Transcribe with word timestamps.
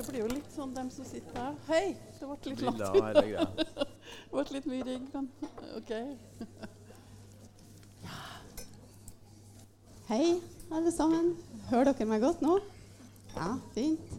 Det 0.00 0.06
blir 0.08 0.22
jo 0.22 0.28
litt 0.32 0.52
sånn 0.56 0.70
dem 0.72 0.86
som 0.88 1.04
sitter 1.04 1.34
her. 1.36 1.56
Hei! 1.66 1.90
Det 2.16 2.24
ble 2.24 2.52
litt 2.54 2.62
langt 2.64 2.80
hele. 3.20 3.42
Det 3.60 4.30
ble 4.32 4.44
litt 4.54 4.68
mye 4.70 4.84
rigg, 4.86 5.10
men 5.12 5.26
OK. 5.76 5.90
Hei, 10.08 10.30
alle 10.72 10.94
sammen. 10.96 11.28
Hører 11.68 11.92
dere 11.92 12.08
meg 12.08 12.24
godt 12.24 12.40
nå? 12.40 12.56
Ja, 13.34 13.50
fint. 13.76 14.16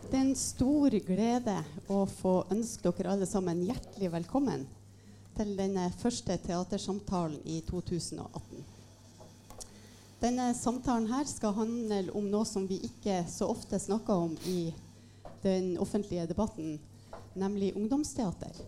Det 0.00 0.10
er 0.10 0.24
en 0.24 0.34
stor 0.34 0.98
glede 1.06 1.54
å 1.86 2.02
få 2.18 2.34
ønske 2.50 2.90
dere 2.90 3.14
alle 3.14 3.30
sammen 3.30 3.62
hjertelig 3.62 4.10
velkommen 4.18 4.66
til 5.38 5.54
denne 5.62 5.86
første 6.02 6.42
teatersamtalen 6.42 7.38
i 7.46 7.62
2018. 7.70 8.66
Denne 10.22 10.52
samtalen 10.54 11.08
her 11.10 11.26
skal 11.26 11.54
handle 11.56 12.12
om 12.14 12.28
noe 12.30 12.46
som 12.46 12.62
vi 12.70 12.76
ikke 12.86 13.24
så 13.26 13.48
ofte 13.50 13.80
snakker 13.82 14.20
om 14.28 14.36
i 14.46 14.70
den 15.42 15.72
offentlige 15.82 16.28
debatten, 16.30 16.76
nemlig 17.34 17.72
ungdomsteater. 17.74 18.60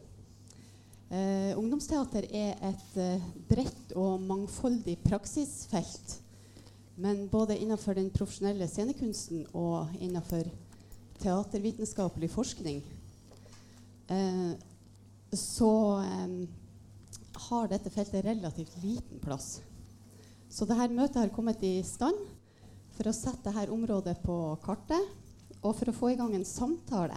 Eh, 1.15 1.53
ungdomsteater 1.55 2.27
er 2.35 2.59
et 2.59 2.97
eh, 2.99 3.29
bredt 3.47 3.95
og 3.95 4.25
mangfoldig 4.27 4.97
praksisfelt. 5.05 6.17
Men 6.99 7.29
både 7.31 7.59
innenfor 7.59 7.95
den 7.95 8.11
profesjonelle 8.11 8.67
scenekunsten 8.71 9.45
og 9.55 9.95
innenfor 10.01 10.49
teatervitenskapelig 11.23 12.33
forskning 12.35 12.81
eh, 14.11 14.51
så 15.39 15.71
eh, 16.03 16.35
har 17.47 17.71
dette 17.71 17.95
feltet 17.95 18.27
relativt 18.27 18.75
liten 18.83 19.23
plass. 19.23 19.61
Så 20.55 20.69
dette 20.71 20.95
møtet 20.95 21.19
har 21.19 21.33
kommet 21.35 21.63
i 21.67 21.81
stand 21.83 22.19
for 22.95 23.11
å 23.11 23.15
sette 23.17 23.51
dette 23.51 23.73
området 23.75 24.21
på 24.23 24.35
kartet 24.63 25.63
og 25.65 25.73
for 25.75 25.91
å 25.91 25.95
få 25.97 26.11
i 26.13 26.19
gang 26.19 26.35
en 26.37 26.47
samtale 26.47 27.17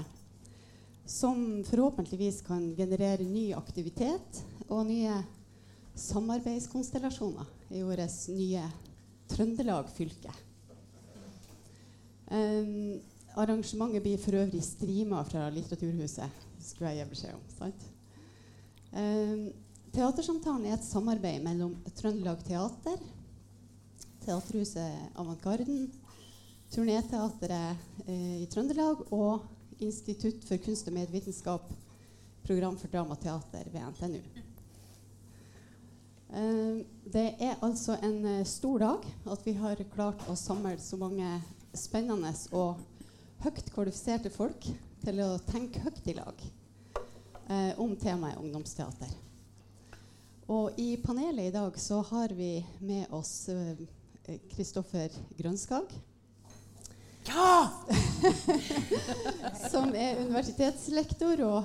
som 1.08 1.62
forhåpentligvis 1.68 2.42
kan 2.48 2.64
generere 2.76 3.28
ny 3.28 3.52
aktivitet 3.54 4.40
og 4.68 4.88
nye 4.90 5.20
samarbeidskonstellasjoner 5.98 7.76
i 7.78 7.84
vårt 7.86 8.18
nye 8.34 8.64
Trøndelag 9.28 9.90
fylke. 9.92 10.34
Um, 12.32 12.98
arrangementet 13.38 14.04
blir 14.04 14.22
for 14.24 14.40
øvrig 14.40 14.64
streama 14.64 15.22
fra 15.28 15.46
Litteraturhuset, 15.54 16.42
skulle 16.64 16.94
jeg 16.96 17.04
gi 17.04 17.12
beskjed 17.12 17.38
om. 17.38 17.46
sant? 17.54 17.86
Um, 18.96 19.46
teatersamtalen 19.94 20.66
er 20.72 20.78
et 20.78 20.88
samarbeid 20.88 21.44
mellom 21.44 21.76
Trøndelag 22.00 22.42
Teater, 22.48 23.04
Teaterhuset 24.28 25.16
Avantgarden, 25.16 25.86
Turnéteatret 26.68 27.78
eh, 28.06 28.42
i 28.44 28.48
Trøndelag 28.52 29.06
og 29.16 29.46
Institutt 29.80 30.44
for 30.44 30.60
kunst 30.60 30.90
og 30.90 30.98
medvitenskap, 30.98 31.70
program 32.44 32.76
for 32.76 32.92
dramateater 32.92 33.70
ved 33.72 33.88
NTNU. 33.94 34.20
Eh, 36.30 36.84
det 37.14 37.28
er 37.40 37.64
altså 37.64 37.96
en 38.04 38.26
eh, 38.26 38.44
stor 38.46 38.84
dag 38.84 39.08
at 39.32 39.46
vi 39.48 39.54
har 39.56 39.80
klart 39.94 40.28
å 40.28 40.36
samle 40.36 40.76
så 40.84 41.00
mange 41.00 41.38
spennende 41.72 42.34
og 42.52 42.82
høyt 43.46 43.72
kvalifiserte 43.72 44.34
folk 44.34 44.68
til 45.06 45.24
å 45.24 45.38
tenke 45.48 45.86
høyt 45.86 46.04
i 46.12 46.18
lag 46.18 46.44
eh, 47.48 47.80
om 47.80 47.96
temaet 47.96 48.42
ungdomsteater. 48.44 49.14
Og 50.52 50.76
i 50.80 50.98
panelet 51.00 51.48
i 51.48 51.56
dag 51.56 51.80
så 51.80 52.02
har 52.12 52.36
vi 52.36 52.58
med 52.80 53.08
oss 53.16 53.48
Kristoffer 54.56 55.10
Grønskag. 55.38 55.84
Ja! 57.28 57.68
som 59.72 59.92
er 59.96 60.20
universitetslektor 60.24 61.36
og 61.48 61.64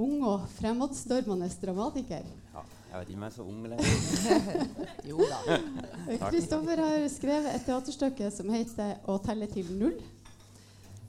ung 0.00 0.24
og 0.26 0.40
fremadstormende 0.58 1.48
dramatiker. 1.62 2.24
ja! 2.54 2.62
Jeg 2.94 3.00
vet 3.00 3.08
ikke 3.10 3.18
om 3.18 3.24
jeg 3.24 3.30
er 3.30 3.34
så 3.34 3.42
ung 3.42 3.66
lenger. 3.66 3.84
Jo 5.10 5.16
da. 5.26 5.38
Kristoffer 6.30 6.78
har 6.78 7.08
skrevet 7.10 7.50
et 7.56 7.64
teaterstykke 7.66 8.28
som 8.30 8.46
heter 8.54 8.94
'Å 9.02 9.18
telle 9.24 9.46
til 9.50 9.66
null'. 9.74 9.98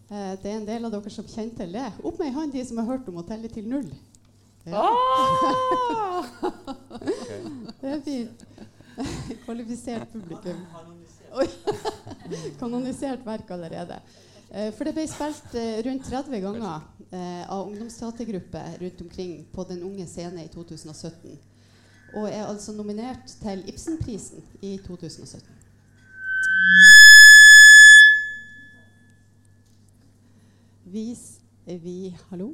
Eh, 0.10 0.34
det 0.42 0.50
er 0.50 0.58
en 0.58 0.66
del 0.66 0.86
av 0.86 0.92
dere 0.92 1.10
som 1.14 1.26
kjenner 1.30 1.54
til 1.58 1.72
det. 1.78 1.92
Opp 2.04 2.18
med 2.20 2.28
ei 2.28 2.34
hånd 2.34 2.52
de 2.54 2.66
som 2.66 2.78
har 2.82 2.86
hørt 2.90 3.08
om 3.08 3.18
å 3.22 3.28
telle 3.28 3.48
til 3.54 3.68
null. 3.70 3.92
Ja, 4.66 4.82
Ok. 4.82 4.90
det 7.82 7.90
er 7.92 8.02
fint. 8.02 8.46
Kvalifisert 9.46 10.12
publikum. 10.14 10.62
Oi. 11.36 11.48
Kanonisert 12.60 13.26
verk 13.28 13.50
allerede. 13.52 13.98
Eh, 14.52 14.70
for 14.78 14.88
det 14.88 14.94
ble 14.96 15.04
spilt 15.10 15.56
eh, 15.60 15.82
rundt 15.88 16.06
30 16.08 16.40
ganger 16.46 16.86
eh, 17.10 17.44
av 17.52 17.66
ungdomsteatergrupper 17.68 18.78
rundt 18.82 19.02
omkring 19.02 19.34
på 19.52 19.66
Den 19.70 19.84
unge 19.84 20.06
scene 20.08 20.46
i 20.46 20.52
2017. 20.54 21.36
Og 22.16 22.30
er 22.30 22.46
altså 22.48 22.72
nominert 22.78 23.28
til 23.42 23.66
Ibsenprisen 23.68 24.44
i 24.64 24.78
2017. 24.86 25.42
Vi, 30.86 31.12
s- 31.16 31.40
eh, 31.40 31.45
vi 31.66 32.18
Hallo? 32.30 32.54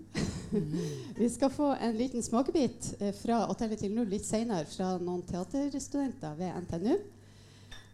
vi 1.18 1.30
skal 1.30 1.50
få 1.50 1.76
en 1.76 1.98
liten 1.98 2.24
smakebit 2.24 2.94
eh, 3.00 3.14
fra 3.16 3.44
å 3.50 3.56
telle 3.60 3.76
til 3.80 3.94
null 3.96 4.10
litt 4.12 4.26
senere 4.26 4.68
fra 4.72 4.96
noen 5.02 5.24
teaterstudenter 5.28 6.38
ved 6.40 6.56
NTNU. 6.66 6.96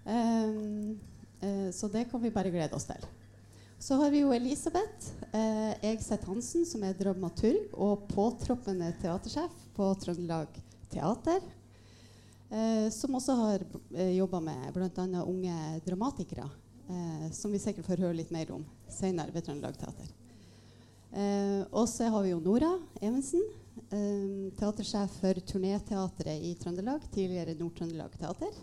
Um, 0.07 0.93
uh, 1.41 1.69
så 1.75 1.89
det 1.91 2.05
kan 2.11 2.21
vi 2.23 2.31
bare 2.31 2.53
glede 2.53 2.77
oss 2.77 2.87
til. 2.87 3.03
Så 3.79 3.97
har 3.99 4.13
vi 4.13 4.23
jo 4.23 4.33
Elisabeth 4.33 5.11
uh, 5.33 5.73
Egseth 5.85 6.29
Hansen, 6.29 6.65
som 6.65 6.85
er 6.85 6.97
dramaturg 6.97 7.73
og 7.73 8.07
påtroppende 8.13 8.93
teatersjef 9.01 9.53
på 9.77 9.91
Trøndelag 10.01 10.61
Teater. 10.93 11.41
Uh, 12.47 12.87
som 12.93 13.15
også 13.15 13.33
har 13.35 13.63
eh, 13.91 14.13
jobba 14.15 14.39
med 14.39 14.69
bl.a. 14.73 15.23
unge 15.27 15.55
dramatikere, 15.83 16.45
eh, 16.87 17.25
som 17.35 17.51
vi 17.51 17.59
sikkert 17.59 17.89
får 17.89 18.05
høre 18.05 18.15
litt 18.21 18.31
mer 18.31 18.53
om 18.55 18.63
senere 18.87 19.35
ved 19.35 19.43
Trøndelag 19.43 19.75
Teater. 19.75 20.13
Eh, 21.11 21.63
og 21.71 21.87
så 21.89 22.09
har 22.11 22.25
vi 22.25 22.33
jo 22.33 22.41
Nora 22.43 22.73
Evensen, 22.99 23.43
eh, 23.89 24.51
teatersjef 24.59 25.13
for 25.21 25.39
Turnéteatret 25.47 26.43
i 26.43 26.53
Trøndelag, 26.59 27.05
tidligere 27.13 27.55
Nord-Trøndelag 27.55 28.17
Teater, 28.19 28.53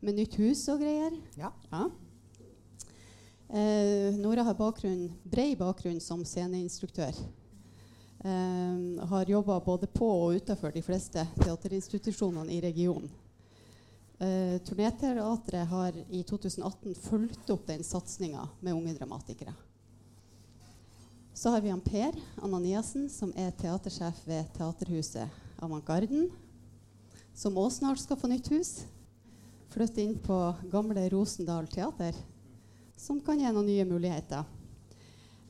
med 0.00 0.14
nytt 0.14 0.38
hus 0.38 0.62
og 0.68 0.80
greier. 0.82 1.16
Ja. 1.36 1.50
Ja. 1.72 1.88
Eh, 3.52 4.14
Nora 4.16 4.42
har 4.42 4.54
bakgrunn, 4.54 5.10
bred 5.24 5.58
bakgrunn 5.58 6.00
som 6.00 6.24
sceneinstruktør. 6.24 7.12
Eh, 8.24 9.06
har 9.08 9.30
jobba 9.30 9.60
både 9.60 9.86
på 9.86 10.06
og 10.06 10.38
utenfor 10.38 10.72
de 10.72 10.82
fleste 10.82 11.26
teaterinstitusjonene 11.42 12.52
i 12.54 12.60
regionen. 12.62 13.10
Eh, 14.22 14.60
Turnéteatret 14.62 15.66
har 15.66 15.92
i 16.08 16.22
2018 16.22 16.94
fulgt 16.94 17.50
opp 17.50 17.66
den 17.66 17.82
satsinga 17.82 18.46
med 18.60 18.72
unge 18.72 18.94
dramatikere. 18.94 19.52
Så 21.34 21.50
har 21.50 21.60
vi 21.60 21.70
han 21.72 21.80
Per 21.80 22.12
Ananiassen, 22.42 23.08
som 23.10 23.32
er 23.36 23.54
teatersjef 23.56 24.20
ved 24.28 24.50
Teaterhuset 24.56 25.28
Avantgarden. 25.62 26.28
Som 27.34 27.56
også 27.56 27.78
snart 27.78 28.02
skal 28.02 28.20
få 28.20 28.28
nytt 28.28 28.50
hus. 28.52 28.72
Flytte 29.72 30.04
inn 30.04 30.18
på 30.20 30.36
gamle 30.70 31.08
Rosendal 31.12 31.70
teater 31.72 32.16
som 33.02 33.20
kan 33.20 33.40
gi 33.40 33.50
noen 33.50 33.66
nye 33.66 33.84
muligheter. 33.88 34.44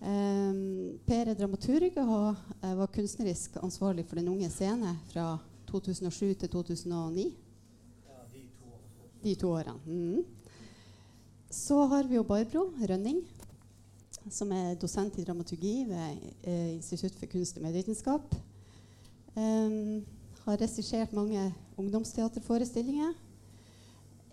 Um, 0.02 0.98
per 1.06 1.28
er 1.30 1.36
dramaturg 1.38 1.98
og 2.02 2.32
uh, 2.34 2.70
var 2.78 2.90
kunstnerisk 2.90 3.58
ansvarlig 3.62 4.06
for 4.08 4.18
Den 4.18 4.32
unge 4.32 4.48
scene 4.50 4.96
fra 5.12 5.36
2007 5.68 6.32
til 6.42 6.48
2009. 6.50 7.26
de 9.22 9.34
to 9.38 9.52
årene. 9.54 9.78
Mm. 9.86 10.24
Så 11.50 11.76
har 11.86 12.08
vi 12.10 12.16
jo 12.16 12.24
Barbro 12.26 12.72
Rønning, 12.80 13.20
som 14.30 14.52
er 14.54 14.76
dosent 14.80 15.18
i 15.18 15.24
dramaturgi 15.26 15.74
ved 15.88 16.22
eh, 16.42 16.74
Institutt 16.76 17.18
for 17.18 17.26
kunst 17.32 17.58
og 17.58 17.66
medvitenskap. 17.66 18.34
Um, 19.34 20.04
har 20.44 20.58
regissert 20.60 21.14
mange 21.16 21.46
ungdomsteaterforestillinger 21.80 23.14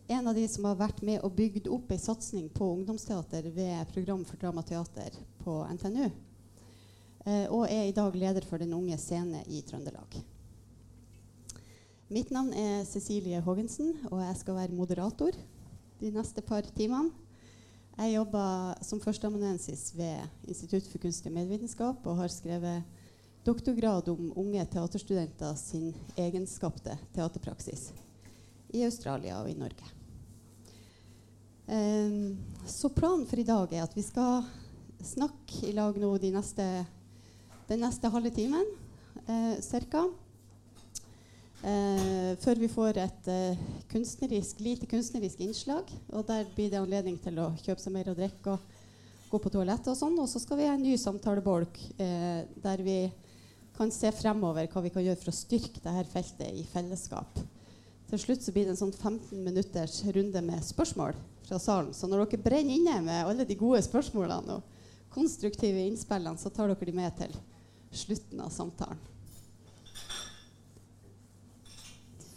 en 0.10 0.28
av 0.28 0.34
de 0.36 0.48
som 0.50 0.66
har 0.66 0.78
vært 0.80 1.04
med 1.06 1.22
og 1.22 1.36
bygd 1.38 1.68
opp 1.69 1.92
en 1.94 2.02
satsing 2.02 2.48
på 2.50 2.66
ungdomsteater 2.80 3.46
ved 3.54 3.92
Program 3.94 4.24
for 4.25 4.42
dramateater 4.42 5.13
på 5.44 5.58
NTNU. 5.78 6.08
Eh, 7.30 7.46
og 7.54 7.68
er 7.69 7.86
i 7.86 7.94
dag 7.94 8.18
leder 8.18 8.48
for 8.50 8.58
Den 8.58 8.74
unge 8.74 8.98
scene 8.98 9.44
i 9.46 9.62
Trøndelag. 9.62 10.18
Mitt 12.10 12.34
navn 12.34 12.50
er 12.58 12.88
Cecilie 12.90 13.38
Hågensen, 13.46 14.00
og 14.10 14.24
jeg 14.24 14.40
skal 14.40 14.58
være 14.58 14.74
moderator 14.74 15.38
de 16.02 16.10
neste 16.16 16.42
par 16.42 16.66
timene. 16.74 17.13
Jeg 18.00 18.13
jobber 18.13 18.78
som 18.88 19.00
førsteamanuensis 19.04 19.90
ved 19.92 20.48
Institutt 20.48 20.86
for 20.88 21.01
kunst 21.04 21.25
og 21.28 21.34
medvitenskap 21.36 22.06
og 22.07 22.22
har 22.22 22.31
skrevet 22.31 22.86
doktorgrad 23.44 24.07
om 24.13 24.30
unge 24.40 24.63
teaterstudenter 24.72 25.57
sin 25.60 25.90
egenskapte 26.16 26.96
teaterpraksis 27.12 27.90
i 28.72 28.86
Australia 28.88 29.42
og 29.42 29.50
i 29.51 29.57
Norge. 29.60 29.92
Um, 31.68 32.40
så 32.63 32.88
planen 32.88 33.28
for 33.28 33.44
i 33.44 33.48
dag 33.50 33.75
er 33.75 33.84
at 33.84 33.98
vi 33.98 34.06
skal 34.07 34.48
snakke 35.04 35.68
i 35.68 35.75
lag 35.75 36.00
nå 36.00 36.13
de 36.24 36.31
neste, 36.38 36.69
den 37.68 37.84
neste 37.84 38.16
halve 38.16 38.31
timen 38.31 38.63
eh, 39.28 39.60
ca. 39.60 40.07
Eh, 41.60 42.38
før 42.40 42.60
vi 42.62 42.70
får 42.72 42.98
et 43.02 43.26
eh, 43.28 43.64
kunstnerisk, 43.92 44.62
lite 44.64 44.88
kunstnerisk 44.88 45.42
innslag. 45.44 45.90
Og 46.14 46.24
der 46.28 46.48
blir 46.56 46.72
det 46.72 46.80
anledning 46.80 47.18
til 47.20 47.40
å 47.44 47.52
kjøpe 47.60 47.84
seg 47.84 47.96
mer 47.96 48.12
å 48.12 48.16
drikke 48.16 48.54
og 48.56 48.78
gå 49.30 49.42
på 49.44 49.52
toalettet 49.52 49.92
og 49.92 50.00
sånn. 50.00 50.16
Og 50.24 50.30
så 50.32 50.40
skal 50.40 50.62
vi 50.62 50.70
ha 50.70 50.78
en 50.78 50.86
ny 50.86 50.96
samtalebolk 51.00 51.82
eh, 52.00 52.46
der 52.64 52.86
vi 52.86 53.00
kan 53.76 53.92
se 53.96 54.12
fremover 54.16 54.72
hva 54.72 54.84
vi 54.84 54.94
kan 54.94 55.04
gjøre 55.04 55.20
for 55.20 55.34
å 55.34 55.36
styrke 55.36 55.84
dette 55.84 56.08
feltet 56.14 56.56
i 56.56 56.64
fellesskap. 56.68 57.44
Til 58.10 58.24
slutt 58.24 58.44
så 58.44 58.56
blir 58.56 58.66
det 58.66 58.74
en 58.74 58.80
sånn 58.80 58.96
15 58.96 59.44
minutters 59.44 60.00
runde 60.16 60.42
med 60.44 60.64
spørsmål 60.66 61.20
fra 61.46 61.60
salen. 61.62 61.94
Så 61.94 62.08
når 62.08 62.24
dere 62.24 62.44
brenner 62.48 62.80
inne 62.80 62.98
med 63.06 63.28
alle 63.28 63.46
de 63.48 63.60
gode 63.60 63.84
spørsmålene 63.86 64.58
og 64.58 65.14
konstruktive 65.14 65.84
innspillene, 65.86 66.40
så 66.40 66.52
tar 66.54 66.72
dere 66.72 66.90
de 66.90 66.96
med 66.96 67.16
til 67.20 67.36
slutten 67.92 68.42
av 68.44 68.52
samtalen. 68.56 69.09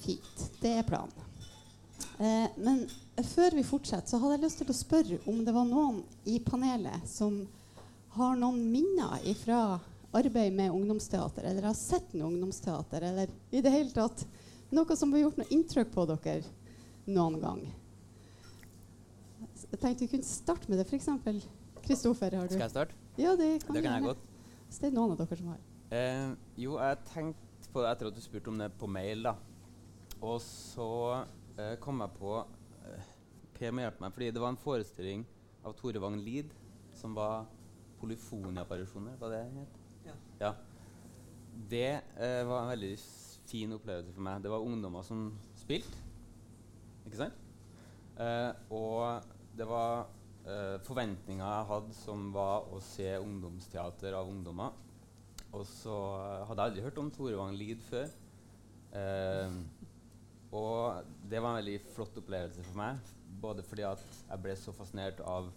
Fint. 0.03 0.47
Det 0.61 0.75
er 0.81 0.87
planen. 0.87 1.31
Eh, 2.19 2.51
men 2.63 2.85
før 3.33 3.57
vi 3.57 3.65
fortsetter, 3.67 4.11
så 4.11 4.21
hadde 4.23 4.37
jeg 4.37 4.45
lyst 4.45 4.61
til 4.63 4.73
å 4.73 4.77
spørre 4.77 5.19
om 5.31 5.43
det 5.47 5.55
var 5.55 5.67
noen 5.69 6.03
i 6.29 6.39
panelet 6.45 7.07
som 7.09 7.43
har 8.17 8.37
noen 8.37 8.61
minner 8.73 9.23
fra 9.41 9.63
arbeid 10.13 10.53
med 10.53 10.75
ungdomsteater, 10.75 11.47
eller 11.49 11.71
har 11.71 11.77
sett 11.79 12.13
noe 12.13 12.29
ungdomsteater, 12.29 13.07
eller 13.09 13.31
i 13.51 13.63
det 13.65 13.73
hele 13.73 13.95
tatt 13.95 14.27
noe 14.73 14.97
som 14.97 15.13
har 15.15 15.25
gjort 15.25 15.41
noe 15.41 15.55
inntrykk 15.55 15.93
på 15.95 16.05
dere 16.11 16.43
noen 17.09 17.39
gang. 17.41 17.63
Jeg 19.73 19.81
tenkte 19.81 20.05
vi 20.05 20.11
kunne 20.13 20.29
starte 20.29 20.69
med 20.69 20.83
det. 20.83 20.85
F.eks. 20.91 21.09
Kristoffer. 21.83 22.37
har 22.37 22.49
du? 22.49 22.53
Skal 22.53 22.67
jeg 22.67 22.75
starte? 22.75 22.99
Ja, 23.17 23.33
det 23.37 23.49
kan, 23.65 23.75
Det 23.75 23.83
kan 23.85 23.97
jeg 23.97 24.05
godt. 24.05 24.29
Hvis 24.69 24.83
det 24.83 24.91
er 24.91 24.95
noen 24.97 25.15
av 25.15 25.23
dere 25.23 25.39
som 25.39 25.49
har. 25.53 25.63
Eh, 25.93 26.29
jo, 26.61 26.77
jeg 26.77 27.01
tenkte 27.09 27.73
på 27.73 27.83
det 27.85 27.95
etter 27.95 28.11
at 28.11 28.17
du 28.17 28.23
spurte 28.25 28.53
om 28.53 28.61
det 28.61 28.69
på 28.81 28.89
mail. 28.89 29.25
da. 29.25 29.35
Og 30.23 30.39
så 30.45 30.91
eh, 31.59 31.75
kom 31.83 32.03
jeg 32.05 32.15
på 32.19 32.37
eh, 32.87 33.09
Per 33.57 33.75
må 33.75 33.85
hjelpe 33.85 34.03
meg, 34.05 34.15
fordi 34.15 34.31
det 34.35 34.43
var 34.43 34.55
en 34.55 34.61
forestilling 34.61 35.25
av 35.67 35.75
Tore 35.79 36.01
Wang 36.03 36.19
Lid 36.23 36.51
som 36.99 37.15
var 37.15 37.47
polyfoniapparisjoner. 38.01 39.17
var 39.19 39.31
det 39.31 39.43
det 39.43 39.61
het? 39.61 39.79
Ja. 40.41 40.53
Det 41.71 41.91
eh, 42.19 42.43
var 42.49 42.65
en 42.65 42.73
veldig 42.73 42.95
fin 43.47 43.75
opplevelse 43.77 44.15
for 44.15 44.25
meg. 44.27 44.43
Det 44.43 44.51
var 44.51 44.65
ungdommer 44.67 45.05
som 45.07 45.29
spilte, 45.59 46.01
ikke 47.07 47.21
sant? 47.21 47.39
Eh, 48.19 48.51
og 48.75 49.29
det 49.59 49.67
var 49.69 50.09
eh, 50.47 50.79
forventninger 50.87 51.45
jeg 51.45 51.69
hadde, 51.71 51.99
som 51.99 52.31
var 52.35 52.67
å 52.73 52.81
se 52.83 53.11
ungdomsteater 53.19 54.17
av 54.19 54.31
ungdommer. 54.31 54.75
Og 55.53 55.67
så 55.69 55.99
eh, 56.17 56.43
hadde 56.49 56.59
jeg 56.59 56.73
aldri 56.73 56.87
hørt 56.89 57.01
om 57.03 57.13
Tore 57.15 57.39
Wang 57.39 57.55
Lid 57.59 57.83
før. 57.87 58.11
Eh, 58.97 59.59
og 60.53 61.05
det 61.31 61.41
var 61.41 61.55
en 61.55 61.63
veldig 61.63 61.79
flott 61.95 62.19
opplevelse 62.21 62.65
for 62.67 62.77
meg. 62.77 63.13
Både 63.43 63.65
fordi 63.65 63.87
at 63.89 64.03
jeg 64.29 64.43
ble 64.45 64.57
så 64.61 64.75
fascinert 64.77 65.23
av 65.25 65.49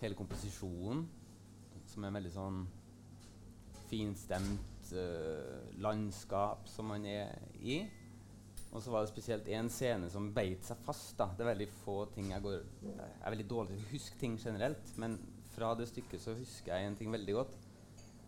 hele 0.00 0.18
komposisjonen, 0.18 1.04
som 1.86 2.04
er 2.04 2.16
veldig 2.16 2.32
sånn 2.34 2.64
finstemt 3.86 4.90
uh, 4.96 5.70
landskap 5.78 6.66
som 6.70 6.90
man 6.90 7.06
er 7.06 7.30
i. 7.62 7.84
Og 8.72 8.82
så 8.82 8.90
var 8.90 9.04
det 9.04 9.12
spesielt 9.12 9.46
én 9.48 9.70
scene 9.72 10.10
som 10.12 10.32
beit 10.34 10.66
seg 10.66 10.80
fast. 10.84 11.14
da. 11.20 11.30
Det 11.36 11.46
er 11.46 11.52
veldig 11.52 11.68
få 11.84 12.00
ting 12.12 12.32
jeg 12.34 12.42
går 12.44 12.58
Jeg 12.82 13.06
er 13.22 13.30
veldig 13.36 13.48
dårlig 13.48 13.76
til 13.76 13.84
å 13.84 13.92
huske 13.94 14.18
ting 14.20 14.34
generelt, 14.42 14.90
men 14.98 15.14
fra 15.54 15.70
det 15.78 15.86
stykket 15.88 16.20
så 16.20 16.34
husker 16.36 16.74
jeg 16.74 16.90
en 16.90 16.98
ting 16.98 17.14
veldig 17.14 17.38
godt. 17.38 17.54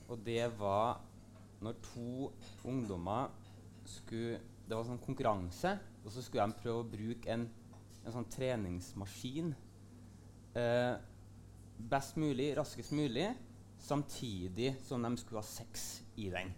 Og 0.09 0.23
det 0.25 0.47
var 0.61 1.03
når 1.61 1.75
to 1.83 2.31
ungdommer 2.65 3.35
skulle 3.85 4.39
Det 4.69 4.77
var 4.77 4.85
sånn 4.85 5.01
konkurranse, 5.01 5.79
og 6.05 6.13
så 6.13 6.23
skulle 6.25 6.45
de 6.45 6.61
prøve 6.61 6.83
å 6.83 6.89
bruke 6.93 7.33
en, 7.33 7.47
en 8.05 8.13
sånn 8.13 8.29
treningsmaskin 8.29 9.55
eh, 10.59 10.95
best 11.79 12.19
mulig, 12.21 12.51
raskest 12.59 12.93
mulig, 12.93 13.31
samtidig 13.79 14.75
som 14.85 15.03
de 15.03 15.15
skulle 15.17 15.41
ha 15.41 15.47
sex 15.47 15.89
i 16.21 16.29
den. 16.35 16.53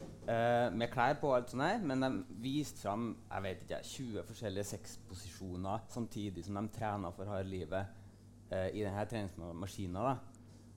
Eh, 0.00 0.70
med 0.72 0.88
klær 0.92 1.16
på 1.20 1.30
og 1.30 1.36
alt 1.36 1.52
sånt 1.52 1.66
her, 1.66 1.80
men 1.84 2.04
de 2.04 2.10
viste 2.40 2.84
fram 2.84 3.10
jeg 3.16 3.44
vet 3.44 3.64
ikke, 3.64 3.80
20 3.90 4.26
forskjellige 4.28 4.68
sexposisjoner 4.70 5.86
samtidig 5.90 6.44
som 6.46 6.60
de 6.60 6.72
trena 6.72 7.10
for 7.16 7.28
harde 7.28 7.50
livet 7.50 7.96
eh, 8.52 8.68
i 8.70 8.84
denne 8.84 9.04
treningsmaskinen. 9.10 10.26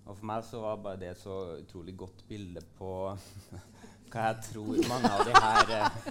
Og 0.03 0.18
for 0.18 0.27
meg 0.27 0.44
så 0.47 0.59
var 0.63 0.81
bare 0.83 1.00
det 1.06 1.13
så 1.19 1.38
utrolig 1.62 1.95
godt 1.97 2.25
bilde 2.27 2.63
på 2.75 2.91
hva 4.13 4.27
jeg 4.30 4.41
tror 4.50 4.81
mange 4.89 5.12
av 5.12 5.24
de 5.27 5.38
her 5.38 5.75
eh, 5.77 6.01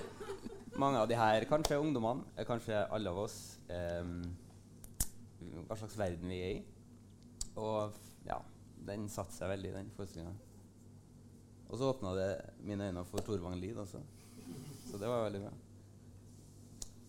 mange 0.79 1.01
av 1.01 1.09
de 1.09 1.17
her, 1.19 1.45
kanskje 1.51 1.81
ungdommene, 1.81 2.25
eh, 2.37 2.47
kanskje 2.49 2.87
alle 2.91 3.11
av 3.11 3.19
oss, 3.25 3.59
eh, 3.69 4.05
hva 5.69 5.77
slags 5.77 5.99
verden 5.99 6.29
vi 6.29 6.41
er 6.41 6.55
i. 6.57 6.63
Og 7.57 7.93
ja, 8.27 8.39
den 8.87 9.09
satte 9.13 9.35
seg 9.37 9.51
veldig, 9.53 9.73
den 9.75 9.91
forestillinga. 9.97 10.33
Og 11.69 11.79
så 11.79 11.89
åpna 11.89 12.15
det 12.17 12.31
mine 12.65 12.91
øyne 12.91 13.05
for 13.09 13.25
Torvang 13.25 13.57
Lid 13.61 13.77
også. 13.81 14.01
Så 14.91 14.99
det 15.01 15.09
var 15.09 15.25
veldig 15.25 15.41
bra. 15.41 15.53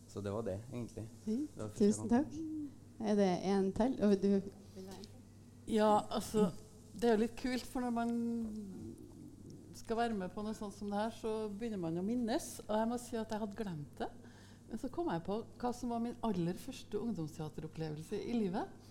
Så 0.07 0.21
det 0.21 0.31
var 0.31 0.41
det, 0.41 0.59
egentlig. 0.71 1.07
Det 1.25 1.57
var 1.57 1.71
Tusen 1.75 2.09
takk. 2.09 2.35
Er 3.03 3.15
det 3.15 3.31
en 3.49 3.71
til? 3.73 3.97
Og 4.03 4.21
du 4.21 4.41
Ja, 5.67 5.99
altså 6.11 6.51
Det 6.93 7.09
er 7.09 7.15
jo 7.15 7.21
litt 7.23 7.35
kult, 7.35 7.65
for 7.65 7.81
når 7.81 7.89
man 7.89 8.09
skal 9.77 9.99
være 9.99 10.17
med 10.17 10.31
på 10.33 10.43
noe 10.45 10.55
sånt 10.57 10.75
som 10.77 10.91
det 10.91 10.99
her, 10.99 11.13
så 11.17 11.33
begynner 11.49 11.81
man 11.81 11.99
å 11.99 12.05
minnes. 12.05 12.47
Og 12.67 12.73
jeg 12.77 12.89
må 12.89 12.99
si 13.01 13.17
at 13.19 13.31
jeg 13.33 13.43
hadde 13.43 13.59
glemt 13.59 14.01
det. 14.01 14.09
Men 14.69 14.81
så 14.81 14.89
kom 14.93 15.11
jeg 15.11 15.23
på 15.25 15.37
hva 15.61 15.71
som 15.75 15.93
var 15.93 16.01
min 16.01 16.17
aller 16.25 16.57
første 16.57 16.99
ungdomsteateropplevelse 16.99 18.17
i 18.17 18.35
livet. 18.37 18.83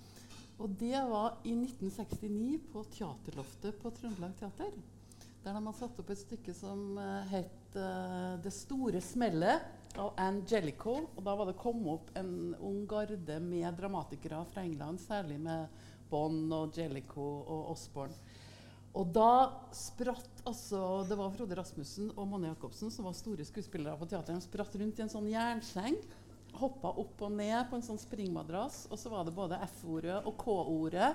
Og 0.63 0.75
det 0.79 0.99
var 1.11 1.41
i 1.49 1.55
1969 1.57 2.59
på 2.71 2.85
Teaterloftet 2.95 3.79
på 3.83 3.91
Trøndelag 3.97 4.35
Teater. 4.39 4.75
Der 5.43 5.57
de 5.57 5.63
har 5.67 5.75
satt 5.75 5.99
opp 5.99 6.11
et 6.15 6.21
stykke 6.21 6.55
som 6.55 6.99
eh, 7.03 7.33
het 7.33 7.75
uh, 7.75 8.39
'Det 8.39 8.53
store 8.55 9.01
smellet' 9.03 9.99
av 9.99 10.13
Angelico. 10.17 10.95
Og 11.17 11.25
da 11.25 11.35
var 11.37 11.51
det 11.51 11.59
kommet 11.59 11.97
opp 11.97 12.13
en 12.17 12.55
ung 12.61 12.85
garde 12.87 13.41
med 13.43 13.75
dramatikere 13.75 14.45
fra 14.53 14.63
England, 14.63 15.01
særlig 15.01 15.41
med 15.41 15.67
Bond 16.11 16.53
og 16.53 16.79
Jellicoe 16.79 17.43
og 17.43 17.73
Osborne. 17.73 18.15
Og 18.99 19.09
da 19.09 19.53
spratt 19.73 20.43
altså 20.49 21.05
Det 21.09 21.17
var 21.17 21.31
Frode 21.33 21.57
Rasmussen 21.57 22.11
og 22.13 22.27
Monne 22.29 22.51
Jacobsen 22.51 22.91
som 22.93 23.07
var 23.09 23.15
store 23.17 23.47
skuespillere 23.47 23.97
på 23.97 24.09
teateret. 24.11 24.43
De 24.43 24.45
spratt 24.45 24.75
rundt 24.81 24.99
i 24.99 25.05
en 25.05 25.13
sånn 25.13 25.31
jernseng. 25.31 25.97
Hoppa 26.59 26.91
opp 27.01 27.23
og 27.25 27.33
ned 27.33 27.71
på 27.71 27.79
en 27.79 27.87
sånn 27.87 28.01
springmadrass. 28.01 28.85
Og 28.93 29.01
så 29.01 29.13
var 29.13 29.25
det 29.25 29.37
både 29.37 29.61
F-ordet 29.71 30.19
og 30.27 30.37
K-ordet. 30.43 31.13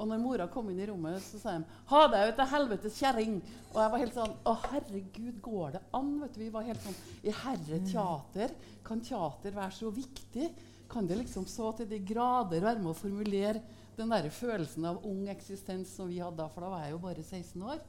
Og 0.00 0.08
når 0.08 0.22
mora 0.22 0.46
kom 0.48 0.70
inn 0.72 0.80
i 0.80 0.86
rommet, 0.88 1.20
så 1.20 1.38
sa 1.38 1.58
de 1.58 1.64
'Ha 1.90 2.06
deg 2.08 2.28
ut 2.30 2.36
til 2.36 2.50
helvetes 2.54 2.98
kjerring'. 2.98 3.40
Og 3.74 3.78
jeg 3.82 3.90
var 3.92 3.98
helt 3.98 4.14
sånn 4.14 4.36
Å, 4.46 4.54
herregud, 4.72 5.42
går 5.42 5.72
det 5.72 5.82
an? 5.92 6.20
Vet 6.20 6.32
du, 6.32 6.40
vi 6.40 6.48
var 6.48 6.62
helt 6.62 6.82
sånn 6.82 6.96
I 7.22 7.30
herre 7.30 7.78
teater. 7.84 8.54
Kan 8.82 9.00
teater 9.00 9.52
være 9.52 9.70
så 9.70 9.92
viktig? 9.92 10.50
Kan 10.88 11.06
det 11.06 11.18
liksom 11.18 11.46
så 11.46 11.76
til 11.76 11.86
de 11.86 11.98
grader 11.98 12.60
være 12.60 12.80
med 12.80 12.90
å 12.90 12.98
formulere 12.98 13.62
den 14.00 14.12
der 14.12 14.30
følelsen 14.34 14.86
av 14.88 15.02
ung 15.06 15.26
eksistens 15.32 15.92
som 15.96 16.08
vi 16.10 16.20
hadde 16.22 16.40
da, 16.40 16.48
for 16.52 16.64
da 16.64 16.72
var 16.72 16.86
jeg 16.86 16.94
jo 16.94 17.02
bare 17.04 17.24
16 17.24 17.68
år. 17.74 17.84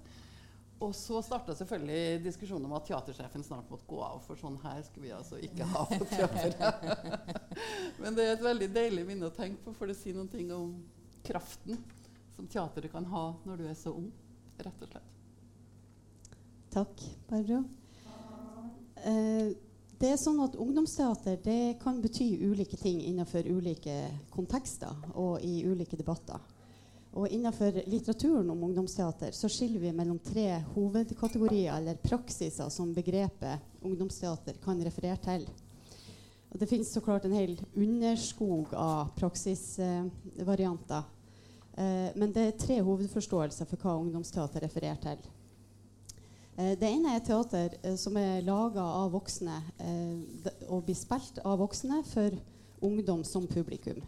Og 0.81 0.95
så 0.97 1.19
starta 1.21 1.53
selvfølgelig 1.53 2.23
diskusjonen 2.25 2.65
om 2.65 2.73
at 2.73 2.87
teatersjefen 2.87 3.43
snart 3.45 3.69
måtte 3.69 3.85
gå 3.89 3.99
av, 4.01 4.17
for 4.25 4.39
sånn 4.39 4.57
her 4.63 4.79
skulle 4.87 5.07
vi 5.07 5.13
altså 5.13 5.37
ikke 5.45 5.67
ha 5.69 5.83
på 5.91 6.07
teateret. 6.09 7.43
Men 8.01 8.17
det 8.17 8.25
er 8.25 8.33
et 8.33 8.45
veldig 8.47 8.69
deilig 8.73 9.05
minne 9.05 9.29
å 9.29 9.35
tenke 9.35 9.61
på, 9.61 9.75
for 9.77 9.91
det 9.91 9.97
sier 9.99 10.17
noen 10.17 10.31
ting 10.31 10.49
om 10.55 10.73
kraften 11.27 11.77
som 12.33 12.49
teateret 12.49 12.89
kan 12.93 13.05
ha 13.11 13.27
når 13.45 13.61
du 13.61 13.67
er 13.69 13.77
så 13.77 13.93
ung, 13.93 14.09
rett 14.57 14.81
og 14.81 14.89
slett. 14.89 15.11
Takk, 16.73 17.05
Barbro. 17.29 17.61
Eh, 19.05 19.53
det 20.01 20.15
er 20.15 20.17
sånn 20.17 20.39
at 20.41 20.55
Ungdomsteater 20.57 21.37
det 21.43 21.77
kan 21.81 21.99
bety 22.01 22.31
ulike 22.41 22.77
ting 22.79 23.03
innenfor 23.05 23.45
ulike 23.45 23.93
kontekster 24.33 24.97
og 25.13 25.43
i 25.45 25.61
ulike 25.61 25.99
debatter. 25.99 26.41
Og 27.11 27.27
Innenfor 27.27 27.75
litteraturen 27.91 28.49
om 28.49 28.63
ungdomsteater 28.63 29.35
så 29.35 29.49
skiller 29.51 29.83
vi 29.83 29.91
mellom 29.93 30.19
tre 30.23 30.61
hovedkategorier 30.73 31.75
eller 31.75 31.99
praksiser 31.99 32.69
som 32.71 32.93
begrepet 32.95 33.83
ungdomsteater 33.83 34.55
kan 34.63 34.79
referere 34.81 35.19
til. 35.21 35.43
Og 36.51 36.59
det 36.59 36.69
finnes 36.71 36.93
så 36.93 37.03
klart 37.03 37.27
en 37.27 37.35
hel 37.35 37.57
underskog 37.75 38.73
av 38.73 39.11
praksisvarianter. 39.19 41.03
Eh, 41.75 42.09
men 42.15 42.33
det 42.33 42.47
er 42.47 42.57
tre 42.59 42.79
hovedforståelser 42.81 43.69
for 43.69 43.83
hva 43.83 43.99
ungdomsteater 43.99 44.65
refererer 44.65 44.99
til. 45.03 45.29
Eh, 46.61 46.77
det 46.77 46.89
ene 46.89 47.15
er 47.15 47.23
teater 47.25 47.75
eh, 47.81 47.97
som 47.97 48.17
er 48.19 48.43
laga 48.45 48.83
av 48.83 49.11
voksne 49.15 49.57
eh, 49.81 50.49
og 50.69 50.85
blir 50.85 50.97
spilt 50.97 51.41
av 51.47 51.61
voksne 51.61 52.01
for 52.11 52.35
ungdom 52.85 53.23
som 53.27 53.45
publikum. 53.49 54.01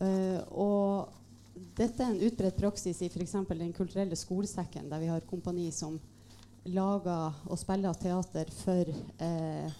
Og 0.00 1.10
dette 1.76 2.00
er 2.00 2.12
en 2.14 2.22
utbredt 2.24 2.56
praksis 2.56 3.02
i 3.02 3.08
f.eks. 3.10 3.34
Den 3.50 3.74
kulturelle 3.76 4.16
skolesekken, 4.16 4.86
der 4.88 5.02
vi 5.02 5.10
har 5.10 5.26
kompani 5.28 5.66
som 5.74 5.98
lager 6.70 7.34
og 7.50 7.58
spiller 7.58 7.98
teater 7.98 8.52
for 8.54 8.88
eh, 9.26 9.74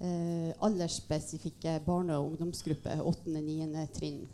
eh, 0.00 0.50
aldersspesifikke 0.64 1.76
barne- 1.86 2.16
og 2.16 2.32
ungdomsgrupper. 2.32 3.04
8., 3.04 3.36
9. 3.36 3.86
trinn. 3.94 4.24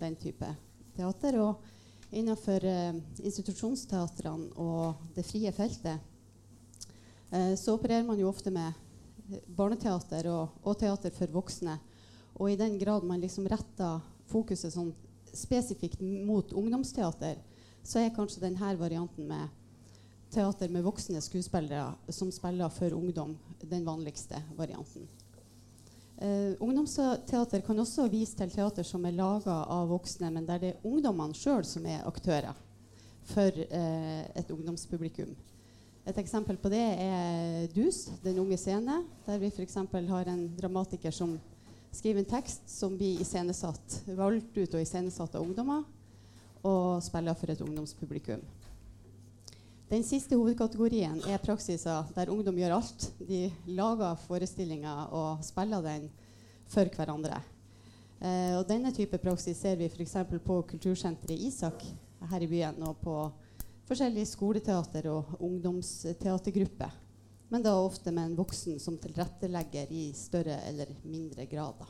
Den 0.00 0.18
type 0.20 0.52
teater. 0.98 1.40
Og 1.40 2.12
innenfor 2.12 2.66
eh, 2.66 3.00
institusjonsteatrene 3.22 4.50
og 4.58 5.14
det 5.16 5.24
frie 5.24 5.54
feltet 5.54 6.09
så 7.30 7.76
opererer 7.76 8.02
man 8.02 8.18
jo 8.18 8.26
ofte 8.26 8.50
med 8.50 8.74
barneteater 9.46 10.26
og, 10.32 10.56
og, 10.64 10.74
teater 10.80 11.14
for 11.14 11.30
voksne. 11.30 11.76
Og 12.40 12.50
i 12.50 12.58
den 12.58 12.78
grad 12.80 13.04
man 13.06 13.22
liksom 13.22 13.46
retter 13.50 14.00
fokuset 14.30 14.74
sånn 14.74 14.90
spesifikt 15.30 16.02
mot 16.02 16.52
ungdomsteater, 16.56 17.38
så 17.82 18.02
er 18.02 18.14
kanskje 18.14 18.42
denne 18.42 18.74
varianten 18.80 19.28
med 19.30 19.48
teater 20.30 20.70
med 20.70 20.84
voksne 20.86 21.20
skuespillere 21.22 22.12
som 22.12 22.30
spiller 22.32 22.70
for 22.70 22.94
ungdom, 22.94 23.34
den 23.62 23.84
vanligste 23.86 24.42
varianten. 24.56 25.08
Uh, 26.20 26.52
ungdomsteater 26.60 27.62
kan 27.64 27.78
også 27.80 28.04
vise 28.12 28.36
til 28.36 28.50
teater 28.52 28.84
som 28.84 29.04
er 29.08 29.16
laga 29.16 29.62
av 29.72 29.88
voksne, 29.88 30.28
men 30.30 30.46
der 30.46 30.60
det 30.60 30.72
er 30.74 30.82
ungdommene 30.84 31.34
sjøl 31.34 31.64
som 31.64 31.86
er 31.88 32.04
aktører 32.06 32.58
for 33.30 33.48
uh, 33.48 34.24
et 34.36 34.52
ungdomspublikum. 34.52 35.32
Et 36.08 36.16
eksempel 36.18 36.56
på 36.56 36.70
det 36.72 36.80
er 36.80 37.66
Dus, 37.74 38.08
Den 38.22 38.38
unge 38.40 38.56
scene, 38.56 39.02
der 39.26 39.38
vi 39.38 39.50
f.eks. 39.52 39.74
har 39.74 40.28
en 40.32 40.46
dramatiker 40.56 41.10
som 41.10 41.38
skriver 41.92 42.22
en 42.22 42.30
tekst 42.30 42.70
som 42.70 42.96
blir 42.96 43.20
iscenesatt, 43.20 44.00
valgt 44.16 44.56
ut 44.56 44.74
og 44.74 44.80
iscenesatt 44.80 45.34
av 45.34 45.42
ungdommer, 45.42 45.84
og 46.62 47.02
spiller 47.02 47.34
for 47.34 47.50
et 47.50 47.60
ungdomspublikum. 47.60 48.42
Den 49.90 50.04
siste 50.06 50.36
hovedkategorien 50.38 51.18
er 51.26 51.42
praksiser 51.42 52.12
der 52.14 52.30
ungdom 52.30 52.58
gjør 52.60 52.76
alt. 52.76 53.08
De 53.18 53.48
lager 53.66 54.20
forestillinger 54.22 55.10
og 55.10 55.42
spiller 55.42 55.82
den 55.82 56.04
for 56.70 56.86
hverandre. 56.94 57.40
Eh, 58.20 58.54
og 58.54 58.68
denne 58.68 58.92
type 58.94 59.18
praksis 59.18 59.58
ser 59.58 59.74
vi 59.80 59.88
f.eks. 59.90 60.14
på 60.44 60.60
kultursenteret 60.70 61.42
Isak 61.48 61.82
her 62.30 62.44
i 62.44 62.46
byen, 62.46 62.78
og 62.86 63.00
på 63.02 63.16
forskjellige 63.90 64.30
skoleteater 64.30 65.08
og 65.10 65.36
ungdomsteatergrupper. 65.42 66.92
Men 67.50 67.64
da 67.64 67.72
ofte 67.74 68.12
med 68.14 68.28
en 68.28 68.36
voksen 68.38 68.78
som 68.78 68.98
tilrettelegger 69.02 69.90
i 69.90 70.10
større 70.14 70.60
eller 70.68 70.92
mindre 71.02 71.48
grad. 71.50 71.82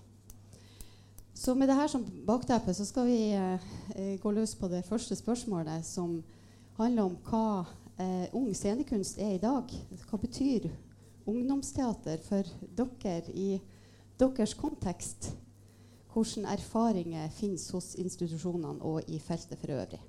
Så 1.37 1.55
med 1.55 1.69
dette 1.69 1.89
som 1.93 2.05
bakteppe 2.27 2.73
så 2.77 2.85
skal 2.89 3.07
vi 3.09 3.19
eh, 3.37 4.17
gå 4.21 4.33
løs 4.33 4.55
på 4.57 4.69
det 4.73 4.83
første 4.89 5.17
spørsmålet, 5.17 5.85
som 5.87 6.19
handler 6.81 7.11
om 7.11 7.19
hva 7.29 7.67
eh, 8.01 8.27
ung 8.37 8.51
scenekunst 8.57 9.21
er 9.21 9.37
i 9.37 9.43
dag. 9.43 9.73
Hva 10.09 10.21
betyr 10.21 10.71
ungdomsteater 11.29 12.21
for 12.25 12.49
dere 12.77 13.37
i 13.37 13.51
deres 14.21 14.57
kontekst? 14.57 15.35
Hvilke 16.11 16.49
erfaringer 16.51 17.29
finnes 17.37 17.69
hos 17.71 17.93
institusjonene 18.01 18.81
og 18.83 19.05
i 19.07 19.21
feltet 19.23 19.61
for 19.61 19.77
øvrig? 19.77 20.01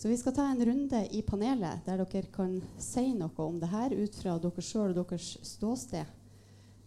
Så 0.00 0.08
vi 0.08 0.16
skal 0.16 0.32
ta 0.32 0.46
en 0.48 0.64
runde 0.64 1.02
i 1.12 1.20
panelet 1.22 1.84
der 1.84 2.00
dere 2.00 2.30
kan 2.32 2.54
si 2.80 3.10
noe 3.12 3.44
om 3.44 3.58
det 3.60 3.68
her 3.68 3.92
ut 3.92 4.14
fra 4.16 4.38
dere 4.40 4.64
sjøl 4.64 4.94
og 4.94 5.02
deres 5.02 5.34
ståsted. 5.44 6.08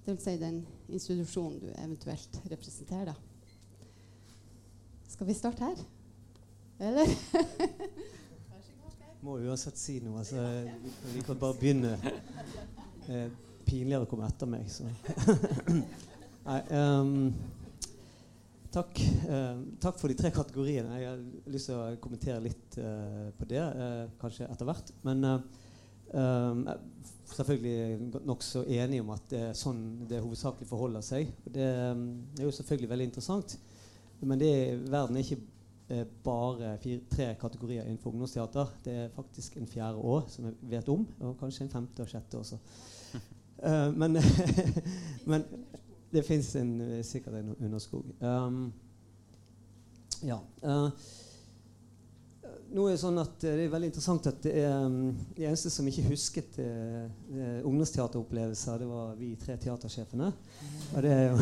Dvs. 0.08 0.25
Si 0.25 0.34
den 0.41 0.63
institusjonen 0.89 1.60
du 1.62 1.70
eventuelt 1.75 2.41
representerer. 2.50 3.13
Da. 3.13 3.15
Skal 5.13 5.29
vi 5.29 5.38
starte 5.38 5.70
her? 5.70 5.86
Eller? 6.89 7.13
må 9.24 9.38
uansett 9.46 9.77
si 9.79 10.00
noe. 10.03 10.24
Altså, 10.24 10.41
vi 11.13 11.22
kan 11.24 11.38
bare 11.39 11.55
begynne. 11.62 11.93
Eh, 13.13 13.29
pinligere 13.63 14.08
å 14.08 14.10
komme 14.10 14.25
etter 14.27 14.50
meg, 14.50 14.65
så 14.72 14.88
Nei, 16.48 16.60
um, 16.75 17.29
takk. 18.73 19.01
Eh, 19.29 19.59
takk 19.81 19.99
for 20.01 20.11
de 20.11 20.17
tre 20.17 20.31
kategoriene. 20.33 20.97
Jeg 21.01 21.09
har 21.11 21.21
lyst 21.53 21.69
til 21.69 21.77
å 21.77 21.99
kommentere 22.01 22.41
litt 22.43 22.77
eh, 22.81 23.29
på 23.37 23.47
det, 23.49 23.61
eh, 23.61 24.01
kanskje 24.21 24.49
etter 24.49 24.69
hvert. 24.69 24.91
Men 25.05 25.23
eh, 25.29 26.73
selvfølgelig 27.33 28.23
nokså 28.25 28.65
enig 28.69 29.01
om 29.03 29.13
at 29.15 29.29
det 29.31 29.41
er 29.49 29.57
sånn 29.57 29.83
det 30.09 30.21
hovedsakelig 30.23 30.69
forholder 30.69 31.05
seg. 31.05 31.31
Det 31.45 31.69
um, 31.93 32.05
er 32.37 32.45
jo 32.47 32.53
selvfølgelig 32.53 32.91
veldig 32.91 33.09
interessant. 33.09 33.57
Men 34.23 34.41
det, 34.41 34.53
verden 34.87 35.17
er 35.17 35.25
ikke 35.25 35.41
eh, 35.93 36.05
bare 36.25 36.75
fire, 36.83 37.05
tre 37.11 37.29
kategorier 37.41 37.85
innenfor 37.85 38.13
ungdomsteater. 38.13 38.73
Det 38.85 38.97
er 39.05 39.15
faktisk 39.15 39.57
en 39.59 39.69
fjerde 39.69 40.01
år 40.01 40.27
som 40.33 40.49
jeg 40.49 40.73
vet 40.75 40.93
om. 40.93 41.05
Og 41.21 41.37
kanskje 41.41 41.67
en 41.67 41.73
femte 41.73 42.05
og 42.05 42.13
sjette 42.13 42.41
også. 42.41 42.61
men, 44.01 44.17
men, 45.29 45.45
det 46.13 46.25
fins 46.27 46.53
sikkert 47.08 47.41
en 47.41 47.55
underskog. 47.58 48.08
Um, 48.22 48.65
ja. 50.24 50.39
Uh, 50.63 50.89
nå 52.74 52.88
er 52.88 52.96
Det 52.96 53.01
sånn 53.03 53.20
at 53.22 53.36
det 53.43 53.51
er 53.53 53.70
veldig 53.70 53.91
interessant 53.91 54.27
at 54.32 54.39
det 54.46 54.53
er 54.63 54.72
um, 54.88 55.12
de 55.36 55.46
eneste 55.46 55.70
som 55.70 55.88
ikke 55.89 56.08
husket 56.08 56.55
uh, 56.58 57.05
ungdomsteateropplevelser, 57.70 58.79
det 58.82 58.88
var 58.89 59.13
vi 59.20 59.34
tre 59.38 59.58
teatersjefene. 59.62 60.32
Og 60.93 61.05
det 61.05 61.12
er 61.13 61.27
jo 61.27 61.38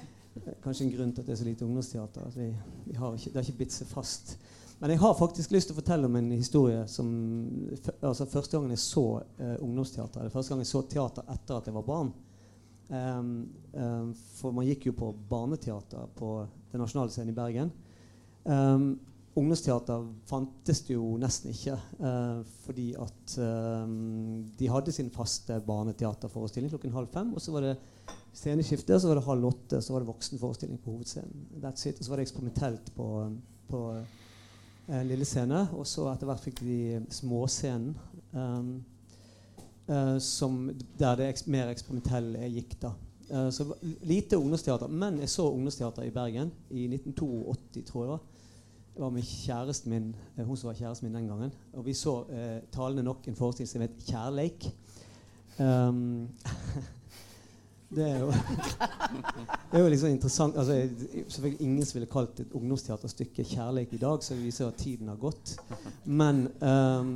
kanskje 0.64 0.86
en 0.86 0.94
grunn 0.94 1.12
til 1.12 1.20
at 1.20 1.28
det 1.28 1.34
er 1.34 1.42
så 1.42 1.48
lite 1.50 1.66
ungdomsteater. 1.66 2.32
Vi, 2.38 2.48
vi 2.86 2.96
ikke, 2.96 3.32
det 3.34 3.36
har 3.36 3.44
ikke 3.44 3.60
bitt 3.60 3.76
seg 3.76 3.90
fast. 3.90 4.36
Men 4.80 4.94
jeg 4.94 5.02
har 5.04 5.12
faktisk 5.14 5.52
lyst 5.54 5.68
til 5.70 5.76
å 5.76 5.80
fortelle 5.82 6.08
om 6.08 6.16
en 6.18 6.32
historie 6.34 6.80
som 6.90 7.10
altså 8.00 8.26
Første 8.26 8.56
gangen 8.56 8.72
jeg 8.74 8.82
så 8.82 9.06
uh, 9.20 9.56
ungdomsteater, 9.60 10.22
eller 10.22 10.32
første 10.32 10.54
gang 10.54 10.64
jeg 10.64 10.72
så 10.72 10.86
teater 10.88 11.28
etter 11.36 11.58
at 11.58 11.68
jeg 11.68 11.76
var 11.76 11.86
barn. 11.86 12.14
Um, 12.92 13.48
um, 13.72 14.10
for 14.36 14.52
man 14.52 14.66
gikk 14.68 14.90
jo 14.90 14.92
på 14.92 15.14
barneteater 15.30 16.10
på 16.12 16.34
Den 16.72 16.82
nasjonale 16.82 17.12
scenen 17.12 17.32
i 17.32 17.36
Bergen. 17.36 17.70
Um, 18.44 18.98
ungdomsteater 19.38 20.04
fantes 20.28 20.82
det 20.84 20.98
jo 20.98 21.14
nesten 21.20 21.54
ikke. 21.54 21.78
Uh, 21.96 22.42
fordi 22.66 22.90
at 23.00 23.36
de 24.58 24.68
hadde 24.68 24.92
sin 24.92 25.08
faste 25.14 25.56
barneteaterforestilling 25.64 26.72
klokken 26.72 26.92
halv 26.92 27.08
fem. 27.14 27.32
Og 27.32 27.40
så 27.40 27.54
var 27.54 27.64
det 27.64 27.76
sceneskifte, 28.36 29.00
så 29.00 29.08
var 29.08 29.20
det 29.20 29.26
halv 29.28 29.48
åtte, 29.54 29.80
så 29.80 29.94
var 29.94 30.04
det 30.04 30.12
voksenforestilling 30.12 30.80
på 30.84 30.98
hovedscenen. 30.98 31.48
That's 31.64 31.88
it. 31.88 31.96
Og 31.96 32.04
så 32.04 32.12
var 32.12 32.20
det 32.20 32.28
eksperimentelt 32.28 32.92
på, 32.96 33.08
på 33.72 33.82
uh, 33.96 35.02
lille 35.08 35.24
scene. 35.28 35.64
Og 35.78 35.88
så 35.88 36.10
etter 36.12 36.28
hvert 36.28 36.44
fikk 36.44 36.60
de 36.64 36.80
småscenen, 37.08 37.96
um, 38.36 38.74
uh, 39.88 40.18
som, 40.18 40.70
der 40.98 41.16
det 41.16 41.46
mer 41.46 41.72
eksperimentelle 41.72 42.48
gikk. 42.52 42.76
da. 42.82 42.92
Uh, 43.30 43.50
så 43.50 43.74
lite 44.02 44.38
ungdomsteater. 44.38 44.86
Men 44.86 45.18
jeg 45.20 45.28
så 45.28 45.50
ungdomsteater 45.50 46.02
i 46.02 46.10
Bergen 46.10 46.52
i 46.70 46.86
1982, 46.94 47.84
tror 47.90 48.02
jeg 48.02 48.08
det 48.08 48.12
var. 48.12 48.22
Det 48.92 49.00
var 49.00 49.10
med 49.10 49.22
kjæresten 49.22 49.90
min, 49.90 50.16
uh, 50.38 50.44
hun 50.44 50.56
som 50.56 50.68
var 50.68 50.74
kjæresten 50.74 51.08
min 51.08 51.14
den 51.14 51.28
gangen. 51.28 51.52
Og 51.72 51.86
vi 51.86 51.94
så 51.94 52.24
talende 52.72 53.02
nok 53.02 53.28
en 53.28 53.36
forestilling 53.36 53.68
som 53.68 53.80
het 53.80 53.90
'Kjærleik'. 54.08 54.70
Um, 55.62 56.28
Det 57.92 58.04
er 58.08 58.20
jo, 58.22 58.30
det 59.70 59.76
er 59.76 59.82
jo 59.82 59.88
liksom 59.92 60.08
interessant 60.08 60.56
altså, 60.56 60.76
Selvfølgelig 61.28 61.66
ingen 61.66 61.84
som 61.84 61.98
ville 61.98 62.08
kalt 62.12 62.40
et 62.40 62.54
ungdomsteaterstykke 62.56 63.44
'Kjærlighet' 63.44 63.96
i 63.96 64.00
dag, 64.00 64.22
så 64.24 64.34
det 64.34 64.44
viser 64.46 64.68
at 64.68 64.80
tiden 64.80 65.08
har 65.12 65.18
gått. 65.20 65.56
Men 66.04 66.46
um, 66.60 67.10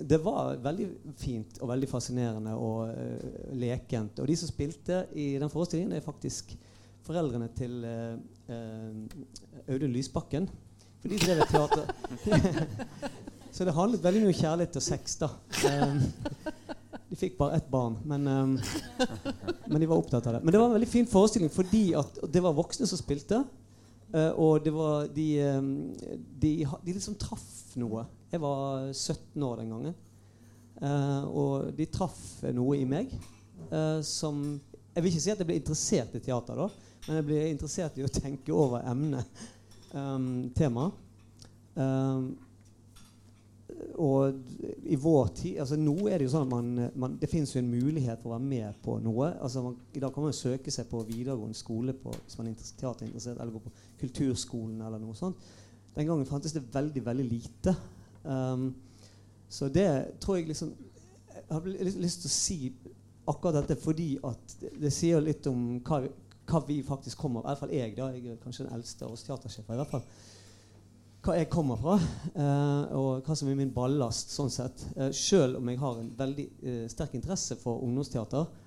det 0.00 0.20
var 0.24 0.56
veldig 0.64 0.88
fint 1.20 1.60
og 1.60 1.68
veldig 1.74 1.88
fascinerende 1.90 2.54
og 2.56 2.88
uh, 2.88 3.58
lekent. 3.60 4.20
Og 4.20 4.28
de 4.28 4.36
som 4.36 4.48
spilte 4.48 5.04
i 5.12 5.34
den 5.40 5.52
forestillingen, 5.52 5.92
det 5.92 6.00
er 6.00 6.08
faktisk 6.08 6.56
foreldrene 7.04 7.50
til 7.56 7.84
uh, 7.84 8.16
uh, 8.48 9.68
Audun 9.68 9.92
Lysbakken. 9.92 10.48
For 11.02 11.12
de 11.12 11.20
drev 11.20 11.44
et 11.44 11.52
teater. 11.52 11.84
så 13.54 13.68
det 13.68 13.76
handlet 13.76 14.04
veldig 14.04 14.24
mye 14.24 14.32
om 14.32 14.40
kjærlighet 14.40 14.80
og 14.80 14.88
sex. 14.88 15.18
da. 15.20 15.28
Um, 15.68 16.00
de 17.14 17.18
fikk 17.20 17.36
bare 17.38 17.54
ett 17.60 17.68
barn, 17.70 17.94
men, 18.02 18.26
um, 18.26 18.54
men, 19.70 19.80
de 19.80 19.86
var 19.86 20.00
opptatt 20.00 20.26
av 20.26 20.34
det. 20.34 20.40
Men 20.42 20.52
det 20.52 20.58
var 20.58 20.66
en 20.66 20.74
veldig 20.74 20.88
fin 20.90 21.06
forestilling 21.06 21.52
fordi 21.52 21.92
at 21.94 22.18
det 22.26 22.42
var 22.42 22.56
voksne 22.56 22.88
som 22.90 22.98
spilte. 22.98 23.44
Uh, 24.14 24.32
og 24.34 24.64
det 24.64 24.72
var 24.74 25.06
de, 25.14 25.28
um, 25.54 25.68
de, 26.42 26.50
de, 26.66 26.90
liksom 26.90 27.14
traff 27.18 27.76
noe. 27.78 28.02
Jeg 28.32 28.42
var 28.42 28.88
17 28.90 29.46
år 29.46 29.62
den 29.62 29.70
gangen. 29.76 29.94
Uh, 30.82 31.22
og 31.30 31.70
de 31.78 31.86
traff 31.86 32.18
noe 32.50 32.80
i 32.80 32.86
meg 32.88 33.12
uh, 33.70 34.00
som 34.02 34.40
Jeg 34.90 35.04
vil 35.04 35.12
ikke 35.12 35.22
si 35.22 35.30
at 35.30 35.38
jeg 35.38 35.46
ble 35.46 35.58
interessert 35.60 36.16
i 36.18 36.22
teater, 36.22 36.58
da, 36.58 36.66
men 37.06 37.20
jeg 37.20 37.26
ble 37.28 37.38
interessert 37.46 37.98
i 37.98 38.06
å 38.06 38.10
tenke 38.10 38.54
over 38.54 38.82
emnet, 38.90 39.46
um, 39.94 40.48
temaet. 40.54 40.98
Um, 41.78 42.34
og 44.00 44.34
i 44.90 44.96
vår 44.98 45.28
tid 45.38 45.58
altså 45.62 45.76
Nå 45.78 45.94
er 46.08 46.18
det 46.18 46.26
jo 46.26 46.32
sånn 46.32 46.46
at 46.46 46.50
man, 46.50 46.88
man, 46.98 47.12
det 47.20 47.28
finnes 47.30 47.52
jo 47.54 47.60
en 47.60 47.70
mulighet 47.70 48.18
for 48.22 48.32
å 48.32 48.34
være 48.34 48.48
med 48.48 48.80
på 48.82 48.96
noe. 49.04 49.28
altså 49.38 49.62
man, 49.62 49.76
I 49.94 50.02
dag 50.02 50.14
kan 50.14 50.24
man 50.24 50.32
jo 50.32 50.38
søke 50.38 50.72
seg 50.74 50.88
på 50.90 51.02
videregående 51.06 51.58
skole 51.58 51.94
på, 51.98 52.14
hvis 52.24 52.38
man 52.40 52.50
er 52.50 52.56
teaterinteressert, 52.58 53.38
eller 53.38 53.54
gå 53.54 53.62
på 53.62 53.74
kulturskolen 54.00 54.82
eller 54.82 55.02
noe 55.02 55.14
sånt. 55.18 55.38
Den 55.94 56.08
gangen 56.10 56.26
fantes 56.26 56.56
det 56.56 56.64
veldig, 56.74 57.04
veldig 57.06 57.28
lite. 57.28 57.76
Um, 58.24 58.72
så 59.48 59.68
det 59.70 59.88
tror 60.20 60.38
jeg 60.38 60.48
liksom 60.48 60.72
Jeg 61.34 61.44
har 61.50 61.66
lyst, 61.66 61.98
lyst 62.00 62.22
til 62.22 62.30
å 62.30 62.34
si 62.34 62.58
akkurat 63.28 63.58
dette 63.58 63.76
fordi 63.76 64.14
at 64.24 64.54
det, 64.60 64.70
det 64.80 64.92
sier 64.94 65.20
litt 65.22 65.46
om 65.50 65.76
hva, 65.84 66.00
hva, 66.48 66.60
vi 66.66 66.78
faktisk 66.86 67.20
kommer 67.20 67.42
av. 67.42 67.44
I 67.44 67.50
hvert 67.52 67.62
fall 67.62 67.74
jeg, 67.76 67.96
da. 67.98 68.08
Jeg 68.14 68.32
er 68.32 68.40
kanskje 68.42 68.66
den 68.66 68.74
eldste 68.76 69.06
av 69.06 69.14
oss 69.14 69.26
teatersjefer. 69.26 69.76
i 69.76 69.82
hvert 69.82 69.92
fall 69.92 70.06
hva 71.24 71.38
jeg 71.38 71.48
kommer 71.52 71.78
fra, 71.80 71.94
uh, 72.36 72.82
og 72.96 73.24
hva 73.24 73.36
som 73.36 73.48
er 73.48 73.56
min 73.58 73.72
ballast. 73.72 74.32
sånn 74.34 74.52
sett. 74.52 74.84
Uh, 74.96 75.08
selv 75.14 75.60
om 75.60 75.70
jeg 75.70 75.80
har 75.80 76.00
en 76.00 76.10
veldig 76.18 76.44
uh, 76.64 76.84
sterk 76.92 77.16
interesse 77.18 77.56
for 77.60 77.84
ungdomsteater. 77.84 78.60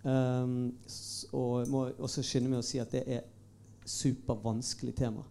Og 0.00 1.68
må 1.68 1.82
også 2.00 2.22
skynde 2.24 2.48
meg 2.48 2.62
å 2.62 2.64
si 2.64 2.78
at 2.80 2.94
det 2.94 3.02
er 3.04 3.26
supervanskelig 3.84 4.94
tema. 4.96 5.26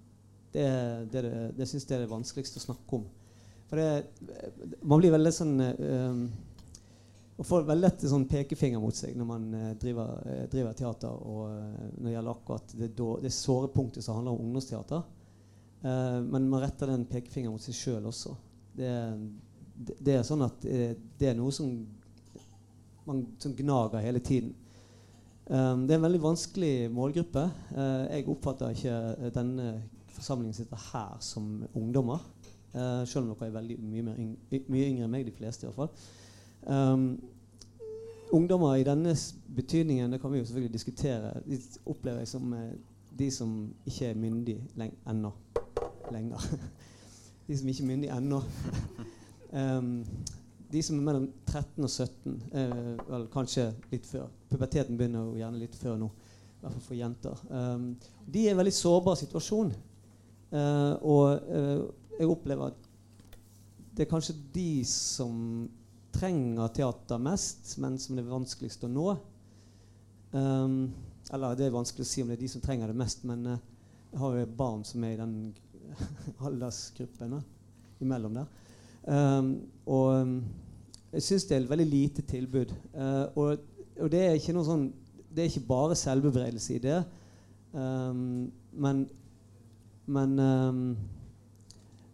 Det, 0.53 0.65
det, 1.09 1.23
det, 1.25 1.31
det 1.57 1.65
syns 1.65 1.87
jeg 1.87 1.95
er 1.97 2.03
det 2.03 2.11
vanskeligste 2.11 2.61
å 2.61 2.65
snakke 2.67 2.99
om. 2.99 3.07
For 3.71 3.81
det, 3.81 4.37
man 4.83 5.01
blir 5.01 5.15
veldig 5.15 5.31
sånn 5.33 5.55
og 7.39 7.47
får 7.47 7.65
veldig 7.65 7.85
lett 7.87 8.05
sånn 8.11 8.27
pekefinger 8.29 8.81
mot 8.83 8.93
seg 8.93 9.17
når 9.17 9.29
man 9.31 9.49
driver, 9.81 10.21
driver, 10.53 10.77
teater. 10.77 11.17
Og 11.17 11.49
når 11.95 12.05
det 12.05 12.13
gjelder 12.13 12.35
akkurat 12.35 12.77
det, 12.77 12.91
det 13.25 13.33
såre 13.33 13.71
punktet 13.73 14.05
som 14.05 14.19
handler 14.19 14.37
om 14.37 14.51
ungdomsteater. 14.51 15.01
Men 15.81 16.49
man 16.51 16.59
retter 16.59 16.89
den 16.91 17.05
pekefingeren 17.07 17.53
mot 17.55 17.63
seg 17.63 17.75
sjøl 17.77 18.07
også. 18.09 18.33
Det, 18.75 18.89
det, 19.95 20.17
er 20.17 20.25
sånn 20.27 20.43
at 20.43 20.65
det 20.65 21.29
er 21.29 21.37
noe 21.37 21.53
som 21.55 21.69
man 23.07 23.21
som 23.39 23.53
gnager 23.55 24.03
hele 24.03 24.19
tiden. 24.19 24.51
Um, 25.49 25.87
det 25.87 25.95
er 25.95 26.01
en 26.01 26.03
veldig 26.03 26.21
vanskelig 26.21 26.73
målgruppe. 26.93 27.45
jeg 28.11 28.27
oppfatter 28.29 28.75
ikke 28.75 29.31
denne 29.33 29.69
forsamlingen 30.13 30.53
sitter 30.53 30.83
her 30.91 31.17
som 31.19 31.63
ungdommer. 31.73 32.19
selv 33.05 33.23
om 33.23 33.31
dere 33.33 33.47
er 33.47 33.55
veldig 33.55 33.77
mye, 33.81 34.13
yng 34.19 34.65
mye 34.69 34.89
yngre 34.91 35.07
enn 35.07 35.11
meg, 35.11 35.25
de 35.25 35.33
fleste 35.33 35.65
i 35.65 35.69
hvert 35.69 35.79
fall. 35.79 35.89
Um, 36.67 37.19
ungdommer 38.31 38.75
i 38.77 38.85
denne 38.85 39.15
betydningen 39.55 40.11
det 40.11 40.21
kan 40.21 40.31
vi 40.31 40.37
jo 40.37 40.45
selvfølgelig 40.45 40.73
diskutere. 40.73 41.33
De 41.47 41.57
opplever 41.85 42.19
jeg 42.19 42.27
som 42.27 42.53
uh, 42.53 42.69
de 43.19 43.31
som 43.31 43.73
ikke 43.85 44.11
er 44.11 44.19
myndige 44.19 44.89
ennå. 45.09 45.31
Lenger. 46.13 46.45
de 47.47 47.57
som 47.57 47.71
ikke 47.71 47.85
er 47.85 47.89
myndige 47.91 48.17
ennå. 48.17 48.41
um, 49.53 49.93
de 50.73 50.83
som 50.85 50.99
er 50.99 51.05
mellom 51.07 51.29
13 51.47 51.83
og 51.83 51.89
17, 51.89 52.35
uh, 52.53 52.91
vel, 53.09 53.27
kanskje 53.33 53.69
litt 53.91 54.05
før. 54.09 54.27
Puberteten 54.49 54.97
begynner 54.97 55.25
jo 55.25 55.39
gjerne 55.39 55.61
litt 55.61 55.77
før 55.79 55.97
nå. 56.01 56.09
I 56.09 56.61
hvert 56.61 56.75
fall 56.75 56.87
for 56.89 56.99
jenter. 56.99 57.43
Um, 57.49 57.89
de 58.27 58.43
er 58.43 58.51
i 58.51 58.53
en 58.53 58.59
veldig 58.59 58.75
sårbar 58.75 59.17
situasjon. 59.19 59.73
Uh, 60.49 60.93
og 61.05 61.49
jeg 62.19 62.27
opplever 62.27 62.71
at 62.71 62.87
det 63.95 64.05
er 64.05 64.09
kanskje 64.09 64.35
de 64.53 64.85
som 64.87 65.67
trenger 66.15 66.71
teater 66.75 67.19
mest, 67.21 67.77
men 67.77 67.97
som 67.99 68.15
det 68.15 68.23
er 68.23 68.31
vanskeligst 68.31 68.85
å 68.85 68.89
nå. 68.91 69.09
Um, 70.31 70.93
eller 71.33 71.57
det 71.57 71.67
er 71.67 71.73
vanskelig 71.73 72.05
å 72.05 72.09
si 72.09 72.23
om 72.23 72.29
det 72.29 72.37
er 72.37 72.43
de 72.43 72.51
som 72.51 72.63
trenger 72.63 72.91
det 72.91 72.99
mest, 72.99 73.25
men 73.27 73.45
uh, 73.45 73.57
jeg 74.11 74.21
har 74.21 74.37
jo 74.37 74.45
barn 74.57 74.85
som 74.87 75.03
er 75.05 75.15
i 75.15 75.19
den 75.19 75.33
aldersgruppen 76.47 77.37
uh, 77.37 77.45
imellom 78.03 78.39
der. 78.39 78.49
Um, 79.09 79.53
og 79.85 80.21
um, 80.21 80.33
jeg 81.13 81.25
syns 81.25 81.47
det 81.49 81.57
er 81.57 81.61
et 81.63 81.69
veldig 81.69 81.87
lite 81.89 82.25
tilbud. 82.29 82.73
Uh, 82.93 83.25
og, 83.35 83.69
og, 83.99 84.11
det 84.11 84.25
er 84.25 84.37
ikke 84.37 84.53
noe 84.55 84.67
sånn 84.67 84.89
Det 85.29 85.43
er 85.43 85.49
ikke 85.51 85.69
bare 85.69 85.95
selvbebreidelse 85.97 86.75
i 86.75 86.81
det, 86.81 86.99
men, 87.71 89.03
men 90.09 90.31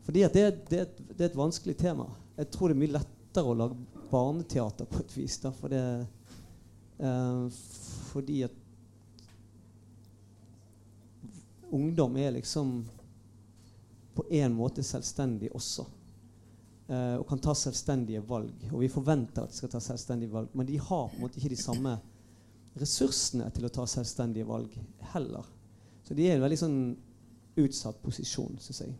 fordi 0.06 0.22
at 0.22 0.34
det, 0.34 0.44
det, 0.70 0.82
det, 1.10 1.22
er 1.22 1.30
et 1.30 1.38
vanskelig 1.38 1.78
tema. 1.80 2.06
Jeg 2.38 2.50
tror 2.52 2.70
det 2.70 2.76
er 2.76 2.82
mye 2.84 2.94
lettere 2.98 3.50
å 3.50 3.56
lage 3.58 3.78
barneteater 4.12 4.86
på 4.90 5.02
et 5.02 5.16
vis. 5.18 5.40
Da, 5.42 5.52
for 5.56 5.74
det, 5.74 5.82
eh, 7.00 7.48
fordi 8.12 8.44
at 8.46 8.62
ungdom 11.74 12.18
er 12.22 12.36
liksom 12.38 12.78
på 14.16 14.26
en 14.32 14.56
måte 14.56 14.84
selvstendig 14.84 15.52
også. 15.56 15.86
Eh, 16.88 17.16
og 17.18 17.26
kan 17.30 17.42
ta 17.42 17.56
selvstendige 17.58 18.24
valg. 18.30 18.68
Og 18.72 18.84
vi 18.84 18.92
forventer 18.92 19.46
at 19.46 19.54
de 19.54 19.58
skal 19.58 19.72
ta 19.74 19.82
selvstendige 19.84 20.34
valg, 20.34 20.52
men 20.54 20.68
de 20.68 20.78
har 20.78 21.10
på 21.10 21.18
en 21.18 21.26
måte 21.26 21.42
ikke 21.42 21.56
de 21.56 21.60
samme 21.60 21.96
ressursene 22.80 23.48
til 23.56 23.66
å 23.68 23.74
ta 23.74 23.88
selvstendige 23.90 24.48
valg 24.48 24.74
heller. 25.14 25.48
Så 26.06 26.14
de 26.14 26.28
er 26.28 26.36
i 26.36 26.38
en 26.38 26.46
veldig 26.46 26.62
sånn 26.62 26.80
utsatt 27.64 28.02
posisjon, 28.04 28.60
syns 28.62 28.84
jeg. 28.84 28.96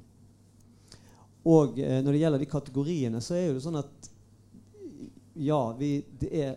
Og 1.46 1.78
eh, 1.80 2.00
når 2.02 2.16
det 2.16 2.22
gjelder 2.24 2.42
de 2.42 2.50
kategoriene, 2.50 3.22
så 3.22 3.38
er 3.38 3.54
det 3.54 3.64
sånn 3.64 3.78
at 3.80 4.10
ja, 5.36 5.60
vi, 5.78 6.00
det, 6.20 6.32
er, 6.32 6.56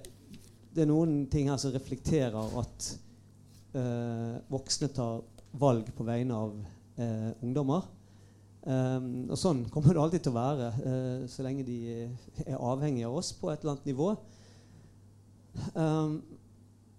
det, 0.70 0.84
er, 0.84 0.88
noen 0.88 1.26
ting 1.30 1.50
her 1.50 1.58
som 1.60 1.74
reflekterer 1.74 2.58
at 2.62 2.88
eh, 3.76 4.38
voksne 4.48 4.88
tar 4.94 5.20
valg 5.58 5.90
på 5.96 6.04
vegne 6.06 6.36
av 6.36 6.52
uh, 7.00 7.30
ungdommer. 7.42 7.86
Um, 8.68 9.31
og 9.33 9.38
sånn 9.40 9.62
kommer 9.72 9.96
det 9.96 10.00
alltid 10.02 10.26
til 10.26 10.35
å 10.35 10.37
være 10.37 10.66
uh, 10.83 11.22
så 11.31 11.44
lenge 11.46 11.62
de 11.64 11.76
er 12.44 12.59
avhengige 12.59 13.09
av 13.09 13.14
oss 13.16 13.31
på 13.33 13.48
et 13.48 13.62
eller 13.62 13.78
annet 13.78 13.88
nivå. 13.88 14.11
Um, 15.72 16.18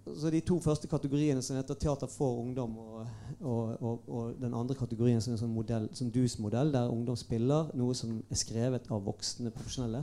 så 0.10 0.32
De 0.34 0.42
to 0.42 0.58
første 0.64 0.90
kategoriene 0.90 1.44
som 1.46 1.60
heter 1.60 1.78
teater 1.78 2.10
for 2.10 2.40
ungdom, 2.42 2.74
og, 2.82 3.04
og, 3.38 3.76
og, 3.86 4.10
og 4.10 4.40
den 4.42 4.56
andre 4.58 4.74
kategorien 4.80 5.22
som 5.22 5.36
er 5.36 5.42
sånn 5.44 5.54
modell, 5.54 5.86
som 5.94 6.10
DUS-modell, 6.10 6.74
der 6.74 6.90
ungdom 6.90 7.20
spiller 7.20 7.70
noe 7.78 7.94
som 7.94 8.18
er 8.18 8.40
skrevet 8.42 8.90
av 8.90 9.06
voksne 9.06 9.54
profesjonelle. 9.54 10.02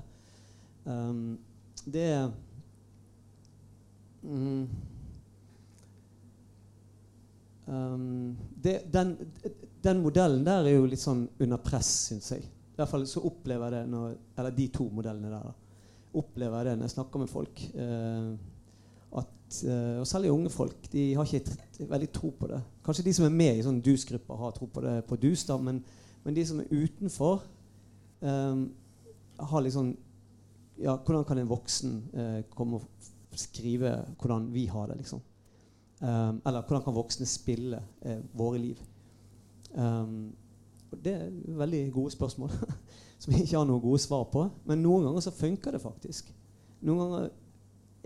Um, 0.87 1.35
det 1.91 2.07
mm, 4.23 4.67
det, 8.63 8.81
den, 8.93 9.17
den, 9.87 10.03
modellen 10.05 10.45
der 10.47 10.67
er 10.67 10.77
jo 10.77 10.89
litt 10.89 11.03
sånn 11.03 11.27
under 11.43 11.63
press, 11.63 11.91
syns 12.11 12.33
jeg. 12.35 12.45
I 12.47 12.81
hvert 12.81 12.91
fall 12.91 13.07
så 13.09 13.23
opplever 13.25 13.71
jeg 13.71 13.75
det 13.79 13.93
når, 13.93 14.17
Eller 14.37 14.53
de 14.53 14.67
to 14.75 14.89
modellene 14.93 15.31
der. 15.33 15.55
Opplever 16.21 16.59
jeg 16.59 16.69
det 16.69 16.75
når 16.77 16.89
jeg 16.89 16.95
snakker 16.97 17.23
med 17.23 17.31
folk. 17.33 17.63
Eh, 17.73 18.31
at, 19.23 19.61
eh, 19.65 20.01
og 20.03 20.09
særlig 20.09 20.33
unge 20.35 20.53
folk. 20.53 20.91
De 20.93 21.05
har 21.17 21.29
ikke 21.29 21.87
veldig 21.93 22.11
tro 22.13 22.33
på 22.37 22.51
det. 22.53 22.61
Kanskje 22.85 23.07
de 23.07 23.15
som 23.17 23.29
er 23.29 23.39
med 23.39 23.57
i 23.57 23.63
sånne 23.65 23.85
DUS-grupper, 23.85 24.41
har 24.43 24.57
tro 24.57 24.69
på 24.73 24.85
det 24.85 24.97
på 25.09 25.19
DUS, 25.23 25.47
da, 25.49 25.57
men, 25.57 25.81
men 26.25 26.37
de 26.37 26.45
som 26.47 26.61
er 26.61 26.73
utenfor, 26.73 27.47
eh, 28.21 28.67
har 29.53 29.65
liksom 29.65 29.95
ja, 30.77 30.97
hvordan 30.97 31.25
kan 31.25 31.39
en 31.41 31.49
voksen 31.49 31.97
eh, 32.13 32.41
komme 32.53 32.81
og 32.81 33.09
skrive 33.37 33.93
hvordan 34.21 34.51
vi 34.53 34.67
har 34.67 34.91
det? 34.91 34.99
liksom? 35.01 35.23
Um, 36.01 36.43
eller 36.45 36.61
hvordan 36.61 36.83
kan 36.85 36.97
voksne 36.97 37.27
spille 37.29 37.81
eh, 38.05 38.21
våre 38.37 38.59
liv? 38.61 38.81
Um, 39.75 40.35
det 41.05 41.13
er 41.13 41.57
veldig 41.59 41.83
gode 41.93 42.11
spørsmål 42.15 42.53
som 43.21 43.33
vi 43.33 43.43
ikke 43.43 43.59
har 43.59 43.67
noen 43.69 43.83
gode 43.83 44.01
svar 44.03 44.25
på. 44.33 44.47
Men 44.69 44.83
noen 44.85 45.09
ganger 45.09 45.27
så 45.27 45.35
funker 45.35 45.77
det 45.77 45.83
faktisk. 45.83 46.33
Noen 46.87 47.03
ganger 47.03 47.29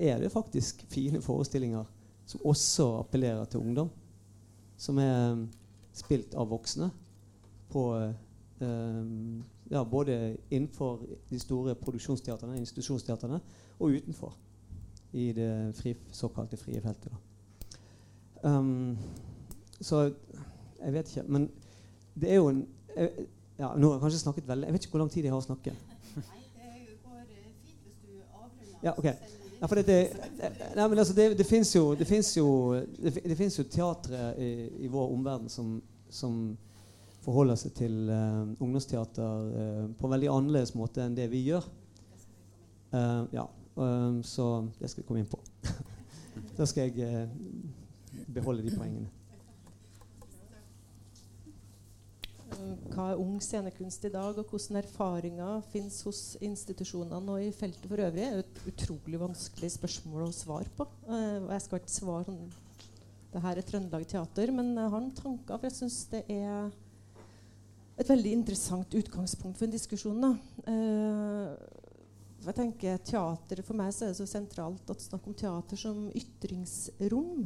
er 0.00 0.20
det 0.22 0.32
faktisk 0.32 0.84
fine 0.88 1.20
forestillinger 1.20 1.84
som 2.30 2.44
også 2.46 2.88
appellerer 3.00 3.44
til 3.44 3.60
ungdom. 3.60 3.90
Som 4.80 4.98
er 4.98 5.32
um, 5.32 5.46
spilt 5.92 6.34
av 6.38 6.48
voksne 6.50 6.90
på 7.70 7.86
um, 8.60 9.42
ja, 9.70 9.84
både 9.84 10.36
innenfor 10.50 11.02
de 11.30 11.38
store 11.38 11.74
produksjonsteaterne, 11.74 12.58
institusjonsteaterne, 12.58 13.40
og 13.78 13.98
utenfor 13.98 14.36
i 15.12 15.32
det 15.32 15.50
fri, 15.76 15.94
såkalte 16.12 16.56
frie 16.56 16.80
feltet. 16.80 17.12
Um, 18.42 18.98
så 19.80 20.10
jeg 20.84 20.96
vet 20.96 21.12
ikke. 21.12 21.26
Men 21.28 21.50
det 22.20 22.30
er 22.30 22.40
jo 22.40 22.48
en 22.50 22.64
jeg, 22.96 23.26
ja, 23.60 23.74
Nå 23.76 23.90
har 23.90 23.98
jeg 23.98 24.02
kanskje 24.02 24.18
snakket 24.24 24.48
veldig 24.48 24.66
Jeg 24.66 24.74
vet 24.74 24.84
ikke 24.86 24.96
hvor 24.96 25.02
lang 25.04 25.10
tid 25.12 25.26
jeg 25.26 25.32
har 25.32 25.40
å 25.40 25.58
Nei, 25.60 26.40
det 26.56 26.96
går 27.04 27.20
fint 27.28 27.84
hvis 27.84 27.98
du 28.02 28.16
avrunder. 28.18 28.80
Ja, 28.82 28.94
okay. 28.96 29.14
Ja, 29.60 29.68
det, 29.76 29.86
det, 29.86 30.52
nei, 30.76 30.88
men 30.88 30.98
altså, 30.98 31.12
det, 31.12 31.34
det 31.36 31.44
fins 31.44 31.74
jo, 31.76 31.94
det 31.94 32.06
jo, 32.36 32.48
det, 32.96 33.48
jo 33.58 33.64
teatre 33.68 34.30
i, 34.40 34.48
i, 34.86 34.88
vår 34.88 35.12
omverden 35.12 35.52
som, 35.52 35.74
som 36.08 36.56
forholder 37.20 37.60
seg 37.60 37.74
til 37.76 38.08
uh, 38.08 38.48
ungdomsteater 38.56 39.52
uh, 39.52 39.84
på 39.98 40.08
en 40.08 40.14
veldig 40.16 40.32
annerledes 40.32 40.72
måte 40.72 41.04
enn 41.04 41.18
det 41.18 41.28
vi 41.28 41.44
gjør. 41.50 41.68
Uh, 42.94 43.28
ja, 43.36 43.44
så 44.26 44.46
det 44.80 44.90
skal 44.90 45.04
vi 45.04 45.08
komme 45.08 45.20
inn 45.22 45.30
på. 45.30 45.38
da 46.58 46.66
skal 46.68 46.88
jeg 46.88 47.28
beholde 48.32 48.64
de 48.64 48.72
poengene. 48.74 49.19
Hva 52.90 53.10
er 53.10 53.20
ung 53.20 53.38
scenekunst 53.42 54.04
i 54.08 54.12
dag, 54.12 54.38
og 54.38 54.50
hvordan 54.50 54.80
erfaringer 54.80 55.62
finnes 55.72 56.00
hos 56.06 56.22
institusjonene 56.44 57.36
og 57.36 57.44
i 57.44 57.52
feltet 57.56 57.86
for 57.90 58.02
øvrig? 58.06 58.26
er 58.26 58.42
et 58.42 58.60
utrolig 58.70 59.20
vanskelig 59.20 59.72
spørsmål 59.76 60.26
å 60.28 60.34
svare 60.34 60.72
på. 60.76 60.88
jeg 61.08 61.64
skal 61.66 61.80
ikke 61.80 61.98
svare 61.98 62.28
sånn 62.28 62.44
det 63.30 63.40
her 63.44 63.58
er 63.60 63.66
Trøndelag 63.66 64.06
Teater, 64.10 64.50
men 64.50 64.72
jeg 64.74 64.90
har 64.90 65.02
noen 65.02 65.14
tanker, 65.14 65.58
for 65.58 65.68
jeg 65.68 65.76
syns 65.76 65.98
det 66.10 66.24
er 66.34 66.70
et 68.00 68.08
veldig 68.10 68.32
interessant 68.40 68.96
utgangspunkt 68.96 69.60
for 69.60 69.68
en 69.68 69.74
diskusjon. 69.74 70.24
Eh, 70.72 71.52
jeg 72.40 72.56
tenker 72.56 73.02
teater, 73.04 73.62
For 73.62 73.76
meg 73.76 73.92
er 73.92 74.10
det 74.10 74.18
så 74.18 74.26
sentralt 74.26 74.90
å 74.90 74.96
snakke 74.98 75.30
om 75.30 75.36
teater 75.36 75.78
som 75.78 76.06
ytringsrom. 76.16 77.44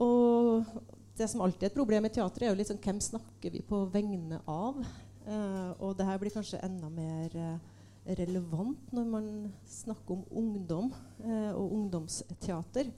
Og 0.00 0.70
det 1.18 1.28
som 1.28 1.42
alltid 1.44 1.66
er 1.66 1.72
et 1.72 1.76
problem 1.76 2.06
i 2.08 2.12
teatret, 2.12 2.46
er 2.46 2.52
jo 2.52 2.58
litt 2.58 2.70
sånn 2.70 2.80
hvem 2.82 3.00
snakker 3.02 3.52
vi 3.52 3.60
på 3.66 3.84
vegne 3.92 4.40
av? 4.48 4.80
Uh, 5.22 5.70
og 5.78 5.94
det 5.98 6.06
her 6.08 6.18
blir 6.18 6.34
kanskje 6.34 6.62
enda 6.64 6.88
mer 6.90 7.34
uh, 7.36 7.58
relevant 8.18 8.88
når 8.96 9.10
man 9.10 9.28
snakker 9.70 10.16
om 10.16 10.24
ungdom 10.40 10.88
uh, 11.22 11.52
og 11.52 11.76
ungdomsteater. 11.76 12.90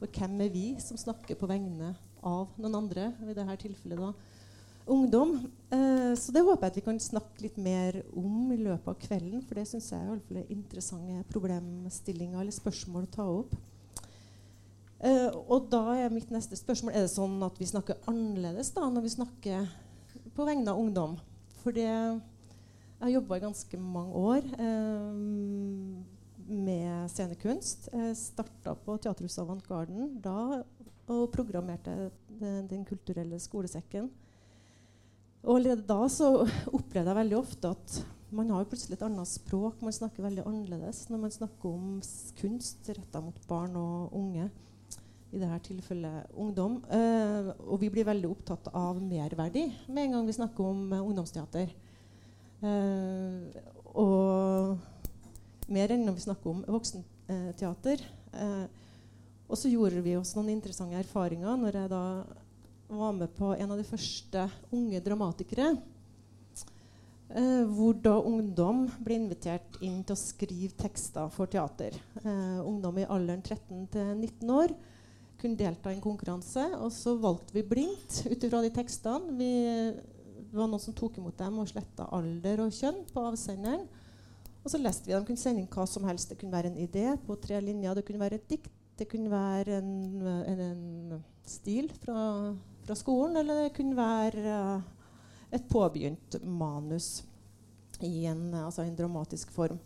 For 0.00 0.10
hvem 0.18 0.36
er 0.44 0.52
vi 0.52 0.66
som 0.82 0.98
snakker 1.00 1.38
på 1.38 1.48
vegne 1.48 1.94
av 2.26 2.52
noen 2.60 2.82
andre? 2.82 3.10
I 3.22 3.36
dette 3.36 3.58
tilfellet 3.64 4.00
da 4.00 4.12
ungdom. 4.90 5.34
Så 6.18 6.32
det 6.34 6.40
håper 6.42 6.64
jeg 6.66 6.72
at 6.72 6.76
vi 6.80 6.82
kan 6.82 6.96
snakke 6.98 7.44
litt 7.44 7.58
mer 7.62 8.00
om 8.16 8.48
i 8.50 8.56
løpet 8.58 8.88
av 8.90 8.96
kvelden. 8.98 9.42
For 9.44 9.60
det 9.60 9.66
syns 9.68 9.90
jeg 9.92 10.16
er 10.16 10.48
interessante 10.50 11.20
problemstillinger 11.30 12.40
eller 12.40 12.56
spørsmål 12.56 13.06
å 13.06 13.12
ta 13.12 13.26
opp. 13.28 13.52
Eh, 15.00 15.28
og 15.48 15.70
da 15.72 15.94
er 15.96 16.12
mitt 16.12 16.28
neste 16.28 16.58
spørsmål 16.58 16.92
Er 16.92 17.06
det 17.06 17.12
sånn 17.14 17.38
at 17.46 17.56
vi 17.56 17.68
snakker 17.70 18.02
annerledes 18.10 18.68
da 18.76 18.84
når 18.84 19.06
vi 19.06 19.12
snakker 19.14 19.70
på 20.36 20.44
vegne 20.44 20.68
av 20.72 20.80
ungdom. 20.80 21.16
For 21.62 21.76
Jeg 21.76 22.20
har 23.00 23.12
jobba 23.14 23.38
i 23.38 23.44
ganske 23.46 23.80
mange 23.80 24.12
år 24.12 24.44
eh, 24.60 25.20
med 26.50 27.08
scenekunst. 27.12 27.88
Jeg 27.94 28.16
starta 28.18 28.74
på 28.76 28.98
Teaterhuset 29.00 29.44
Avantgarden 29.44 30.18
da 30.20 30.62
og 31.10 31.30
programmerte 31.34 32.10
den, 32.38 32.68
den 32.70 32.84
kulturelle 32.86 33.38
skolesekken. 33.42 34.10
Og 35.42 35.56
allerede 35.56 35.86
da 35.88 36.04
så 36.12 36.28
opplevde 36.78 37.08
jeg 37.08 37.20
veldig 37.22 37.38
ofte 37.38 37.72
at 37.72 38.00
man 38.30 38.52
har 38.54 38.68
plutselig 38.70 38.98
et 38.98 39.06
annet 39.06 39.28
språk. 39.28 39.80
Man 39.82 39.96
snakker 39.96 40.22
veldig 40.22 40.44
annerledes 40.46 41.06
når 41.10 41.24
man 41.24 41.32
snakker 41.34 41.72
om 41.72 41.96
kunst 42.38 42.90
retta 42.92 43.22
mot 43.24 43.40
barn 43.48 43.78
og 43.80 44.12
unge. 44.16 44.50
I 45.30 45.38
dette 45.38 45.60
tilfellet 45.68 46.32
ungdom. 46.34 46.80
Eh, 46.90 47.50
og 47.66 47.78
vi 47.82 47.90
blir 47.92 48.08
veldig 48.08 48.30
opptatt 48.30 48.70
av 48.74 48.98
merverdi 48.98 49.68
med 49.86 50.04
en 50.04 50.16
gang 50.16 50.26
vi 50.26 50.34
snakker 50.34 50.72
om 50.72 50.92
eh, 50.92 51.04
ungdomsteater. 51.04 51.70
Eh, 52.66 53.60
og 53.94 55.70
mer 55.70 55.94
enn 55.94 56.02
når 56.06 56.18
vi 56.18 56.26
snakker 56.26 56.50
om 56.50 56.64
voksenteater. 56.66 58.02
Eh, 58.34 58.66
og 59.50 59.58
så 59.58 59.70
gjorde 59.70 60.02
vi 60.02 60.16
oss 60.18 60.34
noen 60.36 60.52
interessante 60.52 60.98
erfaringer 60.98 61.56
når 61.58 61.80
jeg 61.82 61.92
da 61.94 62.04
var 62.90 63.14
med 63.14 63.30
på 63.36 63.52
en 63.54 63.70
av 63.70 63.78
de 63.78 63.86
første 63.86 64.44
unge 64.74 65.00
dramatikere. 65.02 65.72
Eh, 67.30 67.64
hvor 67.70 67.94
da 67.94 68.16
ungdom 68.26 68.88
ble 68.98 69.20
invitert 69.20 69.78
inn 69.86 70.00
til 70.02 70.16
å 70.16 70.18
skrive 70.18 70.74
tekster 70.78 71.30
for 71.30 71.50
teater. 71.50 71.94
Eh, 72.24 72.58
ungdom 72.66 72.98
i 72.98 73.06
alderen 73.06 73.44
13 73.46 73.86
til 73.94 74.16
19 74.16 74.50
år 74.56 74.74
kunne 75.40 75.58
delta 75.58 75.92
i 75.92 75.96
en 75.98 76.04
konkurranse. 76.04 76.64
Og 76.80 76.92
så 76.94 77.16
valgte 77.20 77.56
vi 77.56 77.66
blindt 77.66 78.22
ut 78.30 78.46
ifra 78.46 78.62
de 78.64 78.72
tekstene. 78.76 79.36
Vi, 79.40 79.50
det 80.50 80.58
var 80.58 80.70
noen 80.70 80.82
som 80.82 80.96
tok 80.96 81.18
imot 81.20 81.38
dem 81.40 81.58
og 81.62 81.70
sletta 81.70 82.08
alder 82.16 82.64
og 82.66 82.76
kjønn 82.76 83.02
på 83.10 83.26
avsenderen. 83.32 83.86
Og 84.60 84.68
så 84.72 84.80
leste 84.80 85.08
vi. 85.08 85.16
De 85.16 85.24
kunne 85.24 85.40
sende 85.40 85.64
inn 85.64 85.70
hva 85.72 85.86
som 85.88 86.04
helst. 86.08 86.32
Det 86.32 86.40
kunne 86.40 86.56
være 86.56 86.72
en 86.72 86.82
idé 86.82 87.06
på 87.26 87.38
tre 87.40 87.62
linjer. 87.64 87.96
Det 87.96 88.06
kunne 88.08 88.22
være 88.22 88.40
et 88.40 88.50
dikt. 88.52 88.72
Det 89.00 89.08
kunne 89.08 89.32
være 89.32 89.78
en, 89.80 89.94
en, 90.44 90.66
en 90.66 91.22
stil 91.48 91.88
fra 92.02 92.18
fra 92.90 92.96
skolen, 92.98 93.36
eller 93.36 93.64
det 93.64 93.74
kunne 93.76 93.96
være 93.96 94.54
uh, 94.74 94.80
et 95.54 95.66
påbegynt 95.70 96.40
manus 96.42 97.22
i 98.02 98.26
en, 98.26 98.48
altså 98.54 98.82
en 98.82 98.96
dramatisk 98.98 99.52
form. 99.54 99.78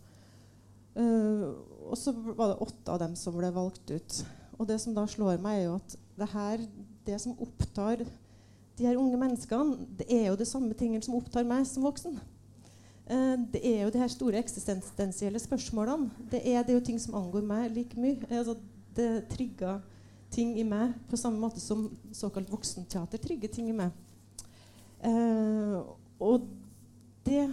Uh, 0.95 1.53
og 1.85 1.97
så 1.99 2.15
var 2.15 2.53
det 2.53 2.61
åtte 2.63 2.93
av 2.93 3.01
dem 3.03 3.13
som 3.19 3.37
ble 3.37 3.51
valgt 3.53 3.91
ut. 3.91 4.19
Og 4.59 4.67
det 4.69 4.79
som 4.81 4.95
da 4.95 5.05
slår 5.09 5.41
meg, 5.43 5.61
er 5.61 5.67
jo 5.67 5.79
at 5.79 5.97
det 6.15 6.29
her, 6.31 6.63
det 7.07 7.17
som 7.21 7.35
opptar 7.43 8.05
de 8.75 8.87
her 8.87 8.99
unge 8.99 9.17
menneskene, 9.19 9.87
det 9.99 10.07
er 10.11 10.29
jo 10.29 10.39
det 10.39 10.47
samme 10.47 10.75
tingene 10.77 11.03
som 11.03 11.17
opptar 11.17 11.47
meg 11.47 11.67
som 11.67 11.85
voksen. 11.87 12.17
Uh, 13.05 13.35
det 13.53 13.61
er 13.61 13.83
jo 13.83 13.91
de 13.93 14.01
her 14.01 14.11
store 14.11 14.39
eksistensielle 14.41 15.39
spørsmålene. 15.39 16.09
Det 16.31 16.41
er, 16.41 16.63
det 16.63 16.73
er 16.73 16.79
jo 16.79 16.87
ting 16.87 17.01
som 17.01 17.17
angår 17.19 17.45
meg 17.45 17.69
like 17.75 17.99
mye. 17.99 18.17
Altså, 18.29 18.57
det 18.95 19.27
trigger 19.31 19.83
ting 20.31 20.55
i 20.59 20.65
meg 20.67 20.95
på 21.09 21.19
samme 21.19 21.39
måte 21.39 21.61
som 21.63 21.87
såkalt 22.15 22.49
voksenteater 22.51 23.21
trigger 23.21 23.51
ting 23.51 23.69
i 23.71 23.75
meg. 23.75 23.93
Eh, 25.05 25.77
og 26.23 26.47
det 27.27 27.45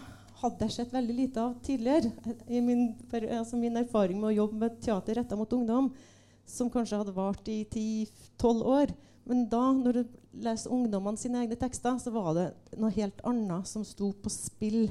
hadde 0.43 0.67
jeg 0.67 0.75
sett 0.75 0.95
veldig 0.95 1.17
lite 1.17 1.43
av 1.43 1.55
tidligere. 1.65 2.11
I 2.49 2.63
min, 2.65 2.89
altså 3.13 3.59
min 3.59 3.79
erfaring 3.79 4.19
med 4.19 4.33
å 4.33 4.39
jobbe 4.41 4.59
med 4.65 4.81
teater 4.83 5.21
retta 5.21 5.39
mot 5.39 5.53
ungdom, 5.55 5.93
som 6.53 6.71
kanskje 6.71 7.01
hadde 7.01 7.17
vart 7.17 7.49
i 7.49 7.63
10-12 7.65 8.63
år. 8.77 8.93
Men 9.29 9.47
da, 9.51 9.63
når 9.77 10.01
du 10.01 10.17
leser 10.43 10.73
ungdommene 10.73 11.21
sine 11.21 11.43
egne 11.43 11.59
tekster, 11.59 11.99
så 12.01 12.13
var 12.15 12.33
det 12.37 12.49
noe 12.81 12.93
helt 12.95 13.21
annet 13.29 13.69
som 13.71 13.85
sto 13.87 14.11
på 14.13 14.33
spill. 14.33 14.87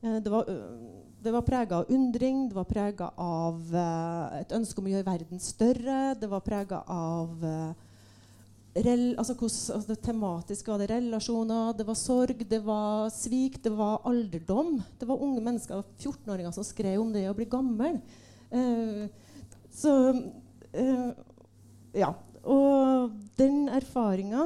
Uh, 0.00 0.18
det 0.22 0.32
var 0.32 0.48
uh, 0.48 1.04
det 1.18 1.32
var 1.34 1.42
prega 1.42 1.80
av 1.80 1.88
undring, 1.90 2.44
det 2.46 2.54
var 2.54 2.68
prega 2.70 3.08
av 3.18 3.58
uh, 3.74 4.38
et 4.38 4.52
ønske 4.54 4.78
om 4.78 4.86
å 4.86 4.92
gjøre 4.92 5.08
verden 5.08 5.42
større. 5.42 5.98
Det 6.14 6.30
var 6.30 6.44
prega 6.46 6.78
av 6.94 7.42
rel, 8.78 9.02
altså, 9.18 9.34
hos, 9.40 9.56
altså, 9.74 9.90
Det 9.90 10.04
tematiske 10.06 10.70
var 10.70 10.78
det 10.78 10.92
relasjoner, 10.92 11.72
det 11.74 11.88
var 11.88 11.98
sorg, 11.98 12.44
det 12.48 12.60
var 12.64 13.10
svik, 13.12 13.58
det 13.64 13.74
var 13.74 14.06
alderdom. 14.08 14.78
Det 15.00 15.10
var 15.10 15.24
unge 15.26 15.42
mennesker, 15.42 15.82
14-åringer, 15.98 16.54
som 16.54 16.64
skrev 16.64 17.02
om 17.02 17.10
det 17.12 17.26
å 17.28 17.34
bli 17.36 17.48
gammel. 17.50 17.98
Så 19.74 19.90
Ja. 20.72 22.12
Og 22.48 23.14
den 23.38 23.68
erfaringa 23.72 24.44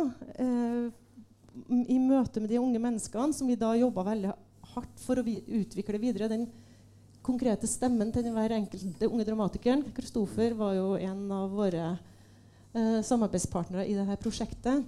i 1.69 1.99
møte 2.01 2.41
med 2.41 2.51
de 2.51 2.61
unge 2.61 2.81
menneskene, 2.81 3.35
som 3.37 3.49
vi 3.51 3.59
da 3.59 3.75
jobba 3.77 4.05
veldig 4.07 4.33
hardt 4.73 5.03
for 5.05 5.21
å 5.21 5.27
vi 5.27 5.39
utvikle 5.61 6.01
videre, 6.01 6.31
den 6.33 6.47
konkrete 7.23 7.69
stemmen 7.71 8.11
til 8.15 8.27
hver 8.35 8.55
enkelt 8.57 9.05
unge 9.07 9.27
dramatikeren. 9.27 9.85
Kristoffer 9.95 10.57
var 10.59 10.75
jo 10.77 10.89
en 10.99 11.23
av 11.35 11.53
våre 11.55 11.93
uh, 11.95 12.99
samarbeidspartnere 13.05 13.87
i 13.87 13.97
dette 13.99 14.19
prosjektet. 14.23 14.87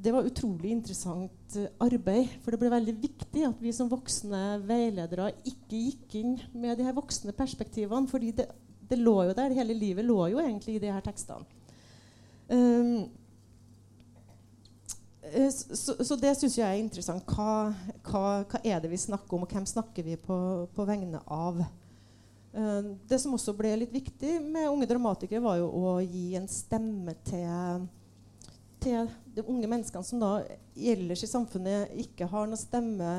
Det 0.00 0.12
var 0.14 0.26
utrolig 0.28 0.72
interessant 0.72 1.56
arbeid. 1.82 2.32
For 2.40 2.52
det 2.52 2.60
ble 2.60 2.72
veldig 2.72 2.96
viktig 3.02 3.44
at 3.48 3.62
vi 3.62 3.72
som 3.76 3.90
voksne 3.90 4.60
veiledere 4.68 5.30
ikke 5.48 5.80
gikk 5.86 6.18
inn 6.20 6.36
med 6.56 6.78
de 6.80 6.86
her 6.88 6.96
voksne 6.96 7.34
perspektivene. 7.36 8.08
fordi 8.08 8.32
det, 8.40 8.48
det 8.90 9.00
lå 9.00 9.16
jo 9.30 9.38
der. 9.38 9.56
Hele 9.56 9.76
livet 9.76 10.06
lå 10.06 10.18
jo 10.34 10.42
egentlig 10.42 10.76
i 10.76 10.82
de 10.82 10.92
her 10.92 11.04
tekstene. 11.06 11.46
Um, 12.50 13.06
Eh, 15.32 15.50
så, 15.50 16.04
så, 16.04 16.16
det 16.16 16.34
syns 16.34 16.58
jeg 16.58 16.66
er 16.66 16.80
interessant. 16.80 17.26
Hva, 17.28 17.70
hva, 18.06 18.22
hva, 18.48 18.62
er 18.64 18.80
det 18.82 18.90
vi 18.90 19.00
snakker 19.00 19.36
om, 19.36 19.44
og 19.46 19.52
hvem 19.52 19.66
snakker 19.68 20.06
vi 20.06 20.16
på, 20.20 20.38
på 20.74 20.86
vegne 20.88 21.22
av? 21.26 21.62
Uh, 22.50 22.96
det 23.06 23.20
som 23.22 23.36
også 23.36 23.54
ble 23.54 23.76
litt 23.78 23.92
viktig 23.94 24.40
med 24.42 24.70
unge 24.72 24.88
dramatikere, 24.90 25.42
var 25.44 25.60
jo 25.60 25.68
å 25.70 25.92
gi 26.02 26.32
en 26.38 26.48
stemme 26.50 27.14
til, 27.28 27.84
til 28.82 29.12
de 29.36 29.44
unge 29.44 29.70
menneskene 29.70 30.06
som 30.06 30.22
da 30.22 30.32
ellers 30.74 31.22
i 31.22 31.30
samfunnet 31.30 31.94
ikke 32.02 32.26
har 32.32 32.50
noen 32.50 32.58
stemme 32.58 33.12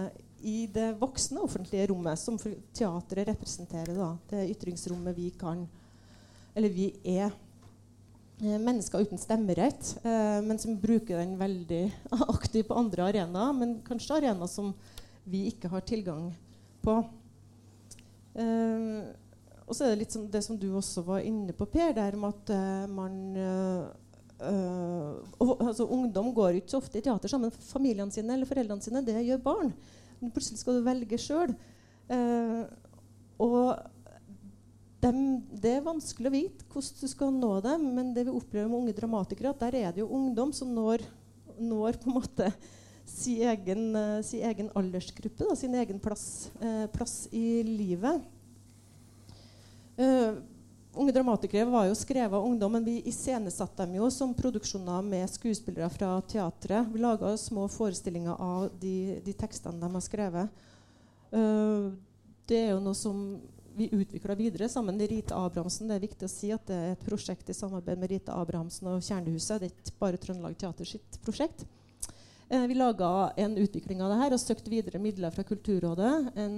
i 0.43 0.65
det 0.73 0.93
voksne 0.99 1.43
offentlige 1.45 1.88
rommet, 1.91 2.19
som 2.19 2.39
teatret 2.73 3.30
representerer. 3.30 3.93
Da, 3.97 4.10
det 4.32 4.49
ytringsrommet 4.56 5.17
vi 5.17 5.30
kan, 5.39 5.65
eller 6.56 6.73
vi 6.73 6.91
er. 7.17 7.32
Eh, 8.41 8.58
mennesker 8.58 9.04
uten 9.06 9.21
stemmerett, 9.21 9.95
eh, 10.01 10.39
men 10.41 10.58
som 10.60 10.77
bruker 10.82 11.19
den 11.21 11.36
veldig 11.38 11.84
aktivt 12.36 12.71
på 12.71 12.77
andre 12.80 13.10
arenaer. 13.12 13.54
Men 13.54 13.80
kanskje 13.86 14.17
arenaer 14.17 14.49
som 14.49 14.73
vi 15.30 15.45
ikke 15.51 15.69
har 15.69 15.86
tilgang 15.86 16.32
på. 16.82 16.95
Eh, 18.34 19.12
og 19.71 19.77
så 19.77 19.86
er 19.86 19.93
det 19.93 20.01
litt 20.01 20.15
som 20.15 20.25
det 20.27 20.41
som 20.43 20.58
du 20.60 20.67
også 20.75 21.04
var 21.08 21.23
inne 21.23 21.54
på, 21.56 21.67
Per, 21.71 21.93
der 21.95 22.17
med 22.19 22.34
at 22.34 22.49
eh, 22.51 22.88
man 22.91 23.13
uh, 23.38 23.86
og, 25.38 25.62
altså, 25.62 25.86
Ungdom 25.86 26.32
går 26.34 26.58
ikke 26.58 26.73
så 26.73 26.80
ofte 26.82 26.97
i 26.97 27.04
teater 27.06 27.30
sammen 27.30 27.51
med 27.51 27.67
familiene 27.69 28.12
sine 28.12 28.34
eller 28.34 28.49
foreldrene 28.49 28.84
sine. 28.84 29.04
Det 29.06 29.21
gjør 29.21 29.43
barn. 29.45 29.69
Plutselig 30.29 30.62
skal 30.62 30.77
du 30.77 30.86
velge 30.86 31.17
sjøl. 31.21 31.55
Eh, 32.12 32.62
og 33.41 33.71
dem, 35.01 35.21
det 35.63 35.77
er 35.77 35.86
vanskelig 35.86 36.29
å 36.29 36.34
vite 36.34 36.67
hvordan 36.69 36.99
du 37.01 37.10
skal 37.10 37.34
nå 37.34 37.55
dem, 37.65 37.88
men 37.95 38.12
det 38.13 38.27
vi 38.27 38.36
opplever 38.36 38.69
med 38.69 38.84
unge 38.84 38.97
dramatikere, 38.97 39.53
at 39.53 39.63
der 39.63 39.79
er 39.79 39.95
det 39.95 40.03
jo 40.03 40.12
ungdom 40.13 40.53
som 40.53 40.69
når, 40.75 41.01
når 41.57 41.97
på 42.01 42.12
en 42.12 42.17
måte 42.19 42.51
sin 43.10 43.41
egen, 43.49 43.88
uh, 43.97 44.19
sin 44.25 44.45
egen 44.45 44.69
aldersgruppe, 44.77 45.47
da, 45.47 45.57
sin 45.57 45.73
egen 45.81 45.99
plass, 46.03 46.51
uh, 46.62 46.86
plass 46.93 47.25
i 47.34 47.63
livet. 47.65 48.21
Uh, 49.97 50.38
Unge 50.93 51.13
dramatikere 51.15 51.65
var 51.71 51.86
jo 51.88 51.95
skrevet 51.95 52.36
av 52.36 52.45
ungdom, 52.45 52.71
men 52.75 52.84
vi 52.84 52.97
iscenesatte 53.08 53.86
dem 53.86 53.95
jo 53.95 54.10
som 54.12 54.34
produksjoner 54.36 55.06
med 55.08 55.30
skuespillere 55.32 55.88
fra 55.89 56.17
teatret. 56.27 56.89
Vi 56.91 56.99
laga 56.99 57.32
små 57.39 57.67
forestillinger 57.71 58.36
av 58.36 58.67
de, 58.82 59.21
de, 59.23 59.34
tekstene 59.34 59.80
de 59.80 59.88
har 59.93 60.04
skrevet. 60.04 60.67
Uh, 61.32 61.95
det 62.43 62.60
er 62.60 62.73
jo 62.73 62.84
noe 62.84 62.97
som 62.97 63.23
vi 63.80 63.88
utvikla 63.95 64.36
videre 64.36 64.67
sammen 64.69 64.97
med 64.99 65.13
Rita 65.13 65.39
Abrahamsen. 65.39 65.88
Det 65.88 65.95
er 65.95 66.04
viktig 66.04 66.27
å 66.27 66.34
si 66.34 66.51
at 66.51 66.67
det 66.67 66.75
er 66.75 66.95
et 66.97 67.06
prosjekt 67.08 67.47
i 67.47 67.56
samarbeid 67.56 68.01
med 68.01 68.12
Rita 68.12 68.36
Abrahamsen 68.36 68.91
og 68.91 68.99
Kjernehuset. 68.99 69.62
Det 69.62 69.69
er 69.69 69.77
ikke 69.77 70.01
bare 70.04 70.19
Trøndelag 70.19 70.60
Teater 70.60 70.91
sitt 70.91 71.21
prosjekt. 71.23 71.63
Eh, 72.52 72.68
vi 72.68 72.76
laga 72.76 73.32
en 73.36 73.58
utvikling 73.58 74.02
av 74.04 74.10
det 74.12 74.18
her 74.20 74.34
og 74.36 74.40
søkte 74.42 74.72
videre 74.74 75.00
midler 75.00 75.32
fra 75.32 75.44
Kulturrådet. 75.48 76.34
En, 76.36 76.56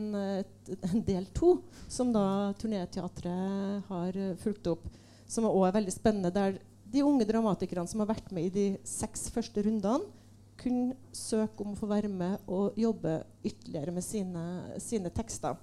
en 0.89 1.03
del 1.05 1.27
to, 1.37 1.59
som 1.85 2.09
da 2.09 2.49
Turnéteatret 2.57 3.83
har 3.91 4.17
uh, 4.17 4.31
fulgt 4.41 4.71
opp. 4.71 4.87
Som 5.29 5.45
også 5.45 5.67
er 5.67 5.75
veldig 5.75 5.93
spennende. 5.93 6.31
Der 6.33 6.57
de 6.89 7.03
unge 7.05 7.27
dramatikerne 7.29 7.85
som 7.91 8.01
har 8.01 8.09
vært 8.09 8.31
med 8.33 8.47
i 8.47 8.53
de 8.55 8.65
seks 8.89 9.27
første 9.35 9.61
rundene, 9.67 10.09
kunne 10.57 10.97
søke 11.13 11.61
om 11.61 11.75
å 11.75 11.77
få 11.77 11.91
være 11.91 12.09
med 12.09 12.41
og 12.49 12.73
jobbe 12.79 13.19
ytterligere 13.45 13.93
med 13.93 14.05
sine, 14.05 14.43
sine 14.81 15.13
tekster. 15.13 15.61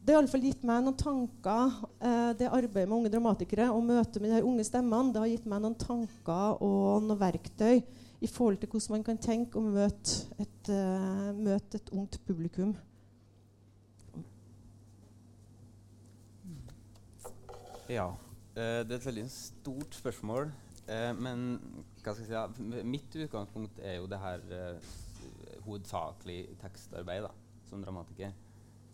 Det 0.00 0.14
har 0.14 0.22
iallfall 0.22 0.48
gitt 0.48 0.64
meg 0.64 0.80
noen 0.86 0.96
tanker, 0.96 1.76
eh, 2.00 2.32
det 2.40 2.48
arbeidet 2.48 2.88
med 2.88 2.96
unge 3.02 3.12
dramatikere 3.12 3.68
og 3.74 3.84
møtet 3.84 4.20
med 4.22 4.32
de 4.32 4.42
unge 4.48 4.64
stemmene. 4.64 5.12
Det 5.12 5.20
har 5.20 5.32
gitt 5.34 5.48
meg 5.50 5.64
noen 5.64 5.76
tanker 5.80 6.60
og 6.64 7.04
noen 7.04 7.20
verktøy 7.20 7.82
i 8.20 8.26
forhold 8.26 8.56
til 8.56 8.68
hvordan 8.68 8.94
man 8.96 9.04
kan 9.04 9.18
tenke 9.18 9.58
og 9.58 9.72
møte 9.76 10.36
et, 10.40 10.70
uh, 10.72 11.32
møte 11.36 11.76
et 11.80 11.90
ungt 11.92 12.20
publikum. 12.26 12.76
Ja. 17.88 18.08
Uh, 18.56 18.62
det 18.86 18.92
er 18.92 18.96
et 18.96 19.06
veldig 19.06 19.26
stort 19.30 19.94
spørsmål. 19.94 20.48
Uh, 20.86 21.12
men 21.18 21.44
hva 22.02 22.14
skal 22.14 22.24
jeg 22.30 22.56
si, 22.56 22.82
mitt 22.86 23.18
utgangspunkt 23.26 23.82
er 23.82 23.98
jo 24.00 24.08
det 24.08 24.22
her 24.22 24.78
hovedsakelig 25.66 26.40
tekstarbeid 26.60 27.26
da, 27.26 27.32
som 27.66 27.82
dramatiker. 27.82 28.30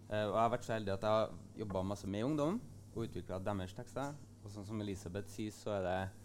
og 0.09 0.17
jeg 0.17 0.41
har 0.41 0.51
vært 0.51 0.65
så 0.65 0.73
heldig 0.73 0.93
at 0.93 1.03
jeg 1.03 1.11
har 1.11 1.35
jobba 1.59 1.83
masse 1.83 2.09
med 2.09 2.25
ungdom 2.25 2.61
og 2.95 3.03
utvikla 3.05 3.39
deres 3.45 3.75
tekster. 3.77 4.15
Og 4.43 4.51
sånn 4.51 4.67
som 4.67 4.81
Elisabeth 4.81 5.31
sier, 5.31 5.53
så 5.55 5.77
er 5.77 5.85
det 5.87 6.22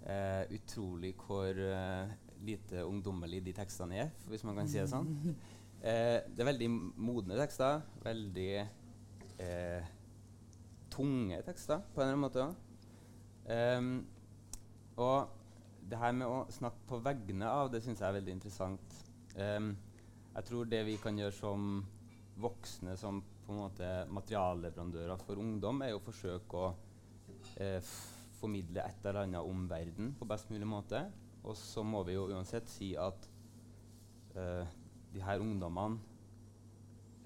Uh, 0.00 0.46
utrolig 0.56 1.12
hvor 1.20 1.52
uh, 1.52 2.08
lite 2.40 2.84
ungdommelig 2.88 3.42
de 3.44 3.52
tekstene 3.52 3.98
er, 4.00 4.14
hvis 4.30 4.44
man 4.48 4.56
kan 4.56 4.70
si 4.70 4.78
det 4.80 4.88
sånn. 4.88 5.10
Uh, 5.80 6.20
det 6.24 6.40
er 6.40 6.48
veldig 6.48 6.70
modne 6.96 7.36
tekster. 7.40 7.82
Veldig 8.04 8.52
tunge 10.92 11.38
tekster, 11.46 11.80
på 11.94 12.02
en 12.02 12.10
eller 12.10 12.16
annen 12.18 12.24
måte. 12.26 12.48
Um, 13.48 13.92
og 15.00 15.30
det 15.88 15.98
her 15.98 16.12
med 16.12 16.28
å 16.28 16.42
snakke 16.52 16.84
på 16.90 16.98
vegne 17.04 17.48
av, 17.48 17.70
det 17.72 17.80
syns 17.84 18.02
jeg 18.02 18.08
er 18.10 18.18
veldig 18.18 18.34
interessant. 18.36 18.98
Um, 19.38 19.72
jeg 20.34 20.46
tror 20.50 20.68
det 20.68 20.82
vi 20.86 20.98
kan 21.00 21.16
gjøre 21.18 21.34
som 21.34 21.70
voksne, 22.40 22.96
som 23.00 23.22
på 23.46 23.54
en 23.54 23.62
måte 23.64 23.88
materialleverandører 24.12 25.24
for 25.24 25.40
ungdom, 25.40 25.80
er 25.86 25.96
å 25.96 26.04
forsøke 26.04 26.60
å 26.60 26.70
formidle 28.40 28.84
et 28.84 29.04
eller 29.04 29.24
annet 29.24 29.46
om 29.46 29.66
verden 29.70 30.14
på 30.18 30.28
best 30.28 30.50
mulig 30.52 30.68
måte. 30.68 31.04
Og 31.44 31.56
så 31.56 31.84
må 31.86 32.02
vi 32.04 32.16
jo 32.16 32.28
uansett 32.28 32.68
si 32.68 32.92
at 33.00 33.28
uh, 34.36 34.66
de 35.14 35.22
her 35.24 35.42
ungdommene 35.42 36.00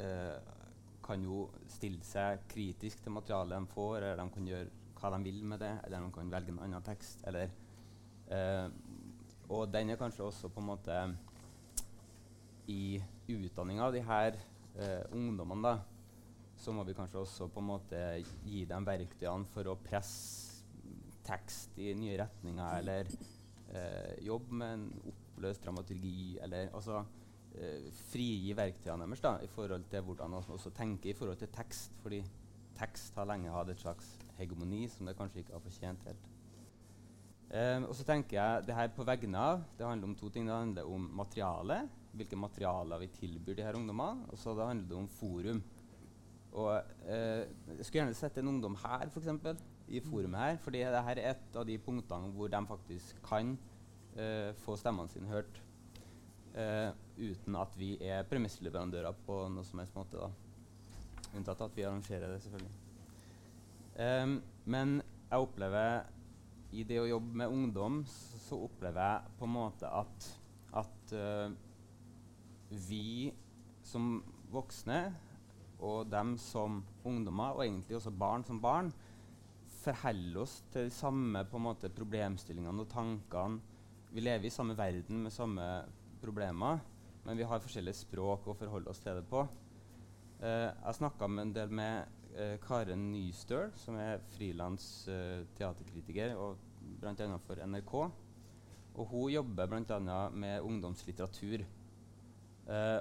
uh, 0.00 0.52
kan 1.04 1.20
jo 1.20 1.48
stille 1.68 2.04
seg 2.06 2.46
kritisk 2.48 3.02
til 3.04 3.12
materialet 3.12 3.58
de 3.58 3.72
får, 3.74 3.96
eller 3.98 4.22
de 4.22 4.34
kan 4.36 4.48
gjøre 4.48 4.70
hva 5.00 5.10
de 5.12 5.20
vil 5.26 5.42
med 5.44 5.60
det, 5.60 5.72
eller 5.84 6.06
de 6.06 6.14
kan 6.14 6.30
velge 6.32 6.54
en 6.54 6.62
annen 6.64 6.86
tekst. 6.86 7.26
Eller, 7.28 7.50
uh, 8.30 8.68
og 9.52 9.66
den 9.72 9.92
er 9.92 10.00
kanskje 10.00 10.24
også 10.24 10.48
på 10.48 10.62
en 10.62 10.70
måte 10.70 11.00
I 12.72 12.96
utdanninga 13.28 13.90
av 13.90 13.92
de 13.92 14.00
her 14.00 14.38
ungdommene, 15.14 15.62
da, 15.62 15.74
så 16.58 16.72
må 16.74 16.82
vi 16.82 16.96
kanskje 16.96 17.20
også 17.20 17.46
på 17.52 17.60
en 17.60 17.68
måte 17.68 18.00
gi 18.42 18.64
dem 18.66 18.86
verktøyene 18.88 19.46
for 19.52 19.68
å 19.70 19.76
presse 19.78 20.53
tekst 21.24 21.78
i 21.80 21.92
nye 21.98 22.18
retninger, 22.20 22.78
eller 22.78 23.10
eh, 23.74 24.24
jobbe 24.26 24.60
med 24.60 24.74
en 24.76 24.86
oppløst 25.12 25.64
dramaturgi, 25.64 26.38
eller 26.42 26.70
altså 26.74 27.00
eh, 27.54 27.90
frigi 28.10 28.54
verktøyene 28.56 29.08
deres 29.08 29.24
da, 29.24 29.36
i 29.42 29.50
forhold 29.50 29.88
til 29.90 30.04
hvordan 30.06 30.30
man 30.36 30.54
også 30.58 30.72
tenker 30.76 31.10
i 31.10 31.16
forhold 31.18 31.40
til 31.40 31.52
tekst. 31.54 31.96
Fordi 32.02 32.22
tekst 32.78 33.18
har 33.18 33.28
lenge 33.30 33.52
hatt 33.54 33.70
et 33.70 33.82
slags 33.82 34.14
hegemoni 34.38 34.86
som 34.90 35.06
det 35.06 35.16
kanskje 35.18 35.44
ikke 35.44 35.56
har 35.56 35.64
fortjent 35.64 36.08
helt. 36.08 36.30
Eh, 37.54 37.82
og 37.84 37.94
så 37.94 38.06
tenker 38.06 38.38
jeg 38.38 38.64
det 38.66 38.74
her 38.74 38.88
på 38.90 39.04
vegne 39.06 39.38
av 39.38 39.60
Det 39.78 39.86
handler 39.86 40.10
om 40.10 40.16
to 40.18 40.28
ting. 40.28 40.48
Det 40.48 40.56
handler 40.56 40.90
om 40.90 41.10
materiale. 41.20 41.84
Hvilke 42.14 42.38
materialer 42.38 42.98
vi 43.02 43.12
tilbyr 43.14 43.58
de 43.58 43.66
her 43.66 43.78
ungdommene. 43.78 44.26
Og 44.30 44.38
så 44.38 44.54
handler 44.58 44.88
det 44.88 44.98
om 44.98 45.08
forum. 45.08 45.62
Og 46.54 46.74
eh, 47.06 47.46
Jeg 47.76 47.86
skulle 47.86 48.02
gjerne 48.02 48.18
sett 48.18 48.38
en 48.38 48.48
ungdom 48.48 48.76
her, 48.84 49.08
f.eks 49.10 49.28
i 49.88 50.00
forumet 50.00 50.40
her. 50.40 50.56
fordi 50.62 50.80
dette 50.84 51.02
er 51.12 51.20
et 51.30 51.56
av 51.56 51.66
de 51.68 51.76
punktene 51.78 52.30
hvor 52.34 52.48
de 52.48 52.60
faktisk 52.66 53.20
kan 53.26 53.54
uh, 54.16 54.50
få 54.64 54.76
stemmene 54.80 55.12
sine 55.12 55.28
hørt. 55.28 55.60
Uh, 56.54 56.94
uten 57.18 57.56
at 57.58 57.74
vi 57.78 57.96
er 58.02 58.26
premissleverandører 58.30 59.16
på 59.26 59.44
noe 59.52 59.66
som 59.66 59.82
helst 59.82 59.96
måte. 59.96 60.20
da. 60.22 60.30
Unntatt 61.34 61.64
at 61.66 61.76
vi 61.76 61.86
arrangerer 61.86 62.30
det, 62.30 62.42
selvfølgelig. 62.44 62.74
Um, 63.94 64.38
men 64.64 65.00
jeg 65.30 65.46
opplever 65.46 66.04
i 66.74 66.82
det 66.86 66.98
å 66.98 67.06
jobbe 67.06 67.38
med 67.42 67.52
ungdom, 67.52 68.00
så, 68.10 68.58
opplever 68.66 69.02
jeg 69.02 69.36
på 69.38 69.46
en 69.46 69.54
måte 69.54 69.90
at, 69.90 70.26
at 70.78 71.14
uh, 71.14 71.54
vi 72.88 73.32
som 73.84 74.18
voksne 74.54 74.98
og 75.84 76.06
dem 76.10 76.36
som 76.38 76.82
ungdommer, 77.04 77.54
og 77.54 77.64
egentlig 77.66 77.98
også 77.98 78.14
barn 78.14 78.44
som 78.46 78.60
barn, 78.62 78.92
forholder 79.84 80.40
oss 80.42 80.58
til 80.72 80.88
de 80.88 80.94
samme 80.94 81.44
måte, 81.60 81.92
problemstillingene 81.92 82.84
og 82.84 82.90
tankene. 82.92 83.60
Vi 84.14 84.22
lever 84.22 84.46
i 84.46 84.54
samme 84.54 84.76
verden 84.78 85.24
med 85.24 85.34
samme 85.34 85.64
problemer, 86.22 86.80
men 87.24 87.38
vi 87.38 87.46
har 87.48 87.62
forskjellige 87.62 88.04
språk 88.04 88.46
å 88.46 88.56
forholde 88.58 88.92
oss 88.92 89.02
til 89.02 89.18
det 89.18 89.24
på. 89.30 89.44
Uh, 90.40 90.68
jeg 90.68 90.98
snakka 90.98 91.28
en 91.40 91.54
del 91.54 91.72
med 91.72 92.10
uh, 92.36 92.56
Karen 92.62 93.08
Nystøl, 93.12 93.72
som 93.80 93.96
er 94.00 94.22
frilans 94.34 95.06
uh, 95.08 95.42
teaterkritiker 95.58 96.36
og 96.36 96.60
bl.a. 97.00 97.38
for 97.46 97.62
NRK. 97.64 97.94
Og 98.94 99.08
hun 99.10 99.32
jobber 99.32 99.72
bl.a. 99.72 100.20
med 100.30 100.60
ungdomslitteratur. 100.62 101.64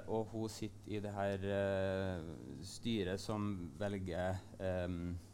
og 0.07 0.25
hun 0.31 0.49
sitter 0.49 0.91
i 0.91 0.99
det 0.99 1.11
her 1.15 1.43
styret 2.67 3.21
som 3.21 3.69
velger 3.79 4.41
um, 4.59 5.13
eh, 5.13 5.32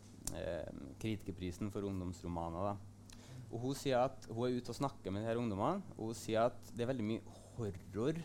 kritikerprisen 1.01 1.71
for 1.73 1.87
ungdomsromaner. 1.87 2.71
Da. 2.71 3.15
Og 3.49 3.63
hun 3.63 3.77
sier 3.77 4.03
at 4.05 4.27
hun 4.29 4.45
er 4.45 4.59
ute 4.59 4.73
og 4.73 4.77
snakker 4.77 5.13
med 5.13 5.23
de 5.23 5.29
her 5.29 5.39
ungdommene, 5.41 5.83
og 5.97 6.11
hun 6.11 6.17
sier 6.17 6.49
at 6.49 6.73
det 6.75 6.85
er 6.85 6.91
veldig 6.91 7.07
mye 7.07 7.37
horror 7.57 8.19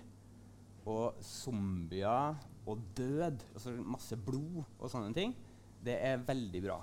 og 0.84 1.22
zombier 1.24 2.36
og 2.68 2.82
død, 2.96 3.40
altså 3.54 3.72
masse 3.80 4.16
blod 4.20 4.62
og 4.78 4.90
sånne 4.92 5.14
ting. 5.16 5.32
Det 5.84 5.96
er 5.96 6.22
veldig 6.24 6.60
bra. 6.64 6.78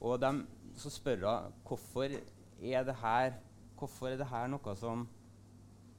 Og 0.00 0.20
de, 0.22 0.32
så 0.78 0.92
spør 0.92 1.26
hun 1.26 1.54
hvorfor 1.68 2.16
er 2.58 2.84
det 2.86 2.96
her 3.02 3.36
hvorfor 3.78 4.10
er 4.10 4.18
det 4.18 4.26
her 4.30 4.48
noe 4.50 4.74
som 4.78 5.06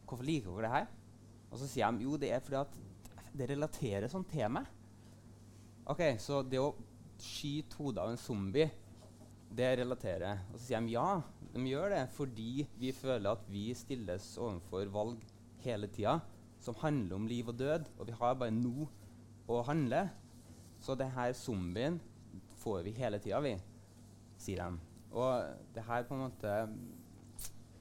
Hvorfor 0.10 0.26
liker 0.26 0.56
dere 0.58 0.66
det 0.66 0.74
her? 0.74 0.86
Og 1.52 1.60
så 1.62 1.68
sier 1.70 1.92
de 1.94 2.06
jo 2.08 2.18
det 2.18 2.32
er 2.34 2.42
fordi 2.42 2.58
at 2.58 2.78
det 3.38 3.48
relaterer 3.52 4.10
sånn 4.10 4.26
til 4.26 4.50
meg. 4.50 4.66
Ok, 5.90 6.02
Så 6.18 6.42
det 6.42 6.58
å 6.58 6.72
skyte 7.24 7.80
hodet 7.80 8.04
av 8.04 8.14
en 8.14 8.22
zombie, 8.22 8.70
det 9.50 9.70
relaterer. 9.80 10.44
Og 10.52 10.60
så 10.60 10.66
sier 10.68 10.86
de 10.86 10.94
ja, 10.94 11.22
de 11.54 11.66
gjør 11.66 11.96
det 11.96 12.04
fordi 12.16 12.52
vi 12.80 12.92
føler 12.94 13.32
at 13.32 13.48
vi 13.50 13.70
stilles 13.78 14.32
overfor 14.38 14.92
valg 14.94 15.24
hele 15.64 15.90
tida 15.92 16.20
som 16.64 16.78
handler 16.82 17.16
om 17.16 17.28
liv 17.28 17.48
og 17.50 17.58
død, 17.60 17.88
og 17.98 18.08
vi 18.08 18.16
har 18.20 18.36
bare 18.40 18.54
nå 18.54 18.88
å 19.50 19.62
handle. 19.68 20.04
Så 20.84 20.96
det 21.00 21.10
her 21.16 21.34
zombien 21.36 22.00
får 22.60 22.84
vi 22.88 22.96
hele 23.00 23.20
tida, 23.24 23.40
vi, 23.44 23.56
sier 24.40 24.64
de. 24.64 24.92
Og 25.16 25.72
det 25.76 25.86
her 25.88 26.06
på 26.06 26.16
en 26.16 26.28
måte 26.28 26.52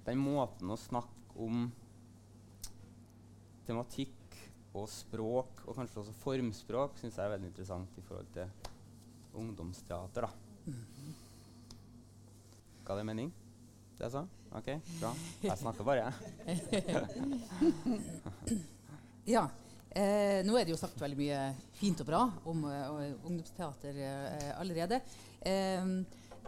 Den 0.08 0.16
måten 0.24 0.70
å 0.72 0.76
snakke 0.80 1.34
om 1.36 1.66
tematikk 3.66 4.38
og 4.72 4.86
språk, 4.88 5.66
og 5.66 5.76
kanskje 5.76 6.00
også 6.00 6.14
formspråk, 6.22 6.96
syns 6.96 7.18
jeg 7.18 7.26
er 7.26 7.34
veldig 7.34 7.50
interessant 7.50 7.98
i 8.00 8.04
forhold 8.06 8.30
til 8.32 8.70
ungdomsteater, 9.38 10.26
da. 10.26 10.74
Ga 12.88 12.96
det 12.98 13.06
mening? 13.06 13.30
Det 13.98 14.06
jeg 14.06 14.14
sa? 14.14 14.24
OK, 14.58 14.68
bra. 14.98 15.14
Jeg 15.42 15.58
snakker 15.60 15.84
bare, 15.84 16.08
jeg. 16.08 16.12
ja. 19.34 19.48
Eh, 19.88 20.44
nå 20.44 20.54
er 20.54 20.66
det 20.68 20.74
jo 20.74 20.78
sagt 20.78 21.00
veldig 21.00 21.18
mye 21.18 21.40
fint 21.78 22.00
og 22.04 22.08
bra 22.08 22.20
om 22.50 22.64
uh, 22.68 23.08
ungdomsteater 23.26 23.96
uh, 23.98 24.50
allerede. 24.60 25.00
Eh, 25.40 25.84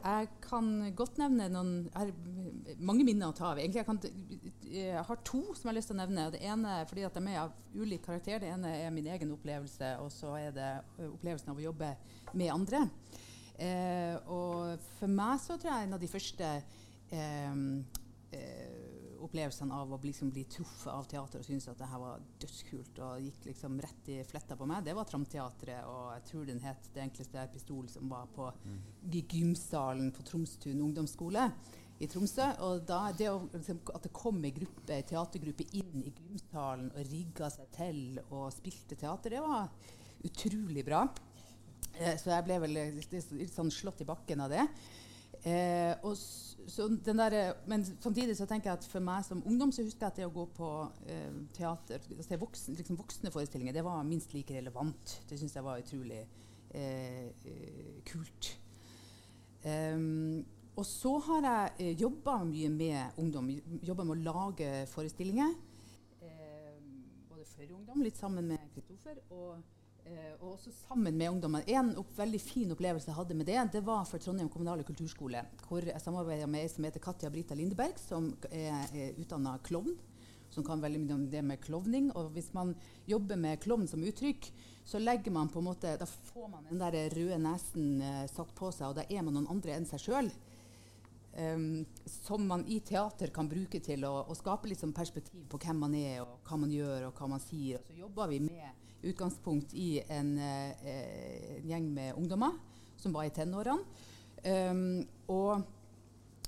Jeg 0.00 0.28
kan 0.44 0.68
godt 0.96 1.18
nevne 1.20 1.48
noen 1.52 1.72
Jeg 1.86 1.98
har 1.98 2.78
mange 2.80 3.04
minner 3.04 3.30
å 3.30 3.36
ta 3.36 3.50
av. 3.52 3.60
Jeg, 3.60 3.84
jeg 4.70 5.04
har 5.06 5.20
to 5.26 5.42
som 5.52 5.66
jeg 5.66 5.70
har 5.70 5.76
lyst 5.76 5.90
til 5.92 5.98
å 5.98 6.00
nevne. 6.00 6.28
Det 6.34 6.42
ene 6.46 6.76
fordi 6.88 7.04
at 7.08 7.18
de 7.18 7.24
er 7.28 7.40
av 7.42 7.56
ulik 7.74 8.04
karakter. 8.06 8.40
Det 8.42 8.52
ene 8.52 8.72
er 8.80 8.94
min 8.94 9.10
egen 9.12 9.34
opplevelse, 9.34 9.96
og 10.00 10.12
så 10.14 10.36
er 10.40 10.54
det 10.56 10.70
opplevelsen 11.08 11.52
av 11.52 11.60
å 11.60 11.66
jobbe 11.68 11.92
med 12.32 12.54
andre. 12.54 12.84
Eh, 13.60 14.16
og 14.32 14.80
for 14.96 15.12
meg 15.12 15.40
så 15.42 15.58
tror 15.60 15.74
jeg 15.74 15.88
en 15.88 15.98
av 15.98 16.00
de 16.00 16.08
første 16.08 16.52
eh, 17.12 17.64
eh, 19.20 19.24
opplevelsene 19.24 19.76
av 19.76 19.92
å 19.92 19.98
liksom 20.02 20.30
bli 20.32 20.44
truffet 20.50 20.92
av 20.92 21.04
teater 21.10 21.42
og 21.42 21.46
synes 21.46 21.68
at 21.68 21.78
det 21.78 21.88
her 21.90 22.00
var 22.02 22.22
dødskult 22.40 23.00
og 23.04 23.26
gikk 23.26 23.50
liksom 23.50 23.80
rett 23.84 24.10
i 24.12 24.20
fletta 24.24 24.56
på 24.56 24.68
meg, 24.70 24.84
det 24.86 24.96
var 24.96 25.08
Tramteatret. 25.08 25.84
Og 25.88 26.14
jeg 26.16 26.24
tror 26.30 26.46
den 26.46 26.60
het 26.60 26.88
'Det 26.92 27.02
enkleste 27.02 27.38
er 27.38 27.52
pistol', 27.52 27.88
som 27.88 28.08
var 28.08 28.26
på 28.26 28.52
mm. 28.64 28.80
gymsalen 29.28 30.12
på 30.12 30.22
Tromstun 30.22 30.80
ungdomsskole 30.80 31.52
i 32.00 32.06
Tromsø. 32.06 32.46
Og 32.60 32.84
da, 32.88 33.12
det 33.12 33.28
å, 33.30 33.48
liksom, 33.52 33.80
at 33.94 34.02
det 34.02 34.12
kom 34.12 34.44
ei 34.44 34.52
gruppe, 34.56 35.02
teatergruppe 35.02 35.66
inn 35.72 36.02
i 36.02 36.12
gymsalen 36.12 36.90
og 36.94 37.10
rigga 37.10 37.50
seg 37.50 37.70
til 37.76 38.20
og 38.30 38.52
spilte 38.52 38.96
teater, 38.96 39.30
det 39.30 39.40
var 39.40 39.68
utrolig 40.24 40.84
bra. 40.84 41.04
Eh, 41.98 42.16
så 42.16 42.32
jeg 42.32 42.46
ble 42.46 42.58
vel 42.64 42.78
litt, 42.96 43.12
litt 43.12 43.52
sånn 43.52 43.70
slått 43.70 44.02
i 44.04 44.08
bakken 44.08 44.40
av 44.40 44.50
det. 44.50 44.66
Eh, 45.44 45.94
og 46.04 46.16
der, 47.04 47.52
men 47.66 47.84
samtidig 47.84 48.36
så 48.36 48.46
tenker 48.46 48.70
jeg 48.70 48.78
at 48.78 48.84
for 48.84 49.00
meg 49.00 49.24
som 49.24 49.40
ungdom 49.46 49.72
så 49.72 49.82
husker 49.82 50.06
jeg 50.06 50.12
at 50.12 50.18
det 50.20 50.26
å 50.28 50.34
gå 50.34 50.44
på 50.56 50.68
eh, 51.08 51.38
teater, 51.56 52.04
altså 52.16 52.36
voksen, 52.40 52.76
liksom 52.76 52.98
voksne 53.00 53.32
forestillinger, 53.32 53.72
det 53.72 53.84
var 53.84 54.04
minst 54.04 54.34
like 54.34 54.54
relevant. 54.54 55.16
Det 55.30 55.38
syns 55.40 55.56
jeg 55.56 55.64
var 55.64 55.80
utrolig 55.80 56.20
eh, 56.20 57.32
eh 57.44 58.02
kult. 58.04 58.52
Um, 59.64 60.44
og 60.76 60.86
så 60.86 61.18
har 61.26 61.42
jeg 61.44 61.72
eh, 61.78 61.96
jobba 62.00 62.38
mye 62.44 62.68
med 62.72 63.18
ungdom. 63.20 63.50
Jobba 63.84 64.04
med 64.04 64.16
å 64.16 64.32
lage 64.32 64.70
forestillinger. 64.92 65.52
Eh, 66.22 66.78
både 67.28 67.44
for 67.48 67.76
ungdom, 67.76 68.04
litt 68.04 68.16
sammen 68.16 68.48
med 68.48 68.72
Kristoffer. 68.72 69.20
og 69.28 69.58
Eh, 69.58 69.79
og 70.40 70.54
også 70.54 70.72
sammen 70.72 71.16
med 71.16 71.30
ungdommen. 71.30 71.64
En 71.68 71.92
opp, 72.00 72.12
veldig 72.16 72.40
fin 72.42 72.72
opplevelse 72.72 73.10
jeg 73.10 73.16
hadde 73.18 73.36
med 73.36 73.48
det, 73.48 73.58
det 73.74 73.82
var 73.86 74.06
for 74.08 74.22
Trondheim 74.22 74.48
kommunale 74.52 74.84
kulturskole. 74.88 75.42
Hvor 75.66 75.84
jeg 75.86 76.02
samarbeida 76.02 76.48
med 76.50 76.64
ei 76.64 76.70
som 76.72 76.86
heter 76.86 77.02
Katja 77.04 77.30
Brita 77.32 77.56
Lindeberg, 77.58 78.00
som 78.00 78.30
er, 78.50 78.86
er 78.90 79.20
utdanna 79.20 79.58
klovn. 79.66 79.98
Som 80.50 80.64
kan 80.66 80.82
veldig 80.82 81.04
mye 81.04 81.14
om 81.14 81.26
det 81.30 81.44
med 81.46 81.60
klovning. 81.62 82.08
Og 82.18 82.32
hvis 82.34 82.50
man 82.56 82.72
jobber 83.06 83.38
med 83.38 83.60
klovn 83.62 83.86
som 83.86 84.02
uttrykk, 84.02 84.48
så 84.84 84.98
legger 84.98 85.30
man 85.30 85.50
på 85.52 85.60
en 85.60 85.68
måte, 85.68 85.92
da 86.00 86.08
får 86.08 86.48
man 86.50 86.66
den 86.66 86.80
der 86.80 87.12
røde 87.14 87.38
nesen 87.38 88.00
eh, 88.02 88.24
satt 88.26 88.50
på 88.58 88.72
seg, 88.74 88.88
og 88.90 88.96
da 88.98 89.04
er 89.06 89.22
man 89.22 89.36
noen 89.36 89.50
andre 89.52 89.76
enn 89.76 89.86
seg 89.86 90.02
sjøl. 90.02 90.32
Um, 91.30 91.38
ehm, 91.38 91.74
som 92.10 92.42
man 92.42 92.64
i 92.66 92.80
teater 92.82 93.30
kan 93.30 93.46
bruke 93.46 93.78
til 93.78 94.02
å, 94.08 94.24
å 94.26 94.34
skape 94.34 94.66
litt 94.66 94.80
liksom 94.80 94.96
perspektiv 94.96 95.44
på 95.46 95.60
hvem 95.62 95.84
man 95.84 95.94
er, 95.94 96.24
og 96.24 96.40
hva 96.48 96.58
man 96.58 96.72
gjør, 96.74 97.06
og 97.06 97.20
hva 97.20 97.28
man 97.30 97.44
sier. 97.44 97.78
Og 97.78 97.86
så 97.86 98.00
jobber 98.00 98.32
vi 98.32 98.40
med 98.48 98.89
utgangspunkt 99.02 99.74
i 99.74 100.02
en, 100.08 100.36
eh, 100.38 100.88
en 101.56 101.68
gjeng 101.70 101.92
med 101.94 102.14
ungdommer 102.18 102.58
som 103.00 103.14
var 103.14 103.26
i 103.26 103.34
tenårene. 103.34 104.08
Um, 104.40 105.02
og, 105.28 105.66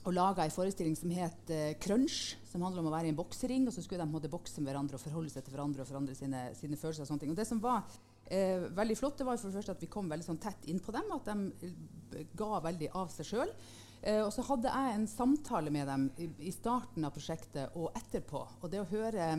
og 0.03 0.15
laga 0.17 0.47
en 0.47 0.55
forestilling 0.55 0.95
som 0.97 1.13
het 1.13 1.51
uh, 1.53 1.75
Crunch, 1.83 2.39
som 2.49 2.65
handler 2.65 2.81
om 2.81 2.89
å 2.89 2.95
være 2.95 3.11
i 3.11 3.13
en 3.13 3.19
boksering. 3.19 3.67
Og 3.69 3.75
så 3.75 3.85
skulle 3.85 4.05
de 4.05 4.33
bokse 4.33 4.61
med 4.61 4.73
hverandre 4.73 4.99
og 4.99 5.05
forholde 5.05 5.33
seg 5.33 5.45
til 5.45 5.57
hverandre 5.57 5.85
og 5.85 5.91
forandre 5.91 6.17
sine, 6.17 6.49
sine 6.59 6.81
følelser. 6.81 7.05
Og 7.05 7.11
sånne 7.11 7.25
ting. 7.25 7.35
Og 7.35 7.41
det 7.41 7.49
som 7.49 7.61
var 7.63 7.85
uh, 7.85 8.67
veldig 8.81 8.99
flott, 8.99 9.21
det 9.21 9.29
var 9.29 9.41
for 9.41 9.53
det 9.53 9.61
første 9.61 9.77
at 9.77 9.85
vi 9.85 9.93
kom 9.93 10.11
veldig 10.13 10.29
sånn 10.29 10.43
tett 10.43 10.69
inn 10.73 10.83
på 10.83 10.95
dem. 10.97 11.15
At 11.17 11.31
de 11.33 12.27
ga 12.39 12.65
veldig 12.65 12.93
av 13.01 13.13
seg 13.15 13.33
sjøl. 13.33 13.57
Uh, 14.03 14.23
og 14.25 14.33
så 14.35 14.45
hadde 14.49 14.73
jeg 14.73 14.99
en 14.99 15.09
samtale 15.11 15.73
med 15.75 15.89
dem 15.89 16.09
i, 16.19 16.31
i, 16.49 16.55
starten 16.55 17.05
av 17.07 17.15
prosjektet 17.15 17.77
og 17.79 17.93
etterpå. 17.99 18.47
Og 18.61 18.73
det 18.73 18.83
å 18.83 18.91
høre 18.93 19.35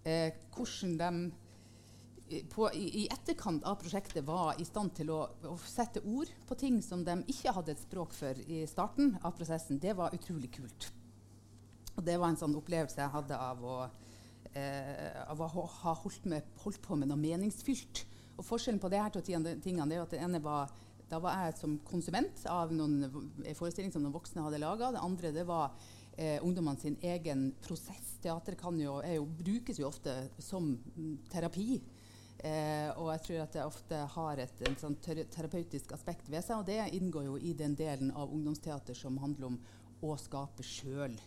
hvordan 0.00 0.92
de 0.96 1.08
på, 2.52 2.68
i, 2.74 2.84
i, 3.02 3.06
etterkant 3.10 3.64
av 3.66 3.78
prosjektet 3.80 4.24
var 4.26 4.58
i 4.60 4.66
stand 4.66 4.92
til 4.94 5.10
å, 5.14 5.20
å, 5.50 5.56
sette 5.66 6.02
ord 6.06 6.30
på 6.46 6.56
ting 6.58 6.78
som 6.84 7.02
de 7.06 7.16
ikke 7.32 7.54
hadde 7.56 7.74
et 7.74 7.82
språk 7.82 8.14
for 8.14 8.38
i 8.46 8.62
starten 8.70 9.16
av 9.22 9.34
prosessen, 9.38 9.80
det 9.82 9.96
var 9.98 10.14
utrolig 10.14 10.52
kult. 10.54 10.90
Og 11.96 12.04
det 12.06 12.16
var 12.20 12.30
en 12.30 12.38
sånn 12.40 12.54
opplevelse 12.58 13.00
jeg 13.02 13.12
hadde 13.12 13.38
av 13.38 13.64
å, 13.66 13.78
eh, 14.54 15.18
av 15.26 15.42
å 15.42 15.50
ha 15.50 15.96
holdt, 16.04 16.28
med, 16.30 16.46
holdt, 16.62 16.80
på 16.84 16.98
med 16.98 17.10
noe 17.10 17.20
meningsfylt. 17.20 18.04
Og 18.38 18.46
forskjellen 18.46 18.80
på 18.80 18.92
det 18.92 19.02
her 19.02 19.12
to 19.12 19.24
tingene 19.24 19.90
er 19.96 20.04
at 20.04 20.14
det 20.14 20.22
ene 20.22 20.40
var 20.44 20.70
da 21.10 21.18
var 21.18 21.40
jeg 21.48 21.56
som 21.58 21.72
konsument 21.82 22.44
av 22.46 22.70
noen, 22.70 23.02
forestilling 23.58 23.90
som 23.90 24.04
noen 24.04 24.14
voksne 24.14 24.44
hadde 24.44 24.60
laga. 24.62 24.92
Det 24.94 25.02
andre 25.02 25.32
det 25.34 25.42
var 25.48 25.72
eh, 26.14 26.38
ungdommene 26.38 26.78
sin 26.78 26.96
egen 27.02 27.48
prosess. 27.64 28.12
Teater 28.22 28.54
jo, 28.78 29.00
jo, 29.02 29.24
brukes 29.40 29.80
jo 29.80 29.88
ofte 29.88 30.14
som 30.38 30.76
terapi. 31.32 31.80
Eh, 32.40 32.88
og 32.96 33.10
jeg 33.12 33.22
tror 33.26 33.42
at 33.42 33.56
det 33.56 33.64
ofte 33.66 33.96
har 34.14 34.40
et 34.40 34.62
sånn 34.80 34.96
terapeutisk 35.04 35.92
aspekt 35.92 36.30
ved 36.32 36.44
seg. 36.46 36.62
Og 36.62 36.68
det 36.68 36.78
inngår 36.96 37.26
jo 37.28 37.36
i 37.36 37.52
den 37.56 37.74
delen 37.76 38.12
av 38.16 38.32
ungdomsteater 38.32 38.96
som 38.96 39.18
handler 39.20 39.50
om 39.50 39.58
å 40.06 40.16
skape 40.16 40.64
sjøl. 40.64 41.18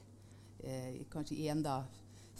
Eh, 0.63 1.04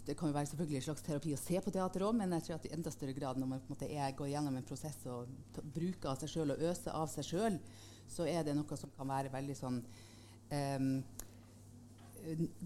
det 0.04 0.16
kan 0.20 0.28
jo 0.28 0.36
være 0.36 0.50
selvfølgelig 0.50 0.80
en 0.80 0.86
slags 0.88 1.06
terapi 1.06 1.36
å 1.36 1.40
se 1.40 1.60
på 1.64 1.72
teater 1.72 2.04
òg, 2.04 2.16
men 2.18 2.34
jeg 2.36 2.48
tror 2.48 2.58
at 2.58 2.66
i 2.68 2.74
enda 2.76 2.92
større 2.92 3.16
grad 3.16 3.38
når 3.40 3.50
man 3.52 3.62
på 3.62 3.70
en 3.70 3.76
måte 3.76 3.88
er, 3.88 4.16
går 4.18 4.34
gjennom 4.34 4.58
en 4.60 4.66
prosess 4.68 4.98
og 5.08 5.30
bruker 5.76 6.12
av 6.12 6.18
seg 6.20 6.34
sjøl 6.34 6.56
og 6.56 6.66
øser 6.72 6.98
av 6.98 7.08
seg 7.12 7.28
sjøl, 7.30 7.60
så 8.12 8.28
er 8.28 8.44
det 8.44 8.56
noe 8.58 8.80
som 8.80 8.92
kan 8.98 9.08
være 9.08 9.32
veldig 9.32 9.56
sånn 9.56 9.80
eh, 10.52 10.90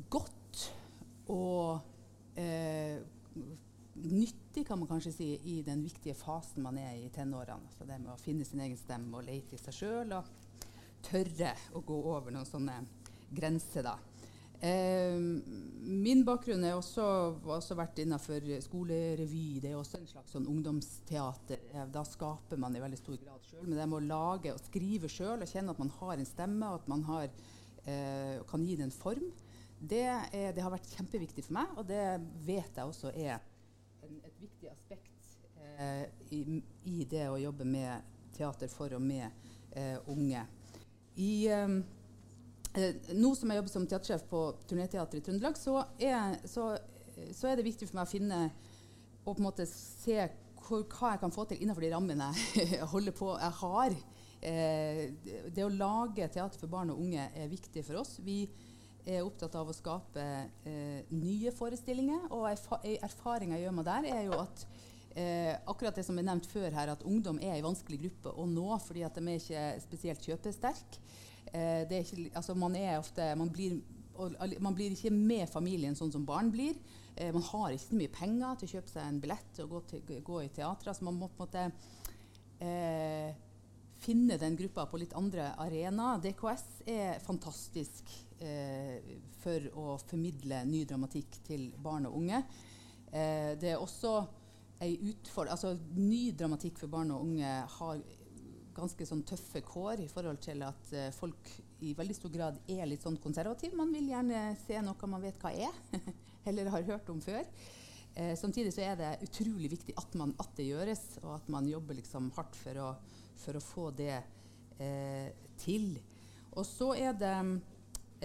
godt 0.09 0.63
og 1.33 2.39
eh, 2.39 2.97
nyttig, 4.03 4.65
kan 4.67 4.79
man 4.79 4.89
kanskje 4.89 5.13
si, 5.13 5.29
i 5.51 5.61
den 5.65 5.81
viktige 5.85 6.15
fasen 6.17 6.65
man 6.65 6.77
er 6.81 6.95
i 6.97 7.07
i 7.07 7.13
tenårene. 7.13 7.71
Så 7.77 7.87
det 7.87 7.99
med 8.01 8.13
å 8.13 8.21
finne 8.21 8.45
sin 8.45 8.61
egen 8.63 8.77
stemme 8.79 9.19
og 9.19 9.27
lete 9.27 9.57
i 9.57 9.61
seg 9.61 9.75
sjøl 9.75 10.13
og 10.17 10.29
tørre 11.07 11.53
å 11.77 11.83
gå 11.85 11.97
over 12.11 12.33
noen 12.33 12.47
sånne 12.47 12.81
grenser, 13.33 13.87
da. 13.87 13.97
Eh, 14.59 15.13
min 15.85 16.23
bakgrunn 16.25 16.63
har 16.65 16.79
også, 16.79 17.03
også, 17.45 17.75
vært 17.77 17.99
innenfor 18.01 18.45
skolerevy. 18.65 19.59
Det 19.61 19.69
er 19.69 19.77
også 19.77 19.99
en 19.99 20.07
slags 20.09 20.33
sånn 20.33 20.47
ungdomsteater. 20.49 21.61
Eh, 21.73 21.83
da 21.93 22.01
skaper 22.07 22.57
man 22.61 22.75
i 22.75 22.81
veldig 22.81 22.97
stor 22.97 23.19
grad 23.21 23.43
sjøl. 23.45 23.67
Men 23.67 23.77
det 23.77 23.85
med 23.85 23.99
å 23.99 24.07
lage 24.07 24.55
og 24.55 24.63
skrive 24.63 25.11
sjøl 25.11 25.45
og 25.45 25.51
kjenne 25.51 25.75
at 25.75 25.83
man 25.83 25.93
har 25.99 26.15
en 26.15 26.29
stemme, 26.29 26.71
og 26.71 26.81
at 26.81 26.89
man 26.89 27.05
har, 27.11 27.29
eh, 27.85 28.41
kan 28.49 28.65
gi 28.65 28.79
det 28.79 28.87
en 28.87 28.97
form, 28.97 29.29
det, 29.77 30.07
er, 30.09 30.55
det, 30.55 30.63
har 30.65 30.73
vært 30.73 30.89
kjempeviktig 30.95 31.45
for 31.45 31.59
meg. 31.59 31.77
Og 31.77 31.85
det 31.85 32.01
vet 32.47 32.79
jeg 32.79 32.89
også 32.95 33.13
er 33.13 33.37
en, 33.37 34.17
et 34.25 34.41
viktig 34.41 34.71
aspekt 34.71 35.37
eh, 35.59 35.66
i, 36.33 36.61
i, 36.89 37.05
det 37.09 37.27
å 37.29 37.39
jobbe 37.41 37.67
med 37.67 38.15
teater 38.35 38.71
for 38.71 38.93
og 38.97 39.03
med 39.03 39.27
eh, 39.71 39.97
unge. 40.11 40.43
I, 41.17 41.47
eh, 41.53 41.77
eh 42.77 43.13
nå 43.17 43.33
som 43.35 43.51
jeg 43.51 43.61
jobber 43.61 43.73
som 43.73 43.87
teatersjef 43.87 44.25
på 44.29 44.43
Turnéteatret 44.69 45.21
i 45.21 45.25
Trøndelag, 45.25 45.57
så 45.57 45.83
så, 46.45 46.69
så 47.33 47.47
er, 47.49 47.57
det 47.57 47.67
viktig 47.67 47.89
for 47.89 47.99
meg 47.99 48.07
å 48.07 48.11
finne 48.11 48.41
og 49.27 49.33
på 49.33 49.41
en 49.41 49.47
måte 49.49 49.65
se 49.67 50.21
hvor, 50.67 50.85
hva 50.87 51.13
jeg 51.13 51.21
kan 51.23 51.33
få 51.33 51.45
til 51.47 51.63
innenfor 51.63 51.83
de 51.83 51.91
rammene 51.91 52.29
jeg 52.55 52.87
holder 52.93 53.15
på, 53.15 53.33
jeg 53.41 53.59
har. 53.61 53.97
Eh, 54.37 55.03
det 55.51 55.65
å 55.65 55.73
lage 55.73 56.27
teater 56.31 56.59
for 56.61 56.71
barn 56.71 56.93
og 56.93 57.01
unge 57.03 57.29
er 57.35 57.51
viktig 57.51 57.83
for 57.87 58.01
oss. 58.03 58.17
Vi 58.23 58.43
er 59.07 59.23
opptatt 59.23 59.55
av 59.55 59.69
å 59.69 59.75
skape 59.75 60.23
eh, 60.67 61.07
nye 61.15 61.53
forestillinger. 61.55 62.27
Og 62.35 62.47
erfa 62.51 62.79
erfaringa 62.83 63.57
jeg 63.57 63.67
gjør 63.67 63.77
meg 63.79 63.87
der, 63.87 64.09
er 64.13 64.23
jo 64.27 64.39
at 64.43 64.65
eh, 65.17 65.53
akkurat 65.65 65.97
det 65.97 66.05
som 66.05 66.17
er 66.19 66.27
nevnt 66.27 66.47
før 66.49 66.69
her, 66.75 66.93
at 66.93 67.05
ungdom 67.07 67.39
er 67.41 67.57
en 67.57 67.69
vanskelig 67.69 67.99
gruppe 68.05 68.33
å 68.37 68.45
nå 68.49 68.69
fordi 68.85 69.03
at 69.07 69.17
de 69.17 69.25
er 69.25 69.41
ikke 69.41 69.65
spesielt 69.83 70.29
kjøpesterke. 70.29 71.01
Eh, 71.55 71.87
altså 72.35 72.55
man, 72.59 72.75
man, 73.39 73.51
blir, 73.53 73.79
man 74.59 74.75
blir 74.75 74.93
ikke 74.93 75.13
med 75.15 75.47
familien 75.49 75.95
sånn 75.97 76.13
som 76.13 76.25
barn 76.27 76.51
blir. 76.53 76.77
Eh, 77.15 77.33
man 77.33 77.45
har 77.49 77.73
ikke 77.73 77.87
så 77.87 77.97
mye 77.97 78.13
penger 78.13 78.59
til 78.59 78.69
å 78.69 78.73
kjøpe 78.75 78.93
seg 78.93 79.07
en 79.07 79.19
billett 79.23 79.61
og 79.63 79.73
gå, 79.73 79.83
til, 79.93 80.21
gå 80.27 80.41
i 80.43 80.53
teater. 80.53 80.91
Altså 80.91 81.07
man 81.07 81.17
må 81.17 81.31
på 81.31 81.47
en 81.47 81.47
måte 81.47 81.65
eh, 82.61 83.35
finne 84.03 84.37
den 84.37 84.57
gruppa 84.59 84.85
på 84.89 84.99
litt 85.01 85.15
andre 85.17 85.49
arenaer. 85.63 86.21
DKS 86.21 86.65
er 86.93 87.21
fantastisk 87.25 88.11
eh, 88.43 88.99
for 89.41 89.69
å 89.73 89.97
formidle 90.05 90.63
ny 90.69 90.83
dramatikk 90.89 91.39
til 91.47 91.71
barn 91.81 92.09
og 92.09 92.19
unge. 92.21 92.43
Eh, 93.09 93.55
det 93.59 93.73
er 93.73 93.81
også 93.81 94.19
utfordring 94.85 95.53
Altså 95.55 95.73
ny 95.97 96.31
dramatikk 96.37 96.77
for 96.77 96.91
barn 96.91 97.13
og 97.15 97.23
unge 97.25 97.53
har 97.77 98.01
ganske 98.77 99.07
sånn 99.09 99.23
tøffe 99.25 99.63
kår 99.65 100.03
i 100.03 100.09
forhold 100.11 100.37
til 100.43 100.61
at 100.61 100.91
uh, 100.93 101.07
folk 101.15 101.49
i 101.81 101.95
veldig 101.97 102.15
stor 102.17 102.33
grad 102.33 102.59
er 102.69 102.85
litt 102.89 103.05
sånn 103.05 103.17
konservative. 103.21 103.77
Man 103.77 103.89
vil 103.93 104.09
gjerne 104.11 104.51
se 104.61 104.77
noe 104.85 105.09
man 105.09 105.23
vet 105.23 105.41
hva 105.41 105.51
er, 105.53 105.73
eller 106.49 106.69
har 106.73 106.85
hørt 106.91 107.09
om 107.13 107.21
før. 107.21 107.45
Eh, 108.17 108.33
samtidig 108.37 108.73
så 108.73 108.81
er 108.81 108.95
det 108.97 109.11
utrolig 109.27 109.69
viktig 109.75 109.93
at, 109.97 110.15
man, 110.17 110.33
at, 110.41 110.49
det 110.57 110.71
gjøres, 110.71 111.03
og 111.21 111.35
at 111.35 111.49
man 111.53 111.67
jobber 111.69 111.99
liksom 111.99 112.31
hardt 112.37 112.57
for 112.57 112.79
å, 112.81 112.87
for 113.37 113.59
å 113.59 113.61
få 113.61 113.91
det 113.97 114.15
eh, 114.81 115.29
til. 115.61 115.91
Og 116.57 116.65
så 116.65 116.95
er 116.97 117.13
det 117.13 117.35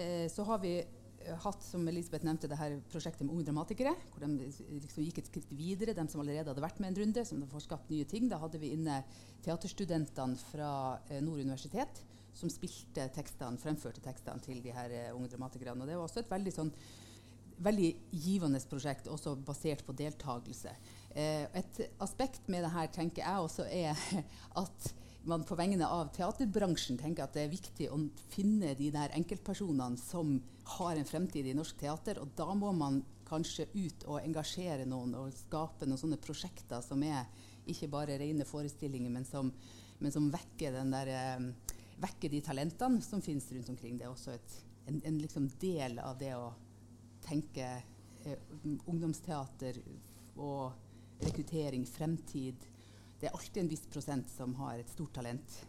eh, 0.01 0.25
Så 0.33 0.45
har 0.47 0.63
vi 0.63 0.79
hatt, 1.43 1.63
som 1.65 1.85
Elisabeth 1.87 2.25
nevnte, 2.27 2.49
det 2.51 2.59
her 2.59 2.77
prosjektet 2.91 3.25
med 3.25 3.35
unge 3.35 3.47
dramatikere. 3.47 3.93
Hvor 4.13 4.23
de 4.25 4.47
liksom 4.47 5.05
gikk 5.05 5.21
et 5.21 5.29
skritt 5.31 5.53
videre, 5.55 5.95
de 5.97 6.07
som 6.11 6.23
allerede 6.23 6.51
hadde 6.51 6.65
vært 6.65 6.81
med 6.83 6.93
en 6.93 6.99
runde. 7.03 7.25
som 7.25 7.45
får 7.51 7.67
skapt 7.67 7.93
nye 7.93 8.07
ting. 8.09 8.27
Da 8.31 8.41
hadde 8.41 8.59
vi 8.61 8.73
inne 8.75 9.03
teaterstudentene 9.45 10.39
fra 10.49 10.73
eh, 11.09 11.21
Nord 11.21 11.43
universitet 11.43 12.03
som 12.33 12.49
spilte 12.49 13.07
tekstene, 13.13 13.61
fremførte 13.61 14.01
tekstene 14.01 14.41
til 14.41 14.61
de 14.63 14.73
her 14.73 14.91
eh, 14.91 15.15
unge 15.15 15.29
dramatikerne. 15.31 15.83
Og 15.83 15.89
det 15.89 15.97
var 15.97 16.07
også 16.07 16.23
et 16.23 16.31
veldig 16.31 16.53
sånn 16.55 16.73
veldig 17.63 17.89
givende 18.23 18.59
prosjekt, 18.69 19.07
også 19.07 19.35
basert 19.45 19.83
på 19.85 19.95
deltakelse. 19.95 20.73
Eh, 21.13 21.45
et 21.53 21.81
aspekt 22.01 22.49
med 22.51 22.65
det 22.65 22.73
her 22.73 22.89
tenker 22.91 23.23
jeg 23.23 23.47
også 23.47 23.67
er 23.69 23.99
at 24.63 24.93
man 25.29 25.45
på 25.47 25.55
vegne 25.55 25.87
av 25.87 26.09
teaterbransjen 26.15 26.97
tenker 26.99 27.23
at 27.23 27.35
det 27.37 27.45
er 27.45 27.53
viktig 27.53 27.87
å 27.93 27.99
finne 28.33 28.73
de 28.79 28.89
der 28.91 29.13
enkeltpersonene 29.15 29.99
som 30.01 30.35
har 30.63 30.95
en 30.95 31.05
fremtid 31.05 31.47
i 31.47 31.55
norsk 31.57 31.77
teater. 31.79 32.19
Og 32.21 32.33
da 32.37 32.47
må 32.55 32.71
man 32.75 33.01
kanskje 33.27 33.67
ut 33.73 34.05
og 34.07 34.21
engasjere 34.21 34.85
noen 34.89 35.15
og 35.17 35.33
skape 35.35 35.87
noen 35.87 35.99
sånne 35.99 36.19
prosjekter 36.21 36.83
som 36.85 37.03
er 37.07 37.25
ikke 37.69 37.89
bare 37.91 38.17
rene 38.19 38.45
forestillinger, 38.45 39.11
men 39.11 39.25
som, 39.25 39.51
men 39.99 40.11
som 40.11 40.27
vekker, 40.31 40.81
der, 40.91 41.11
eh, 41.13 41.73
vekker, 42.03 42.31
de 42.33 42.41
talentene 42.43 43.01
som 43.01 43.23
finnes 43.23 43.47
rundt 43.51 43.71
omkring. 43.71 43.97
Det 43.97 44.07
er 44.07 44.11
også 44.11 44.35
et, 44.35 44.57
en, 44.91 44.99
en 44.99 45.19
liksom 45.21 45.47
del 45.61 45.99
av 46.03 46.19
det 46.19 46.33
å 46.35 46.51
tenke 47.23 47.69
eh, 48.25 48.49
ungdomsteater 48.83 49.79
og 50.35 51.23
rekruttering, 51.23 51.85
fremtid. 51.87 52.67
Det 53.19 53.29
er 53.29 53.37
alltid 53.37 53.63
en 53.63 53.71
viss 53.71 53.87
prosent 53.87 54.29
som 54.31 54.55
har 54.59 54.81
et 54.81 54.91
stort 54.91 55.15
talent 55.15 55.59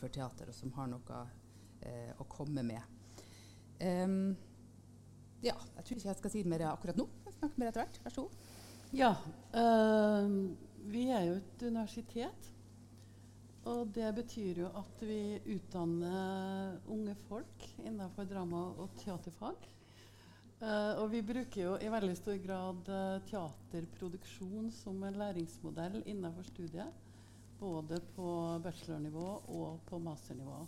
for 0.00 0.10
teater, 0.10 0.50
og 0.50 0.58
som 0.58 0.74
har 0.74 0.90
noe 0.90 1.22
eh, 1.86 2.10
å 2.18 2.26
komme 2.26 2.66
med. 2.66 2.93
Um, 3.84 4.36
ja, 5.44 5.54
jeg 5.76 5.84
tror 5.84 5.98
ikke 5.98 6.08
jeg 6.08 6.20
skal 6.22 6.32
si 6.32 6.42
mer 6.48 6.64
akkurat 6.70 6.96
nå. 6.96 7.04
Jeg 7.26 7.36
snakker 7.36 7.60
mer 7.60 7.70
etter 7.70 7.84
hvert. 7.84 8.00
Vær 8.04 8.14
så 8.14 8.24
god. 8.24 8.50
Ja. 8.94 9.12
Øh, 9.60 10.34
vi 10.92 11.08
er 11.10 11.24
jo 11.28 11.38
et 11.40 11.62
universitet. 11.62 12.50
Og 13.64 13.88
det 13.96 14.10
betyr 14.14 14.60
jo 14.60 14.70
at 14.76 15.02
vi 15.08 15.40
utdanner 15.54 16.76
unge 16.92 17.14
folk 17.28 17.64
innenfor 17.80 18.28
drama- 18.28 18.74
og 18.76 18.90
teaterfag. 19.00 19.70
Uh, 20.64 21.02
og 21.02 21.10
vi 21.12 21.20
bruker 21.24 21.60
jo 21.60 21.72
i 21.82 21.88
veldig 21.92 22.14
stor 22.16 22.36
grad 22.40 22.86
uh, 22.88 23.24
teaterproduksjon 23.28 24.70
som 24.72 25.02
en 25.04 25.18
læringsmodell 25.20 26.02
innenfor 26.06 26.46
studiet. 26.46 27.02
Både 27.60 28.00
på 28.14 28.28
bachelornivå 28.64 29.26
og 29.48 29.80
på 29.88 29.98
masternivå. 29.98 30.62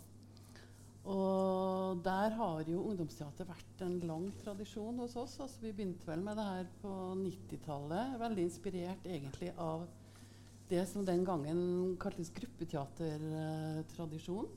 Og 1.07 2.01
der 2.03 2.33
har 2.35 2.67
jo 2.67 2.81
ungdomsteater 2.89 3.47
vært 3.47 3.81
en 3.85 3.93
lang 4.09 4.25
tradisjon 4.41 4.97
hos 4.99 5.13
oss. 5.15 5.37
Altså, 5.39 5.61
vi 5.63 5.71
begynte 5.71 6.03
vel 6.09 6.19
med 6.25 6.35
det 6.35 6.45
her 6.49 6.65
på 6.81 6.89
90-tallet. 7.21 8.17
Veldig 8.19 8.43
inspirert 8.43 9.07
egentlig 9.07 9.53
av 9.55 9.85
det 10.67 10.85
som 10.91 11.05
den 11.07 11.23
gangen 11.27 11.95
kaltes 12.01 12.31
gruppeteatertradisjon. 12.35 14.47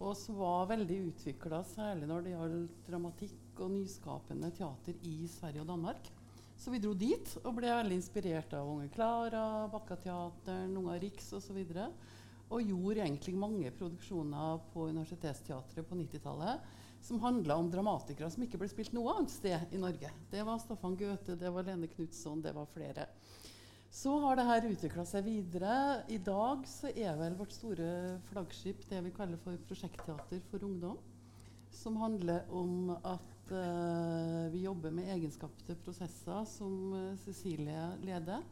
Og 0.00 0.16
som 0.18 0.34
var 0.40 0.66
veldig 0.72 0.98
utvikla, 1.10 1.58
særlig 1.68 2.06
når 2.08 2.20
det 2.24 2.32
gjaldt 2.32 2.88
dramatikk 2.88 3.60
og 3.60 3.70
nyskapende 3.76 4.48
teater 4.56 4.94
i 5.04 5.28
Sverige 5.30 5.62
og 5.62 5.68
Danmark. 5.68 6.02
Så 6.56 6.70
vi 6.72 6.80
dro 6.80 6.94
dit 6.96 7.38
og 7.42 7.54
ble 7.58 7.68
veldig 7.68 7.96
inspirert 7.98 8.54
av 8.56 8.68
Unge 8.72 8.88
Klara, 8.94 9.68
Bakkateateren, 9.72 10.76
Unga 10.80 10.96
Riks 11.02 11.32
osv. 11.36 11.58
Og, 11.60 11.68
så 11.76 11.90
og 12.52 12.64
gjorde 12.64 13.04
egentlig 13.04 13.34
mange 13.38 13.70
produksjoner 13.74 14.58
på 14.72 14.88
Universitetsteatret 14.90 15.88
på 15.88 15.98
90-tallet 15.98 16.80
som 17.04 17.20
handla 17.20 17.56
om 17.60 17.70
dramatikere 17.70 18.30
som 18.32 18.44
ikke 18.46 18.58
ble 18.60 18.68
spilt 18.70 18.94
noe 18.96 19.12
annet 19.12 19.32
sted 19.32 19.74
i 19.76 19.80
Norge. 19.80 20.08
Det 20.30 20.44
var 20.46 20.60
Staffan 20.62 20.96
Goethe, 20.96 21.36
det 21.36 21.50
var 21.52 21.66
Lene 21.66 21.88
Knutson, 21.90 22.40
det 22.44 22.54
var 22.56 22.70
flere. 22.72 23.08
Så 23.94 24.10
har 24.24 24.38
det 24.38 24.46
her 24.48 24.64
utvikla 24.66 25.04
seg 25.06 25.26
videre. 25.26 25.74
I 26.10 26.16
dag 26.18 26.64
så 26.66 26.90
er 26.90 27.14
vel 27.20 27.36
vårt 27.38 27.52
store 27.54 28.16
flaggskip 28.30 28.82
det 28.90 29.02
vi 29.04 29.12
kaller 29.14 29.38
for 29.44 29.60
Prosjektteater 29.68 30.40
for 30.48 30.64
ungdom. 30.66 30.96
Som 31.74 32.00
handler 32.00 32.48
om 32.54 32.90
at 32.96 33.52
uh, 33.52 34.50
vi 34.50 34.64
jobber 34.64 34.94
med 34.94 35.12
egenskapte 35.14 35.76
prosesser 35.84 36.42
som 36.48 36.74
uh, 36.94 37.14
Cecilie 37.22 37.86
leder. 38.02 38.42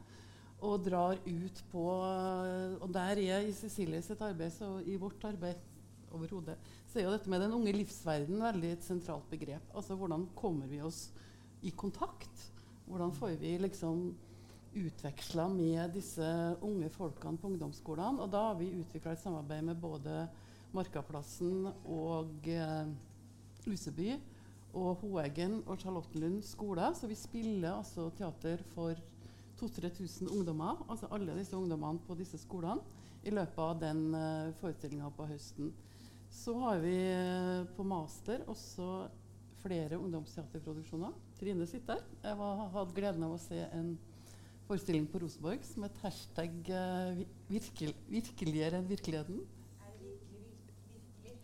Og 0.63 0.79
drar 0.85 1.19
ut 1.19 1.61
på 1.73 1.83
Og 2.79 2.87
der 2.95 3.19
er 3.19 3.43
i 3.43 3.53
Cecilie 3.55 4.01
sitt 4.05 4.21
arbeid, 4.23 4.53
så 4.55 4.77
i 4.87 4.95
vårt 4.99 5.23
arbeid 5.27 5.59
overhodet, 6.13 6.57
så 6.87 6.99
er 6.99 7.07
jo 7.07 7.13
dette 7.15 7.31
med 7.31 7.41
den 7.41 7.55
unge 7.55 7.73
livsverden 7.73 8.41
veldig 8.43 8.75
et 8.75 8.85
sentralt 8.85 9.25
begrep. 9.31 9.65
Altså 9.73 9.97
hvordan 9.97 10.27
kommer 10.37 10.69
vi 10.69 10.81
oss 10.85 11.07
i 11.65 11.71
kontakt? 11.73 12.51
Hvordan 12.85 13.13
får 13.17 13.37
vi 13.41 13.55
liksom 13.63 14.11
utveksla 14.73 15.47
med 15.53 15.93
disse 15.95 16.27
unge 16.65 16.89
folkene 16.93 17.39
på 17.39 17.49
ungdomsskolene? 17.49 18.21
Og 18.21 18.31
da 18.33 18.49
har 18.49 18.59
vi 18.59 18.73
utvikla 18.77 19.15
et 19.15 19.23
samarbeid 19.23 19.65
med 19.71 19.81
både 19.81 20.27
Markaplassen 20.73 21.67
og 21.85 22.47
eh, 22.49 22.93
Luseby 23.69 24.13
og 24.73 25.03
Hoeggen 25.03 25.61
og 25.67 25.77
Charlottenlund 25.81 26.41
skole. 26.45 26.89
Så 26.97 27.09
vi 27.09 27.17
spiller 27.17 27.75
altså 27.77 28.09
teater 28.17 28.63
for 28.73 28.97
2000-3000 29.63 30.29
ungdommer, 30.29 30.83
altså 30.89 31.07
alle 31.11 31.35
disse 31.37 31.55
ungdommene 31.57 32.01
på 32.07 32.17
disse 32.19 32.39
skolene, 32.41 32.83
i 33.23 33.31
løpet 33.31 33.59
av 33.63 33.77
den 33.79 34.07
uh, 34.11 34.53
forestillinga 34.59 35.09
på 35.15 35.27
høsten. 35.29 35.71
Så 36.33 36.55
har 36.59 36.81
vi 36.83 36.95
uh, 37.13 37.63
på 37.75 37.85
master 37.87 38.43
også 38.51 39.07
flere 39.63 39.99
ungdomsteaterproduksjoner. 39.99 41.13
Trine 41.39 41.67
sitter 41.69 42.01
her. 42.01 42.17
Jeg 42.25 42.39
har 42.41 42.65
hatt 42.73 42.91
gleden 42.97 43.23
av 43.23 43.37
å 43.37 43.39
se 43.39 43.61
en 43.69 43.93
forestilling 44.67 45.07
på 45.11 45.21
Rosenborg 45.23 45.63
som 45.67 45.87
het 45.87 46.01
hashtag 46.03 46.73
uh, 46.73 47.23
virkel, 47.51 47.95
'virkeligere 48.09 48.81
enn 48.81 48.91
virkeligheten'. 48.91 49.43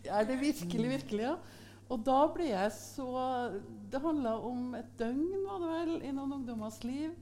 Er 0.04 0.28
det 0.28 0.40
virkelig, 0.40 0.90
virkelig, 0.90 1.26
ja? 1.28 1.38
Og 1.90 2.04
da 2.06 2.20
ble 2.32 2.52
jeg 2.52 2.72
så 2.76 3.08
Det 3.92 4.00
handla 4.00 4.36
om 4.46 4.76
et 4.78 4.92
døgn 5.00 5.44
var 5.48 5.64
det 5.64 5.70
vel, 5.72 5.96
i 6.06 6.14
noen 6.14 6.38
ungdommers 6.40 6.84
liv. 6.86 7.16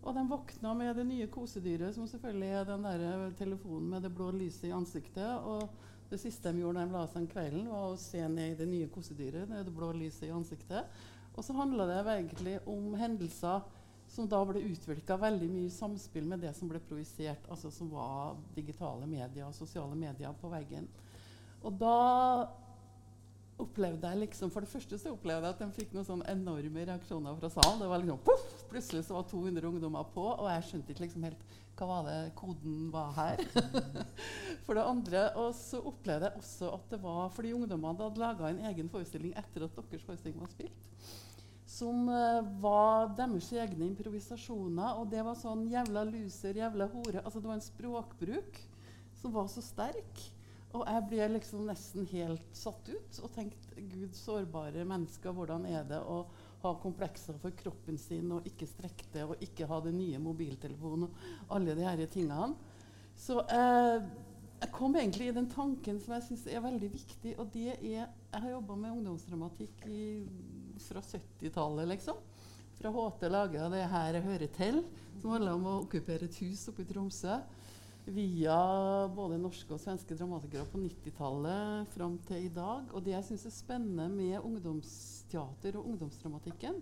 Og 0.00 0.16
de 0.16 0.24
våkna 0.30 0.72
med 0.74 0.96
det 0.96 1.04
nye 1.04 1.28
kosedyret, 1.32 1.94
som 1.94 2.06
selvfølgelig 2.08 2.52
er 2.56 2.68
den 2.68 2.86
der 2.86 3.32
telefonen 3.36 3.90
med 3.92 4.06
det 4.06 4.12
blå 4.16 4.30
lyset 4.32 4.70
i 4.70 4.74
ansiktet. 4.74 5.44
Og 5.44 5.68
det 6.10 6.20
siste 6.22 6.52
de 6.52 6.62
gjorde 6.62 6.80
da 6.80 6.86
de 6.88 6.96
la 6.96 7.02
seg 7.06 7.20
den 7.20 7.32
kvelden, 7.34 7.68
var 7.70 7.90
å 7.90 7.98
se 8.00 8.22
ned 8.28 8.54
i 8.54 8.60
det 8.62 8.68
nye 8.70 8.88
kosedyret. 8.92 9.48
med 9.48 9.66
det 9.68 9.74
blå 9.76 9.92
lyset 9.92 10.28
i 10.28 10.32
ansiktet. 10.34 10.88
Og 11.36 11.44
så 11.44 11.54
handla 11.54 11.86
det 11.86 12.00
egentlig 12.14 12.56
om 12.66 12.94
hendelser 12.98 13.60
som 14.10 14.26
da 14.26 14.40
ble 14.44 14.64
utvirka 14.66 15.16
veldig 15.20 15.48
mye 15.52 15.68
i 15.68 15.74
samspill 15.74 16.26
med 16.26 16.42
det 16.42 16.50
som 16.56 16.68
ble 16.68 16.80
projisert, 16.82 17.44
altså 17.48 17.70
som 17.70 17.92
var 17.92 18.40
digitale 18.56 19.06
medier 19.06 19.46
og 19.46 19.54
sosiale 19.54 19.94
medier 19.94 20.34
på 20.40 20.50
veggen. 20.50 20.88
Og 21.62 21.76
da 21.78 22.48
opplevde 23.62 24.10
jeg 24.10 24.22
liksom, 24.24 24.50
For 24.52 24.64
det 24.64 24.70
første 24.72 24.98
så 25.00 25.14
opplevde 25.14 25.48
jeg 25.48 25.56
at 25.56 25.62
de 25.62 25.76
fikk 25.76 25.94
noen 25.94 26.06
sånne 26.06 26.28
enorme 26.32 26.84
reaksjoner 26.88 27.38
fra 27.38 27.50
salen. 27.52 27.80
Det 27.82 27.88
var 27.90 28.02
liksom 28.02 28.22
puff, 28.26 28.46
Plutselig 28.70 29.06
så 29.06 29.16
var 29.16 29.26
200 29.30 29.68
ungdommer 29.70 30.12
på, 30.14 30.26
og 30.32 30.48
jeg 30.50 30.66
skjønte 30.68 30.94
ikke 30.94 31.04
liksom 31.06 31.26
helt 31.28 31.58
hva 31.80 31.86
var 31.88 32.08
det 32.10 32.34
koden 32.36 32.90
var 32.92 33.14
her. 33.16 33.40
for 34.66 34.76
det 34.76 34.84
andre, 34.84 35.22
Og 35.40 35.54
så 35.56 35.80
opplevde 35.80 36.28
jeg 36.28 36.42
også 36.42 36.74
at 36.76 36.90
det 36.92 37.00
var 37.00 37.30
fordi 37.32 37.54
ungdommene 37.56 38.04
hadde 38.04 38.20
laga 38.20 38.50
en 38.50 38.64
egen 38.70 38.90
forestilling 38.92 39.32
etter 39.38 39.64
at 39.64 39.78
deres 39.78 40.04
forestilling 40.04 40.42
var 40.42 40.52
spilt. 40.52 40.90
Som 41.70 42.10
uh, 42.10 42.42
var 42.60 43.14
deres 43.16 43.48
egne 43.54 43.86
improvisasjoner. 43.86 44.98
Og 45.00 45.08
det 45.12 45.24
var 45.24 45.38
sånn 45.38 45.64
jævla 45.70 46.04
loser, 46.10 46.58
jævla 46.60 46.90
hore. 46.92 47.22
Altså 47.24 47.40
det 47.40 47.48
var 47.48 47.56
en 47.60 47.64
språkbruk 47.70 48.60
som 49.22 49.32
var 49.32 49.48
så 49.52 49.64
sterk. 49.64 50.24
Og 50.70 50.84
jeg 50.86 51.06
ble 51.10 51.26
liksom 51.34 51.64
nesten 51.66 52.06
helt 52.12 52.54
satt 52.54 52.86
ut 52.92 53.18
og 53.24 53.32
tenkte 53.34 53.82
Gud, 53.90 54.12
sårbare 54.14 54.84
mennesker, 54.86 55.34
hvordan 55.34 55.66
er 55.66 55.82
det 55.88 55.98
å 55.98 56.22
ha 56.60 56.74
komplekser 56.78 57.38
for 57.40 57.54
kroppen 57.58 57.98
sin 57.98 58.30
og 58.36 58.46
ikke 58.46 58.68
strekke 58.68 59.08
det 59.14 59.24
og 59.26 59.42
ikke 59.42 59.66
ha 59.66 59.80
den 59.82 59.96
nye 59.98 60.20
mobiltelefonen 60.22 61.08
og 61.08 61.54
alle 61.56 61.74
de 61.74 61.86
disse 61.88 62.14
tingene. 62.14 62.52
Så 63.18 63.40
eh, 63.50 64.06
jeg 64.60 64.72
kom 64.76 64.94
egentlig 64.96 65.30
i 65.30 65.34
den 65.36 65.48
tanken 65.50 65.98
som 66.00 66.14
jeg 66.14 66.26
syns 66.28 66.46
er 66.46 66.62
veldig 66.62 66.90
viktig, 66.92 67.34
og 67.40 67.50
det 67.54 67.74
er 67.74 68.06
Jeg 68.30 68.42
har 68.44 68.50
jobba 68.52 68.76
med 68.78 68.92
ungdomsdramatikk 68.92 69.86
i, 69.90 70.02
fra 70.84 71.00
70-tallet, 71.02 71.88
liksom. 71.90 72.20
Fra 72.78 72.92
HT 72.94 73.24
laga 73.26 73.66
det 73.72 73.88
her 73.90 74.14
jeg 74.14 74.26
hører 74.28 74.52
til, 74.54 74.82
som 75.18 75.32
handler 75.34 75.56
om 75.56 75.66
å 75.66 75.78
okkupere 75.80 76.28
et 76.28 76.38
hus 76.44 76.68
oppe 76.70 76.84
i 76.84 76.88
Tromsø 76.92 77.40
via 78.06 78.56
både 79.14 79.38
norske 79.40 79.74
og 79.74 79.80
svenske 79.82 80.16
dramatikere 80.16 80.66
på 80.70 80.80
90-tallet 80.80 81.90
fram 81.94 82.16
til 82.26 82.46
i 82.46 82.52
dag. 82.54 82.88
Og 82.94 83.04
det 83.04 83.14
jeg 83.14 83.26
syns 83.28 83.46
er 83.48 83.54
spennende 83.54 84.08
med 84.12 84.40
ungdomsteater 84.40 85.78
og 85.78 85.88
ungdomsdramatikken, 85.92 86.80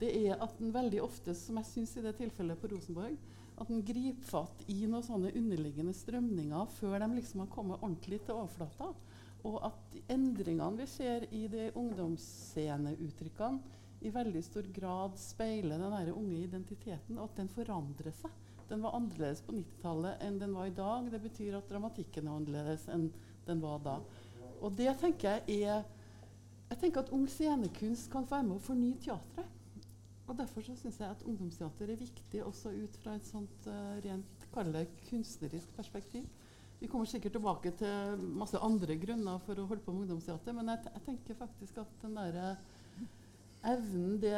det 0.00 0.10
er 0.24 0.42
at 0.42 0.58
den 0.58 0.74
veldig 0.74 1.00
ofte, 1.04 1.34
som 1.38 1.58
jeg 1.60 1.70
syns 1.70 1.96
i 1.96 2.04
det 2.04 2.16
tilfellet 2.18 2.60
på 2.60 2.72
Rosenborg, 2.72 3.18
at 3.54 3.70
den 3.70 3.84
griper 3.86 4.26
fatt 4.26 4.64
i 4.66 4.80
noen 4.90 5.04
sånne 5.06 5.30
underliggende 5.38 5.94
strømninger 5.94 6.72
før 6.74 6.98
de 6.98 7.10
liksom 7.14 7.44
har 7.44 7.52
kommet 7.52 7.82
ordentlig 7.82 8.20
til 8.24 8.34
overflata. 8.34 8.94
og 9.44 9.58
at 9.60 9.96
endringene 10.08 10.78
vi 10.78 10.86
ser 10.88 11.26
i 11.36 11.42
de 11.52 11.66
ungdomssceneuttrykkene, 11.76 13.60
i 14.04 14.12
veldig 14.12 14.40
stor 14.44 14.66
grad 14.72 15.18
speiler 15.20 15.80
den 15.80 16.10
unge 16.12 16.40
identiteten, 16.44 17.18
og 17.18 17.28
at 17.28 17.36
den 17.40 17.48
forandrer 17.52 18.12
seg. 18.16 18.32
Den 18.68 18.84
var 18.84 18.96
annerledes 18.96 19.42
på 19.44 19.54
90-tallet 19.56 20.22
enn 20.24 20.38
den 20.40 20.54
var 20.56 20.68
i 20.68 20.76
dag. 20.76 21.10
Det 21.12 21.20
betyr 21.22 21.58
at 21.58 21.68
dramatikken 21.70 22.28
er 22.28 22.38
annerledes 22.38 22.86
enn 22.92 23.10
den 23.44 23.60
var 23.62 23.82
da. 23.84 23.98
Og 24.62 24.72
det 24.78 24.94
tenker 25.00 25.36
jeg 25.36 25.66
er 25.68 25.84
Jeg 26.70 26.78
tenker 26.80 27.04
at 27.04 27.12
ung 27.12 27.26
scenekunst 27.28 28.08
kan 28.10 28.24
være 28.26 28.46
med 28.48 28.56
å 28.56 28.64
fornye 28.64 28.96
teatret. 28.98 29.50
Og 30.24 30.38
Derfor 30.38 30.64
syns 30.64 30.96
jeg 30.98 31.04
at 31.04 31.22
ungdomsteater 31.28 31.90
er 31.92 32.00
viktig 32.00 32.40
også 32.42 32.72
ut 32.72 32.96
fra 33.02 33.18
et 33.18 33.26
sånt 33.28 33.68
uh, 33.68 34.00
rent 34.02 34.46
kalle 34.54 34.86
kunstnerisk 35.10 35.74
perspektiv. 35.76 36.24
Vi 36.80 36.88
kommer 36.90 37.08
sikkert 37.08 37.36
tilbake 37.36 37.74
til 37.78 38.24
masse 38.40 38.58
andre 38.60 38.96
grunner 39.00 39.38
for 39.44 39.60
å 39.60 39.66
holde 39.68 39.84
på 39.84 39.92
med 39.92 40.06
ungdomsteater, 40.06 40.56
men 40.56 40.72
jeg, 40.72 40.88
jeg 40.96 41.04
tenker 41.06 41.38
faktisk 41.38 41.78
at 41.84 41.92
den 42.02 42.16
derre 42.18 42.56
evnen 43.64 44.18
det 44.20 44.36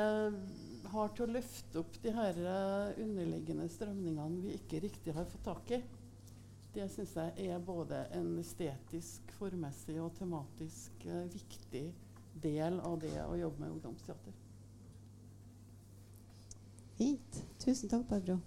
har 0.92 1.12
til 1.14 1.26
å 1.26 1.34
løfte 1.34 1.80
opp 1.82 1.98
de 2.02 2.12
her 2.14 2.40
uh, 2.46 2.96
underliggende 3.02 3.68
strømningene 3.72 4.42
vi 4.44 4.56
ikke 4.56 4.82
riktig 4.86 5.14
har 5.16 5.28
fått 5.30 5.44
tak 5.48 5.72
i, 5.76 5.80
det 6.76 6.86
syns 6.92 7.14
jeg 7.16 7.48
er 7.50 7.62
både 7.64 8.02
en 8.14 8.34
estetisk, 8.40 9.32
formessig 9.38 9.96
og 10.02 10.12
tematisk 10.18 11.06
uh, 11.08 11.24
viktig 11.32 11.86
del 12.42 12.80
av 12.84 12.98
det 13.02 13.16
å 13.24 13.36
jobbe 13.40 13.64
med 13.64 13.76
ungdomsteater. 13.76 14.34
Fint. 16.96 17.42
Tusen 17.60 17.92
takk, 17.92 18.06
Barbro. 18.08 18.38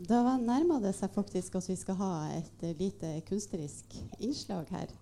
Da 0.00 0.22
nærmer 0.40 0.80
det 0.80 0.94
seg 0.96 1.12
faktisk 1.12 1.58
at 1.58 1.68
vi 1.68 1.76
skal 1.76 1.98
ha 2.00 2.12
et 2.38 2.64
uh, 2.64 2.72
lite 2.78 3.18
kunstnerisk 3.28 3.98
innslag 4.20 4.68
her. 4.72 4.92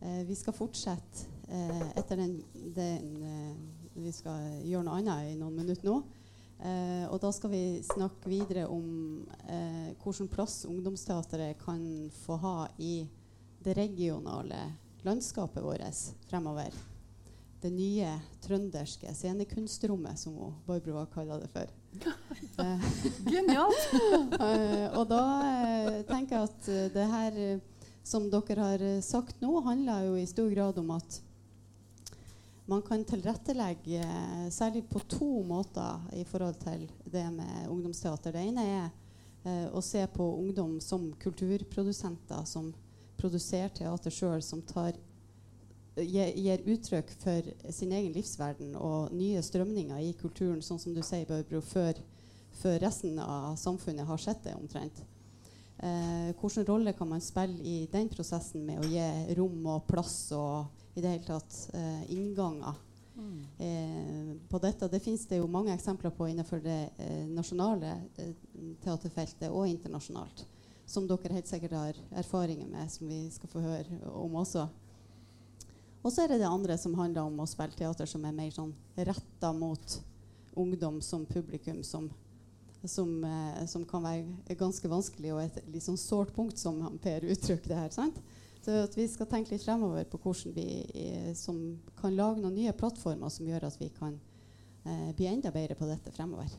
Eh, 0.00 0.26
vi 0.28 0.34
skal 0.34 0.56
fortsette 0.56 1.26
eh, 1.48 1.88
etter 2.00 2.16
den, 2.16 2.38
den 2.76 3.18
Vi 4.04 4.12
skal 4.14 4.60
gjøre 4.64 4.86
noe 4.86 4.98
annet 5.00 5.32
i 5.32 5.38
noen 5.38 5.56
minutter 5.56 5.86
nå. 5.88 5.96
og 7.08 7.16
da 7.22 7.30
skal 7.32 7.50
vi 7.54 7.62
snakke 7.86 8.28
videre 8.28 8.66
om 8.68 9.24
hvilken 10.02 10.28
plass 10.28 10.64
ungdomsteatret 10.68 11.56
kan 11.64 11.82
få 12.24 12.36
ha 12.42 12.56
i 12.78 13.06
det 13.64 13.76
regionale 13.76 14.60
landskapet 15.04 15.64
vårt 15.64 16.04
fremover 16.28 16.76
det 17.60 17.70
nye 17.70 18.12
trønderske 18.40 19.12
scenekunstrommet, 19.14 20.18
som 20.18 20.36
Barbro 20.66 20.96
har 20.96 21.08
kalla 21.12 21.36
det 21.40 21.48
for. 21.52 21.68
Genialt! 23.32 23.82
uh, 24.40 24.86
og 24.98 25.04
da 25.10 25.24
uh, 25.44 25.98
tenker 26.08 26.38
jeg 26.38 26.48
at 26.48 26.70
det 26.94 27.08
her 27.14 27.40
som 28.06 28.30
dere 28.32 28.64
har 28.64 28.84
sagt 29.04 29.42
nå, 29.44 29.52
handler 29.66 30.08
jo 30.08 30.16
i 30.16 30.28
stor 30.28 30.48
grad 30.54 30.78
om 30.80 30.94
at 30.96 31.20
man 32.70 32.82
kan 32.86 33.02
tilrettelegge 33.04 34.04
særlig 34.54 34.84
på 34.90 35.02
to 35.10 35.30
måter 35.46 36.04
i 36.14 36.24
forhold 36.28 36.58
til 36.62 36.86
det 37.10 37.26
med 37.34 37.68
ungdomsteater. 37.68 38.34
Det 38.34 38.44
ene 38.46 38.66
er 38.70 39.68
å 39.74 39.80
se 39.82 40.04
på 40.12 40.26
ungdom 40.36 40.76
som 40.84 41.08
kulturprodusenter 41.18 42.44
som 42.46 42.68
produserer 43.18 43.72
teater 43.74 44.14
sjøl, 44.14 44.42
som 44.44 44.62
tar 44.62 44.94
gir 46.00 46.62
uttrykk 46.70 47.10
for 47.20 47.48
sin 47.74 47.92
egen 47.92 48.12
livsverden 48.14 48.74
og 48.78 49.12
nye 49.16 49.42
strømninger 49.42 50.00
i 50.06 50.12
kulturen, 50.20 50.62
sånn 50.62 50.80
som 50.80 50.94
du 50.94 51.02
sier, 51.04 51.26
Børbro, 51.28 51.60
før, 51.64 51.98
før 52.60 52.78
resten 52.84 53.18
av 53.20 53.56
samfunnet 53.60 54.08
har 54.08 54.22
sett 54.22 54.44
det 54.46 54.54
omtrent. 54.56 55.02
Eh, 55.80 56.30
hvilken 56.36 56.66
rolle 56.68 56.92
kan 56.92 57.08
man 57.08 57.22
spille 57.24 57.58
i 57.64 57.88
den 57.90 58.08
prosessen 58.12 58.64
med 58.66 58.82
å 58.82 58.88
gi 58.88 59.34
rom 59.38 59.64
og 59.72 59.86
plass 59.88 60.30
og 60.36 60.68
i 61.00 61.02
det 61.02 61.14
hele 61.14 61.24
tatt 61.24 61.56
eh, 61.74 62.12
innganger 62.12 62.76
mm. 63.16 63.38
eh, 63.58 64.36
på 64.48 64.58
dette? 64.60 64.88
Det 64.92 65.00
finnes 65.00 65.24
det 65.26 65.40
jo 65.40 65.48
mange 65.48 65.72
eksempler 65.72 66.12
på 66.12 66.28
innenfor 66.28 66.60
det 66.60 66.90
eh, 67.00 67.24
nasjonale 67.32 67.94
eh, 68.20 68.34
teaterfeltet 68.84 69.48
og 69.48 69.64
internasjonalt, 69.70 70.44
som 70.84 71.08
dere 71.08 71.38
helt 71.38 71.48
sikkert 71.48 71.78
har 71.78 72.04
erfaringer 72.20 72.68
med, 72.68 72.92
som 72.92 73.08
vi 73.08 73.22
skal 73.32 73.52
få 73.52 73.64
høre 73.64 74.02
om 74.12 74.36
også. 74.42 74.66
Og 76.00 76.12
så 76.12 76.24
er 76.24 76.32
det 76.34 76.42
det 76.42 76.48
andre 76.48 76.76
som 76.80 76.96
handler 76.96 77.28
om 77.28 77.40
å 77.40 77.48
spille 77.48 77.76
teater 77.76 78.08
som 78.08 78.24
er 78.24 78.36
mer 78.36 78.52
sånn 78.52 78.72
retta 78.96 79.52
mot 79.56 79.96
ungdom 80.60 81.00
som 81.04 81.24
publikum, 81.28 81.82
som, 81.84 82.10
som, 82.84 83.24
eh, 83.24 83.64
som, 83.68 83.88
kan 83.88 84.04
være 84.04 84.56
ganske 84.60 84.88
vanskelig 84.88 85.32
og 85.32 85.42
et 85.46 85.60
litt 85.72 85.84
sånn 85.84 86.00
sårt 86.00 86.36
punkt, 86.36 86.60
som 86.60 86.82
Per 87.00 87.24
uttrykker 87.24 87.72
det 87.72 87.82
her. 87.86 87.96
sant? 87.96 88.20
At 88.68 88.96
vi 88.96 89.06
skal 89.08 89.28
tenke 89.30 89.54
litt 89.54 89.64
fremover 89.64 90.04
på 90.10 90.20
hvordan 90.20 90.52
vi 90.52 90.66
eh, 90.92 91.30
kan 92.00 92.16
lage 92.16 92.42
noen 92.42 92.58
nye 92.58 92.74
plattformer 92.76 93.32
som 93.32 93.48
gjør 93.48 93.64
at 93.70 93.78
vi 93.80 93.88
kan 93.94 94.18
eh, 94.84 95.12
bli 95.16 95.30
enda 95.30 95.52
bedre 95.54 95.78
på 95.78 95.88
dette 95.88 96.12
fremover. 96.12 96.52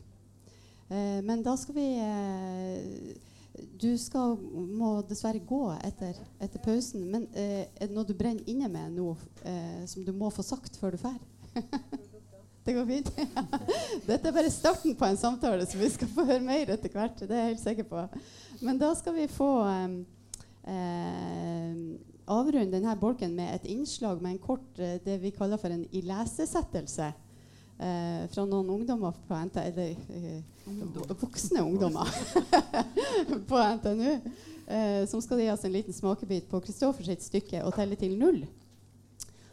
Eh, 0.88 1.20
men 1.22 1.44
da 1.46 1.54
skal 1.60 1.78
vi 1.78 1.86
eh, 2.02 3.14
du 3.52 3.90
skal, 4.00 4.36
må 4.52 4.94
dessverre 5.08 5.42
gå 5.44 5.64
etter, 5.84 6.16
etter 6.40 6.62
pausen. 6.64 7.04
Men 7.12 7.26
eh, 7.36 7.66
er 7.76 7.88
det 7.88 7.94
noe 7.94 8.08
du 8.08 8.14
brenner 8.16 8.48
inne 8.48 8.70
med 8.72 8.96
nå 8.96 9.12
eh, 9.44 9.82
som 9.90 10.06
du 10.06 10.12
må 10.16 10.30
få 10.32 10.44
sagt 10.46 10.78
før 10.80 10.96
du 10.96 11.02
drar? 11.02 11.18
det 12.64 12.76
går 12.76 12.88
fint? 12.88 13.12
Dette 14.08 14.30
er 14.30 14.34
bare 14.34 14.52
starten 14.52 14.96
på 14.96 15.08
en 15.08 15.20
samtale, 15.20 15.66
så 15.68 15.80
vi 15.80 15.90
skal 15.92 16.10
få 16.14 16.24
høre 16.28 16.44
mer 16.44 16.72
etter 16.72 16.92
hvert. 16.94 17.20
Det 17.20 17.36
er 17.36 17.44
jeg 17.44 17.54
helt 17.54 17.64
sikker 17.66 17.88
på. 17.92 18.06
Men 18.64 18.80
da 18.80 18.92
skal 18.96 19.16
vi 19.18 19.28
få 19.30 19.52
eh, 19.68 20.00
eh 20.66 22.10
avrunde 22.32 22.76
denne 22.76 22.94
bolken 23.00 23.34
med 23.36 23.54
et 23.54 23.66
innslag 23.72 24.22
med 24.22 24.36
en 24.36 24.42
kort 24.42 24.78
eh, 24.78 24.98
det 25.04 25.18
vi 25.22 25.34
kaller 25.34 25.60
for 25.60 25.74
en 25.74 25.84
ilesesettelse 25.92 27.08
eh, 27.08 28.22
fra 28.32 28.46
noen 28.46 28.70
ungdommer 28.78 29.16
på 29.28 29.38
NTNU 29.48 29.66
Eller 29.66 29.92
eh, 30.16 31.14
voksne 31.20 31.64
ungdommer 31.64 32.08
på 33.50 33.62
NTNU. 33.76 34.18
Eh, 34.66 35.04
som 35.10 35.22
skal 35.22 35.42
gi 35.42 35.50
oss 35.50 35.64
en 35.66 35.74
liten 35.74 35.94
smakebit 35.94 36.48
på 36.50 36.60
Kristoffers 36.62 37.10
sitt 37.10 37.24
stykke 37.26 37.64
og 37.66 37.74
telle 37.76 37.98
til 37.98 38.14
null'. 38.16 38.46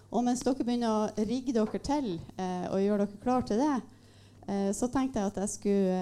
Og 0.10 0.24
mens 0.26 0.42
dere 0.46 0.66
begynner 0.66 0.90
å 0.90 1.26
rigge 1.26 1.54
dere 1.54 1.82
til 1.82 2.14
eh, 2.38 2.68
og 2.70 2.82
gjøre 2.82 3.06
dere 3.06 3.24
klar 3.24 3.46
til 3.46 3.62
det, 3.62 3.76
så 4.74 4.88
tenkte 4.90 5.20
jeg 5.20 5.30
at 5.30 5.40
jeg 5.44 5.52
skulle 5.54 5.98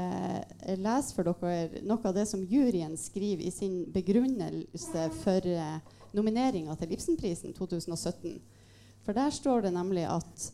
eh, 0.63 0.77
lese 0.79 1.15
for 1.15 1.27
dere 1.27 1.81
noe 1.87 1.99
av 2.07 2.15
det 2.15 2.27
som 2.29 2.43
juryen 2.47 2.93
skriver 2.99 3.47
i 3.47 3.53
sin 3.53 3.81
begrunnelse 3.91 5.07
for 5.21 5.47
eh, 5.51 5.79
nomineringa 6.15 6.75
til 6.79 6.93
Ibsenprisen 6.95 7.55
2017. 7.57 8.37
For 9.03 9.17
der 9.17 9.33
står 9.35 9.65
det 9.65 9.73
nemlig 9.75 10.05
at 10.11 10.47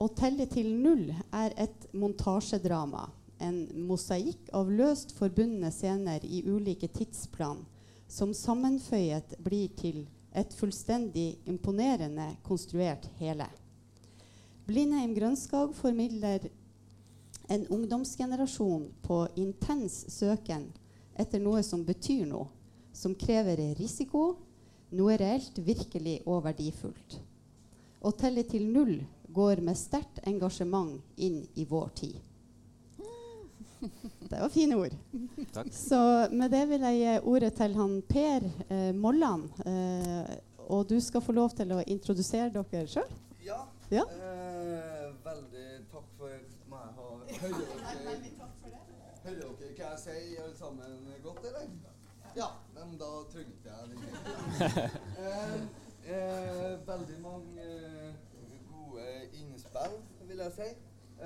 å 0.00 0.10
telle 0.12 0.44
til 0.50 0.68
null 0.76 1.08
er 1.32 1.54
et 1.56 1.86
montasjedrama. 1.96 3.06
En 3.40 3.64
mosaikk 3.88 4.50
av 4.56 4.68
løst 4.72 5.14
forbundne 5.16 5.70
scener 5.72 6.24
i 6.24 6.42
ulike 6.44 6.88
tidsplan 6.92 7.64
som 8.08 8.32
sammenføyet 8.36 9.38
blir 9.44 9.72
til 9.76 10.04
et 10.36 10.52
fullstendig 10.56 11.38
imponerende 11.48 12.28
konstruert 12.44 13.08
hele. 13.20 13.48
Blindheim 14.66 15.14
Grønskag 15.16 15.72
formidler 15.78 16.48
en 17.48 17.66
ungdomsgenerasjon 17.66 18.88
på 19.02 19.20
intens 19.36 20.04
søken 20.12 20.68
etter 21.16 21.40
noe 21.40 21.62
som 21.62 21.84
betyr 21.84 22.26
noe, 22.28 22.48
som 22.92 23.14
krever 23.14 23.60
risiko, 23.78 24.36
noe 24.96 25.16
reelt, 25.20 25.58
virkelig 25.58 26.20
og 26.26 26.44
verdifullt. 26.46 27.18
Å 28.00 28.12
telle 28.14 28.44
til 28.48 28.68
null 28.70 28.98
går 29.36 29.60
med 29.64 29.78
sterkt 29.78 30.22
engasjement 30.28 31.00
inn 31.16 31.42
i 31.54 31.64
vår 31.68 31.88
tid. 31.98 32.16
Det 34.28 34.40
var 34.40 34.48
fine 34.48 34.76
ord. 34.76 34.94
Takk. 35.52 35.68
Så 35.72 35.98
med 36.32 36.50
det 36.50 36.64
vil 36.66 36.82
jeg 36.88 36.98
gi 36.98 37.12
ordet 37.30 37.52
til 37.54 37.76
han 37.78 37.92
Per 38.08 38.46
eh, 38.66 38.90
Molland. 38.96 39.50
Eh, 39.62 40.32
og 40.66 40.88
du 40.90 40.96
skal 41.00 41.22
få 41.22 41.34
lov 41.36 41.54
til 41.54 41.70
å 41.76 41.82
introdusere 41.86 42.50
dere 42.50 42.88
sjøl. 42.90 43.12
Ja. 43.46 43.60
ja. 43.92 44.02
Eh, 44.02 45.12
veldig 45.22 45.68
takk 45.92 46.08
for 46.18 46.32
meg. 46.72 47.35
Hører 47.46 47.62
dere, 49.24 49.74
hva 49.76 49.90
jeg 49.90 49.98
sier, 50.02 50.42
alle 50.42 50.56
sammen 50.56 50.92
godt, 51.22 51.44
eller? 51.46 51.68
Ja. 52.36 52.48
Men 52.74 52.96
da 53.00 53.10
trengte 53.32 53.70
jeg 53.70 53.88
det. 53.90 53.96
Eh, 56.06 56.14
eh, 56.14 56.86
veldig 56.86 57.20
mange 57.22 57.64
gode 58.70 59.06
innspill, 59.32 59.96
vil 60.28 60.42
jeg 60.44 60.52
si. 60.52 60.68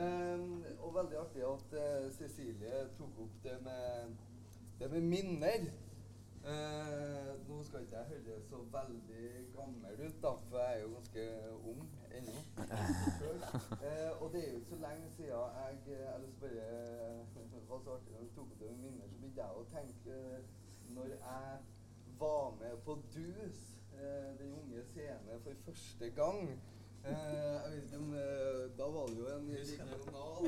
Eh, 0.00 0.40
og 0.80 0.94
veldig 0.94 1.18
artig 1.18 1.42
at 1.42 1.74
uh, 1.74 2.12
Cecilie 2.14 2.84
tok 2.98 3.18
opp 3.24 3.40
det 3.44 3.56
med, 3.64 4.14
det 4.78 4.90
med 4.92 5.00
minner. 5.00 5.66
Uh, 6.44 7.32
nå 7.48 7.62
skal 7.64 7.82
ikke 7.84 7.96
jeg 7.98 8.06
høres 8.14 8.46
så 8.48 8.62
veldig 8.72 9.26
gammel 9.56 10.06
ut, 10.06 10.22
da, 10.22 10.36
for 10.48 10.58
jeg 10.58 10.76
er 10.76 10.80
jo 10.82 10.94
ganske 10.94 11.26
ung 11.72 11.82
ennå. 12.18 12.36
Uh, 12.60 14.10
og 14.22 14.26
det 14.32 14.40
er 14.42 14.50
jo 14.52 14.58
ikke 14.60 14.72
så 14.74 14.80
lenge 14.86 15.06
siden 15.16 15.30
jeg 15.30 15.98
Eller 16.14 16.28
så 16.28 16.38
bare 16.40 16.66
Det 17.52 17.62
var 17.68 17.80
så 17.84 17.90
artig 17.94 18.12
når 18.12 18.20
du 18.26 18.34
tok 18.34 18.50
opp 18.52 18.60
det 18.60 18.70
med 18.70 18.82
minner, 18.84 19.06
så 19.08 19.16
begynte 19.20 19.40
jeg 19.40 19.52
å 19.60 19.64
tenke 19.76 20.12
Når 20.96 21.06
jeg 21.14 21.60
var 22.20 22.50
med 22.60 22.74
på 22.84 22.98
DUS, 23.14 23.62
Den 24.40 24.52
unge 24.60 24.84
scene 24.92 25.40
for 25.44 25.64
første 25.64 26.10
gang. 26.10 26.60
Eh, 27.04 27.12
jeg 27.12 27.72
vet 27.72 27.82
ikke 27.84 27.96
om 27.96 28.14
eh, 28.14 28.78
Da 28.78 28.84
var 28.84 29.06
det 29.06 29.18
jo 29.18 29.26
en 29.36 29.50
regional 29.56 30.44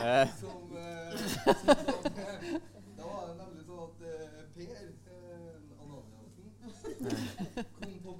Eh. 0.00 0.28
som, 0.40 0.76
eh. 0.76 1.12
Da 2.98 3.04
var 3.06 3.28
det 3.28 3.36
nemlig 3.38 3.64
sånn 3.66 3.80
at 3.86 4.02
eh, 4.10 4.42
Per 4.52 4.74
eh, 5.14 5.80
Ananiassen 5.84 6.46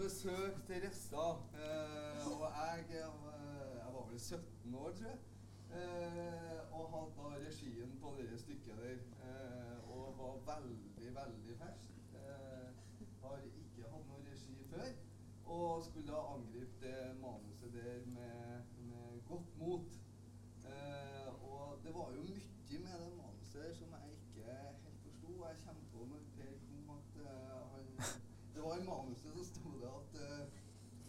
besøk 0.03 0.55
til 0.67 0.77
Ressa. 0.85 1.27
Eh, 1.63 2.27
og 2.41 2.47
jeg, 2.61 2.81
eh, 2.91 3.77
jeg 3.83 3.91
var 3.95 4.05
vel 4.11 4.21
17 4.21 4.75
år, 4.75 4.91
tror 4.99 5.07
jeg. 5.13 5.19
Eh, 5.79 6.61
og 6.77 6.85
hadde 6.93 7.13
da 7.19 7.27
regien 7.47 7.93
på 8.03 8.09
det 8.19 8.41
stykket 8.41 8.77
der. 8.83 8.99
Eh, 9.29 9.91
og 9.95 10.05
var 10.19 10.35
veldig, 10.53 11.09
veldig 11.21 11.57
fersk. 11.63 11.93
Eh, 12.15 12.69
har 13.23 13.39
ikke 13.47 13.91
hatt 13.93 14.07
noe 14.11 14.23
regi 14.31 14.57
før. 14.71 14.89
Og 15.45 15.85
skulle 15.85 16.07
da 16.13 16.21
angripe 16.35 16.77
det 16.87 17.17
manuset 17.21 17.73
der 17.73 18.01
med 18.07 18.63
godt 19.29 19.59
mot. 19.59 19.89
Eh, 20.73 21.29
og 21.51 21.79
det 21.85 21.95
var 21.95 22.09
jo 22.17 22.23
mye 22.23 22.79
med 22.85 22.95
det 23.03 23.13
manuset 23.23 23.77
som 23.79 23.89
jeg 23.97 24.11
ikke 24.19 24.51
helt 24.51 24.79
forsto. 25.05 25.31
Jeg 25.49 25.57
kommer 25.65 25.85
på 25.93 25.99
når 26.11 26.21
Per 26.37 26.53
kom 26.67 26.91
at 26.99 27.11
eh, 27.27 27.63
han 27.73 27.87
Det 28.55 28.63
var 28.63 28.77
i 28.77 28.85
manuset 28.85 29.31
så 29.37 29.45
sto 29.45 29.69
det 29.81 29.89
at 29.99 30.11
eh, 30.23 30.45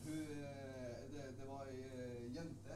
hun, 0.03 0.13
eh, 0.13 1.11
det, 1.11 1.21
det 1.39 1.45
var 1.47 1.63
ei 1.71 1.79
eh, 1.79 2.35
jente 2.35 2.75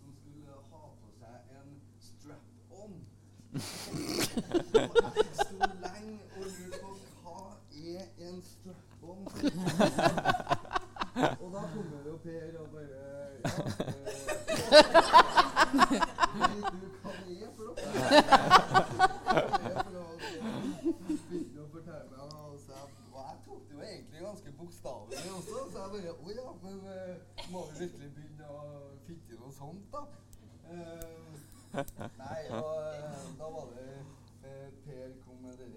som 0.00 0.10
skulle 0.18 0.52
ha 0.70 0.82
på 1.00 1.08
seg 1.20 1.34
en 1.58 1.70
strap-on. 2.08 2.94
Og 3.52 3.58
jeg 5.16 5.34
sto 5.40 5.56
lenge 5.84 6.18
og 6.36 6.44
lurte 6.44 6.78
på 6.82 6.90
hva 7.22 7.38
er 7.92 8.02
en 8.28 8.38
strap-on? 8.42 9.11
Og 11.42 11.48
da 11.54 11.60
kommer 11.72 12.00
jo 12.06 12.14
Per 12.24 12.58
og 12.60 12.68
bare 12.72 12.96
Ja. 13.42 13.48
Vet 15.72 16.66
du 16.82 16.88
kan 17.02 17.16
er 17.42 17.50
for 17.56 17.64
noe? 19.92 20.14
Begynte 21.28 21.58
å 21.62 21.68
fortelle 21.72 22.06
meg, 22.10 22.18
og 22.32 22.58
så 22.62 22.72
jeg, 22.76 22.86
og 23.12 23.20
jeg 23.20 23.36
tok 23.46 23.62
det 23.68 23.74
jo 23.76 23.80
egentlig 23.86 24.20
ganske 24.26 24.50
bokstavelig 24.60 25.32
også. 25.38 25.56
Så 25.72 25.76
jeg 25.82 25.90
bare 25.94 26.12
Å 26.12 26.36
ja, 26.36 26.48
men 26.64 26.76
eh, 26.92 27.14
må 27.52 27.60
vi 27.70 27.74
virkelig 27.84 28.08
begynne 28.16 28.46
å 28.48 28.60
fitte 29.06 29.32
noe 29.40 29.52
sånt, 29.56 29.86
da? 29.92 30.02
Eh, 30.72 31.30
nei, 31.72 32.40
og 32.56 32.70
eh, 32.86 33.26
da 33.40 33.46
var 33.56 33.66
det 33.74 33.90
eh, 34.48 34.68
Per 34.84 35.08
kom 35.24 35.38
med 35.44 35.54
de 35.60 35.68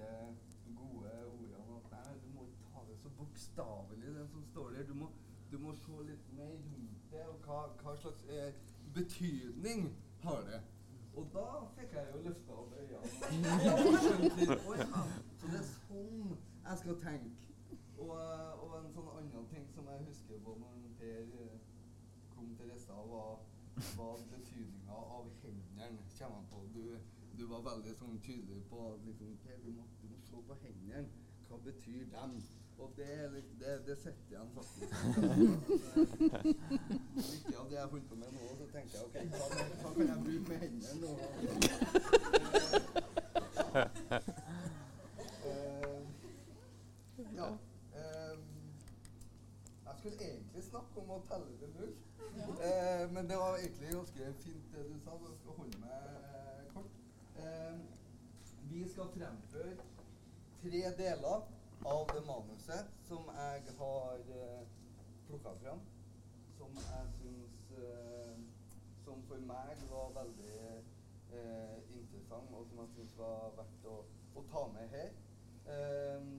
gode 0.77 1.11
ordene 1.31 1.79
at 1.79 1.85
nei, 1.97 2.13
du 2.23 2.27
må 2.35 2.41
ikke 2.51 2.67
ta 2.73 2.79
det 2.89 2.97
så 3.01 3.09
bokstavelig, 3.55 4.15
den 4.15 4.27
som 4.27 4.45
står 4.45 4.69
der. 4.69 4.83
Du 4.83 4.93
må, 4.93 5.07
du 5.51 5.57
må 5.57 5.75
se 5.75 5.91
litt 6.03 6.33
mer 6.33 6.51
rundt 6.51 7.11
det, 7.11 7.27
og 7.27 7.37
hva, 7.45 7.59
hva 7.81 7.95
slags 7.95 8.23
eh, 8.29 8.53
betydning 8.93 9.95
har 10.23 10.41
det. 10.49 10.61
Og 11.15 11.27
da 11.33 11.45
fikk 11.77 11.93
jeg 11.95 12.07
jo 12.13 12.21
løfta 12.25 12.53
opp 12.53 12.73
øynene. 12.79 13.75
og 13.87 13.99
skjønt 14.03 14.39
litt, 14.39 14.51
«Å 14.51 14.75
ja, 14.81 15.03
Så 15.39 15.51
det 15.51 15.59
er 15.61 15.67
sånn 15.69 16.33
jeg 16.65 16.81
skal 16.81 16.99
tenke. 17.05 17.31
Og, 17.95 18.11
eh, 18.19 18.63
og 18.63 18.75
en 18.81 18.91
sånn 18.97 19.11
annen 19.13 19.47
ting 19.53 19.67
som 19.71 19.87
jeg 19.87 20.07
husker 20.09 20.41
på 20.43 20.57
når 20.59 20.81
Per 20.99 21.21
eh, 21.45 21.55
kom 22.33 22.51
til 22.59 22.71
Rissa, 22.73 22.99
var, 23.11 23.39
var 23.95 24.25
betydninga 24.33 24.99
av 25.19 25.31
hendene. 25.43 26.03
Kommer 26.17 26.41
han 26.41 26.51
på. 26.51 26.65
Du, 26.75 26.83
du 27.39 27.47
var 27.47 27.63
veldig 27.69 27.95
sånn 27.95 28.19
tydelig 28.27 28.65
på 28.67 28.89
liksom, 29.07 29.37
Per, 29.45 29.63
du 29.63 29.71
må, 29.77 29.87
du 30.01 30.11
må 30.11 30.19
se 30.27 30.43
på 30.49 30.59
hendene. 30.65 31.07
Hva 31.47 31.61
betyr 31.63 32.09
dem? 32.11 32.39
Og 32.77 32.91
det, 32.97 33.31
litt- 33.33 33.59
det, 33.59 33.85
det 33.87 33.97
setter 33.97 34.31
igjen 34.31 34.49
faktisk. 34.55 34.85
Mye 37.47 37.57
av 37.59 37.69
det 37.69 37.75
jeg 37.77 37.87
holdt 37.93 38.09
på 38.09 38.15
med 38.15 38.27
nå, 38.35 38.39
så 38.59 38.65
tenkte 38.73 38.97
jeg 38.97 39.05
ok, 39.05 39.15
hva, 39.31 39.45
hva 39.81 39.89
kan 39.95 40.07
jeg 40.11 40.19
bruke 40.25 40.45
med 40.49 40.57
hendene 40.63 40.95
nå? 41.01 41.11
uh, 45.45 46.01
ja. 47.39 47.47
Uh, 47.95 48.35
jeg 49.85 49.93
skulle 49.97 50.17
egentlig 50.27 50.63
snakke 50.69 50.95
om 51.03 51.09
å 51.15 51.17
telle 51.29 51.51
til 51.61 51.69
null. 51.79 51.93
uh, 52.59 53.03
men 53.15 53.23
det 53.31 53.37
var 53.39 53.49
egentlig 53.61 53.89
ganske 53.95 54.21
fint 54.43 54.65
det 54.75 54.83
du 54.91 54.95
sa, 54.99 55.11
så 55.15 55.25
jeg 55.31 55.39
skal 55.41 55.53
holde 55.63 55.77
meg 55.85 56.01
kort. 56.75 56.93
Vi 58.69 58.79
skal 58.91 59.07
fremføre 59.15 59.73
tre 60.61 60.81
deler 60.99 61.37
av 61.85 62.07
det 62.13 62.21
manuset 62.25 62.87
som 63.07 63.29
jeg 63.37 63.75
har 63.77 64.21
eh, 64.37 64.67
plukka 65.27 65.53
fram. 65.63 65.81
Som 66.57 66.77
jeg 66.81 67.11
syns 67.19 67.71
eh, 67.77 68.37
Som 69.05 69.21
for 69.27 69.37
meg 69.37 69.77
var 69.89 70.09
veldig 70.15 70.55
eh, 71.33 71.77
interessant, 71.93 72.49
og 72.53 72.65
som 72.65 72.79
jeg 72.81 72.89
syns 72.95 73.17
var 73.17 73.51
verdt 73.59 73.85
å, 73.85 73.99
å 74.35 74.43
ta 74.49 74.63
med 74.73 74.95
her. 74.95 75.11
Eh, 75.69 76.31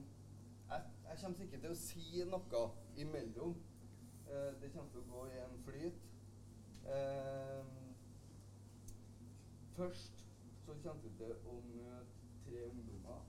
jeg, 0.69 0.81
jeg 1.07 1.21
kommer 1.21 1.37
sikkert 1.39 1.63
til 1.63 1.71
å 1.71 1.79
si 1.79 2.25
noe 2.27 2.65
imellom. 2.99 3.55
Eh, 4.27 4.51
det 4.61 4.73
kommer 4.73 4.91
til 4.91 5.05
å 5.05 5.07
gå 5.13 5.25
i 5.31 5.39
en 5.45 5.57
flyt. 5.69 6.03
Eh, 6.91 7.71
først 9.79 10.27
så 10.65 10.75
kommer 10.83 11.07
vi 11.07 11.15
til 11.23 11.33
å 11.47 11.57
møte 11.71 12.35
tre 12.43 12.67
ungdommer 12.67 13.23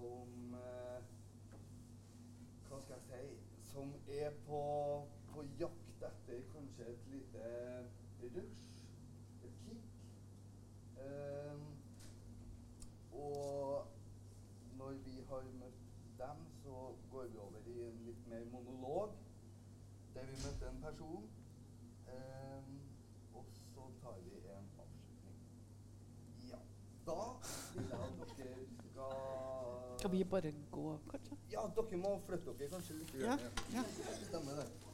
som 0.00 0.54
eh, 0.54 1.02
Hva 2.68 2.78
skal 2.80 2.96
jeg 3.10 3.26
si 3.34 3.69
Som 3.80 3.94
er 4.08 4.30
på, 4.46 4.62
på 5.32 5.42
jakt 5.58 6.02
etter 6.04 6.40
kanskje 6.52 6.84
et 6.92 7.06
lite 7.08 7.44
rush. 8.34 8.58
Et 9.44 9.54
kick. 9.64 9.86
Eh, 11.04 11.62
og 13.12 13.86
når 14.78 14.90
vi 15.06 15.14
har 15.30 15.48
møtt 15.62 15.80
dem, 16.18 16.42
så 16.62 16.74
går 17.10 17.24
vi 17.32 17.38
over 17.38 17.72
i 17.72 17.78
en 17.86 18.04
litt 18.04 18.28
mer 18.28 18.44
monolog. 18.52 19.16
Der 20.14 20.28
vi 20.28 20.36
møtte 20.44 20.68
en 20.68 20.82
person. 20.82 21.30
Eh, 22.16 22.70
og 23.34 23.48
så 23.54 23.88
tar 24.02 24.20
vi 24.26 24.42
en 24.58 24.68
avslutning. 24.84 25.40
Ja. 26.50 26.60
Da 27.06 27.20
vil 27.72 27.88
jeg 27.88 28.00
at 28.28 28.36
dere 28.44 29.89
skal 30.00 30.10
vi 30.10 30.24
bare 30.24 30.52
gå, 30.70 30.98
kanskje? 31.10 31.36
Ja, 31.52 31.66
dere 31.76 31.98
må 32.00 32.14
flytte 32.24 32.54
dere 32.56 32.72
kanskje 32.72 32.94
litt. 33.00 33.10
Ja, 33.20 33.36
ja. 33.74 33.82
Stemmer 34.22 34.62
det. 34.62 34.89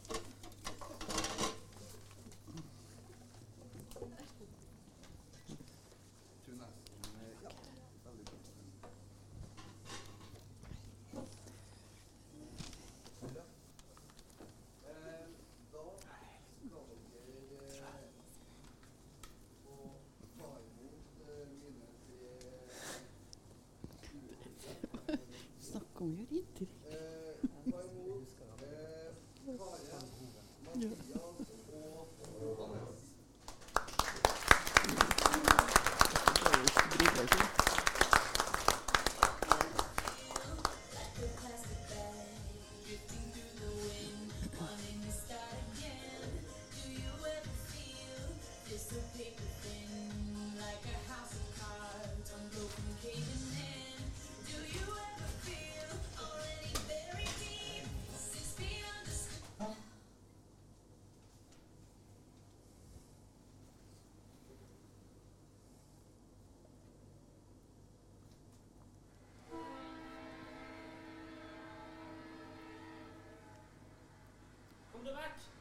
Kom 75.07 75.15
deg 75.15 75.56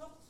Klopt. 0.00 0.29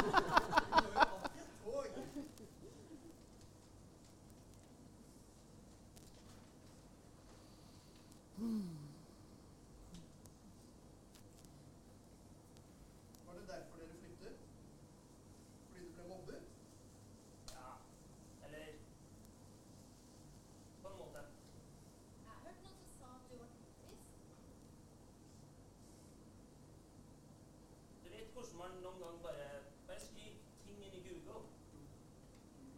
man 28.57 28.71
noen 28.83 28.99
gang 29.03 29.21
bare 29.23 29.47
Bare 29.87 29.99
skriv 29.99 30.37
ting 30.65 30.83
inn 30.85 30.93
i 30.93 31.01
Google. 31.07 31.41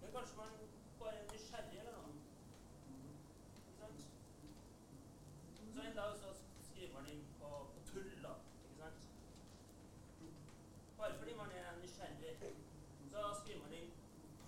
men 0.00 0.12
kanskje 0.14 0.36
man 0.36 0.54
bare 1.00 1.16
er 1.18 1.26
nysgjerrig 1.32 1.78
eller 1.82 1.98
noe. 1.98 2.14
Ikke 3.66 3.76
sant? 3.80 4.08
Så 5.74 5.86
en 5.88 5.96
dag 6.00 6.16
så 6.22 6.32
skriver 6.70 6.94
man 6.94 7.12
inn 7.12 7.24
på, 7.40 7.52
på 7.74 7.84
tull, 7.92 8.10
da. 8.22 8.34
Ikke 8.64 8.80
sant? 8.82 9.08
Bare 10.98 11.18
fordi 11.18 11.36
man 11.42 11.56
er 11.60 11.80
nysgjerrig, 11.82 12.36
så 13.10 13.28
skriver 13.42 13.62
man 13.62 13.72
inn 13.82 13.90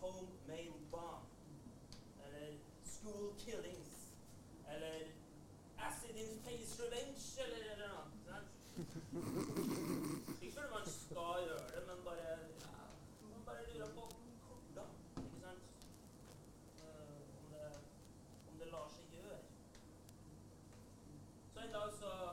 home 0.01 0.29
main 0.49 0.73
bomb' 0.91 1.29
eller 2.25 2.59
'school 2.85 3.35
killings' 3.39 4.13
eller 4.69 5.20
acid 5.89 6.17
in 6.17 6.31
face 6.45 6.83
revenge 6.83 7.25
eller 7.45 7.57
et 7.57 7.73
eller 7.73 7.89
annet. 7.99 8.11
Ikke 10.43 10.55
fordi 10.55 10.71
man 10.77 10.87
skal 10.87 11.33
gjøre 11.47 11.67
det, 11.75 11.83
men 11.89 11.99
bare 12.05 12.25
ja, 12.27 12.37
man 13.33 13.43
bare 13.47 13.63
lurer 13.75 13.91
på 13.99 14.05
hvordan. 14.47 14.91
Ikke 15.17 15.41
sant? 15.45 15.63
Uh, 16.81 17.21
om, 17.39 17.45
det, 17.53 17.65
om 18.51 18.59
det 18.61 18.67
lar 18.75 18.89
seg 18.95 19.05
gjøre. 19.17 19.39
Så 21.55 21.59
en 21.67 21.73
dag 21.79 21.89
så 22.01 22.30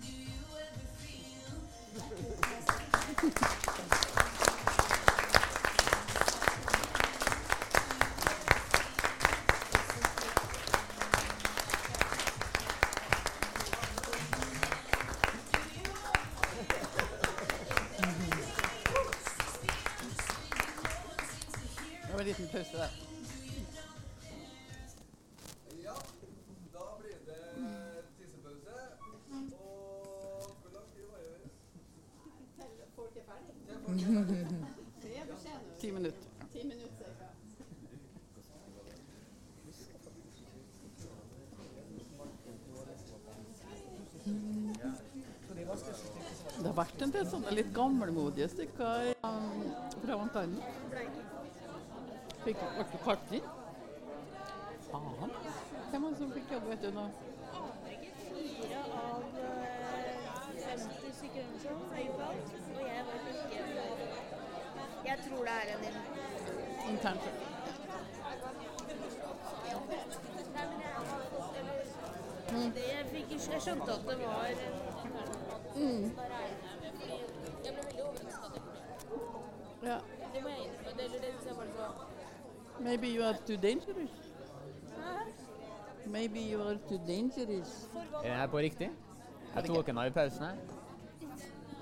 Do 0.00 0.12
you 0.12 0.44
ever 0.64 0.88
feel. 1.00 1.50
vært 46.80 47.02
en 47.04 47.12
del 47.12 47.26
sånne 47.28 47.52
litt 47.56 47.72
gamlemodige 47.76 48.48
stykker 48.54 49.10
um, 49.26 49.64
fra 50.00 50.16
Vantanen. 50.20 50.60
Fikk 52.44 52.62
du 52.76 52.84
på 52.92 53.00
Kartli. 53.04 53.40
Faen. 54.90 55.34
Hvem 55.90 56.02
var 56.02 56.10
det 56.10 56.18
som 56.18 56.32
fikk 56.32 56.54
jobb, 56.54 56.64
vet 56.70 56.82
du 56.86 56.90
nå? 56.96 57.04
Aner 57.60 57.90
ikke. 57.96 58.10
Fire 58.30 58.80
av 59.00 59.20
50 60.64 61.12
sekunder 61.20 61.50
eller 61.50 61.60
sånn. 61.66 61.82
Og 61.90 62.82
jeg 62.86 63.02
var 63.10 63.14
ikke 63.34 63.60
Jeg 65.10 65.16
tror 65.26 65.40
det 65.48 65.54
er 65.60 65.66
en 65.74 65.84
intern. 66.90 67.20
Mm. 72.50 72.70
Det 72.74 72.84
jeg, 72.88 73.04
fikk, 73.12 73.28
jeg 73.52 73.62
skjønte 73.62 73.92
at 73.94 74.02
det 74.08 74.16
var 74.20 74.48
mm. 75.76 76.04
Ja. 79.90 79.96
Det 80.34 80.42
må 80.42 80.48
jeg 80.48 80.58
innrømme. 80.58 80.90
Det, 80.90 80.96
det 81.12 81.20
synes 81.30 81.46
jeg 81.46 81.54
bare 81.56 81.66
så 81.76 81.82
Maybe 82.82 83.06
you 83.06 83.24
are 83.24 83.36
too 83.46 83.56
dangerous. 83.62 84.10
Maybe 86.06 86.52
you 86.52 86.62
are 86.62 86.78
too 86.88 87.00
dangerous. 87.06 87.88
Er 88.24 88.38
jeg 88.38 88.50
på 88.50 88.58
riktig? 88.58 88.90
Jeg 89.54 89.64
tok 89.64 89.88
en 89.88 89.98
av 89.98 90.06
i 90.06 90.10
pausen 90.10 90.44
her. 90.44 90.54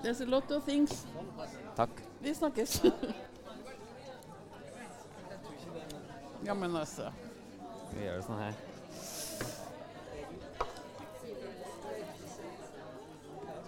There's 0.03 0.21
a 0.21 0.25
lot 0.25 0.51
of 0.51 0.63
things. 0.63 1.07
Takk. 1.75 1.89
Vi 2.21 2.33
snakkes. 2.33 2.83
ja, 6.45 6.53
men 6.53 6.75
altså. 6.75 7.11
Vi 7.93 8.03
gjør 8.03 8.15
det 8.15 8.25
sånn 8.25 8.39
her. 8.41 8.53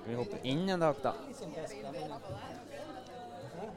Skal 0.02 0.10
vi 0.10 0.16
hoppe 0.16 0.40
inn 0.44 0.70
en 0.70 0.80
dag, 0.82 0.96
da? 1.04 1.12
Skal 3.62 3.76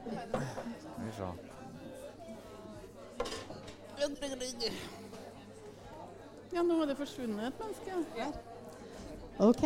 vi 4.39 4.45
se. 4.51 4.71
Ja, 6.55 6.61
nå 6.63 6.77
har 6.79 6.85
det 6.87 6.95
forsvunnet 6.97 7.47
et 7.49 7.59
menneske. 7.59 7.91
OK, 9.43 9.63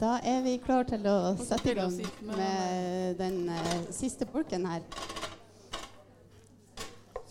da 0.00 0.14
er 0.24 0.40
vi 0.46 0.54
klare 0.64 0.84
til 0.88 1.02
å 1.10 1.16
sette 1.36 1.70
i 1.70 1.74
gang 1.76 1.92
med- 1.96 2.22
med 2.38 3.16
den 3.18 3.48
eh, 3.52 3.82
siste 3.92 4.24
bolken 4.26 4.64
her. 4.66 4.80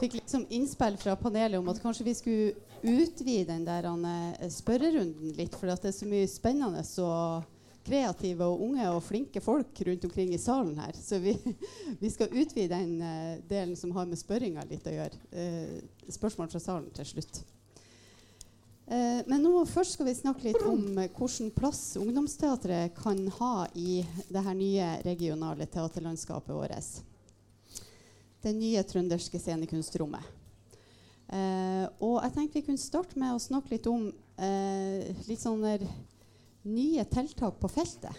Fikk 0.01 0.13
liksom 0.19 0.45
innspill 0.49 0.97
fra 0.97 1.15
panelet 1.15 1.57
om 1.59 1.69
at 1.69 1.79
kanskje 1.81 2.03
vi 2.05 2.13
skulle 2.13 2.53
utvide 2.83 3.45
den 3.47 3.65
der 3.65 3.83
eh, 3.85 4.49
spørrerunden 4.49 5.31
litt, 5.37 5.55
for 5.55 5.67
at 5.73 5.81
det 5.81 5.87
er 5.89 5.97
så 5.99 6.05
mye 6.09 6.27
spennende 6.29 6.83
og 7.01 7.43
kreative 7.85 8.45
og 8.45 8.61
unge 8.67 8.85
og 8.93 9.01
flinke 9.03 9.41
folk 9.43 9.81
rundt 9.87 10.05
omkring 10.05 10.33
i 10.35 10.41
salen 10.41 10.77
her. 10.79 10.97
Så 10.97 11.19
vi, 11.21 11.33
vi 12.01 12.11
skal 12.13 12.33
utvide 12.33 12.75
den 12.75 13.01
uh, 13.01 13.39
delen 13.49 13.75
som 13.77 13.93
har 13.95 14.09
med 14.09 14.19
spørringa 14.19 14.65
litt 14.69 14.87
å 14.87 14.93
gjøre. 14.93 15.21
Uh, 15.33 16.11
spørsmål 16.11 16.51
fra 16.51 16.61
salen 16.61 16.89
til 16.95 17.09
slutt. 17.13 17.41
Uh, 18.91 19.21
men 19.29 19.39
nå 19.41 19.53
først 19.69 19.95
skal 19.95 20.09
vi 20.09 20.17
snakke 20.17 20.49
litt 20.49 20.61
om 20.67 20.83
hvilken 20.97 21.53
plass 21.55 21.95
ungdomsteatret 22.01 22.93
kan 22.97 23.23
ha 23.39 23.55
i 23.73 24.01
det 24.29 24.45
her 24.45 24.57
nye 24.57 24.91
regionale 25.07 25.65
teaterlandskapet 25.65 26.53
vårt. 26.53 27.01
Det 28.41 28.53
nye 28.57 28.81
trønderske 28.89 29.37
scenekunstrommet. 29.37 30.37
Og 31.31 32.15
jeg 32.17 32.33
tenkte 32.35 32.57
vi 32.57 32.63
kunne 32.65 32.81
starte 32.81 33.19
med 33.21 33.31
å 33.31 33.39
snakke 33.39 33.75
litt 33.75 33.85
om 33.87 34.09
litt 35.29 35.39
sånne 35.39 35.77
nye 36.63 37.05
tiltak 37.05 37.59
på 37.59 37.69
feltet. 37.71 38.17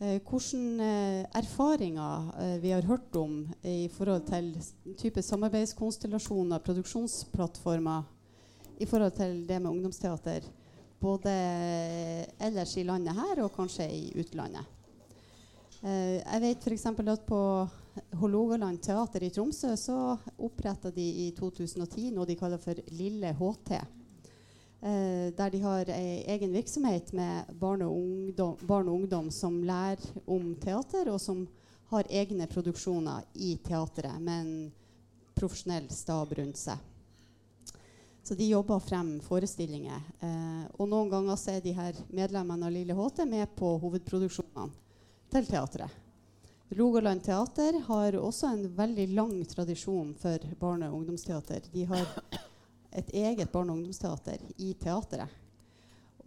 Eh, 0.00 0.16
hvilke 0.24 0.80
eh, 0.80 1.26
erfaringer 1.36 2.30
eh, 2.40 2.56
vi 2.62 2.70
har 2.72 2.86
hørt 2.88 3.16
om 3.20 3.42
i 3.62 3.88
forhold 3.92 4.24
til 4.30 4.54
type 4.96 5.20
samarbeidskonstellasjoner, 5.22 6.62
produksjonsplattformer, 6.64 8.06
i 8.80 8.88
forhold 8.88 9.12
til 9.18 9.42
det 9.48 9.58
med 9.60 9.70
ungdomsteater. 9.70 10.46
Både 11.00 11.32
ellers 12.40 12.76
i 12.76 12.84
landet 12.84 13.16
her 13.16 13.42
og 13.44 13.52
kanskje 13.52 13.86
i 13.88 14.02
utlandet. 14.20 14.64
Jeg 15.80 16.40
vet 16.42 16.66
f.eks. 16.66 16.84
at 16.92 17.22
på 17.24 17.38
Hålogaland 18.20 18.82
teater 18.84 19.24
i 19.24 19.30
Tromsø 19.32 19.72
så 19.80 19.96
oppretta 20.36 20.92
de 20.92 21.06
i 21.24 21.30
2010 21.36 22.10
noe 22.12 22.28
de 22.28 22.36
kaller 22.36 22.60
for 22.60 22.76
Lille 22.92 23.32
HT. 23.32 23.80
Eh, 24.82 25.32
der 25.36 25.50
de 25.50 25.60
har 25.60 25.90
ei 25.92 26.24
egen 26.32 26.52
virksomhet 26.52 27.12
med 27.12 27.50
barn 27.60 27.82
og, 27.84 27.96
ungdom, 27.96 28.56
barn 28.64 28.88
og 28.88 29.02
ungdom 29.02 29.30
som 29.30 29.58
lærer 29.64 30.00
om 30.24 30.54
teater, 30.56 31.10
og 31.12 31.20
som 31.20 31.42
har 31.90 32.08
egne 32.08 32.46
produksjoner 32.48 33.26
i 33.34 33.56
teatret 33.60 34.16
med 34.22 34.40
en 34.40 34.72
profesjonell 35.36 35.90
stab 35.92 36.32
rundt 36.38 36.56
seg. 36.56 36.78
Så 38.22 38.36
de 38.38 38.48
jobber 38.48 38.80
frem 38.80 39.18
forestillinger. 39.24 40.00
Eh, 40.20 40.64
og 40.78 40.88
noen 40.88 41.12
ganger 41.12 41.36
så 41.36 41.56
er 41.58 41.64
de 41.64 41.76
her 41.76 41.96
medlemmene 42.08 42.68
av 42.68 42.72
Lille 42.72 42.96
HT 42.96 43.24
med 43.28 43.52
på 43.58 43.74
hovedproduksjonene 43.82 44.70
til 45.30 45.48
teatret. 45.48 45.98
Rogaland 46.78 47.24
teater 47.26 47.80
har 47.88 48.16
også 48.16 48.52
en 48.54 48.68
veldig 48.76 49.08
lang 49.12 49.40
tradisjon 49.50 50.14
for 50.14 50.52
barne- 50.60 50.88
og 50.88 51.00
ungdomsteater. 51.02 51.66
De 51.72 51.84
har 51.84 52.06
et 52.92 53.12
eget 53.14 53.52
barne- 53.52 53.72
og 53.72 53.78
ungdomsteater 53.78 54.42
i 54.58 54.72
teatret. 54.74 55.28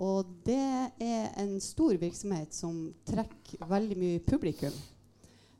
Og 0.01 0.25
det 0.45 0.91
er 1.03 1.29
en 1.37 1.59
stor 1.61 1.93
virksomhet 2.01 2.53
som 2.55 2.93
trekker 3.05 3.61
veldig 3.69 3.97
mye 3.99 4.21
publikum. 4.25 4.73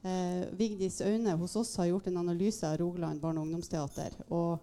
Eh, 0.04 0.50
Vigdis 0.58 1.02
Aune 1.06 1.36
hos 1.40 1.56
oss 1.56 1.76
har 1.78 1.92
gjort 1.92 2.08
en 2.08 2.18
analyse 2.18 2.68
av 2.68 2.78
Rogaland 2.82 3.22
barne- 3.22 3.40
og 3.40 3.48
ungdomsteater. 3.48 4.18
Og 4.30 4.58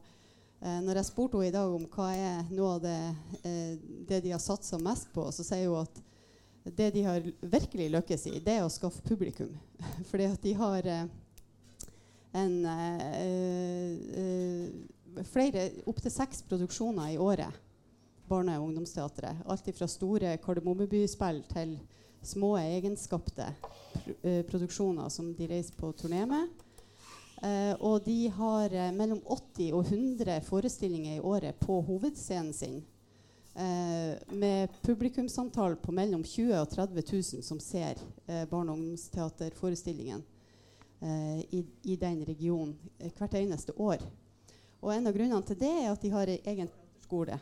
eh, 0.60 0.80
når 0.82 1.00
jeg 1.00 1.10
spurte 1.12 1.38
henne 1.38 1.48
i 1.48 1.54
dag 1.54 1.74
om 1.76 1.86
hva 1.86 2.10
er 2.12 2.50
noe 2.50 2.74
av 2.74 2.82
det, 2.84 2.98
eh, 3.44 3.76
det 4.08 4.20
de 4.26 4.34
har 4.34 4.42
satsa 4.42 4.80
mest 4.82 5.12
på, 5.14 5.30
så 5.32 5.46
sier 5.46 5.70
hun 5.70 5.84
at 5.84 6.02
det 6.76 6.90
de 6.92 7.02
har 7.06 7.24
virkelig 7.40 7.88
lykkes 7.94 8.26
i, 8.26 8.38
det 8.44 8.58
er 8.58 8.66
å 8.66 8.72
skaffe 8.72 9.02
publikum. 9.06 9.54
Fordi 10.10 10.28
at 10.28 10.42
de 10.44 10.54
har 10.58 10.86
eh, 10.86 11.06
en 12.32 12.66
eh, 12.66 13.04
eh, 14.20 14.66
flere, 15.32 15.70
opptil 15.86 16.12
seks 16.12 16.42
produksjoner 16.48 17.14
i 17.14 17.18
året. 17.18 17.60
Barne- 18.30 18.58
og 18.58 18.68
ungdomsteatret. 18.68 19.42
Alt 19.46 19.70
fra 19.74 19.88
store 19.90 20.36
Kardemommeby-spill 20.38 21.42
til 21.50 21.78
små 22.22 22.56
egenskapte 22.60 23.46
pro 23.60 24.14
eh, 24.22 24.42
produksjoner 24.46 25.08
som 25.08 25.32
de 25.34 25.48
reiser 25.48 25.74
på 25.74 25.92
turné 25.92 26.22
med. 26.28 26.48
Eh, 27.42 27.74
og 27.80 28.04
de 28.04 28.28
har 28.36 28.70
eh, 28.70 28.92
mellom 28.92 29.20
80 29.24 29.72
og 29.72 29.86
100 29.86 30.40
forestillinger 30.46 31.16
i 31.16 31.24
året 31.24 31.58
på 31.60 31.80
hovedscenen 31.80 32.52
sin. 32.52 32.82
Eh, 33.54 34.16
med 34.28 34.68
publikumsantall 34.82 35.76
på 35.76 35.92
mellom 35.92 36.22
20 36.24 36.60
og 36.60 36.70
30 36.70 37.02
000 37.12 37.42
som 37.42 37.60
ser 37.60 37.98
eh, 38.26 38.44
barne- 38.48 38.70
og 38.70 38.78
ungdomsteaterforestillingen 38.78 40.22
eh, 41.00 41.40
i, 41.40 41.64
i 41.82 41.96
den 41.96 42.22
regionen 42.24 42.76
hvert 43.18 43.34
eneste 43.34 43.74
år. 43.74 44.04
Og 44.80 44.92
en 44.94 45.06
av 45.06 45.16
grunnene 45.16 45.44
til 45.46 45.58
det 45.60 45.72
er 45.82 45.90
at 45.92 46.02
de 46.02 46.12
har 46.12 46.30
en 46.30 46.52
egen 46.52 46.70
teaterskole. 46.70 47.40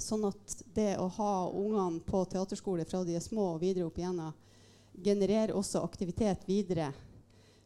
Sånn 0.00 0.24
at 0.26 0.54
det 0.74 0.94
å 0.98 1.06
ha 1.18 1.32
ungene 1.52 2.02
på 2.04 2.24
teaterskole 2.30 2.86
fra 2.88 3.04
de 3.06 3.16
er 3.18 3.24
små 3.24 3.52
og 3.54 3.60
videre 3.62 3.86
opp 3.86 3.98
igjennom, 4.00 4.32
genererer 4.94 5.54
også 5.54 5.82
aktivitet 5.84 6.46
videre 6.46 6.92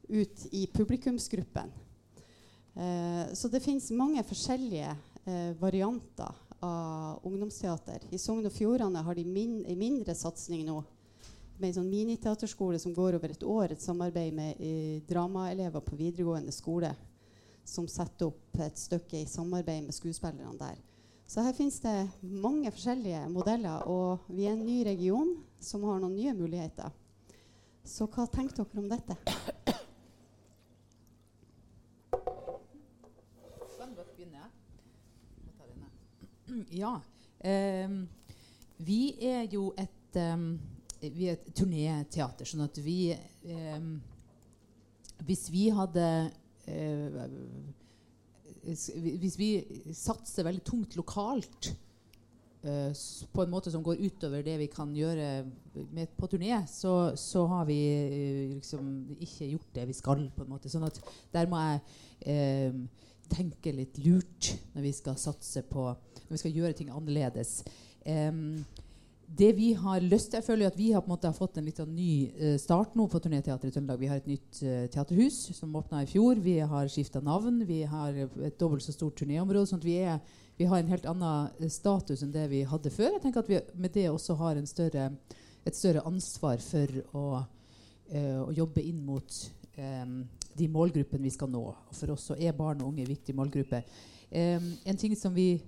ut 0.09 0.47
i 0.51 0.67
publikumsgruppen. 0.73 1.73
Eh, 2.75 3.25
så 3.33 3.49
det 3.49 3.61
fins 3.61 3.91
mange 3.91 4.23
forskjellige 4.25 4.91
eh, 5.25 5.51
varianter 5.61 6.35
av 6.65 7.21
ungdomsteater. 7.27 8.09
I 8.11 8.19
Sogn 8.19 8.47
og 8.47 8.55
Fjordane 8.55 9.03
har 9.05 9.15
de 9.15 9.25
min 9.25 9.61
mindre 9.79 10.15
satsing 10.17 10.65
nå. 10.67 10.81
Med 11.59 11.71
en 11.71 11.81
sånn 11.81 11.91
miniteaterskole 11.91 12.79
som 12.79 12.95
går 12.95 13.19
over 13.19 13.35
et 13.35 13.43
år. 13.43 13.75
Et 13.75 13.83
samarbeid 13.83 14.35
med 14.35 14.61
eh, 14.63 14.99
dramaelever 15.09 15.85
på 15.85 15.99
videregående 15.99 16.55
skole. 16.55 16.95
Som 17.69 17.89
setter 17.91 18.31
opp 18.31 18.61
et 18.65 18.81
stykke 18.81 19.21
i 19.21 19.29
samarbeid 19.29 19.85
med 19.85 19.97
skuespillerne 19.97 20.57
der. 20.61 20.79
Så 21.29 21.45
her 21.45 21.53
finnes 21.53 21.77
det 21.85 22.09
mange 22.23 22.71
forskjellige 22.73 23.27
modeller. 23.29 23.85
Og 23.85 24.25
vi 24.33 24.49
er 24.49 24.57
en 24.57 24.65
ny 24.65 24.81
region 24.87 25.35
som 25.61 25.85
har 25.85 26.01
noen 26.01 26.17
nye 26.17 26.33
muligheter. 26.39 26.95
Så 27.85 28.09
hva 28.09 28.25
tenker 28.33 28.65
dere 28.65 28.81
om 28.81 28.89
dette? 28.89 29.19
Ja. 36.71 37.01
Eh, 37.41 37.91
vi 38.77 39.03
er 39.23 39.47
jo 39.53 39.73
et 39.79 40.17
ehm, 40.17 40.59
Vi 40.99 41.29
er 41.31 41.37
et 41.37 41.51
turnéteater, 41.55 42.49
sånn 42.49 42.65
at 42.65 42.79
vi 42.83 43.13
eh, 43.13 43.85
Hvis 45.23 45.45
vi 45.55 45.69
hadde 45.71 46.07
Hvis 48.69 49.37
vi 49.39 49.51
satser 49.97 50.47
veldig 50.47 50.65
tungt 50.67 50.97
lokalt 50.99 51.71
eh, 52.63 52.93
på 53.33 53.45
en 53.45 53.53
måte 53.53 53.73
som 53.73 53.85
går 53.87 54.03
utover 54.03 54.45
det 54.45 54.59
vi 54.61 54.69
kan 54.73 54.93
gjøre 54.97 55.47
med, 55.95 56.11
på 56.19 56.29
turné, 56.31 56.61
så, 56.69 57.15
så 57.17 57.47
har 57.49 57.69
vi 57.69 57.79
eh, 57.95 58.55
liksom 58.57 59.17
ikke 59.19 59.53
gjort 59.55 59.75
det 59.79 59.87
vi 59.89 59.97
skal. 59.97 60.27
på 60.35 60.45
en 60.45 60.53
måte. 60.53 60.73
Sånn 60.73 60.87
at 60.89 61.01
der 61.35 61.49
må 61.51 61.61
jeg 61.63 61.81
eh, 62.35 62.83
tenke 63.29 63.75
litt 63.77 64.01
lurt 64.05 64.53
når 64.75 64.89
vi 64.89 64.93
skal 64.97 65.19
satse 65.21 65.63
på 65.69 65.91
Når 66.29 66.35
vi 66.35 66.43
skal 66.43 66.61
gjøre 66.61 66.77
ting 66.77 66.91
annerledes. 66.93 67.63
Em, 68.05 68.61
det 69.29 69.53
vi 69.53 69.73
har 69.77 70.01
lyst 70.01 70.33
Jeg 70.33 70.45
føler 70.45 70.65
jo 70.65 70.71
at 70.73 70.79
vi 70.79 70.89
har 70.93 71.03
på 71.05 71.11
en 71.11 71.15
måte 71.15 71.31
fått 71.37 71.59
en 71.61 71.67
litt 71.69 71.79
sånn 71.79 71.93
ny 71.95 72.13
eh, 72.33 72.57
start 72.61 72.95
nå 72.97 73.05
på 73.11 73.21
Turnéteatret 73.21 73.69
i 73.69 73.75
Trøndelag. 73.75 74.01
Vi 74.01 74.09
har 74.11 74.23
et 74.23 74.31
nytt 74.31 74.61
eh, 74.65 74.87
teaterhus 74.93 75.37
som 75.57 75.77
åpna 75.77 76.03
i 76.03 76.09
fjor. 76.09 76.41
Vi 76.43 76.57
har 76.73 76.89
skifta 76.91 77.21
navn. 77.25 77.61
Vi 77.69 77.83
har 77.89 78.17
et 78.17 78.59
dobbelt 78.61 78.87
så 78.87 78.95
stort 78.97 79.19
turnéområde. 79.21 79.69
sånn 79.69 79.83
at 79.83 79.87
vi, 79.87 79.99
er, 80.01 80.19
vi 80.57 80.69
har 80.71 80.81
en 80.81 80.91
helt 80.95 81.07
annen 81.13 81.53
eh, 81.61 81.71
status 81.73 82.25
enn 82.25 82.33
det 82.35 82.49
vi 82.51 82.65
hadde 82.67 82.95
før. 82.95 83.13
Jeg 83.19 83.27
tenker 83.27 83.45
at 83.45 83.53
vi 83.53 83.61
med 83.77 83.95
det 83.95 84.09
også 84.11 84.39
har 84.41 84.65
større, 84.71 85.11
et 85.69 85.77
større 85.77 86.07
ansvar 86.09 86.65
for 86.65 87.01
å, 87.13 87.25
uh, 87.45 88.43
å 88.47 88.53
jobbe 88.57 88.81
inn 88.81 89.03
mot 89.05 89.41
um, 89.77 90.23
de 90.57 90.69
målgruppene 90.73 91.29
vi 91.29 91.35
skal 91.35 91.51
nå. 91.53 91.67
For 91.93 92.15
oss 92.15 92.31
er 92.39 92.57
barn 92.57 92.81
og 92.81 92.95
unge 92.95 93.05
en 93.05 93.13
viktig 93.13 93.37
målgruppe. 93.37 93.83
Um, 94.33 94.73
en 94.89 95.01
ting 95.01 95.13
som 95.21 95.37
vi 95.37 95.59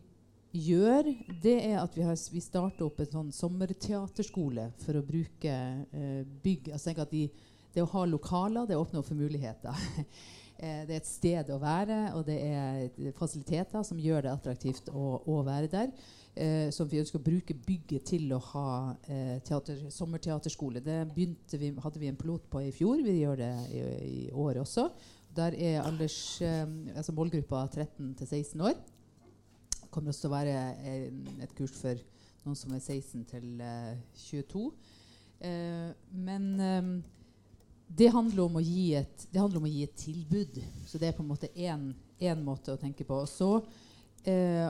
gjør, 0.53 1.07
det 1.43 1.57
er 1.69 1.79
at 1.83 1.95
vi, 1.97 2.03
har, 2.07 2.19
vi 2.33 2.43
starter 2.43 2.87
opp 2.89 3.01
en 3.03 3.13
sånn 3.15 3.31
sommerteaterskole 3.35 4.71
for 4.83 4.99
å 4.99 5.07
bruke 5.07 5.55
eh, 5.55 6.21
bygg 6.43 6.73
altså 6.73 6.91
tenk 6.91 7.03
at 7.07 7.15
de, 7.15 7.29
Det 7.71 7.85
å 7.85 7.91
ha 7.93 8.05
lokaler, 8.05 8.67
det 8.67 8.75
åpner 8.75 9.05
for 9.07 9.15
muligheter. 9.15 9.71
eh, 10.63 10.81
det 10.89 10.97
er 10.97 10.99
et 10.99 11.07
sted 11.07 11.53
å 11.55 11.61
være, 11.63 12.01
og 12.19 12.25
det 12.27 12.39
er 12.43 13.13
fasiliteter 13.15 13.85
som 13.87 14.01
gjør 14.01 14.27
det 14.27 14.33
attraktivt 14.33 14.91
å, 14.91 15.21
å 15.23 15.43
være 15.47 15.71
der. 15.71 15.93
Eh, 16.35 16.71
som 16.75 16.89
vi 16.91 16.99
ønsker 16.99 17.19
å 17.21 17.27
bruke 17.27 17.55
bygget 17.55 18.11
til 18.11 18.31
å 18.35 18.43
ha 18.51 18.67
eh, 19.07 19.39
teater, 19.47 19.87
sommerteaterskole. 19.91 20.83
Det 20.83 20.99
vi, 21.15 21.31
hadde 21.79 22.03
vi 22.03 22.11
en 22.11 22.19
pilot 22.19 22.51
på 22.51 22.63
i 22.67 22.75
fjor. 22.75 23.03
Vi 23.07 23.21
gjør 23.21 23.39
det 23.39 23.55
i, 23.71 23.83
i 24.11 24.21
år 24.35 24.65
også. 24.65 24.89
Der 25.37 25.55
er 25.55 25.83
alders, 25.85 26.41
eh, 26.43 26.65
altså 26.97 27.15
målgruppa 27.15 27.69
13 27.71 28.17
til 28.19 28.27
16 28.27 28.67
år 28.67 28.79
kommer 29.91 30.13
også 30.13 30.25
til 30.25 30.31
å 30.31 30.37
være 30.37 30.57
et 31.45 31.55
kurs 31.59 31.75
for 31.79 32.01
noen 32.45 32.59
som 32.59 32.73
er 32.75 32.81
16 32.81 33.25
til 33.31 33.61
eh, 33.65 33.97
22. 34.17 34.65
Eh, 35.41 35.91
men 36.13 36.47
eh, 36.61 36.91
det, 37.87 38.11
handler 38.15 38.47
om 38.47 38.59
å 38.61 38.65
gi 38.65 38.95
et, 39.01 39.27
det 39.33 39.41
handler 39.41 39.61
om 39.61 39.69
å 39.69 39.73
gi 39.73 39.85
et 39.87 40.01
tilbud. 40.01 40.61
Så 40.87 41.01
det 41.01 41.11
er 41.11 41.17
på 41.17 41.25
en 41.25 41.33
måte 41.33 41.53
én 41.57 42.45
måte 42.45 42.75
å 42.75 42.81
tenke 42.81 43.07
på. 43.09 43.23
Så 43.29 43.53
eh, 44.29 44.69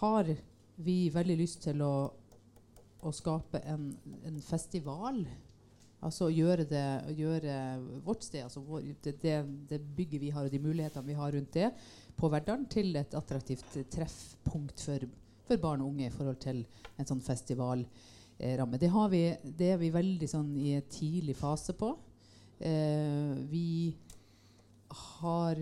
har 0.00 0.34
vi 0.74 0.98
veldig 1.14 1.38
lyst 1.38 1.64
til 1.68 1.82
å, 1.84 1.94
å 3.04 3.14
skape 3.14 3.62
en, 3.70 3.90
en 4.26 4.38
festival. 4.42 5.22
Altså 6.04 6.28
gjøre, 6.28 6.66
det, 6.68 6.86
gjøre 7.16 7.52
vårt 8.04 8.26
sted, 8.26 8.42
altså 8.44 8.60
vår, 8.66 8.90
det, 9.06 9.38
det 9.70 9.78
bygget 9.96 10.20
vi 10.20 10.32
har 10.34 10.44
og 10.44 10.52
de 10.52 10.60
mulighetene 10.60 11.08
vi 11.08 11.16
har 11.16 11.32
rundt 11.32 11.54
det, 11.56 11.70
på 12.16 12.30
Verdalen 12.32 12.66
til 12.70 12.94
et 12.98 13.14
attraktivt 13.16 13.76
treffpunkt 13.92 14.82
for, 14.86 15.06
for, 15.46 15.60
barn 15.62 15.82
og 15.84 15.92
unge 15.92 16.08
i 16.08 16.14
forhold 16.14 16.40
til 16.42 16.64
en 16.98 17.08
sånn 17.08 17.22
festivalramme. 17.24 18.80
det, 18.80 18.90
vi, 19.10 19.22
det 19.44 19.70
er 19.74 19.80
vi 19.80 19.92
veldig 19.94 20.28
sånn 20.30 20.52
i 20.60 20.74
en 20.78 20.90
tidlig 20.90 21.36
fase 21.38 21.74
på. 21.78 21.94
Eh, 22.58 23.32
vi 23.50 23.94
har 24.94 25.58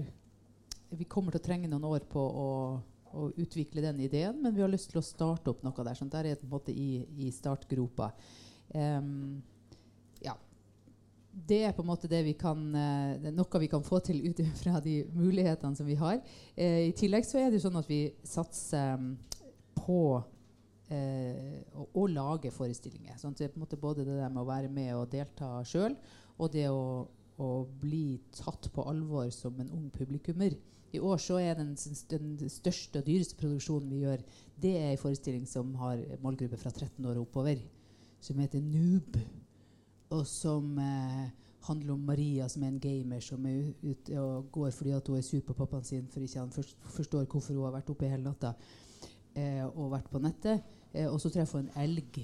Vi 0.92 1.06
kommer 1.08 1.32
til 1.32 1.40
å 1.40 1.44
trenge 1.46 1.68
noen 1.72 1.86
år 1.88 2.02
på 2.04 2.20
å, 2.20 2.48
å, 3.16 3.30
utvikle 3.40 3.80
den 3.80 4.02
ideen, 4.04 4.42
men 4.42 4.52
vi 4.52 4.60
har 4.60 4.68
lyst 4.68 4.90
til 4.92 5.00
å 5.00 5.04
starte 5.06 5.48
opp 5.48 5.62
noe 5.64 5.84
der. 5.86 5.96
sånn 5.96 6.10
Der 6.12 6.26
er 6.26 6.34
det 6.34 6.42
på 6.42 6.50
en 6.50 6.52
måte 6.52 6.74
i, 6.74 7.06
i 7.16 7.30
startgropa. 7.32 8.10
Um. 8.74 9.40
Det 11.32 11.62
er 11.64 11.72
på 11.72 11.80
en 11.80 11.88
måte 11.88 12.10
vi 12.26 12.34
kan, 12.36 12.60
er 12.76 13.32
noe 13.32 13.60
vi 13.62 13.70
kan 13.72 13.84
få 13.84 14.02
til 14.04 14.20
ut 14.28 14.42
fra 14.60 14.80
de 14.84 14.98
mulighetene 15.16 15.78
som 15.78 15.88
vi 15.88 15.96
har. 15.96 16.20
Eh, 16.54 16.90
I 16.90 16.92
tillegg 16.96 17.24
så 17.24 17.40
er 17.40 17.50
det 17.50 17.62
sånn 17.62 17.78
at 17.80 17.88
vi 17.88 18.04
satser 18.28 18.98
um, 19.00 19.14
på 19.78 20.20
eh, 20.92 21.62
å, 21.72 21.86
å, 21.96 22.04
lage 22.12 22.52
forestillinger. 22.52 23.16
Sånn 23.20 23.36
det 23.38 23.80
både 23.80 24.04
det 24.04 24.20
med 24.28 24.42
å 24.42 24.48
være 24.48 24.68
med 24.68 24.92
og 24.98 25.08
delta 25.14 25.62
sjøl, 25.64 25.96
og 26.36 26.52
det 26.52 26.68
å, 26.68 27.08
å, 27.40 27.50
bli 27.80 28.20
tatt 28.36 28.68
på 28.74 28.84
alvor 28.92 29.32
som 29.32 29.56
en 29.62 29.72
ung 29.72 29.88
publikummer. 29.94 30.58
I 30.92 31.00
år 31.00 31.16
så 31.24 31.38
er 31.40 31.56
den, 31.56 31.72
den, 32.12 32.34
største 32.52 33.00
og 33.00 33.08
dyreste 33.08 33.38
produksjonen 33.40 33.88
vi 33.88 34.02
gjør, 34.04 34.20
det 34.60 34.74
er 34.76 34.90
en 34.90 35.00
forestilling 35.00 35.48
som 35.48 35.72
har 35.80 36.02
målgruppe 36.20 36.60
fra 36.60 36.74
13 36.74 37.00
år 37.08 37.16
og 37.16 37.30
oppover, 37.30 37.64
som 38.20 38.36
heter 38.38 38.60
Noob 38.60 39.16
og 40.12 40.26
som 40.28 40.76
eh, 40.78 41.30
handler 41.66 41.94
om 41.94 42.06
Maria, 42.06 42.48
som 42.48 42.62
er 42.62 42.72
en 42.72 42.82
gamer 42.82 43.22
som 43.22 43.46
er 43.46 43.72
ute 43.82 44.18
og 44.20 44.50
går 44.52 44.70
fordi 44.74 44.94
hun 44.96 45.18
er 45.18 45.26
sur 45.26 45.40
på 45.46 45.56
pappaen 45.56 45.84
sin 45.86 46.08
for 46.10 46.20
ikke 46.20 46.40
han 46.40 46.52
forstår 46.52 47.24
hvorfor 47.24 47.54
hun 47.54 47.64
har 47.64 47.76
vært 47.78 47.90
oppe 47.90 48.10
hele 48.10 48.26
natta 48.26 48.54
eh, 49.34 49.64
og 49.66 49.92
vært 49.94 50.10
på 50.10 50.22
nettet. 50.22 50.62
Eh, 50.92 51.08
og 51.08 51.20
så 51.20 51.30
treffer 51.30 51.62
hun 51.62 51.70
en 51.70 51.82
elg 51.84 52.22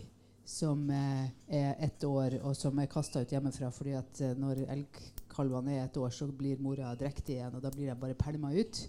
som 0.49 0.91
eh, 0.91 1.29
er 1.47 1.75
ett 1.85 2.05
år, 2.05 2.39
og 2.43 2.57
som 2.57 2.79
er 2.81 2.89
kasta 2.91 3.23
ut 3.23 3.33
hjemmefra 3.33 3.71
fordi 3.75 3.97
at 3.99 4.23
eh, 4.25 4.37
når 4.39 4.65
elgkalvene 4.67 5.77
er 5.77 5.85
ett 5.85 5.99
år, 6.01 6.11
så 6.15 6.27
blir 6.33 6.61
mora 6.63 6.95
drektig 6.97 7.37
igjen, 7.37 7.55
og 7.55 7.63
da 7.63 7.73
blir 7.75 7.93
de 7.93 7.99
bare 8.01 8.17
pælma 8.19 8.55
ut. 8.57 8.81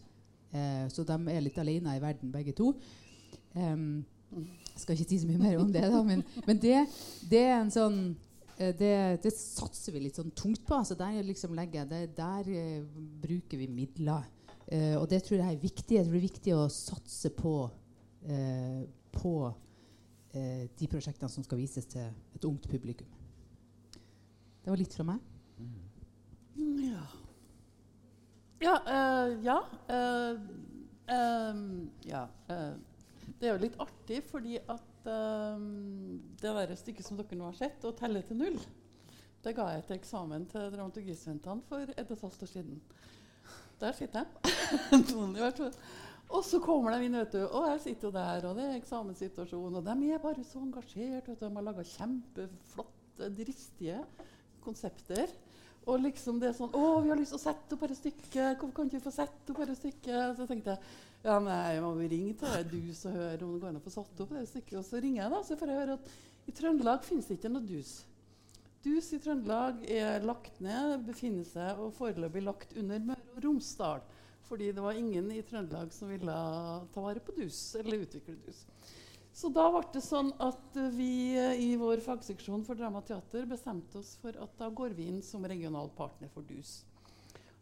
Eh, 0.52 0.86
så 0.90 1.04
de 1.04 1.20
er 1.30 1.44
litt 1.44 1.60
alene 1.60 1.98
i 1.98 2.02
verden, 2.02 2.32
begge 2.32 2.56
to. 2.58 2.72
Um, 3.54 4.06
jeg 4.32 4.84
skal 4.84 4.96
ikke 4.96 5.10
si 5.10 5.20
så 5.20 5.28
mye 5.28 5.42
mer 5.42 5.60
om 5.60 5.72
det, 5.74 5.84
da, 5.92 6.00
men, 6.06 6.24
men 6.48 6.62
det, 6.62 6.78
det 7.30 7.44
er 7.44 7.58
en 7.60 7.74
sånn 7.74 8.00
det, 8.60 9.22
det, 9.24 9.32
satser 9.32 9.96
vi 9.96 10.02
litt 10.04 10.18
sånn 10.20 10.34
tungt 10.36 10.66
på. 10.68 10.76
Altså 10.76 10.98
der, 11.00 11.22
liksom 11.24 11.56
legger, 11.56 11.88
det, 11.88 12.10
der 12.18 12.50
uh, 12.52 13.00
bruker 13.24 13.62
vi 13.62 13.70
midler. 13.72 14.28
Uh, 14.70 15.00
og 15.00 15.08
det 15.12 15.22
tror 15.26 15.40
jeg 15.40 15.48
er 15.48 15.62
viktig. 15.62 15.96
Jeg 15.96 16.06
tror 16.06 16.18
det 16.18 16.20
er 16.20 16.28
viktig 16.28 16.56
å 16.58 16.66
satse 16.74 17.32
på, 17.36 17.56
uh, 18.30 18.82
på 19.16 19.36
de 20.30 20.86
prosjektene 20.86 21.32
som 21.34 21.42
skal 21.42 21.58
vises 21.58 21.88
til 21.90 22.04
et 22.38 22.44
ungt 22.46 22.68
publikum. 22.70 23.08
Det 24.62 24.70
var 24.70 24.78
litt 24.78 24.94
fra 24.94 25.08
meg. 25.08 25.24
Mm, 26.54 26.76
ja. 26.84 27.08
Ja. 28.62 28.76
ja, 29.42 29.58
ja 32.06 32.22
det 33.40 33.48
er 33.48 33.54
jo 33.56 33.62
litt 33.64 33.78
artig 33.82 34.20
fordi 34.30 34.60
at 34.60 34.70
um, 34.72 34.89
det 35.10 36.54
der 36.56 36.76
stykket 36.80 37.08
som 37.08 37.18
dere 37.20 37.38
nå 37.38 37.50
har 37.50 37.58
sett, 37.58 37.84
'Å 37.84 37.96
telle 37.98 38.22
til 38.22 38.38
null', 38.38 38.62
det 39.44 39.56
ga 39.56 39.70
jeg 39.72 39.86
til 39.88 39.96
eksamen 39.96 40.46
til 40.52 40.72
dramaturgistudentene 40.74 41.62
for 41.70 41.80
et 41.80 42.00
og 42.00 42.12
et 42.18 42.22
halvt 42.22 42.44
år 42.44 42.52
siden. 42.52 42.82
Der 43.80 43.92
sitter 43.96 44.26
jeg. 44.26 45.74
og 46.36 46.44
så 46.44 46.60
kommer 46.60 46.92
de 46.92 47.06
inn, 47.06 47.16
vet 47.16 47.32
du, 47.32 47.46
og 47.48 47.70
jeg 47.72 47.82
sitter 47.86 48.08
jo 48.10 48.12
der, 48.12 48.48
og 48.50 48.58
det 48.58 48.66
er 48.66 48.76
eksamenssituasjon. 48.76 49.76
Og 49.80 49.86
de 49.86 50.12
er 50.12 50.20
bare 50.20 50.44
så 50.44 50.60
engasjert. 50.60 51.30
Vet 51.30 51.40
du, 51.40 51.46
de 51.46 51.56
har 51.56 51.64
laga 51.64 51.86
kjempeflotte, 51.88 53.30
dristige 53.38 54.02
konsepter. 54.62 55.32
Og 55.88 56.04
liksom 56.04 56.40
det 56.42 56.50
er 56.50 56.58
sånn 56.58 56.74
'Å, 56.76 57.02
vi 57.02 57.10
har 57.10 57.18
lyst 57.18 57.32
til 57.34 57.40
å 57.40 57.46
sette 57.48 57.74
opp 57.74 57.82
dette 57.86 57.96
stykket. 57.96 58.60
Hvorfor 58.60 58.76
kan 58.76 58.90
ikke 58.90 59.00
vi 59.00 59.08
få 59.08 59.16
sette 59.16 59.54
opp 59.54 59.62
dette 59.64 59.80
stykket?' 59.80 60.36
Så 60.38 60.48
tenkte 60.48 60.76
jeg 60.76 60.80
ja, 61.24 61.36
men 61.36 61.50
jeg 61.52 61.82
må 61.84 61.94
ringe 62.00 62.36
til 62.40 62.54
deg, 62.54 62.70
dus 62.72 63.02
og 63.10 63.18
høre 63.18 63.44
om 63.44 63.56
det 63.56 63.62
går 63.64 63.72
an 63.74 63.80
å 63.82 63.84
få 63.84 63.92
satt 63.94 64.22
opp 64.24 64.36
det 64.36 64.46
stykket. 64.48 64.78
Og 64.80 64.86
så 64.88 65.02
ringer 65.04 65.24
jeg, 65.24 65.34
da, 65.34 65.42
så 65.44 65.58
får 65.60 65.72
jeg 65.72 65.82
høre 65.82 65.98
at 66.00 66.14
i 66.50 66.56
Trøndelag 66.56 67.04
finnes 67.06 67.28
det 67.28 67.40
ikke 67.40 67.52
noe 67.52 67.68
dus. 67.68 67.98
Dus 68.86 69.10
i 69.12 69.20
Trøndelag 69.20 69.84
er 69.92 70.24
lagt 70.24 70.62
ned, 70.64 71.04
befinner 71.10 71.44
seg 71.44 71.82
og 71.84 71.92
foreløpig 71.98 72.46
lagt 72.46 72.72
under 72.80 73.04
Møre 73.12 73.36
og 73.36 73.44
Romsdal. 73.44 74.06
Fordi 74.48 74.72
det 74.74 74.82
var 74.82 74.98
ingen 74.98 75.28
i 75.36 75.44
Trøndelag 75.46 75.92
som 75.94 76.10
ville 76.10 76.36
ta 76.94 77.04
vare 77.04 77.22
på 77.22 77.36
dus, 77.38 77.60
eller 77.78 78.06
utvikle 78.06 78.38
dus. 78.48 78.64
Så 79.36 79.52
da 79.54 79.68
ble 79.72 79.84
det 79.94 80.02
sånn 80.04 80.32
at 80.42 80.80
vi 80.96 81.36
i 81.38 81.70
vår 81.80 82.02
fagseksjon 82.04 82.64
for 82.68 82.80
drama 82.80 83.04
og 83.04 83.12
teater 83.12 83.46
bestemte 83.48 84.00
oss 84.02 84.16
for 84.20 84.36
at 84.36 84.56
da 84.60 84.72
går 84.74 84.96
vi 84.98 85.06
inn 85.12 85.22
som 85.24 85.46
regional 85.48 85.92
partner 85.96 86.32
for 86.34 86.48
dus. 86.48 86.80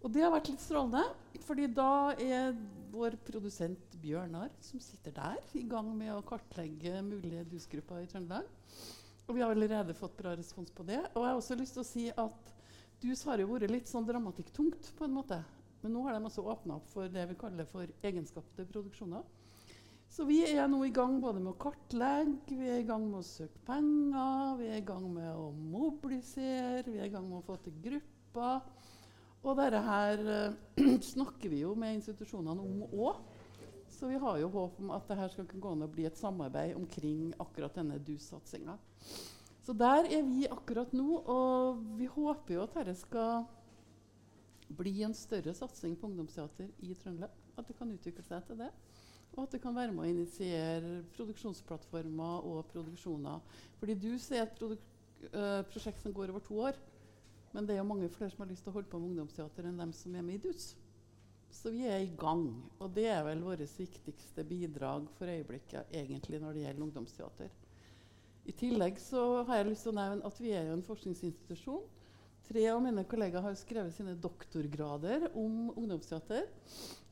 Og 0.05 0.13
det 0.13 0.21
har 0.21 0.33
vært 0.33 0.51
litt 0.51 0.61
strålende, 0.61 1.03
fordi 1.47 1.65
da 1.73 2.13
er 2.21 2.53
vår 2.93 3.17
produsent 3.27 3.97
Bjørnar, 4.01 4.51
som 4.61 4.81
sitter 4.81 5.15
der, 5.15 5.39
i 5.57 5.63
gang 5.67 5.89
med 5.97 6.13
å 6.13 6.23
kartlegge 6.25 7.01
mulige 7.05 7.45
DUS-grupper 7.49 8.03
i 8.03 8.09
Trøndelag. 8.11 8.47
Og 9.27 9.35
vi 9.35 9.43
har 9.43 9.51
allerede 9.51 9.95
fått 9.97 10.15
bra 10.19 10.35
respons 10.37 10.71
på 10.71 10.85
det. 10.87 11.01
Og 11.13 11.23
jeg 11.23 11.31
har 11.31 11.39
også 11.41 11.57
lyst 11.59 11.75
til 11.75 11.83
å 11.83 11.87
si 11.87 12.05
at 12.13 12.53
DUS 13.01 13.25
har 13.27 13.41
jo 13.41 13.49
vært 13.51 13.73
litt 13.73 13.89
sånn 13.89 14.07
dramatikktungt 14.07 14.93
på 14.97 15.07
en 15.07 15.17
måte. 15.17 15.41
Men 15.81 15.93
nå 15.93 16.05
har 16.05 16.15
de 16.15 16.29
også 16.29 16.45
åpna 16.47 16.77
opp 16.79 16.87
for 16.93 17.11
det 17.11 17.25
vi 17.29 17.37
kaller 17.37 17.67
for 17.69 17.89
egenskapte 18.05 18.65
produksjoner. 18.69 19.25
Så 20.07 20.23
vi 20.25 20.39
er 20.47 20.69
nå 20.71 20.79
i 20.87 20.93
gang 20.95 21.17
både 21.21 21.41
med 21.41 21.51
å 21.51 21.59
kartlegge, 21.59 22.55
vi 22.55 22.69
er 22.71 22.79
i 22.79 22.87
gang 22.87 23.03
med 23.09 23.19
å 23.19 23.27
søke 23.27 23.59
penger, 23.67 24.55
vi 24.61 24.69
er 24.71 24.79
i 24.79 24.87
gang 24.87 25.03
med 25.11 25.27
å 25.35 25.49
mobilisere, 25.51 26.85
vi 26.87 27.01
er 27.01 27.09
i 27.09 27.13
gang 27.13 27.27
med 27.27 27.41
å 27.41 27.45
få 27.49 27.57
til 27.65 27.75
grupper. 27.83 28.63
Og 29.45 29.57
dette 29.59 29.81
her 29.85 30.23
uh, 30.27 30.93
snakker 31.13 31.51
vi 31.53 31.63
jo 31.63 31.73
med 31.77 31.99
institusjonene 31.99 32.63
om 32.63 32.85
òg. 32.87 33.19
Så 33.97 34.09
vi 34.11 34.19
har 34.21 34.37
jo 34.41 34.51
håp 34.53 34.77
om 34.83 34.91
at 34.93 35.07
det 35.09 35.31
skal 35.33 35.47
kunne 35.47 35.63
gå 35.63 35.73
an 35.73 35.85
å 35.85 35.89
bli 35.89 36.05
et 36.05 36.19
samarbeid 36.19 36.75
omkring 36.77 37.31
akkurat 37.41 37.77
denne 37.79 37.97
DUS-satsinga. 38.03 38.75
Så 39.65 39.73
der 39.75 40.05
er 40.05 40.25
vi 40.27 40.45
akkurat 40.47 40.91
nå, 40.95 41.21
og 41.27 41.79
vi 41.97 42.05
håper 42.11 42.53
jo 42.55 42.65
at 42.65 42.75
dette 42.77 42.93
skal 42.99 43.47
bli 44.77 45.01
en 45.03 45.15
større 45.15 45.53
satsing 45.55 45.95
på 45.97 46.07
ungdomsteater 46.07 46.69
i 46.83 46.93
Trøndelag. 46.99 47.33
At 47.57 47.67
det 47.67 47.77
kan 47.79 47.91
utvikle 47.91 48.25
seg 48.27 48.45
til 48.47 48.59
det. 48.61 48.69
Og 49.33 49.43
at 49.43 49.55
det 49.55 49.61
kan 49.63 49.75
være 49.75 49.93
med 49.95 50.05
å 50.05 50.11
initiere 50.11 51.01
produksjonsplattformer 51.15 52.45
og 52.47 52.67
produksjoner. 52.71 53.41
Fordi 53.79 53.97
DUS 54.01 54.29
er 54.31 54.45
et 54.45 54.63
øh, 54.67 55.63
prosjekt 55.71 56.03
som 56.03 56.15
går 56.15 56.33
over 56.33 56.43
to 56.45 56.61
år. 56.69 56.79
Men 57.57 57.65
det 57.65 57.73
er 57.73 57.81
jo 57.81 57.89
mange 57.89 58.07
flere 58.13 58.29
som 58.29 58.43
har 58.43 58.51
lyst 58.51 58.61
til 58.67 58.69
å 58.69 58.75
holde 58.75 58.91
på 58.91 58.99
med 59.01 59.15
ungdomsteater 59.15 59.65
enn 59.65 59.79
dem 59.81 59.91
som 59.97 60.13
er 60.13 60.25
med 60.25 60.37
i 60.37 60.41
DUS. 60.43 60.75
Så 61.57 61.71
vi 61.73 61.87
er 61.89 62.03
i 62.03 62.11
gang. 62.19 62.43
Og 62.77 62.91
det 62.93 63.07
er 63.09 63.23
vel 63.25 63.41
vårt 63.41 63.63
viktigste 63.79 64.43
bidrag 64.45 65.07
for 65.17 65.31
øyeblikket 65.33 65.89
egentlig 65.89 66.37
når 66.43 66.53
det 66.53 66.67
gjelder 66.67 66.85
ungdomsteater. 66.85 67.55
I 68.45 68.53
tillegg 68.61 69.01
så 69.01 69.23
har 69.47 69.57
jeg 69.57 69.71
lyst 69.71 69.87
til 69.87 69.95
å 69.95 69.97
nevne 69.97 70.29
at 70.29 70.37
vi 70.39 70.51
er 70.53 70.69
jo 70.69 70.75
en 70.77 70.85
forskningsinstitusjon. 70.85 71.81
Tre 72.47 72.67
av 72.71 72.83
mine 72.85 73.07
kollegaer 73.09 73.43
har 73.43 73.57
skrevet 73.59 73.95
sine 73.97 74.13
doktorgrader 74.21 75.25
om 75.33 75.71
ungdomsteater. 75.73 76.45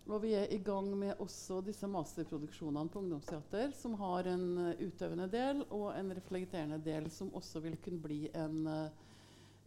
Og 0.05 0.21
vi 0.21 0.35
er 0.37 0.53
i 0.53 0.61
gang 0.61 0.91
med 0.93 1.17
også 1.25 1.57
disse 1.65 1.89
masterproduksjonene 1.89 2.93
på 2.93 3.01
ungdomsteater, 3.01 3.73
som 3.73 3.97
har 3.97 4.29
en 4.29 4.45
utøvende 4.77 5.25
del 5.33 5.65
og 5.71 5.89
en 5.95 6.13
reflekterende 6.13 6.77
del, 6.85 7.09
som 7.09 7.33
også 7.33 7.63
vil 7.65 7.79
kunne 7.81 8.03
bli 8.05 8.19
en, 8.37 8.61
uh, 8.69 9.04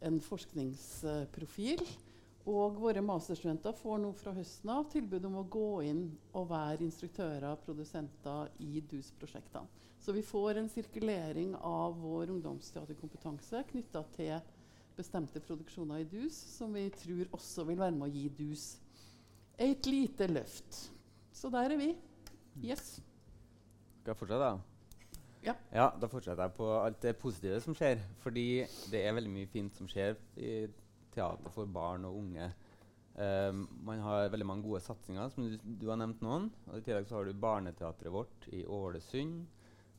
en 0.05 0.21
forskningsprofil. 0.23 1.83
Og 2.49 2.79
våre 2.81 3.03
masterstudenter 3.05 3.75
får 3.77 3.99
nå 4.01 4.13
fra 4.17 4.33
høsten 4.33 4.71
av 4.73 4.87
tilbud 4.93 5.27
om 5.29 5.41
å 5.43 5.49
gå 5.53 5.83
inn 5.85 6.07
og 6.33 6.49
være 6.49 6.87
instruktører 6.87 7.51
og 7.51 7.61
produsenter 7.67 8.49
i 8.65 8.81
DUS-prosjektene. 8.89 9.69
Så 10.01 10.15
vi 10.17 10.23
får 10.25 10.61
en 10.61 10.71
sirkulering 10.73 11.53
av 11.59 11.99
vår 12.01 12.31
ungdomsteaterkompetanse 12.33 13.65
knytta 13.73 14.05
til 14.15 14.39
bestemte 14.97 15.43
produksjoner 15.45 16.03
i 16.03 16.09
DUS, 16.09 16.39
som 16.57 16.73
vi 16.75 16.87
tror 16.95 17.29
også 17.37 17.67
vil 17.69 17.83
være 17.83 17.99
med 17.99 18.09
å 18.09 18.15
gi 18.15 18.25
DUS 18.39 18.69
et 19.59 19.91
lite 19.91 20.31
løft. 20.31 20.89
Så 21.35 21.51
der 21.51 21.75
er 21.75 21.81
vi. 21.83 21.93
Yes. 22.63 22.99
Skal 24.01 24.15
jeg 24.15 24.21
fortsette, 24.23 24.41
da? 24.47 24.68
Ja. 25.45 25.55
ja. 25.73 25.89
Da 26.01 26.09
fortsetter 26.11 26.45
jeg 26.47 26.57
på 26.57 26.69
alt 26.79 27.03
det 27.03 27.17
positive 27.21 27.61
som 27.65 27.77
skjer. 27.79 28.01
Fordi 28.23 28.49
det 28.93 29.03
er 29.05 29.17
veldig 29.17 29.35
mye 29.35 29.51
fint 29.51 29.77
som 29.79 29.91
skjer 29.91 30.17
i 30.37 30.55
teater 31.15 31.55
for 31.55 31.71
barn 31.71 32.07
og 32.09 32.19
unge. 32.23 32.49
Um, 33.19 33.65
man 33.83 33.99
har 33.99 34.29
veldig 34.31 34.47
mange 34.47 34.63
gode 34.63 34.81
satsinger, 34.85 35.31
som 35.33 35.49
du, 35.49 35.57
du, 35.59 35.89
har 35.91 35.99
nevnt 35.99 36.21
noen. 36.23 36.51
Og 36.71 36.79
I 36.79 36.85
tillegg 36.87 37.09
så 37.09 37.19
har 37.19 37.27
du 37.27 37.35
Barneteatret 37.35 38.15
vårt 38.15 38.47
i 38.55 38.63
Ålesund. 38.63 39.41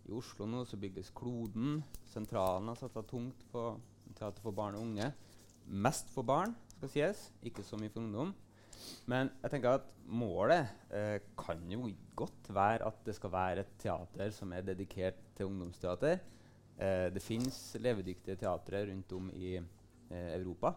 I 0.08 0.14
Oslo 0.16 0.48
nå 0.48 0.64
så 0.66 0.80
bygges 0.80 1.12
Kloden. 1.16 1.82
Sentralen 2.10 2.72
har 2.72 2.80
satsa 2.80 3.04
tungt 3.06 3.44
på 3.52 3.74
teater 4.16 4.40
for 4.42 4.56
barn 4.56 4.80
og 4.80 4.88
unge. 4.88 5.12
Mest 5.70 6.10
for 6.14 6.26
barn, 6.26 6.56
skal 6.78 6.94
sies. 6.94 7.28
Ikke 7.46 7.66
så 7.66 7.78
mye 7.78 7.92
for 7.92 8.02
ungdom. 8.02 8.32
Men 9.11 9.32
jeg 9.43 9.53
tenker 9.53 9.80
at 9.80 9.88
målet 10.09 10.69
eh, 10.95 11.19
kan 11.38 11.61
jo 11.71 11.89
godt 12.17 12.49
være 12.53 12.88
at 12.88 12.99
det 13.05 13.15
skal 13.17 13.34
være 13.34 13.63
et 13.63 13.73
teater 13.82 14.34
som 14.36 14.53
er 14.53 14.65
dedikert 14.65 15.19
til 15.38 15.49
ungdomsteater. 15.49 16.19
Eh, 16.80 17.07
det 17.13 17.23
fins 17.23 17.77
levedyktige 17.80 18.39
teatre 18.39 18.86
rundt 18.89 19.11
om 19.17 19.30
i 19.34 19.57
eh, 19.57 20.32
Europa 20.39 20.73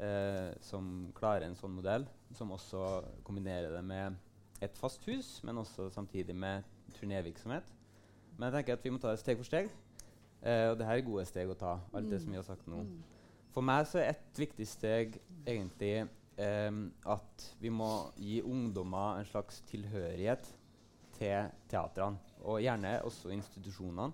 eh, 0.00 0.52
som 0.64 1.10
klarer 1.16 1.48
en 1.48 1.58
sånn 1.58 1.74
modell, 1.76 2.06
som 2.34 2.52
også 2.54 2.82
kombinerer 3.26 3.74
det 3.74 3.84
med 3.86 4.18
et 4.64 4.76
fast 4.78 5.04
hus, 5.08 5.36
men 5.44 5.60
også 5.60 5.90
samtidig 5.92 6.36
med 6.36 6.64
turnévirksomhet. 6.96 7.66
Men 8.36 8.48
jeg 8.48 8.58
tenker 8.58 8.78
at 8.78 8.84
vi 8.86 8.92
må 8.94 9.00
ta 9.02 9.12
det 9.12 9.22
steg 9.22 9.38
for 9.38 9.48
steg. 9.48 9.70
Eh, 10.44 10.70
og 10.70 10.78
det 10.78 10.86
her 10.88 10.98
er 10.98 11.06
gode 11.06 11.26
steg 11.28 11.50
å 11.50 11.58
ta. 11.58 11.78
alt 11.94 12.10
det 12.10 12.20
som 12.22 12.32
vi 12.32 12.40
har 12.40 12.46
sagt 12.46 12.66
nå. 12.68 12.82
For 13.54 13.64
meg 13.64 13.86
så 13.86 14.00
er 14.02 14.14
et 14.14 14.38
viktig 14.38 14.66
steg 14.66 15.18
egentlig 15.46 16.08
um, 16.38 16.84
at 17.06 17.48
vi 17.60 17.70
må 17.72 17.90
gi 18.18 18.40
ungdommer 18.42 19.20
en 19.20 19.28
slags 19.28 19.60
tilhørighet 19.70 20.48
til 21.14 21.50
teatrene, 21.70 22.18
og 22.42 22.62
gjerne 22.62 22.96
også 23.06 23.32
institusjonene. 23.34 24.10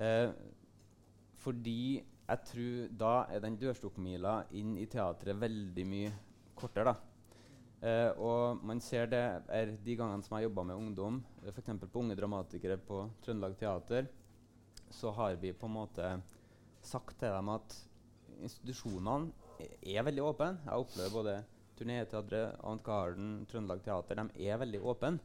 Uh, 0.00 0.30
fordi 1.40 2.02
jeg 2.26 2.42
tror 2.50 2.94
da 3.00 3.12
er 3.30 3.42
den 3.44 3.58
dørstokkmila 3.60 4.40
inn 4.58 4.74
i 4.80 4.88
teatret 4.90 5.38
veldig 5.40 5.84
mye 5.86 6.14
kortere. 6.58 6.92
da. 6.92 6.96
Uh, 7.76 8.10
og 8.18 8.64
man 8.66 8.80
ser 8.80 9.06
det 9.12 9.24
er 9.52 9.74
de 9.84 9.96
gangene 9.96 10.24
som 10.24 10.34
jeg 10.34 10.46
har 10.46 10.48
jobba 10.48 10.64
med 10.70 10.80
ungdom, 10.80 11.20
uh, 11.44 11.50
f.eks. 11.52 11.74
på 11.84 12.00
Unge 12.00 12.16
Dramatikere 12.16 12.78
på 12.80 13.04
Trøndelag 13.22 13.58
Teater, 13.60 14.08
så 14.90 15.10
har 15.10 15.36
vi 15.36 15.52
på 15.52 15.68
en 15.68 15.76
måte 15.76 16.08
sagt 16.82 17.18
til 17.20 17.34
dem 17.34 17.50
at 17.52 17.76
institusjonene 18.40 19.45
er 19.64 20.04
veldig 20.06 20.24
åpne. 20.24 20.48
Jeg 20.64 20.82
opplever 20.82 21.14
både 21.14 21.34
Turnéteatret, 21.76 22.56
Avant 22.64 22.82
Garden, 22.84 23.30
Trøndelag 23.50 23.80
Teater 23.84 24.14
de 24.20 24.24
er 24.48 24.56
veldig 24.60 24.80
åpne. 24.80 25.18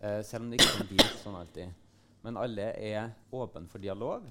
eh, 0.00 0.22
selv 0.22 0.42
om 0.42 0.50
det 0.50 0.60
ikke 0.60 0.88
blir 0.88 1.04
sånn 1.22 1.36
alltid. 1.38 1.68
Men 2.24 2.36
alle 2.36 2.62
er 2.74 3.10
åpne 3.32 3.68
for 3.68 3.78
dialog. 3.78 4.22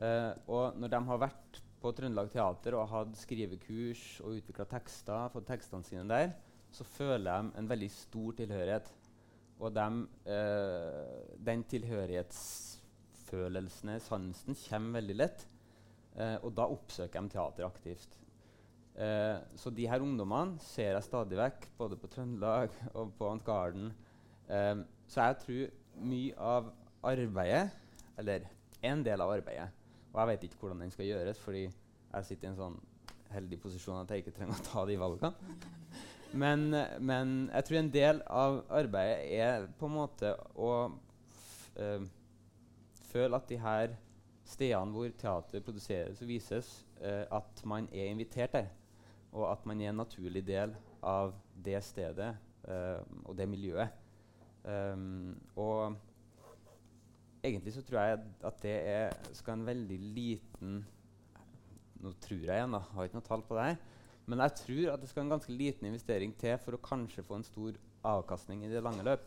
Eh, 0.00 0.32
og 0.48 0.76
når 0.76 0.88
de 0.90 1.04
har 1.06 1.18
vært 1.18 1.62
på 1.80 1.92
Trøndelag 1.94 2.30
Teater 2.32 2.74
og 2.74 2.88
hatt 2.88 3.16
skrivekurs 3.16 4.20
og 4.24 4.34
utvikla 4.40 4.64
tekster, 4.66 5.28
fått 5.30 5.46
tekstene 5.46 5.84
sine 5.84 6.08
der, 6.08 6.32
så 6.72 6.84
føler 6.84 7.30
de 7.30 7.50
en 7.58 7.70
veldig 7.70 7.90
stor 7.90 8.32
tilhørighet. 8.32 8.92
Og 9.60 9.74
de, 9.74 10.06
eh, 10.26 11.36
den 11.38 11.64
tilhørighetsfølelsen, 11.64 14.00
sansen, 14.00 14.54
kommer 14.68 14.92
veldig 15.00 15.16
lett. 15.16 15.46
og 16.42 16.52
da 16.52 16.62
oppsøker 16.66 17.20
de 17.22 17.28
teater 17.30 17.64
aktivt. 17.64 18.20
Eh, 19.00 19.36
så 19.56 19.70
de 19.72 19.86
her 19.88 20.02
ungdommene 20.04 20.60
ser 20.60 20.92
jeg 20.92 21.06
stadig 21.06 21.38
vekk, 21.40 21.66
både 21.78 21.96
på 21.96 22.10
Trøndelag 22.12 22.74
og 22.98 23.14
på 23.16 23.30
Ant 23.30 23.44
Garden. 23.46 23.92
Eh, 24.50 24.82
så 25.08 25.30
jeg 25.30 25.38
tror 25.44 26.04
mye 26.10 26.36
av 26.36 26.68
arbeidet, 27.08 27.70
eller 28.20 28.44
en 28.84 29.02
del 29.04 29.20
av 29.20 29.30
arbeidet 29.32 29.70
Og 30.12 30.18
jeg 30.20 30.28
vet 30.28 30.42
ikke 30.44 30.58
hvordan 30.60 30.82
den 30.82 30.92
skal 30.92 31.06
gjøres, 31.08 31.38
fordi 31.40 31.62
jeg 31.64 32.26
sitter 32.26 32.48
i 32.48 32.50
en 32.50 32.58
sånn 32.58 32.78
heldig 33.30 33.60
posisjon 33.62 34.00
at 34.00 34.10
jeg 34.10 34.24
ikke 34.24 34.34
trenger 34.36 34.58
å 34.58 34.66
ta 34.66 34.84
de 34.88 34.96
valgene. 35.00 35.32
Men, 36.30 36.68
men 37.02 37.30
jeg 37.50 37.66
tror 37.66 37.76
en 37.80 37.88
del 37.90 38.20
av 38.30 38.56
arbeidet 38.78 39.32
er 39.34 39.64
på 39.80 39.88
en 39.88 39.96
måte 39.96 40.28
å 40.54 40.68
eh, 41.74 42.04
føle 43.10 43.40
at 43.40 43.48
de 43.50 43.58
her 43.58 43.96
stedene 44.46 44.94
hvor 44.94 45.10
teater 45.18 45.64
produseres 45.64 46.22
og 46.22 46.30
vises, 46.30 46.68
uh, 47.02 47.24
at 47.40 47.64
man 47.66 47.88
er 47.90 48.12
invitert 48.12 48.54
der 48.54 48.70
og 49.32 49.46
at 49.50 49.66
man 49.68 49.80
er 49.80 49.92
en 49.92 50.00
naturlig 50.02 50.42
del 50.46 50.74
av 51.06 51.34
det 51.64 51.78
stedet 51.84 52.32
uh, 52.66 53.00
og 53.24 53.36
det 53.38 53.48
miljøet. 53.48 53.96
Um, 54.64 55.36
og 55.56 55.96
egentlig 57.42 57.72
så 57.72 57.84
tror 57.86 58.00
jeg 58.00 58.18
at 58.44 58.58
det 58.62 58.74
er, 58.90 59.14
skal 59.32 59.56
en 59.56 59.68
veldig 59.68 60.00
liten 60.16 60.80
Nå 62.00 62.14
tror 62.16 62.46
jeg 62.46 62.56
igjen, 62.56 62.72
da, 62.72 62.78
har 62.94 63.04
ikke 63.04 63.18
noe 63.18 63.26
tall 63.26 63.42
på 63.44 63.56
det. 63.58 63.74
Men 64.24 64.40
jeg 64.40 64.54
tror 64.56 64.86
at 64.94 65.02
det 65.02 65.08
skal 65.10 65.26
en 65.26 65.32
ganske 65.34 65.52
liten 65.52 65.84
investering 65.84 66.32
til 66.40 66.54
for 66.62 66.72
å 66.72 66.80
kanskje 66.80 67.24
få 67.26 67.36
en 67.36 67.44
stor 67.44 67.76
avkastning 68.08 68.62
i 68.64 68.70
det 68.72 68.80
lange 68.80 69.04
løp. 69.04 69.26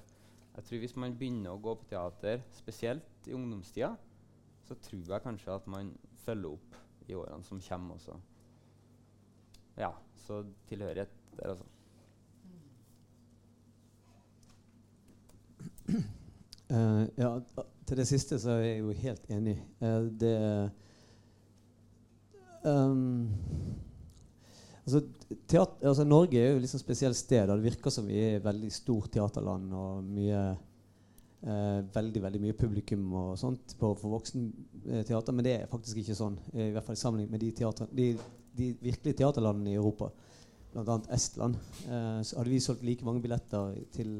Jeg 0.55 0.65
tror 0.65 0.81
Hvis 0.81 0.95
man 0.97 1.13
begynner 1.17 1.53
å 1.53 1.61
gå 1.61 1.75
på 1.77 1.85
teater, 1.91 2.41
spesielt 2.57 3.29
i 3.29 3.35
ungdomstida, 3.37 3.91
så 4.65 4.77
tror 4.87 5.05
jeg 5.05 5.25
kanskje 5.27 5.53
at 5.53 5.69
man 5.69 5.91
følger 6.25 6.55
opp 6.55 6.77
i 7.05 7.13
årene 7.13 7.45
som 7.45 7.61
kommer 7.61 7.99
også. 7.99 8.17
Ja, 9.77 9.89
så 10.27 10.43
tilhørighet 10.69 11.09
der, 11.37 11.55
altså. 11.55 11.65
Uh, 16.73 17.05
ja, 17.19 17.29
til 17.85 17.99
det 17.99 18.05
siste 18.09 18.39
så 18.41 18.55
er 18.57 18.63
jeg 18.65 18.79
jo 18.81 18.93
helt 19.03 19.25
enig. 19.33 19.55
Uh, 19.81 20.07
det 20.19 20.35
um, 22.65 23.29
altså, 24.85 25.03
teater, 25.47 25.75
altså, 25.81 26.05
Norge 26.07 26.39
er 26.39 26.51
jo 26.51 26.61
et 26.61 26.65
liksom 26.65 26.81
spesielt 26.81 27.19
sted. 27.19 27.49
Og 27.49 27.57
det 27.57 27.67
virker 27.67 27.93
som 27.93 28.07
vi 28.07 28.17
er 28.19 28.37
et 28.37 28.45
veldig 28.45 28.71
stort 28.73 29.11
teaterland 29.13 29.73
og 29.77 30.07
mye 30.07 30.43
uh, 31.43 31.79
veldig 31.93 32.23
veldig 32.23 32.41
mye 32.47 32.57
publikum 32.57 33.11
og 33.19 33.35
sånt 33.41 33.75
på, 33.79 33.93
for 33.99 34.15
voksenteater. 34.17 35.35
Men 35.35 35.45
det 35.45 35.57
er 35.59 35.69
faktisk 35.71 36.01
ikke 36.01 36.17
sånn. 36.17 36.39
I 36.55 36.71
hvert 36.71 36.87
fall 36.87 36.97
sammenlignet 36.97 37.35
med 37.35 37.43
de, 37.43 37.51
teater, 37.59 37.91
de 37.93 38.13
de 38.57 38.73
virkelige 38.81 39.17
teaterlandene 39.21 39.71
i 39.71 39.77
Europa, 39.79 40.09
bl.a. 40.73 40.97
Estland, 41.13 41.55
eh, 41.85 42.21
så 42.25 42.37
hadde 42.37 42.49
vi 42.49 42.59
solgt 42.59 42.83
like 42.83 43.05
mange 43.05 43.21
billetter 43.21 43.75
til 43.93 44.11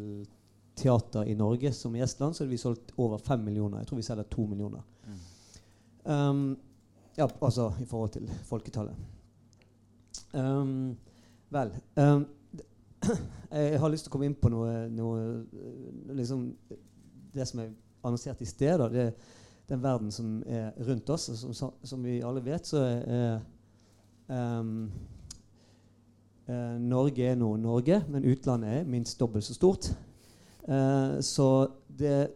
teater 0.76 1.30
i 1.30 1.35
Norge 1.38 1.73
som 1.73 1.95
i 1.95 2.01
Estland, 2.01 2.35
så 2.35 2.43
hadde 2.43 2.53
vi 2.53 2.61
solgt 2.61 2.93
over 2.97 3.18
fem 3.18 3.39
millioner. 3.45 3.81
Jeg 3.81 3.88
tror 3.88 4.01
vi 4.01 4.05
selger 4.05 4.30
to 4.30 4.45
millioner. 4.49 4.81
Mm. 5.07 5.19
Um, 6.14 6.57
ja, 7.18 7.27
altså 7.41 7.72
i 7.81 7.85
forhold 7.85 8.10
til 8.10 8.30
folketallet. 8.43 8.95
Um, 10.34 10.97
vel 11.53 11.72
um, 11.95 12.26
Jeg 13.51 13.80
har 13.80 13.91
lyst 13.91 14.07
til 14.07 14.10
å 14.10 14.14
komme 14.15 14.26
inn 14.26 14.38
på 14.39 14.49
noe, 14.49 14.88
noe 14.89 15.43
liksom, 16.18 16.47
Det 17.34 17.45
som 17.45 17.61
er 17.61 17.73
annonsert 18.01 18.41
i 18.41 18.47
sted. 18.49 18.80
Da, 18.81 18.88
det, 18.89 19.11
den 19.69 19.84
verden 19.84 20.11
som 20.11 20.39
er 20.47 20.72
rundt 20.88 21.10
oss. 21.14 21.30
og 21.30 21.55
Som, 21.55 21.73
som 21.84 22.03
vi 22.03 22.22
alle 22.26 22.41
vet, 22.45 22.68
så 22.68 22.81
er 22.84 23.43
Um, 24.31 24.91
uh, 26.47 26.75
Norge 26.79 27.27
er 27.27 27.35
nå 27.39 27.55
Norge, 27.59 28.01
men 28.09 28.29
utlandet 28.31 28.79
er 28.79 28.89
minst 28.89 29.19
dobbelt 29.19 29.45
så 29.47 29.57
stort. 29.57 29.91
Eh, 30.67 31.19
så 31.21 31.67
det, 31.87 32.27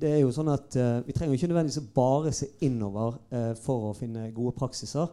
det 0.00 0.10
er 0.10 0.18
jo 0.20 0.32
sånn 0.34 0.50
at 0.52 0.76
eh, 0.76 0.98
vi 1.06 1.14
trenger 1.16 1.38
ikke 1.38 1.48
nødvendigvis 1.48 1.92
bare 1.94 2.32
se 2.36 2.50
innover 2.66 3.16
eh, 3.32 3.52
for 3.56 3.90
å 3.90 3.94
finne 3.96 4.28
gode 4.36 4.52
praksiser. 4.58 5.08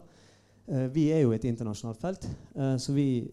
Eh, 0.68 0.86
vi 0.92 1.08
er 1.14 1.22
jo 1.24 1.32
et 1.32 1.46
internasjonalt 1.48 2.02
felt, 2.02 2.26
eh, 2.56 2.74
så 2.80 2.92
vi, 2.96 3.24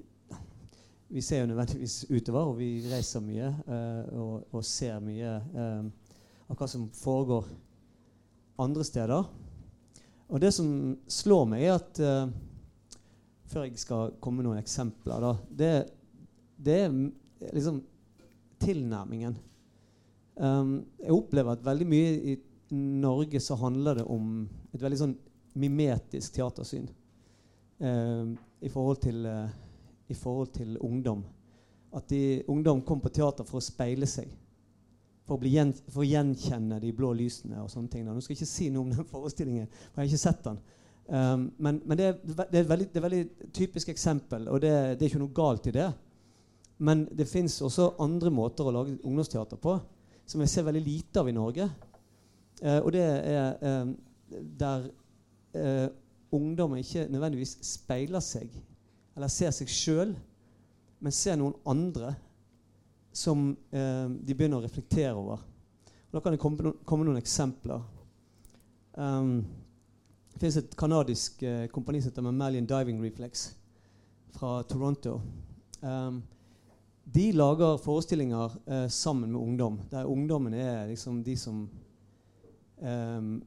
vi 1.11 1.23
ser 1.25 1.43
jo 1.43 1.49
nødvendigvis 1.51 2.05
utover, 2.07 2.53
og 2.53 2.61
vi 2.61 2.69
reiser 2.91 3.25
mye 3.25 3.51
eh, 3.51 4.15
og, 4.15 4.47
og 4.55 4.63
ser 4.67 5.03
mye 5.03 5.35
eh, 5.35 6.15
av 6.47 6.55
hva 6.59 6.69
som 6.71 6.87
foregår 6.95 7.51
andre 8.61 8.87
steder. 8.87 9.27
Og 10.31 10.39
det 10.39 10.53
som 10.55 10.71
slår 11.11 11.51
meg, 11.51 11.67
er 11.67 11.75
at 11.81 11.99
eh, 11.99 12.31
Før 13.51 13.67
jeg 13.67 13.79
skal 13.81 14.13
komme 14.23 14.39
med 14.39 14.47
noen 14.47 14.61
eksempler, 14.61 15.23
da, 15.23 15.31
det, 15.59 15.71
det 16.55 16.77
er 16.85 16.93
liksom 17.51 17.81
tilnærmingen. 18.61 19.35
Um, 20.35 20.77
jeg 21.01 21.11
opplever 21.11 21.57
at 21.57 21.65
veldig 21.65 21.87
mye 21.89 22.13
i 22.31 22.37
Norge 22.71 23.41
så 23.43 23.57
handler 23.59 23.99
det 23.99 24.05
om 24.07 24.45
et 24.71 24.79
veldig 24.79 24.99
sånn 25.01 25.15
mimetisk 25.59 26.37
teatersyn 26.37 26.85
um, 27.83 28.37
i, 28.63 28.69
forhold 28.71 29.01
til, 29.03 29.25
uh, 29.27 29.51
i 30.07 30.15
forhold 30.15 30.53
til 30.55 30.77
ungdom. 30.79 31.25
At 31.91 32.07
de, 32.13 32.41
ungdom 32.47 32.81
kommer 32.87 33.09
på 33.09 33.15
teater 33.19 33.47
for 33.47 33.59
å 33.59 33.65
speile 33.65 34.07
seg. 34.07 34.31
For 35.27 35.35
å, 35.35 35.51
gjen, 35.51 35.73
for 35.91 36.05
å 36.05 36.07
gjenkjenne 36.07 36.79
de 36.81 36.93
blå 36.95 37.11
lysene 37.19 37.59
og 37.61 37.69
sånne 37.71 37.91
ting. 37.91 38.07
Da. 38.07 38.15
Nå 38.15 38.23
skal 38.23 38.33
jeg 38.33 38.41
ikke 38.41 38.53
si 38.53 38.69
noe 38.71 38.87
om 38.87 38.95
den 38.95 39.09
forestillingen, 39.11 39.67
for 39.91 39.99
jeg 39.99 40.07
har 40.07 40.13
ikke 40.13 40.23
sett 40.23 40.45
den. 40.47 40.61
Um, 41.11 41.49
men 41.59 41.81
men 41.83 41.99
det, 41.99 42.05
er, 42.07 42.19
det, 42.23 42.59
er 42.59 42.69
veldig, 42.69 42.87
det 42.87 42.95
er 42.95 43.01
et 43.01 43.03
veldig 43.03 43.51
typisk 43.51 43.89
eksempel, 43.91 44.47
og 44.47 44.61
det, 44.63 44.71
det 44.95 45.03
er 45.03 45.09
ikke 45.09 45.23
noe 45.23 45.35
galt 45.35 45.67
i 45.67 45.75
det. 45.75 45.89
Men 46.79 47.03
det 47.11 47.27
fins 47.29 47.59
også 47.61 47.91
andre 48.01 48.31
måter 48.33 48.65
å 48.65 48.73
lage 48.73 48.95
ungdomsteater 49.03 49.59
på 49.61 49.75
som 50.25 50.41
jeg 50.41 50.53
ser 50.53 50.63
veldig 50.63 50.81
lite 50.85 51.19
av 51.19 51.27
i 51.27 51.35
Norge. 51.35 51.67
Uh, 52.61 52.79
og 52.79 52.91
det 52.95 53.03
er 53.03 53.57
eh, 53.67 53.91
der 54.61 54.85
uh, 55.57 55.87
ungdommer 56.31 56.79
ikke 56.79 57.09
nødvendigvis 57.11 57.57
speiler 57.65 58.23
seg 58.23 58.53
eller 59.15 59.31
ser 59.31 59.51
seg 59.51 59.71
sjøl, 59.71 60.13
men 61.01 61.15
ser 61.15 61.35
noen 61.39 61.57
andre 61.67 62.13
som 63.11 63.49
eh, 63.75 64.07
de 64.07 64.35
begynner 64.35 64.61
å 64.61 64.63
reflektere 64.63 65.15
over. 65.17 65.41
Og 66.07 66.15
da 66.15 66.21
kan 66.23 66.35
det 66.35 66.39
komme, 66.39 66.63
no 66.63 66.71
komme 66.87 67.07
noen 67.07 67.19
eksempler. 67.19 67.83
Um, 68.95 69.41
det 70.41 70.47
fins 70.47 70.57
et 70.57 70.73
kanadisk 70.73 71.43
eh, 71.45 71.67
kompani 71.69 71.99
som 72.01 72.09
heter 72.09 72.23
Mammalian 72.25 72.65
Diving 72.65 72.97
Reflex 73.03 73.51
fra 74.33 74.63
Toronto. 74.65 75.19
Um, 75.81 76.23
de 77.03 77.27
lager 77.31 77.77
forestillinger 77.77 78.55
eh, 78.65 78.87
sammen 78.87 79.31
med 79.31 79.41
ungdom, 79.41 79.77
der 79.91 80.09
ungdommen 80.09 80.53
er 80.57 80.87
liksom 80.89 81.21
de 81.23 81.37
som 81.37 81.69
um, 82.79 83.43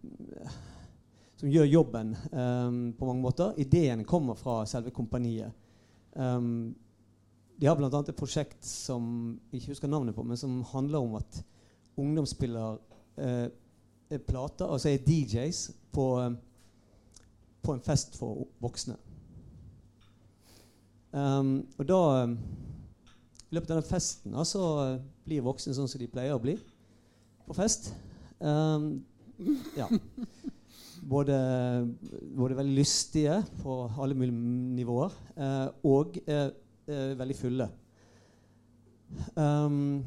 Som 1.37 1.51
gjør 1.51 1.65
jobben 1.65 2.15
um, 2.31 2.95
på 2.99 3.07
mange 3.07 3.23
måter. 3.23 3.59
Ideen 3.59 4.05
kommer 4.05 4.39
fra 4.39 4.63
selve 4.67 4.91
kompaniet. 4.95 5.51
De 6.15 7.67
har 7.67 7.77
bl.a. 7.77 7.91
et 7.91 8.17
prosjekt 8.17 8.63
som 8.63 9.35
jeg 9.51 9.61
ikke 9.61 9.75
husker 9.75 9.91
navnet 9.91 10.15
på, 10.15 10.23
men 10.23 10.39
som 10.39 10.63
handler 10.71 11.03
om 11.03 11.19
at 11.19 11.43
ungdom 11.99 12.27
spiller 12.27 12.79
eh, 13.19 13.51
plater, 14.29 14.71
altså 14.71 14.95
er 14.95 15.03
DJs, 15.03 15.71
på, 15.91 16.07
på 17.65 17.75
en 17.75 17.83
fest 17.85 18.19
for 18.21 18.47
voksne. 18.63 18.97
Um, 21.15 21.57
og 21.79 21.87
da 21.87 21.99
um, 22.25 22.39
I 23.51 23.55
løpet 23.55 23.71
av 23.71 23.79
den 23.79 23.87
festen 23.87 24.35
så 24.51 24.63
uh, 24.83 25.03
blir 25.25 25.45
voksne 25.47 25.77
sånn 25.77 25.89
som 25.91 26.03
de 26.03 26.11
pleier 26.11 26.35
å 26.35 26.43
bli 26.43 26.57
på 27.47 27.57
fest. 27.57 27.93
Um, 28.41 29.05
ja. 29.79 29.89
Både, 31.05 31.37
både 32.37 32.57
veldig 32.57 32.75
lystige 32.79 33.43
på 33.61 33.91
alle 34.01 34.17
mulige 34.17 34.37
nivåer 34.79 35.13
eh, 35.37 35.67
og 35.85 36.17
eh, 36.25 36.47
eh, 36.89 37.19
veldig 37.19 37.37
fulle. 37.37 37.67
Um, 39.37 40.05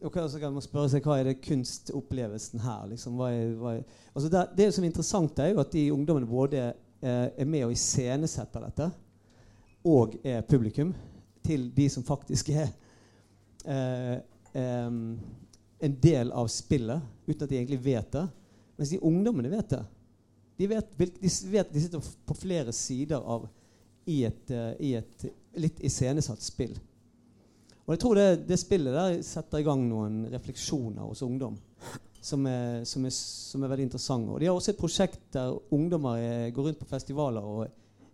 og 0.00 0.16
så 0.30 0.40
kan 0.40 0.52
man 0.52 0.64
spørre 0.64 0.90
seg 0.90 1.06
hva 1.06 1.20
er 1.20 1.28
det 1.28 1.42
kunstopplevelsen 1.44 2.64
her? 2.64 2.88
Liksom, 2.90 3.14
hva 3.20 3.30
er, 3.30 3.52
hva 3.60 3.76
er, 3.76 3.84
altså 4.14 4.32
det, 4.32 4.44
det 4.58 4.68
som 4.74 4.84
er 4.84 4.90
interessant, 4.90 5.38
er 5.38 5.52
jo 5.52 5.62
at 5.62 5.72
de 5.72 5.92
ungdommene 5.94 6.26
både 6.26 6.64
eh, 6.72 6.78
er 7.00 7.46
med 7.48 7.64
og 7.64 7.72
iscenesetter 7.72 8.66
dette, 8.66 8.90
og 9.88 10.18
er 10.26 10.42
publikum 10.44 10.92
til 11.44 11.70
de 11.72 11.86
som 11.88 12.04
faktisk 12.04 12.50
er 12.52 12.68
eh, 13.64 14.18
en 15.80 15.96
del 16.02 16.32
av 16.36 16.50
spillet, 16.52 17.00
uten 17.26 17.46
at 17.46 17.48
de 17.48 17.56
egentlig 17.56 17.80
vet 17.84 18.12
det. 18.12 18.26
Mens 18.76 18.92
de 18.92 19.00
ungdommene 19.04 19.52
vet 19.52 19.72
det. 19.72 19.80
De 20.60 20.68
vet, 20.68 20.92
de 20.98 21.32
vet 21.52 21.72
de 21.72 21.80
sitter 21.80 22.12
på 22.28 22.36
flere 22.36 22.72
sider 22.76 23.20
av 23.20 23.48
i 24.08 24.22
et, 24.28 24.50
eh, 24.52 24.72
i 24.80 24.94
et 25.00 25.26
litt 25.60 25.80
iscenesatt 25.84 26.44
spill. 26.44 26.76
Og 27.86 27.94
jeg 27.94 28.02
tror 28.02 28.18
det, 28.20 28.28
det 28.46 28.60
spillet 28.60 28.94
der 28.94 29.22
setter 29.26 29.62
i 29.62 29.66
gang 29.66 29.82
noen 29.88 30.22
refleksjoner 30.30 31.08
hos 31.08 31.24
ungdom 31.26 31.56
som 32.20 32.46
er, 32.46 32.84
som 32.84 33.04
er, 33.08 33.14
som 33.14 33.62
er 33.64 33.72
veldig 33.72 33.86
interessante. 33.88 34.32
Og 34.32 34.40
de 34.40 34.48
har 34.48 34.56
også 34.56 34.74
et 34.74 34.80
prosjekt 34.80 35.20
der 35.32 35.54
ungdommer 35.72 36.20
er, 36.20 36.50
går 36.54 36.68
rundt 36.68 36.80
på 36.80 36.88
festivaler 36.90 37.40
og 37.40 37.66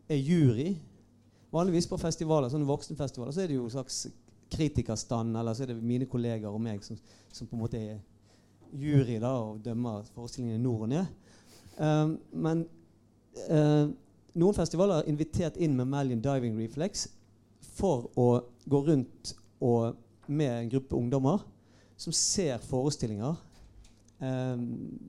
er 0.08 0.20
jury. 0.20 0.74
Vanligvis 1.52 1.88
på 1.90 1.98
festivaler, 1.98 2.50
sånne 2.52 2.68
voksenfestivaler 2.68 3.34
så 3.34 3.42
er 3.42 3.50
det 3.50 3.58
jo 3.58 3.66
en 3.66 3.74
slags 3.74 4.06
kritikerstand, 4.52 5.36
eller 5.36 5.54
så 5.54 5.64
er 5.64 5.72
det 5.72 5.82
mine 5.82 6.06
kolleger 6.06 6.52
og 6.52 6.62
meg 6.62 6.84
som, 6.86 6.98
som 7.32 7.48
på 7.48 7.56
en 7.56 7.64
måte 7.64 7.80
er 7.80 7.98
jury 8.76 9.18
da, 9.22 9.32
og 9.42 9.60
dømmer 9.64 10.06
forestillingene 10.14 10.62
nord 10.62 10.86
og 10.86 10.92
ned. 10.92 11.06
Um, 11.76 12.16
men 12.32 12.62
uh, 13.50 13.90
noen 14.36 14.56
festivaler 14.56 15.00
har 15.00 15.10
invitert 15.10 15.58
inn 15.60 15.76
Mammalian 15.76 16.22
Diving 16.24 16.56
Reflex 16.60 17.06
for 17.76 18.08
å 18.16 18.28
gå 18.68 18.80
rundt 18.86 19.34
og 19.64 19.96
med 20.26 20.52
en 20.52 20.70
gruppe 20.70 20.96
ungdommer 20.98 21.42
som 21.96 22.14
ser 22.14 22.58
forestillinger. 22.62 23.36
Um, 24.20 25.00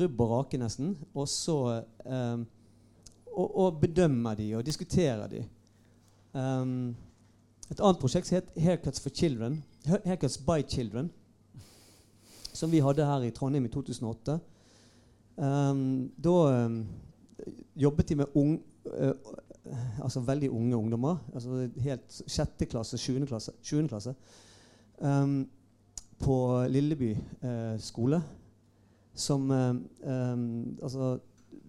rubb 0.00 0.20
og 0.20 0.30
rake, 0.30 0.58
nesten. 0.58 0.94
Og 1.14 1.28
så 1.28 1.82
eh, 2.06 2.42
og, 3.32 3.56
og 3.56 3.80
bedømmer 3.80 4.34
de 4.34 4.54
og 4.56 4.66
diskuterer 4.66 5.26
de. 5.26 5.44
Um, 6.34 6.96
et 7.70 7.80
annet 7.80 8.00
prosjekt 8.02 8.30
het 8.34 8.50
Haircuts 8.58 9.00
for 9.00 9.10
Children. 9.14 9.62
Haircuts 9.86 10.38
by 10.38 10.62
Children. 10.68 11.10
Som 12.52 12.72
vi 12.72 12.82
hadde 12.82 13.06
her 13.06 13.26
i 13.26 13.30
Trondheim 13.30 13.64
i 13.64 13.68
2008. 13.68 14.38
Um, 15.36 16.10
da 16.24 16.64
um, 16.66 16.82
jobbet 17.76 18.08
de 18.08 18.14
med 18.14 18.34
ung, 18.34 18.58
uh, 18.84 19.12
altså 20.02 20.20
veldig 20.20 20.50
unge 20.50 20.76
ungdommer. 20.76 21.16
Altså 21.34 21.68
helt 21.76 22.22
sjette 22.26 22.66
klasse, 22.66 22.98
sjuende 22.98 23.26
klasse. 23.26 23.52
sjuende 23.62 23.88
klasse 23.88 24.14
um, 24.98 25.48
på 26.18 26.64
Lilleby 26.68 27.16
uh, 27.42 27.78
skole. 27.78 28.22
Som 29.20 29.50
um, 29.50 30.76
altså, 30.82 31.18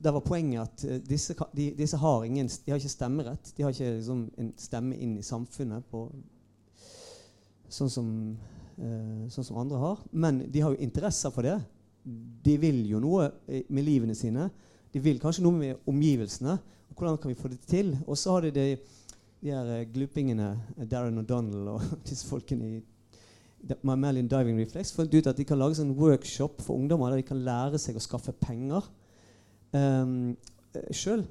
Der 0.02 0.16
var 0.16 0.24
poenget 0.26 0.62
at 0.62 0.86
eh, 0.88 1.02
disse, 1.06 1.36
de, 1.56 1.68
disse 1.78 1.98
har, 1.98 2.24
ingen, 2.26 2.48
de 2.48 2.72
har 2.72 2.80
ikke 2.80 2.90
stemmerett. 2.90 3.52
De 3.58 3.64
har 3.64 3.74
ikke 3.74 3.98
liksom, 4.00 4.24
en 4.38 4.54
stemme 4.58 4.98
inn 4.98 5.18
i 5.20 5.26
samfunnet 5.26 5.86
på, 5.92 6.08
sånn, 7.70 7.92
som, 7.92 8.08
uh, 8.80 9.28
sånn 9.30 9.46
som 9.46 9.60
andre 9.62 9.82
har. 9.82 10.02
Men 10.12 10.42
de 10.50 10.64
har 10.64 10.74
jo 10.74 10.82
interesser 10.82 11.34
for 11.36 11.46
det. 11.46 11.60
De 12.42 12.58
vil 12.58 12.82
jo 12.90 13.02
noe 13.04 13.30
med 13.46 13.86
livene 13.86 14.18
sine. 14.18 14.48
De 14.92 15.00
vil 15.04 15.22
kanskje 15.22 15.46
noe 15.46 15.60
med 15.60 15.92
omgivelsene. 15.92 16.58
Hvordan 16.96 17.22
kan 17.22 17.30
vi 17.30 17.38
få 17.38 17.52
det 17.52 17.62
til? 17.70 17.94
Og 18.08 18.18
så 18.18 18.34
har 18.34 18.48
de 18.48 18.56
de, 18.58 18.66
de 19.42 19.54
her 19.54 19.86
glupingene, 19.94 20.56
Darren 20.90 21.22
O'Donnell 21.22 21.76
og 21.76 21.86
disse 22.10 22.26
folkene 22.28 22.74
i 22.78 22.82
Mammalian 23.86 24.30
Diving 24.30 24.58
Reflex 24.60 24.94
fant 24.96 25.14
ut 25.14 25.28
at 25.30 25.38
de 25.38 25.46
kan 25.48 25.60
lage 25.60 25.78
sånn 25.78 25.94
workshop 25.98 26.64
for 26.66 26.80
ungdommer 26.80 27.12
der 27.12 27.22
de 27.22 27.28
kan 27.28 27.44
lære 27.46 27.80
seg 27.82 27.98
å 27.98 28.04
skaffe 28.04 28.34
penger 28.38 28.88
um, 29.78 30.34
sjøl. 30.90 31.26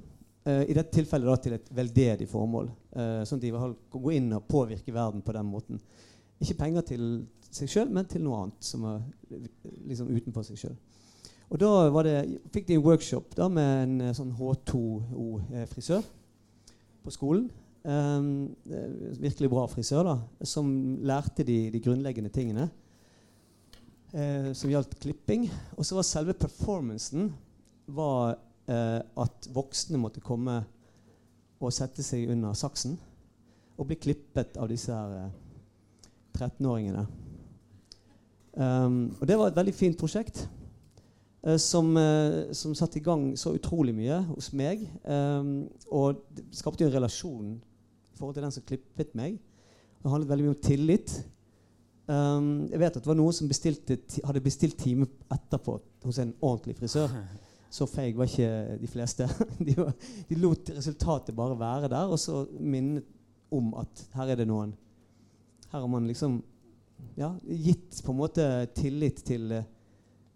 Uh, 0.47 0.63
I 0.65 0.77
dette 0.77 0.95
tilfellet 0.95 1.29
da 1.29 1.37
til 1.43 1.57
et 1.59 1.73
veldedig 1.77 2.29
formål. 2.31 2.71
Uh, 2.95 3.21
sånn 3.29 3.41
at 3.41 3.47
de 3.47 3.53
kan 3.55 3.75
gå 3.97 4.15
inn 4.17 4.31
og 4.37 4.47
påvirke 4.51 4.95
verden 4.95 5.25
på 5.27 5.35
den 5.37 5.51
måten. 5.51 5.83
Ikke 6.41 6.59
penger 6.63 6.87
til 6.93 7.09
seg 7.51 7.71
sjøl, 7.71 7.91
men 7.93 8.07
til 8.09 8.23
noe 8.25 8.45
annet 8.45 8.65
som 8.65 8.87
er 8.89 9.03
liksom 9.91 10.13
utenfor 10.15 10.47
seg 10.47 10.61
sjøl. 10.63 10.79
Og 11.51 11.59
da 11.59 12.03
det, 12.07 12.17
fikk 12.55 12.69
de 12.69 12.77
en 12.79 12.85
workshop 12.85 13.35
da 13.35 13.49
med 13.51 13.71
en 13.83 13.95
eh, 14.07 14.15
sånn 14.15 14.31
H2O-frisør 14.39 16.05
på 17.03 17.15
skolen. 17.15 17.49
Um, 17.81 18.57
eh, 18.69 19.21
virkelig 19.23 19.49
bra 19.49 19.65
frisør, 19.67 20.03
da, 20.05 20.45
som 20.45 20.99
lærte 21.01 21.47
de, 21.49 21.71
de 21.73 21.81
grunnleggende 21.81 22.33
tingene. 22.33 22.71
eh, 24.13 24.53
som 24.53 24.71
gjaldt 24.71 24.99
klipping. 25.01 25.47
Og 25.77 25.87
så 25.87 25.97
var 25.97 26.07
selve 26.07 26.35
performancen 26.35 27.31
var, 27.87 28.39
eh, 28.69 29.01
at 29.01 29.49
voksne 29.55 29.99
måtte 29.99 30.21
komme 30.21 30.65
og 31.61 31.73
sette 31.73 32.03
seg 32.03 32.31
under 32.33 32.57
saksen 32.57 32.99
og 33.79 33.89
bli 33.89 33.97
klippet 33.97 34.57
av 34.61 34.69
disse 34.69 34.93
her 34.93 35.17
eh, 35.17 35.31
13-åringene. 36.37 37.07
Um, 38.61 39.17
og 39.21 39.29
det 39.29 39.37
var 39.39 39.51
et 39.51 39.57
veldig 39.57 39.75
fint 39.75 39.99
prosjekt. 39.99 40.49
eh, 41.43 41.57
som, 41.57 41.97
eh, 41.97 42.53
som 42.53 42.75
satte 42.75 42.99
i 42.99 43.03
gang 43.03 43.39
så 43.39 43.55
utrolig 43.55 43.95
mye 43.95 44.21
hos 44.35 44.53
meg. 44.53 44.83
Um, 45.05 45.69
og 45.91 46.21
skapte 46.53 46.85
en 46.85 46.93
relasjon 46.93 47.61
forhold 48.21 48.37
til 48.37 48.45
den 48.45 48.55
som 48.55 48.67
klippet 48.69 49.15
meg. 49.19 49.39
Det 50.01 50.13
handlet 50.13 50.31
veldig 50.31 50.47
mye 50.47 50.55
om 50.55 50.65
tillit. 50.65 51.15
Um, 52.11 52.49
jeg 52.71 52.81
vet 52.81 52.97
at 52.97 53.05
det 53.05 53.11
var 53.11 53.19
noen 53.19 53.37
som 53.37 53.49
bestilte, 53.51 53.99
hadde 54.27 54.43
bestilt 54.43 54.79
time 54.81 55.07
etterpå 55.31 55.77
hos 56.05 56.19
en 56.23 56.35
ordentlig 56.41 56.77
frisør. 56.81 57.13
Så 57.71 57.87
feig 57.87 58.17
var 58.19 58.27
ikke 58.27 58.79
de 58.81 58.89
fleste. 58.91 59.29
De, 59.67 59.77
var, 59.79 59.93
de 60.27 60.39
lot 60.43 60.73
resultatet 60.75 61.37
bare 61.39 61.59
være 61.59 61.91
der, 61.93 62.11
og 62.11 62.19
så 62.19 62.41
minnet 62.59 63.05
om 63.55 63.69
at 63.79 64.03
her 64.17 64.33
er 64.33 64.41
det 64.41 64.47
noen 64.51 64.73
Her 65.71 65.79
har 65.79 65.87
man 65.87 66.09
liksom 66.11 66.41
ja, 67.15 67.29
gitt 67.47 68.01
på 68.03 68.11
en 68.11 68.19
måte 68.19 68.47
tillit 68.75 69.23
til, 69.23 69.55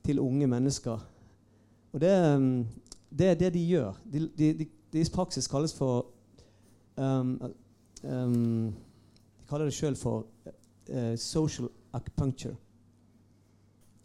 til 0.06 0.23
unge 0.23 0.47
mennesker. 0.47 1.02
Og 1.90 2.01
det, 2.02 2.15
um, 2.36 2.62
det 3.11 3.32
er 3.32 3.40
det 3.43 3.51
de 3.55 3.66
gjør. 3.66 3.98
De, 4.12 4.28
de, 4.39 4.69
de 4.94 5.02
i 5.02 5.11
praksis 5.11 5.51
kalles 5.51 5.74
for 5.74 6.12
um, 6.94 7.35
um, 8.05 8.74
De 9.40 9.48
kaller 9.48 9.68
det 9.68 9.76
sjøl 9.76 9.97
for 9.97 10.26
uh, 10.90 11.16
social 11.16 11.68
acupuncture. 11.93 12.56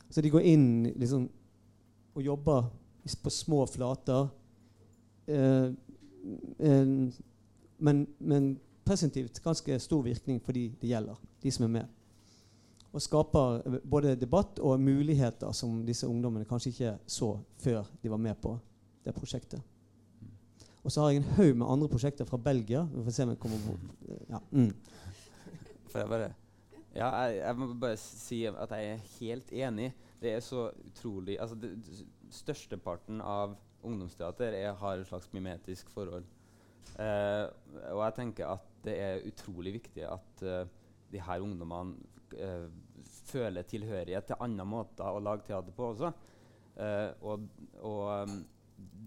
Så 0.10 0.22
de 0.22 0.32
går 0.34 0.48
inn 0.50 0.70
liksom, 0.96 1.30
og 2.16 2.24
jobber 2.24 2.70
på 3.24 3.30
små 3.30 3.66
flater. 3.66 4.28
Uh, 5.30 5.74
um, 6.60 7.12
men, 7.80 8.08
men 8.20 8.60
presentivt 8.90 9.40
ganske 9.44 9.80
stor 9.80 10.02
virkning 10.04 10.42
for 10.42 10.56
de 10.58 10.72
det 10.82 10.90
gjelder, 10.90 11.16
de 11.44 11.52
som 11.52 11.66
er 11.68 11.74
med. 11.78 11.96
Og 12.92 13.02
skaper 13.02 13.62
eh, 13.62 13.82
både 13.86 14.16
debatt 14.18 14.60
og 14.60 14.82
muligheter 14.82 15.52
som 15.54 15.84
disse 15.86 16.08
ungdommene 16.08 16.48
kanskje 16.50 16.74
ikke 16.74 16.96
så 17.06 17.36
før 17.62 17.86
de 18.02 18.10
var 18.10 18.18
med 18.18 18.40
på 18.42 18.56
det 19.06 19.14
prosjektet. 19.16 19.62
Og 20.84 20.92
så 20.92 21.02
har 21.02 21.12
jeg 21.12 21.22
en 21.22 21.32
haug 21.38 21.56
med 21.60 21.68
andre 21.68 21.90
prosjekter 21.92 22.28
fra 22.28 22.40
Belgia. 22.42 22.86
Vi 22.94 23.04
får 23.04 23.16
se 23.16 23.26
om 23.26 23.34
jeg 23.34 23.42
kommer 23.44 23.64
på 23.66 23.78
ja. 24.30 24.40
mm. 24.52 24.70
Får 25.92 26.00
jeg 26.00 26.12
bare 26.14 26.30
Ja, 26.96 27.10
jeg, 27.10 27.36
jeg 27.38 27.58
må 27.60 27.74
bare 27.80 27.98
si 28.02 28.44
at 28.50 28.72
jeg 28.76 28.94
er 28.94 29.04
helt 29.20 29.52
enig. 29.52 29.90
Det 30.22 30.34
er 30.34 30.40
så 30.44 30.70
utrolig 30.88 31.38
Altså, 31.40 31.56
det, 31.56 31.74
Størsteparten 32.32 33.22
av 33.26 33.58
ungdomsteater 33.84 34.54
er, 34.54 34.74
har 34.78 35.00
et 35.00 35.08
slags 35.08 35.30
mimetisk 35.34 35.90
forhold. 35.90 36.26
Eh, 37.00 37.46
og 37.94 38.02
jeg 38.04 38.16
tenker 38.18 38.52
at 38.54 38.66
det 38.86 38.96
er 39.00 39.26
utrolig 39.28 39.74
viktig 39.76 40.06
at 40.08 40.44
uh, 40.48 40.62
de 41.12 41.20
her 41.20 41.44
ungdommene 41.44 41.98
uh, 42.40 42.68
føler 43.28 43.68
tilhørighet 43.68 44.30
til 44.30 44.40
andre 44.40 44.66
måter 44.68 45.10
å 45.10 45.20
lage 45.24 45.44
teater 45.50 45.76
på 45.76 45.90
også. 45.94 46.14
Uh, 46.80 47.10
og 47.20 47.48
og 47.84 48.30
um, 48.30 48.38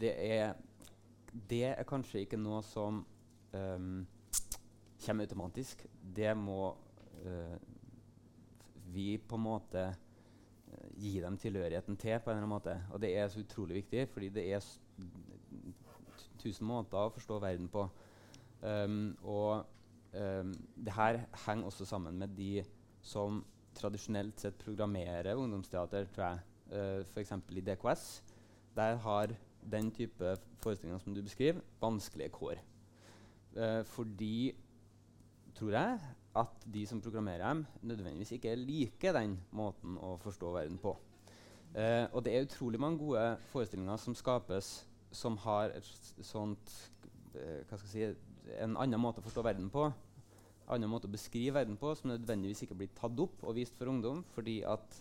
det 0.01 0.13
er 0.13 0.53
Det 1.33 1.65
er 1.73 1.89
kanskje 1.89 2.27
ikke 2.27 2.41
noe 2.41 2.61
som 2.67 3.03
um, 3.57 4.07
kommer 5.03 5.25
automatisk. 5.25 5.87
Det 6.03 6.35
må 6.37 6.75
uh, 7.25 7.57
vi 8.93 9.17
på 9.17 9.39
en 9.39 9.45
måte 9.47 9.83
eh, 9.89 10.89
gi 11.01 11.15
dem 11.23 11.39
tilhørigheten 11.41 11.97
til 11.97 12.19
på 12.21 12.31
en 12.31 12.37
eller 12.37 12.45
annen 12.45 12.53
måte. 12.53 12.75
Og 12.93 13.01
det 13.01 13.15
er 13.17 13.31
så 13.33 13.41
utrolig 13.41 13.79
viktig, 13.81 14.07
fordi 14.13 14.29
det 14.35 14.45
er 14.53 14.67
tusen 16.43 16.69
måter 16.69 17.01
å 17.01 17.13
forstå 17.15 17.39
verden 17.43 17.71
på. 17.73 17.87
Um, 18.63 19.15
og 19.25 19.65
um, 20.13 20.53
det 20.77 20.95
her 20.95 21.23
henger 21.47 21.71
også 21.71 21.87
sammen 21.89 22.21
med 22.21 22.37
de 22.37 22.63
som 23.03 23.41
tradisjonelt 23.75 24.43
sett 24.43 24.59
programmerer 24.61 25.39
ungdomsteater, 25.39 26.07
tror 26.13 26.27
jeg. 26.27 26.45
Uh, 26.73 27.01
F.eks. 27.07 27.33
i 27.57 27.65
DKS. 27.65 28.05
Der 28.77 29.01
har 29.07 29.35
den 29.71 29.91
type 29.95 30.37
forestillinger 30.63 30.99
som 31.03 31.15
du 31.15 31.23
beskriver, 31.23 31.63
vanskelige 31.81 32.33
kår. 32.35 32.61
Eh, 33.57 33.85
fordi, 33.85 34.53
tror 35.55 35.71
jeg, 35.77 35.99
at 36.37 36.67
de 36.75 36.87
som 36.87 37.01
programmerer 37.01 37.45
dem, 37.49 37.67
nødvendigvis 37.83 38.33
ikke 38.33 38.55
liker 38.57 39.13
den 39.13 39.37
måten 39.53 39.99
å 40.01 40.17
forstå 40.23 40.53
verden 40.55 40.79
på. 40.81 40.97
Eh, 41.75 42.07
og 42.13 42.25
det 42.25 42.35
er 42.35 42.47
utrolig 42.47 42.81
mange 42.81 42.99
gode 43.01 43.37
forestillinger 43.53 43.97
som 43.97 44.17
skapes 44.17 44.73
som 45.13 45.37
har 45.45 45.73
et 45.77 45.89
sånt 46.25 46.73
eh, 47.37 47.63
hva 47.69 47.79
skal 47.79 47.89
jeg 47.89 48.15
si, 48.17 48.29
En 48.59 48.75
annen 48.81 49.01
måte 49.01 49.23
å 49.23 49.25
forstå 49.25 49.45
verden 49.47 49.69
på. 49.71 49.87
En 49.87 50.75
annen 50.75 50.91
måte 50.91 51.07
å 51.07 51.13
beskrive 51.13 51.55
verden 51.55 51.77
på 51.79 51.93
som 51.95 52.11
nødvendigvis 52.11 52.65
ikke 52.65 52.77
blir 52.81 52.91
tatt 52.97 53.21
opp 53.23 53.45
og 53.47 53.55
vist 53.55 53.77
for 53.79 53.93
ungdom 53.93 54.25
fordi 54.35 54.63
at 54.67 54.97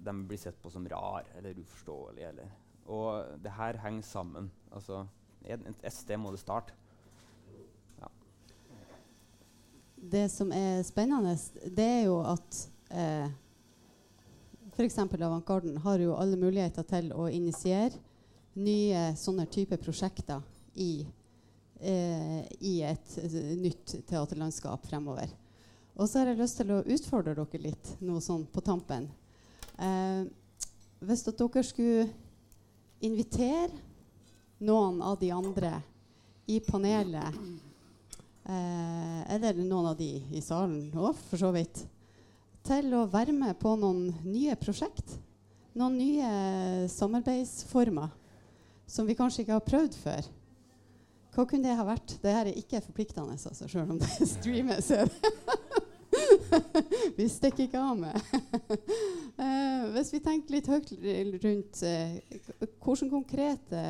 de 0.00 0.14
blir 0.28 0.40
sett 0.40 0.60
på 0.62 0.70
som 0.72 0.86
rar 0.88 1.26
eller 1.36 1.58
uforståelig. 1.60 2.24
Eller. 2.28 2.52
Og 2.86 3.40
det 3.42 3.52
her 3.56 3.78
henger 3.82 4.06
sammen. 4.06 4.50
Altså, 4.72 5.04
et, 5.44 5.92
sted 5.92 6.16
må 6.20 6.32
det 6.32 6.42
starte. 6.42 6.76
Det 10.00 10.30
som 10.32 10.48
er 10.52 10.80
spennende, 10.82 11.34
det 11.76 11.84
er 11.84 12.04
jo 12.08 12.20
at 12.24 12.60
eh, 12.88 13.28
f.eks. 14.72 14.96
Avantgarden 14.98 15.76
har 15.84 16.00
jo 16.00 16.14
alle 16.16 16.38
muligheter 16.40 16.86
til 16.88 17.10
å 17.12 17.28
initiere 17.28 18.00
nye 18.56 19.10
sånne 19.20 19.44
type 19.52 19.76
prosjekter 19.82 20.40
i, 20.80 21.04
eh, 21.84 22.40
i 22.64 22.80
et 22.88 23.12
nytt 23.60 23.98
teaterlandskap 24.08 24.88
fremover. 24.88 25.28
Og 26.00 26.08
så 26.08 26.22
har 26.22 26.30
jeg 26.30 26.40
lyst 26.40 26.60
til 26.62 26.72
å 26.72 26.80
utfordre 26.80 27.36
dere 27.36 27.62
litt 27.66 27.94
noe 28.00 28.24
sånn 28.24 28.46
på 28.48 28.64
tampen. 28.64 29.10
Eh, 29.76 30.24
hvis 31.04 31.26
dere 31.28 31.64
skulle 31.66 32.08
invitere 33.06 33.72
noen 34.60 35.00
av 35.02 35.18
de 35.20 35.30
andre 35.32 35.74
i 36.50 36.58
panelet 36.64 37.36
Eh, 38.50 39.34
eller 39.34 39.54
noen 39.54 39.90
av 39.92 39.96
de 39.98 40.08
i 40.32 40.40
salen 40.42 40.88
òg, 40.96 41.14
for 41.28 41.38
så 41.38 41.52
vidt. 41.54 41.84
Til 42.66 42.92
å 42.96 43.06
være 43.10 43.34
med 43.36 43.58
på 43.60 43.76
noen 43.78 44.08
nye 44.24 44.56
prosjekt. 44.58 45.18
Noen 45.78 45.98
nye 46.00 46.30
samarbeidsformer 46.90 48.10
som 48.90 49.06
vi 49.06 49.14
kanskje 49.14 49.44
ikke 49.44 49.54
har 49.54 49.66
prøvd 49.66 49.98
før. 50.02 50.30
Hva 51.30 51.44
kunne 51.46 51.68
det 51.68 51.76
ha 51.78 51.86
vært? 51.86 52.16
Det 52.18 52.32
her 52.34 52.50
er 52.50 52.58
ikke 52.58 52.82
forpliktende, 52.82 53.36
altså, 53.36 53.54
selv 53.54 53.94
om 53.94 54.00
det 54.00 54.10
streames. 54.34 54.90
vi 57.16 57.26
stikker 57.28 57.66
ikke 57.66 57.80
av 57.82 57.98
med. 57.98 58.16
eh, 59.44 59.88
hvis 59.94 60.12
vi 60.14 60.22
tenker 60.24 60.56
litt 60.56 60.70
høyt 60.70 60.92
rundt 61.44 61.82
eh, 61.86 62.18
hvilke 62.58 63.10
konkrete 63.10 63.84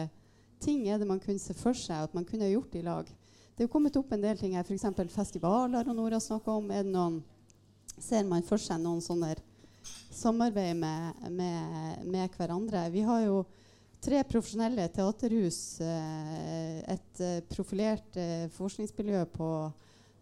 ting 0.60 0.86
er 0.88 1.00
det 1.00 1.08
man 1.08 1.20
kunne 1.22 1.40
se 1.40 1.56
for 1.56 1.76
seg 1.76 2.06
at 2.06 2.16
man 2.16 2.26
kunne 2.28 2.50
gjort 2.50 2.76
i 2.76 2.84
lag? 2.84 3.08
Det 3.56 3.66
er 3.66 3.72
kommet 3.72 3.96
opp 4.00 4.12
en 4.12 4.24
del 4.24 4.38
ting 4.40 4.56
her, 4.56 4.64
f.eks. 4.64 4.86
festivaler 5.12 5.88
og 5.88 5.96
Nora 5.96 6.20
snakka 6.20 6.56
om. 6.60 6.70
Noen, 6.88 7.20
ser 8.00 8.24
man 8.28 8.44
for 8.46 8.60
seg 8.60 8.80
noen 8.80 9.02
sånne 9.04 9.34
samarbeid 10.14 10.78
med, 10.80 11.26
med, 11.28 12.06
med 12.08 12.38
hverandre? 12.38 12.86
Vi 12.92 13.04
har 13.04 13.26
jo 13.26 13.42
tre 14.00 14.22
profesjonelle 14.24 14.86
teaterhus. 14.94 15.60
Eh, 15.84 16.80
et 16.96 17.24
profilert 17.52 18.16
forskningsmiljø 18.56 19.26
på 19.36 19.50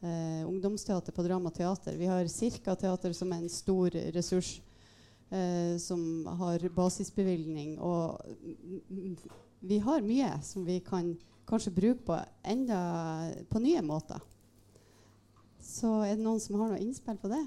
eh, 0.02 0.42
ungdomsteater 0.48 1.12
på 1.12 1.22
Dramateater. 1.26 1.96
Vi 1.96 2.06
har 2.06 2.26
Cirka 2.32 2.74
Teater 2.76 3.12
som 3.16 3.32
er 3.32 3.42
en 3.42 3.52
stor 3.52 3.90
ressurs. 4.14 4.60
eh, 5.30 5.76
som 5.78 6.26
har 6.26 6.68
basisbevilgning. 6.68 7.78
Og 7.78 8.20
vi 9.60 9.78
har 9.78 10.04
mye 10.06 10.32
som 10.42 10.64
vi 10.64 10.80
kan 10.80 11.16
kanskje 11.48 11.74
bruke 11.74 12.04
på 12.06 12.18
enda 12.44 12.80
på 13.50 13.62
nye 13.62 13.82
måter. 13.82 14.20
Så 15.60 16.00
er 16.06 16.16
det 16.16 16.24
noen 16.24 16.40
som 16.40 16.60
har 16.60 16.72
noe 16.72 16.82
innspill 16.82 17.18
på 17.20 17.30
det? 17.32 17.44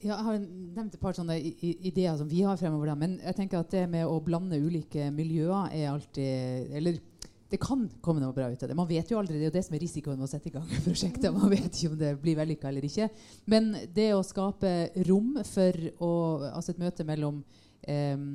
Ja, 0.00 0.14
jeg 0.14 0.24
har 0.24 0.38
nevnt 0.40 0.94
et 0.96 1.00
par 1.02 1.12
sånne 1.12 1.34
ideer 1.36 2.14
som 2.16 2.28
vi 2.28 2.40
har 2.40 2.56
fremover. 2.56 2.94
Men 2.96 3.18
jeg 3.20 3.36
tenker 3.36 3.60
at 3.60 3.74
det 3.74 3.84
med 3.92 4.08
å 4.08 4.16
blande 4.24 4.56
ulike 4.56 5.10
miljøer 5.12 5.74
er 5.76 5.90
alltid 5.90 6.72
Eller 6.78 7.02
det 7.50 7.58
kan 7.58 7.84
komme 8.04 8.22
noe 8.22 8.34
bra 8.34 8.46
ut 8.50 8.62
av 8.62 8.70
det. 8.70 8.76
Man 8.78 8.88
vet 8.88 9.10
jo 9.10 9.18
aldri, 9.18 9.38
Det 9.38 9.48
er 9.48 9.50
jo 9.50 9.56
det 9.58 9.64
som 9.66 9.74
er 9.74 9.82
risikoen 9.82 10.18
med 10.18 10.28
å 10.28 10.30
sette 10.30 10.50
i 10.50 10.54
gang 10.54 10.68
prosjekter. 10.86 11.32
Man 11.34 11.50
vet 11.50 11.70
ikke 11.70 11.92
om 11.92 11.98
det 11.98 12.12
blir 12.22 12.38
vellykka 12.38 12.70
eller 12.70 12.86
ikke. 12.86 13.08
Men 13.50 13.72
det 13.94 14.10
å 14.14 14.26
skape 14.26 14.74
rom 15.08 15.34
for 15.48 15.80
å, 15.98 16.12
altså 16.52 16.74
et 16.74 16.82
møte 16.82 17.06
mellom 17.08 17.42
eh, 17.82 18.26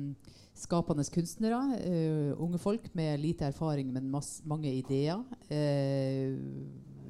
skapende 0.56 1.04
kunstnere, 1.12 1.62
eh, 1.80 2.34
unge 2.36 2.60
folk 2.60 2.90
med 2.96 3.20
lite 3.20 3.48
erfaring, 3.48 3.88
men 3.92 4.10
masse, 4.12 4.42
mange 4.44 4.72
ideer. 4.72 5.24
eh, 5.48 6.36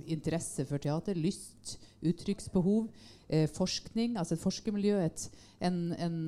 interesse 0.07 0.63
for 0.69 0.79
teater, 0.79 1.19
lyst, 1.19 1.77
uttrykksbehov. 2.07 2.89
Eh, 3.29 3.49
forskning, 3.51 4.17
altså 4.17 4.37
et 4.37 4.43
forskermiljø. 4.43 5.01
Et, 5.03 5.31
en, 5.67 5.81
en, 5.99 6.19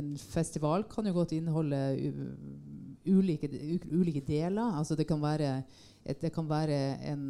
en 0.00 0.12
festival 0.16 0.86
kan 0.88 1.04
jo 1.04 1.12
godt 1.12 1.34
inneholde 1.36 1.80
ulike, 3.06 3.50
ulike 3.90 4.22
deler. 4.26 4.78
Altså 4.78 4.96
det 4.98 5.06
kan 5.08 5.22
være, 5.22 5.62
et, 6.04 6.20
det 6.20 6.32
kan 6.34 6.48
være 6.48 6.80
en, 7.12 7.24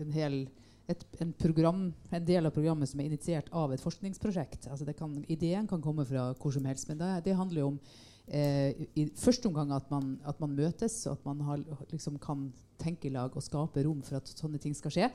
en 0.00 0.12
hel 0.12 0.42
et, 0.88 1.02
en, 1.20 1.32
program, 1.36 1.88
en 2.16 2.24
del 2.24 2.48
av 2.48 2.54
programmet 2.54 2.88
som 2.88 3.00
er 3.00 3.10
initiert 3.10 3.48
av 3.52 3.72
et 3.74 3.82
forskningsprosjekt. 3.82 4.70
Altså 4.72 4.88
kan, 4.96 5.18
ideen 5.28 5.68
kan 5.68 5.82
komme 5.84 6.06
fra 6.08 6.30
hvor 6.40 6.54
som 6.54 6.68
helst, 6.68 6.88
men 6.88 7.00
det, 7.00 7.10
det 7.26 7.36
handler 7.36 7.60
jo 7.60 7.72
om 7.74 7.80
eh, 8.26 8.86
i 8.96 9.04
første 9.18 9.50
omgang 9.50 9.74
at 9.76 9.90
man, 9.92 10.14
at 10.28 10.40
man, 10.40 10.56
møtes, 10.56 11.02
og 11.06 11.18
at 11.18 11.26
man 11.28 11.42
har, 11.44 11.64
liksom 11.92 12.16
kan 12.22 12.48
tenke 12.80 13.10
i 13.10 13.12
lag 13.12 13.36
og 13.36 13.44
skape 13.44 13.84
rom 13.84 14.00
for 14.06 14.20
at 14.20 14.32
sånne 14.32 14.60
ting 14.62 14.76
skal 14.76 14.94
skje. 14.94 15.10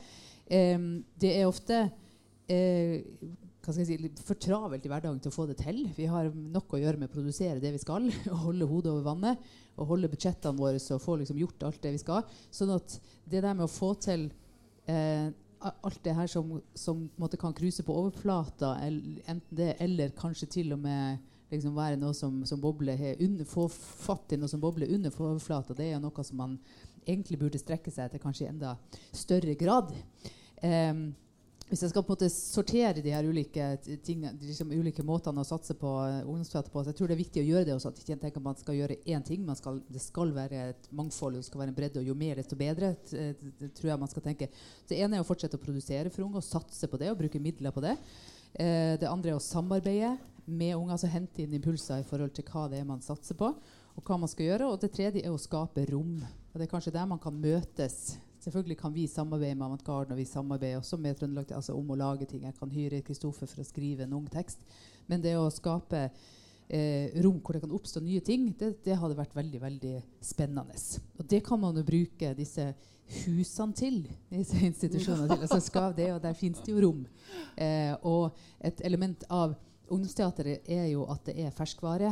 Eh, 0.46 0.78
det 1.22 1.34
er 1.40 1.50
ofte 1.50 1.88
eh, 2.52 3.02
hva 3.64 3.72
skal 3.72 3.86
jeg 3.86 4.00
si, 4.04 4.24
for 4.28 4.40
travelt 4.44 4.84
i 4.84 4.90
hverdagen 4.92 5.22
til 5.24 5.32
å 5.32 5.36
få 5.38 5.46
det 5.48 5.56
til. 5.62 5.86
Vi 5.96 6.08
har 6.12 6.28
nok 6.36 6.76
å 6.76 6.82
gjøre 6.82 7.00
med 7.00 7.08
å 7.08 7.14
produsere 7.14 7.62
det 7.64 7.72
vi 7.72 7.80
skal, 7.80 8.10
og 8.34 8.42
holde 8.50 8.68
hodet 8.68 8.92
over 8.92 9.06
vannet. 9.08 9.46
Og 9.80 9.88
holde 9.94 10.10
budsjettene 10.12 10.60
våre 10.60 10.82
og 10.82 11.02
få 11.02 11.16
liksom 11.22 11.40
gjort 11.40 11.64
alt 11.70 11.80
det 11.82 11.94
vi 11.96 12.02
skal. 12.02 12.28
Sånn 12.54 12.74
at 12.76 12.98
det 13.24 13.40
der 13.40 13.56
med 13.56 13.66
å 13.66 13.72
få 13.72 13.94
til 14.04 14.28
eh, 14.92 15.32
alt 15.72 16.02
det 16.04 16.16
her 16.18 16.28
som, 16.28 16.58
som 16.76 17.06
kan 17.40 17.56
kruse 17.56 17.86
på 17.88 17.96
overflata, 18.04 18.76
enten 18.84 19.56
det 19.56 19.78
eller 19.82 20.12
kanskje 20.18 20.52
til 20.60 20.76
og 20.76 20.84
med 20.84 21.24
liksom 21.54 21.78
være 21.78 22.00
noe 22.02 22.14
som, 22.18 22.42
som 22.50 22.62
bobler 22.62 23.00
under, 23.22 23.48
Få 23.48 23.68
fatt 23.72 24.34
i 24.34 24.40
noe 24.42 24.52
som 24.52 24.62
bobler 24.62 24.92
under 24.92 25.14
overflata, 25.14 25.76
det 25.78 25.88
er 25.88 25.96
jo 25.96 26.04
noe 26.08 26.26
som 26.26 26.40
man 26.42 26.58
egentlig 27.08 27.40
burde 27.40 27.62
strekke 27.62 27.92
seg 27.94 28.12
til 28.12 28.22
kanskje 28.24 28.48
i 28.48 28.52
enda 28.52 28.76
større 29.16 29.56
grad. 29.60 29.92
Um, 30.64 31.12
hvis 31.74 31.82
jeg 31.82 31.90
skal 31.90 32.04
på 32.06 32.12
en 32.12 32.14
måte 32.14 32.28
sortere 32.30 33.02
de 33.02 33.10
her 33.10 33.26
ulike, 33.26 33.68
tingene, 34.06 34.36
liksom 34.38 34.70
ulike 34.76 35.02
måtene 35.06 35.42
å 35.42 35.48
satse 35.48 35.74
på 35.74 35.90
uh, 35.90 36.20
ungdomsteater 36.22 36.70
på, 36.70 36.84
så 36.84 36.92
jeg 36.92 37.00
tror 37.00 37.10
det 37.10 37.16
er 37.16 37.22
viktig 37.24 37.42
å 37.42 37.46
gjøre 37.48 37.66
det 37.66 37.74
også. 37.74 37.90
At 37.90 38.02
ikke 38.04 38.18
tenker 38.22 38.44
man 38.46 38.60
skal 38.60 38.76
gjøre 38.78 38.98
én 39.10 39.24
ting. 39.26 39.48
Skal, 39.58 39.80
det 39.90 40.04
skal 40.04 40.36
være 40.36 40.60
et 40.70 40.90
mangfold, 40.94 41.40
det 41.40 41.48
skal 41.48 41.64
være 41.64 41.74
en 41.74 41.78
bredde, 41.80 42.04
og 42.04 42.12
jo 42.12 42.18
mer, 42.20 42.38
desto 42.38 42.60
bedre. 42.60 42.92
Det, 43.10 43.24
det, 43.58 43.72
tror 43.74 43.90
jeg 43.90 44.02
man 44.04 44.12
skal 44.12 44.26
tenke. 44.28 44.52
Det 44.86 45.00
ene 45.02 45.18
er 45.18 45.26
å 45.26 45.26
fortsette 45.26 45.58
å 45.58 45.64
produsere 45.64 46.12
for 46.14 46.28
unge 46.28 46.44
og 46.44 46.46
satse 46.46 46.92
på 46.92 47.00
det 47.02 47.10
og 47.10 47.18
bruke 47.24 47.42
midler 47.42 47.74
på 47.74 47.82
det. 47.88 47.96
Eh, 48.54 48.94
det 49.02 49.10
andre 49.10 49.34
er 49.34 49.40
å 49.40 49.42
samarbeide 49.42 50.12
med 50.46 50.76
unge, 50.76 50.94
altså 50.94 51.10
hente 51.10 51.42
inn 51.42 51.56
impulser 51.58 52.04
i 52.04 52.06
forhold 52.06 52.36
til 52.38 52.46
hva 52.52 52.68
det 52.70 52.84
er 52.84 52.86
man 52.92 53.02
satser 53.02 53.40
på, 53.40 53.50
og 53.50 54.06
hva 54.06 54.20
man 54.22 54.30
skal 54.30 54.52
gjøre. 54.52 54.70
Og 54.70 54.78
det 54.86 54.94
tredje 54.94 55.26
er 55.26 55.34
å 55.34 55.42
skape 55.42 55.88
rom. 55.90 56.20
Og 56.22 56.54
det 56.54 56.68
er 56.68 56.74
kanskje 56.76 56.94
der 56.94 57.10
man 57.10 57.24
kan 57.24 57.34
møtes 57.34 58.20
Selvfølgelig 58.44 58.78
kan 58.80 58.92
vi 58.92 59.08
samarbeide 59.08 59.56
med 59.56 59.70
Avantgarden, 59.70 60.12
og 60.12 60.20
vi 60.20 60.28
samarbeider 60.28 60.82
også 60.82 60.98
med 61.00 61.16
Trøndelag 61.16 61.52
altså 61.56 61.76
om 61.78 61.92
å 61.94 62.00
lage 62.00 62.28
ting. 62.28 62.44
Jeg 62.44 62.58
kan 62.58 62.72
hyre 62.74 63.04
Kristoffer 63.06 63.48
for 63.48 63.64
å 63.64 63.68
skrive 63.68 64.04
en 64.04 64.16
ung 64.18 64.26
tekst. 64.32 64.66
Men 65.08 65.24
det 65.24 65.38
å 65.40 65.46
skape 65.54 66.02
eh, 66.04 67.14
rom 67.24 67.40
hvor 67.40 67.56
det 67.56 67.64
kan 67.64 67.76
oppstå 67.78 68.04
nye 68.04 68.24
ting, 68.26 68.50
det, 68.60 68.74
det, 68.84 68.98
hadde 69.00 69.20
vært 69.20 69.38
veldig 69.38 69.62
veldig 69.64 69.94
spennende. 70.24 70.76
Og 71.16 71.30
det 71.32 71.40
kan 71.48 71.62
man 71.62 71.80
jo 71.80 71.86
bruke 71.88 72.34
disse 72.36 72.68
husene 73.24 73.80
til. 73.80 74.02
disse 74.34 74.60
institusjonene 74.60 75.30
til. 75.32 75.46
Altså 75.48 75.62
skal 75.64 75.96
det, 75.96 76.12
og 76.16 76.22
Der 76.24 76.36
finnes 76.36 76.60
det 76.66 76.76
jo 76.76 76.84
rom. 76.84 77.06
Eh, 77.56 77.96
og 78.04 78.36
et 78.60 78.84
element 78.84 79.24
av 79.30 79.56
ungdomsteateret 79.88 80.68
er 80.68 80.90
jo 80.92 81.08
at 81.12 81.24
det 81.30 81.40
er 81.46 81.56
ferskvare 81.56 82.12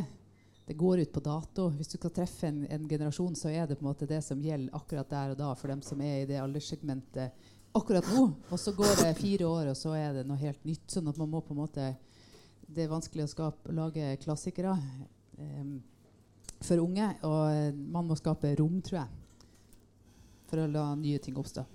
det 0.71 0.77
går 0.77 0.99
ut 0.99 1.13
på 1.13 1.19
dato. 1.19 1.65
Hvis 1.69 1.87
du 1.87 1.97
skal 1.97 2.11
treffe 2.15 2.47
en, 2.47 2.61
en, 2.71 2.83
generasjon, 2.87 3.33
så 3.35 3.49
er 3.51 3.65
det 3.67 3.75
på 3.75 3.83
en 3.83 3.89
måte 3.89 4.05
det 4.07 4.21
som 4.23 4.39
gjelder 4.39 4.71
akkurat 4.77 5.09
der 5.11 5.33
og 5.33 5.39
da 5.41 5.49
for 5.59 5.67
dem 5.67 5.81
som 5.83 5.99
er 5.99 6.21
i 6.21 6.29
det 6.29 6.37
alderssegmentet 6.39 7.49
akkurat 7.75 8.07
nå. 8.07 8.21
Og 8.47 8.59
så 8.59 8.71
går 8.77 8.93
det 9.01 9.09
fire 9.19 9.49
år, 9.49 9.73
og 9.73 9.75
så 9.75 9.91
er 9.99 10.15
det 10.15 10.23
noe 10.29 10.39
helt 10.39 10.63
nytt. 10.63 10.85
Sånn 10.87 11.11
at 11.11 11.19
man 11.19 11.27
må 11.33 11.43
på 11.43 11.51
en 11.51 11.59
måte 11.59 11.89
Det 12.71 12.85
er 12.85 12.93
vanskelig 12.93 13.25
å 13.25 13.33
skape, 13.33 13.73
lage 13.75 14.13
klassikere 14.23 14.77
um, 15.35 15.75
for 16.63 16.79
unge. 16.79 17.09
Og 17.27 17.83
man 17.91 18.07
må 18.07 18.15
skape 18.15 18.55
rom, 18.61 18.79
tror 18.79 19.01
jeg, 19.01 19.43
for 20.47 20.63
å 20.63 20.71
la 20.71 20.87
nye 20.95 21.19
ting 21.19 21.35
oppstå. 21.35 21.67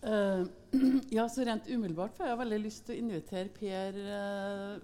Uh, 0.00 0.46
ja, 1.10 1.28
så 1.28 1.44
rent 1.44 1.66
umiddelbart 1.68 2.14
får 2.16 2.30
jeg 2.30 2.40
veldig 2.40 2.58
lyst 2.62 2.86
til 2.86 2.94
å 2.94 3.00
invitere 3.02 3.50
Per 3.52 3.98
uh, 4.00 4.78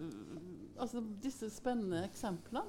altså 0.76 1.00
Disse 1.24 1.48
spennende 1.54 2.02
eksemplene 2.04 2.66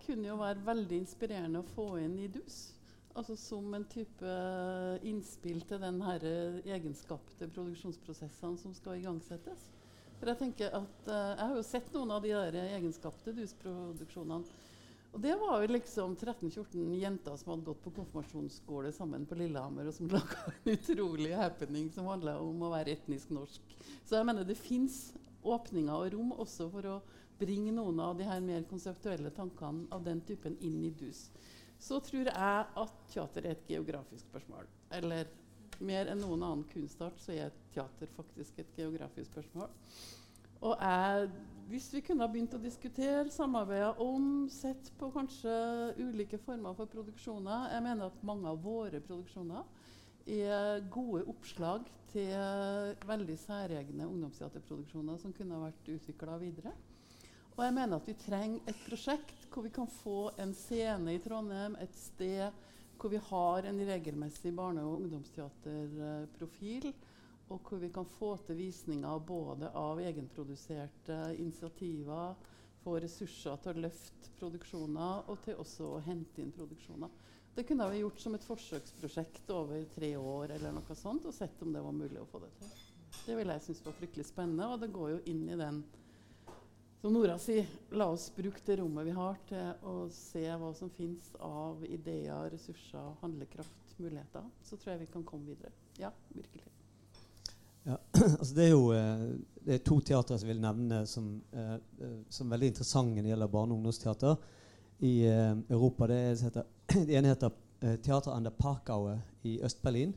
kunne 0.00 0.26
jo 0.26 0.38
være 0.40 0.64
veldig 0.66 0.98
inspirerende 0.98 1.60
å 1.62 1.68
få 1.76 1.92
inn 2.02 2.16
i 2.18 2.26
DUS. 2.32 2.58
Altså 3.14 3.36
Som 3.38 3.70
en 3.76 3.86
type 3.90 4.34
innspill 5.06 5.62
til 5.68 5.82
den 5.82 6.00
her 6.02 6.26
egenskapte 6.64 7.46
produksjonsprosessene 7.52 8.58
som 8.58 8.74
skal 8.74 8.98
igangsettes. 8.98 9.68
For 10.18 10.32
Jeg 10.32 10.40
tenker 10.42 10.74
at 10.74 11.06
uh, 11.06 11.14
jeg 11.14 11.46
har 11.46 11.54
jo 11.54 11.68
sett 11.70 11.94
noen 11.94 12.16
av 12.16 12.26
de 12.26 12.34
der 12.34 12.60
egenskapte 12.64 13.36
DUS-produksjonene 13.36 14.69
og 15.12 15.20
det 15.20 15.32
var 15.40 15.62
jo 15.62 15.72
liksom 15.72 16.12
13-14 16.16 16.92
jenter 17.00 17.36
som 17.36 17.52
hadde 17.52 17.66
gått 17.66 17.82
på 17.82 17.92
konfirmasjonsskole 17.96 18.92
sammen 18.94 19.24
på 19.26 19.38
Lillehammer, 19.40 19.88
og 19.90 19.96
som 19.96 20.10
laga 20.14 20.44
en 20.52 20.70
utrolig 20.76 21.32
happening 21.34 21.88
som 21.94 22.06
handla 22.10 22.36
om 22.42 22.62
å 22.62 22.70
være 22.70 22.94
etnisk 22.94 23.32
norsk. 23.34 23.74
Så 24.06 24.20
jeg 24.20 24.28
mener 24.28 24.46
det 24.46 24.58
fins 24.58 25.08
åpninger 25.42 25.96
og 25.96 26.12
rom 26.14 26.30
også 26.36 26.68
for 26.70 26.86
å 26.86 27.00
bringe 27.40 27.72
noen 27.72 27.98
av 28.04 28.18
de 28.18 28.28
her 28.28 28.42
mer 28.44 28.66
konseptuelle 28.70 29.32
tankene 29.34 29.88
av 29.94 30.04
den 30.04 30.20
typen 30.28 30.58
inn 30.60 30.82
i 30.84 30.92
DUS. 30.94 31.26
Så 31.80 31.98
tror 32.04 32.28
jeg 32.28 32.64
at 32.84 32.96
teater 33.10 33.46
er 33.46 33.56
et 33.56 33.70
geografisk 33.72 34.28
spørsmål. 34.28 34.68
Eller 34.92 35.30
mer 35.80 36.10
enn 36.12 36.20
noen 36.20 36.44
annen 36.44 36.66
kunstart 36.68 37.18
så 37.22 37.32
er 37.32 37.54
teater 37.72 38.10
faktisk 38.14 38.60
et 38.60 38.74
geografisk 38.76 39.32
spørsmål. 39.32 39.70
Og 40.60 40.76
jeg 40.76 41.30
hvis 41.70 41.86
vi 41.94 42.00
kunne 42.02 42.24
ha 42.24 42.30
begynt 42.30 42.54
å 42.56 42.58
diskutere, 42.58 43.30
samarbeide 43.30 43.92
om, 44.02 44.48
sett 44.50 44.88
på 44.98 45.06
kanskje 45.14 45.52
ulike 46.02 46.40
former 46.42 46.74
for 46.74 46.90
produksjoner 46.90 47.68
Jeg 47.76 47.84
mener 47.84 48.08
at 48.10 48.24
mange 48.26 48.50
av 48.50 48.58
våre 48.64 48.98
produksjoner 49.04 49.68
er 50.26 50.82
gode 50.90 51.22
oppslag 51.30 51.86
til 52.10 52.34
veldig 53.06 53.36
særegne 53.38 54.08
ungdomsteaterproduksjoner 54.08 55.20
som 55.22 55.34
kunne 55.36 55.60
ha 55.60 55.68
vært 55.68 55.92
utvikla 55.94 56.40
videre. 56.42 56.74
Og 57.54 57.62
jeg 57.62 57.76
mener 57.76 58.00
at 58.00 58.10
vi 58.10 58.16
trenger 58.18 58.66
et 58.72 58.82
prosjekt 58.88 59.46
hvor 59.50 59.62
vi 59.66 59.72
kan 59.74 59.88
få 60.00 60.18
en 60.42 60.56
scene 60.58 61.14
i 61.14 61.22
Trondheim, 61.22 61.78
et 61.78 61.94
sted 62.02 62.50
hvor 62.98 63.14
vi 63.14 63.22
har 63.30 63.70
en 63.70 63.78
regelmessig 63.86 64.52
barne- 64.58 64.82
og 64.84 65.04
ungdomsteaterprofil 65.04 66.90
og 67.50 67.60
hvor 67.66 67.80
vi 67.82 67.90
kan 67.92 68.06
få 68.06 68.34
til 68.46 68.58
visninger 68.60 69.22
både 69.26 69.70
av 69.76 70.00
egenproduserte 70.02 71.18
initiativer, 71.38 72.36
få 72.80 72.96
ressurser 73.02 73.58
til 73.60 73.72
å 73.74 73.82
løfte 73.86 74.32
produksjoner, 74.38 75.26
og 75.28 75.42
til 75.44 75.58
også 75.60 75.88
å 75.96 76.02
hente 76.06 76.40
inn 76.40 76.54
produksjoner. 76.56 77.10
Det 77.54 77.66
kunne 77.68 77.88
vi 77.90 78.00
gjort 78.00 78.22
som 78.22 78.36
et 78.36 78.46
forsøksprosjekt 78.46 79.50
over 79.52 79.82
tre 79.94 80.14
år, 80.16 80.54
eller 80.56 80.72
noe 80.76 80.96
sånt, 80.96 81.26
og 81.26 81.34
sett 81.34 81.60
om 81.64 81.74
det 81.74 81.82
var 81.84 81.96
mulig 81.96 82.22
å 82.22 82.28
få 82.30 82.40
det 82.44 82.52
til. 82.60 82.70
Det 83.26 83.36
ville 83.36 83.56
jeg 83.58 83.66
synes 83.66 83.82
var 83.84 83.98
fryktelig 83.98 84.28
spennende, 84.30 84.70
og 84.70 84.80
det 84.80 84.92
går 84.94 85.10
jo 85.16 85.24
inn 85.32 85.42
i 85.50 85.58
den 85.58 85.82
som 87.00 87.14
Nora 87.16 87.38
sier, 87.40 87.64
la 87.96 88.10
oss 88.12 88.26
bruke 88.36 88.60
det 88.66 88.76
rommet 88.76 89.06
vi 89.08 89.14
har, 89.16 89.38
til 89.48 89.86
å 89.88 89.94
se 90.12 90.42
hva 90.44 90.68
som 90.76 90.90
fins 90.92 91.30
av 91.40 91.80
ideer, 91.88 92.50
ressurser, 92.52 93.14
handlekraft, 93.22 93.94
muligheter. 93.96 94.44
Så 94.68 94.76
tror 94.76 94.94
jeg 94.94 95.06
vi 95.06 95.14
kan 95.14 95.24
komme 95.24 95.48
videre. 95.48 95.72
Ja, 95.96 96.12
virkelig. 96.28 96.79
Ja, 97.82 97.96
altså 98.38 98.54
det 98.54 98.66
er 98.66 98.74
jo 98.74 98.90
eh, 98.92 99.26
det 99.64 99.76
er 99.76 99.84
to 99.84 100.00
teatre 100.04 100.36
som 100.38 100.48
jeg 100.48 100.56
vil 100.56 100.62
nevne 100.64 101.02
som, 101.08 101.30
eh, 101.56 101.76
eh, 102.04 102.16
som 102.32 102.52
veldig 102.52 102.72
interessante 102.72 103.16
når 103.16 103.26
det 103.26 103.32
gjelder 103.32 103.52
barne- 103.52 103.74
og 103.74 103.80
ungdomsteater 103.80 104.36
i 105.00 105.14
Europa. 105.24 106.06
Det, 106.10 106.16
er, 106.16 106.34
heter, 106.44 106.66
det 107.08 107.16
ene 107.16 107.32
heter 107.32 107.58
Teater 107.80 108.34
an 108.34 108.44
der 108.44 108.52
Parkaue 108.52 109.14
i 109.48 109.54
Øst-Berlin. 109.64 110.12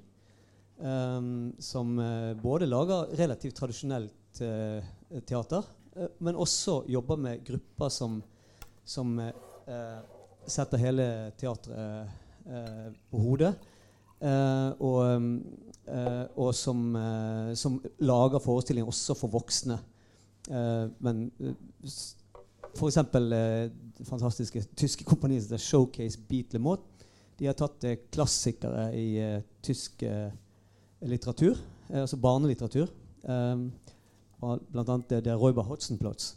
Um, 0.83 1.53
som 1.63 1.93
både 2.41 2.65
lager 2.67 3.13
relativt 3.15 3.55
tradisjonelt 3.55 4.41
teater, 5.23 5.69
men 6.19 6.35
også 6.35 6.81
jobber 6.91 7.21
med 7.23 7.45
grupper 7.47 7.93
som, 7.93 8.17
som 8.83 9.13
setter 10.43 10.81
hele 10.81 11.05
teatret 11.39 12.11
på 13.13 13.21
hodet. 13.21 13.53
Og 14.23 14.97
um, 15.03 15.29
Uh, 15.83 16.23
og 16.39 16.53
som, 16.55 16.93
uh, 16.95 17.51
som, 17.59 17.73
lager 17.99 18.39
forestillinger 18.39 18.87
også 18.87 19.17
for 19.19 19.31
voksne. 19.33 19.79
Men 21.03 21.29
f.eks. 22.75 22.97
det 23.13 24.07
fantastiske 24.07 24.63
tyske 24.75 25.05
kompaniet 25.07 25.45
som 25.47 25.59
Showcase 25.59 26.19
Beat 26.27 26.55
Le. 26.55 26.75
De 27.39 27.47
har 27.47 27.55
tatt 27.55 27.85
klassikere 28.11 28.89
i 28.91 29.05
tysk 29.63 30.03
litteratur, 31.07 31.55
altså 31.87 32.19
barnelitteratur. 32.19 32.91
Um, 33.23 33.69
blant 34.41 34.89
annet 34.89 35.15
det 35.23 35.35
Räuber 35.39 35.63
Hotzenplotz. 35.63 36.33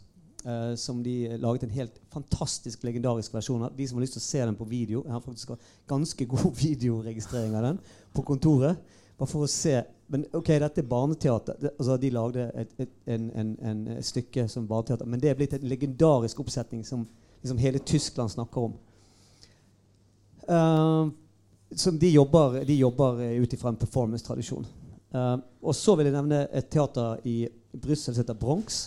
Uh, 0.47 0.77
som 0.79 1.01
de 1.03 1.35
laget 1.43 1.65
en 1.67 1.75
helt 1.75 1.97
fantastisk 2.15 2.85
legendarisk 2.87 3.35
versjon 3.35 3.65
av. 3.67 3.73
De 3.75 3.87
som 3.89 3.99
har 3.99 4.05
lyst 4.05 4.15
til 4.15 4.23
å 4.23 4.27
se 4.29 4.45
den 4.45 4.55
på 4.55 4.69
video 4.71 5.01
Jeg 5.03 5.11
har 5.11 5.25
faktisk 5.25 5.57
ganske 5.91 6.27
god 6.31 6.53
videoregistrering 6.67 7.57
av 7.59 7.67
den 7.67 7.81
på 8.15 8.23
kontoret. 8.23 8.79
Bare 9.19 9.31
for 9.31 9.43
å 9.43 9.51
se 9.51 9.81
men 10.09 10.25
ok, 10.33 10.47
dette 10.63 10.83
er 10.83 10.87
barneteater. 10.87 11.57
Det, 11.61 11.71
altså, 11.79 11.97
de 11.97 12.11
lagde 12.15 12.47
et, 12.55 12.75
et, 12.79 12.91
en, 13.11 13.31
en, 13.35 13.53
en, 13.59 14.03
stykke 14.03 14.47
som 14.49 14.69
barneteater. 14.69 15.07
Men 15.07 15.23
det 15.23 15.31
er 15.31 15.39
blitt 15.39 15.57
en 15.57 15.67
legendarisk 15.67 16.41
oppsetning 16.41 16.85
som 16.87 17.03
liksom 17.43 17.59
hele 17.59 17.79
Tyskland 17.79 18.31
snakker 18.31 18.69
om. 18.69 18.77
Uh, 20.47 21.11
som 21.75 21.99
de 21.99 22.13
jobber, 22.13 22.61
de 22.65 22.77
jobber 22.79 23.23
eh, 23.25 23.41
ut 23.43 23.53
ifra 23.53 23.73
en 23.73 23.79
performance-tradisjon. 23.81 24.67
Uh, 25.15 25.39
og 25.63 25.75
så 25.75 25.97
vil 25.99 26.07
jeg 26.07 26.15
nevne 26.15 26.45
et 26.55 26.69
teater 26.71 27.19
i 27.27 27.49
Brussel 27.73 28.15
som 28.15 28.23
heter 28.23 28.39
Bronx. 28.39 28.85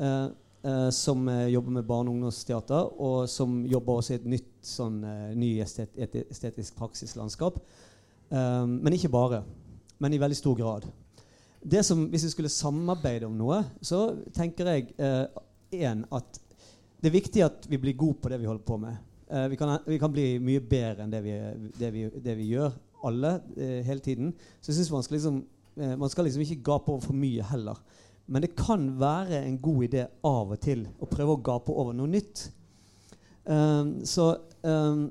Eh, 0.00 0.26
eh, 0.64 0.88
som 0.90 1.28
eh, 1.28 1.48
jobber 1.52 1.76
med 1.78 1.86
barne- 1.88 2.10
og 2.10 2.16
ungdomsteater, 2.18 2.90
og 3.00 3.28
som 3.28 3.62
jobber 3.66 4.00
også 4.00 4.14
i 4.14 4.18
et 4.20 4.28
nytt 4.34 4.50
sånn, 4.66 5.00
ny 5.36 5.54
estet, 5.62 5.96
estetisk 5.96 6.76
praksislandskap. 6.76 7.62
Men 8.30 8.94
ikke 8.94 9.08
bare. 9.10 9.40
Men 9.98 10.12
i 10.14 10.18
veldig 10.22 10.36
stor 10.38 10.54
grad. 10.54 10.84
Det 11.60 11.80
som, 11.84 12.04
hvis 12.12 12.28
vi 12.28 12.30
skulle 12.30 12.52
samarbeide 12.52 13.26
om 13.26 13.34
noe, 13.34 13.56
så 13.82 14.04
tenker 14.36 14.68
jeg 14.70 14.92
en, 15.80 16.04
at 16.14 16.38
det 17.00 17.08
er 17.08 17.16
viktig 17.16 17.42
at 17.42 17.66
vi 17.68 17.80
blir 17.80 17.96
gode 17.98 18.20
på 18.20 18.30
det 18.30 18.38
vi 18.42 18.46
holder 18.46 18.64
på 18.68 18.76
med. 18.78 18.98
Eh, 19.30 19.48
vi, 19.48 19.56
kan, 19.56 19.78
vi 19.86 19.98
kan 19.98 20.12
bli 20.12 20.26
mye 20.42 20.60
bedre 20.60 21.04
enn 21.04 21.12
det 21.12 21.20
vi, 21.22 21.36
det 21.78 21.90
vi, 21.94 22.04
det 22.24 22.34
vi 22.36 22.48
gjør, 22.50 22.74
alle, 23.06 23.36
eh, 23.56 23.78
hele 23.86 24.02
tiden. 24.02 24.32
Så 24.60 24.72
jeg 24.72 24.80
synes 24.80 24.90
man 24.92 25.04
liksom 25.10 25.36
eh, 25.76 25.96
Man 25.96 26.10
skal 26.10 26.26
liksom 26.26 26.42
ikke 26.42 26.62
gape 26.66 26.92
over 26.92 27.04
for 27.04 27.16
mye 27.16 27.46
heller. 27.52 27.78
Men 28.30 28.44
det 28.44 28.54
kan 28.54 28.84
være 29.00 29.42
en 29.42 29.58
god 29.58 29.84
idé 29.88 30.04
av 30.26 30.52
og 30.54 30.60
til 30.62 30.84
å 31.02 31.08
prøve 31.10 31.34
å 31.34 31.42
gape 31.50 31.74
over 31.74 31.96
noe 31.98 32.10
nytt. 32.10 32.44
Um, 33.44 33.96
så, 34.06 34.36
um, 34.62 35.08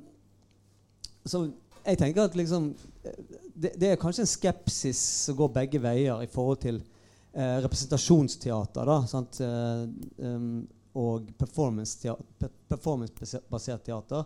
så 1.27 1.41
jeg 1.83 1.99
tenker 1.99 2.29
at 2.29 2.37
liksom 2.37 2.69
eh, 3.03 3.17
det, 3.59 3.73
det 3.81 3.89
er 3.89 3.99
kanskje 3.99 4.23
en 4.23 4.31
skepsis 4.31 5.01
som 5.25 5.35
går 5.35 5.51
begge 5.57 5.81
veier 5.83 6.23
i 6.23 6.29
forhold 6.31 6.61
til 6.63 6.77
eh, 6.79 7.57
representasjonsteater 7.65 8.87
da? 8.87 8.99
Eh, 9.43 9.83
um, 10.29 10.61
og 10.99 11.27
performance-basert 11.37 12.63
performance 12.71 13.77
teater. 13.85 14.23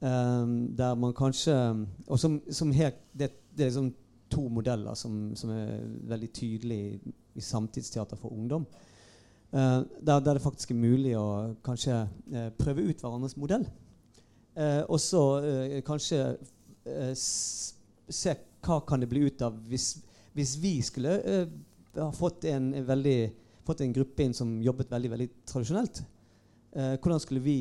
Der 0.00 0.94
man 0.96 1.12
kanskje 1.12 1.52
Og 2.06 2.18
som, 2.18 2.38
som 2.50 2.70
helt, 2.72 2.94
det, 3.12 3.26
det 3.52 3.66
er 3.66 3.68
liksom 3.68 3.90
to 4.30 4.46
modeller 4.52 4.94
som, 4.98 5.30
som 5.36 5.52
er 5.54 5.80
veldig 6.10 6.30
tydelige 6.34 7.00
i, 7.10 7.14
samtidsteater 7.40 8.18
for 8.20 8.34
ungdom. 8.34 8.66
Uh, 9.50 9.82
der, 9.98 10.20
der 10.20 10.36
det 10.36 10.42
faktisk 10.44 10.70
er 10.70 10.78
mulig 10.78 11.16
å 11.18 11.56
kanskje 11.66 12.04
uh, 12.06 12.50
prøve 12.58 12.84
ut 12.86 13.02
hverandres 13.02 13.36
modell. 13.40 13.66
Uh, 14.54 14.82
og 14.90 14.98
så 15.00 15.22
kanskje 15.86 16.20
se 18.10 18.32
hva 18.64 18.80
kan 18.86 19.02
det 19.02 19.08
bli 19.10 19.22
ut 19.28 19.42
av 19.46 19.54
hvis, 19.70 19.92
hvis 20.34 20.54
vi 20.58 20.72
skulle 20.82 21.12
ha 21.94 22.08
fått 22.14 22.46
en, 22.50 22.72
en, 22.74 22.86
veldig, 22.86 23.18
fått 23.66 23.82
en 23.84 23.94
gruppe 23.94 24.24
inn 24.24 24.34
som 24.36 24.56
jobbet 24.62 24.90
veldig, 24.90 25.10
veldig 25.12 25.28
tradisjonelt. 25.48 26.02
hvordan 26.72 27.20
skulle 27.20 27.40
vi 27.40 27.56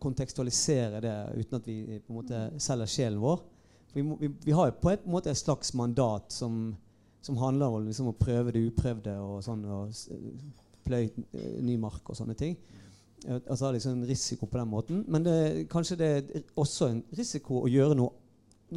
kontekstualisere 0.00 1.00
det 1.00 1.14
uten 1.36 1.58
at 1.58 1.68
vi 1.68 1.98
på 1.98 2.12
en 2.12 2.18
måte 2.20 2.40
selger 2.60 2.92
sjelen 2.94 3.20
vår? 3.20 3.42
Vi, 3.92 4.02
vi, 4.20 4.30
vi, 4.44 4.52
har 4.54 4.70
på 4.78 4.92
en 4.92 5.08
måte 5.10 5.32
et 5.32 5.38
slags 5.38 5.72
mandat 5.74 6.32
som, 6.32 6.76
som 7.22 7.38
handler 7.40 7.74
om 7.74 7.88
liksom 7.88 8.12
å 8.12 8.18
prøve 8.18 8.54
det 8.54 8.62
uprøvde 8.68 9.16
og 9.18 9.40
sånn, 9.44 9.64
og 9.66 9.90
pløye 10.86 11.10
ny 11.64 11.76
mark 11.80 12.06
og 12.10 12.18
sånne 12.18 12.36
ting. 12.38 12.54
Altså 13.28 13.72
liksom 13.74 13.98
en 13.98 14.06
risiko 14.08 14.46
på 14.46 14.58
den 14.58 14.70
måten. 14.70 15.02
Men 15.08 15.26
det, 15.26 15.66
kanskje 15.72 15.98
det 16.00 16.10
er 16.10 16.46
også 16.56 16.88
en 16.88 17.02
risiko 17.18 17.64
å 17.64 17.70
gjøre 17.70 17.98
noe, 17.98 18.14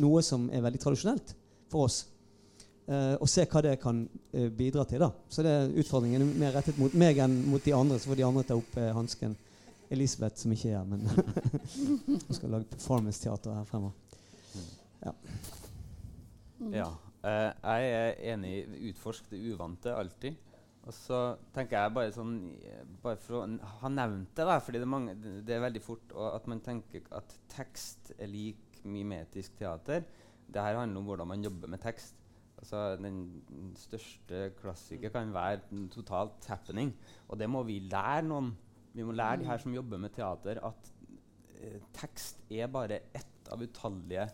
noe 0.02 0.24
som 0.26 0.50
er 0.52 0.66
veldig 0.66 0.82
tradisjonelt 0.84 1.36
for 1.72 1.88
oss. 1.88 2.04
Uh, 2.84 3.16
og 3.24 3.30
se 3.32 3.46
hva 3.48 3.62
det 3.64 3.78
kan 3.80 4.02
uh, 4.04 4.50
bidra 4.52 4.84
til. 4.84 5.00
da. 5.00 5.14
Så 5.32 5.46
det 5.46 5.52
er 5.56 5.72
utfordringen 5.80 6.26
er 6.26 6.40
mer 6.42 6.52
rettet 6.58 6.80
mot 6.82 6.92
meg 7.00 7.22
enn 7.24 7.38
mot 7.48 7.64
de 7.64 7.72
andre. 7.78 8.00
Så 8.00 8.12
får 8.12 8.20
de 8.20 8.26
andre 8.28 8.44
ta 8.50 8.60
opp 8.60 8.76
uh, 8.76 8.90
hansken. 8.98 9.38
Elisabeth, 9.94 10.42
som 10.42 10.52
ikke 10.52 10.72
er 10.72 10.80
her, 10.80 10.86
men 10.90 11.04
hun 12.08 12.34
skal 12.34 12.50
lage 12.50 12.66
performance-teater 12.72 13.54
her 13.54 13.68
fremover. 13.70 14.03
Ja. 15.04 15.14
ja. 16.72 16.90
jeg 17.24 17.94
er 17.94 18.18
enig 18.34 18.56
i 18.56 18.90
utforsk 18.92 19.30
det 19.32 19.42
uvante 19.52 19.94
alltid. 19.96 20.40
Og 20.84 20.92
så 20.96 21.20
tenker 21.56 21.80
jeg 21.80 21.94
bare 21.96 22.12
sånn 22.12 22.34
Bare 23.04 23.20
for 23.24 23.40
å 23.40 23.44
ha 23.80 23.92
nevnt 23.92 24.34
det, 24.36 24.48
da, 24.50 24.58
fordi 24.60 24.82
det 24.82 24.88
er, 24.88 24.92
mange, 24.92 25.16
det 25.16 25.56
er 25.56 25.64
veldig 25.64 25.84
fort 25.84 26.12
at 26.34 26.50
man 26.52 26.64
tenker 26.64 27.06
at 27.16 27.38
tekst 27.54 28.12
er 28.18 28.32
lik 28.32 28.82
mimetisk 28.84 29.56
teater. 29.60 30.04
Det 30.44 30.60
her 30.60 30.76
handler 30.82 31.00
om 31.00 31.08
hvordan 31.08 31.30
man 31.30 31.46
jobber 31.46 31.72
med 31.72 31.82
tekst. 31.84 32.20
Altså, 32.60 32.82
den 33.00 33.74
største 33.80 34.50
klassiker 34.60 35.12
kan 35.12 35.32
være 35.36 35.88
totalt 35.92 36.46
happening. 36.52 36.94
Og 37.28 37.40
det 37.40 37.50
må 37.52 37.64
vi 37.68 37.80
lære 37.92 38.28
noen. 38.28 38.52
Vi 38.94 39.04
må 39.08 39.16
lære 39.16 39.42
de 39.42 39.48
her 39.50 39.60
som 39.60 39.74
jobber 39.74 40.00
med 40.00 40.14
teater, 40.16 40.60
at 40.64 40.92
eh, 41.60 41.80
tekst 41.96 42.44
er 42.52 42.70
bare 42.72 43.02
ett 43.16 43.50
av 43.52 43.64
utallige 43.64 44.28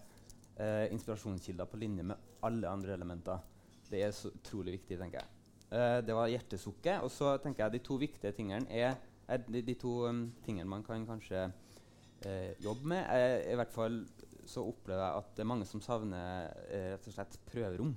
eh, 0.60 0.86
inspirasjonskilder 0.94 1.68
på 1.70 1.80
linje 1.80 2.04
med 2.04 2.32
alle 2.46 2.70
andre 2.70 2.94
elementer. 2.94 3.40
Det 3.90 4.04
er 4.04 4.14
så 4.16 4.32
utrolig 4.34 4.78
viktig, 4.78 5.00
tenker 5.00 5.22
jeg. 5.22 5.30
Eh, 5.70 6.00
det 6.06 6.16
var 6.18 6.32
hjertesukket. 6.32 7.04
Og 7.06 7.12
så 7.14 7.36
tenker 7.44 7.66
jeg 7.66 7.78
de 7.78 7.86
to 7.86 8.00
viktige 8.02 8.34
tingene 8.36 8.70
er, 8.74 8.98
er 9.30 9.44
de, 9.46 9.62
de, 9.66 9.76
to 9.78 10.08
um, 10.10 10.24
tingene 10.46 10.70
man 10.70 10.84
kan 10.86 11.06
kanskje 11.08 11.48
eh, 12.26 12.54
jobbe 12.64 12.94
med. 12.94 13.06
Er, 13.06 13.52
I 13.54 13.60
hvert 13.60 13.74
fall 13.74 14.02
så 14.50 14.64
opplever 14.66 15.04
jeg 15.04 15.22
at 15.22 15.34
det 15.38 15.44
er 15.44 15.52
mange 15.52 15.68
som 15.70 15.82
savner 15.84 16.50
uh, 16.50 16.88
rett 16.96 17.10
og 17.12 17.14
slett 17.16 17.38
prøverom. 17.52 17.94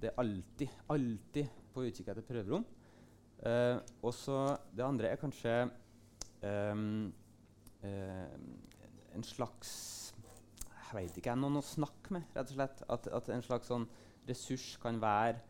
Det 0.00 0.10
er 0.10 0.20
alltid, 0.20 0.72
alltid 0.92 1.60
på 1.72 1.84
utkikk 1.88 2.10
etter 2.12 2.24
prøverom. 2.24 2.64
og 4.02 4.12
så 4.16 4.56
det 4.72 4.84
andre 4.84 5.08
er 5.12 5.18
kanskje 5.20 5.52
um, 6.42 7.12
en 7.84 9.24
slags 9.24 10.05
Jeg 10.86 10.94
vet 10.94 11.18
ikke, 11.18 11.34
noen 11.38 11.58
å 11.58 11.64
snakke 11.66 12.14
med, 12.14 12.26
rett 12.36 12.50
og 12.52 12.58
slett. 12.58 12.82
At, 12.92 13.08
at 13.18 13.30
en 13.34 13.44
slags 13.44 13.70
sånn 13.72 13.86
ressurs 14.28 14.74
kan 14.82 15.00
være 15.02 15.40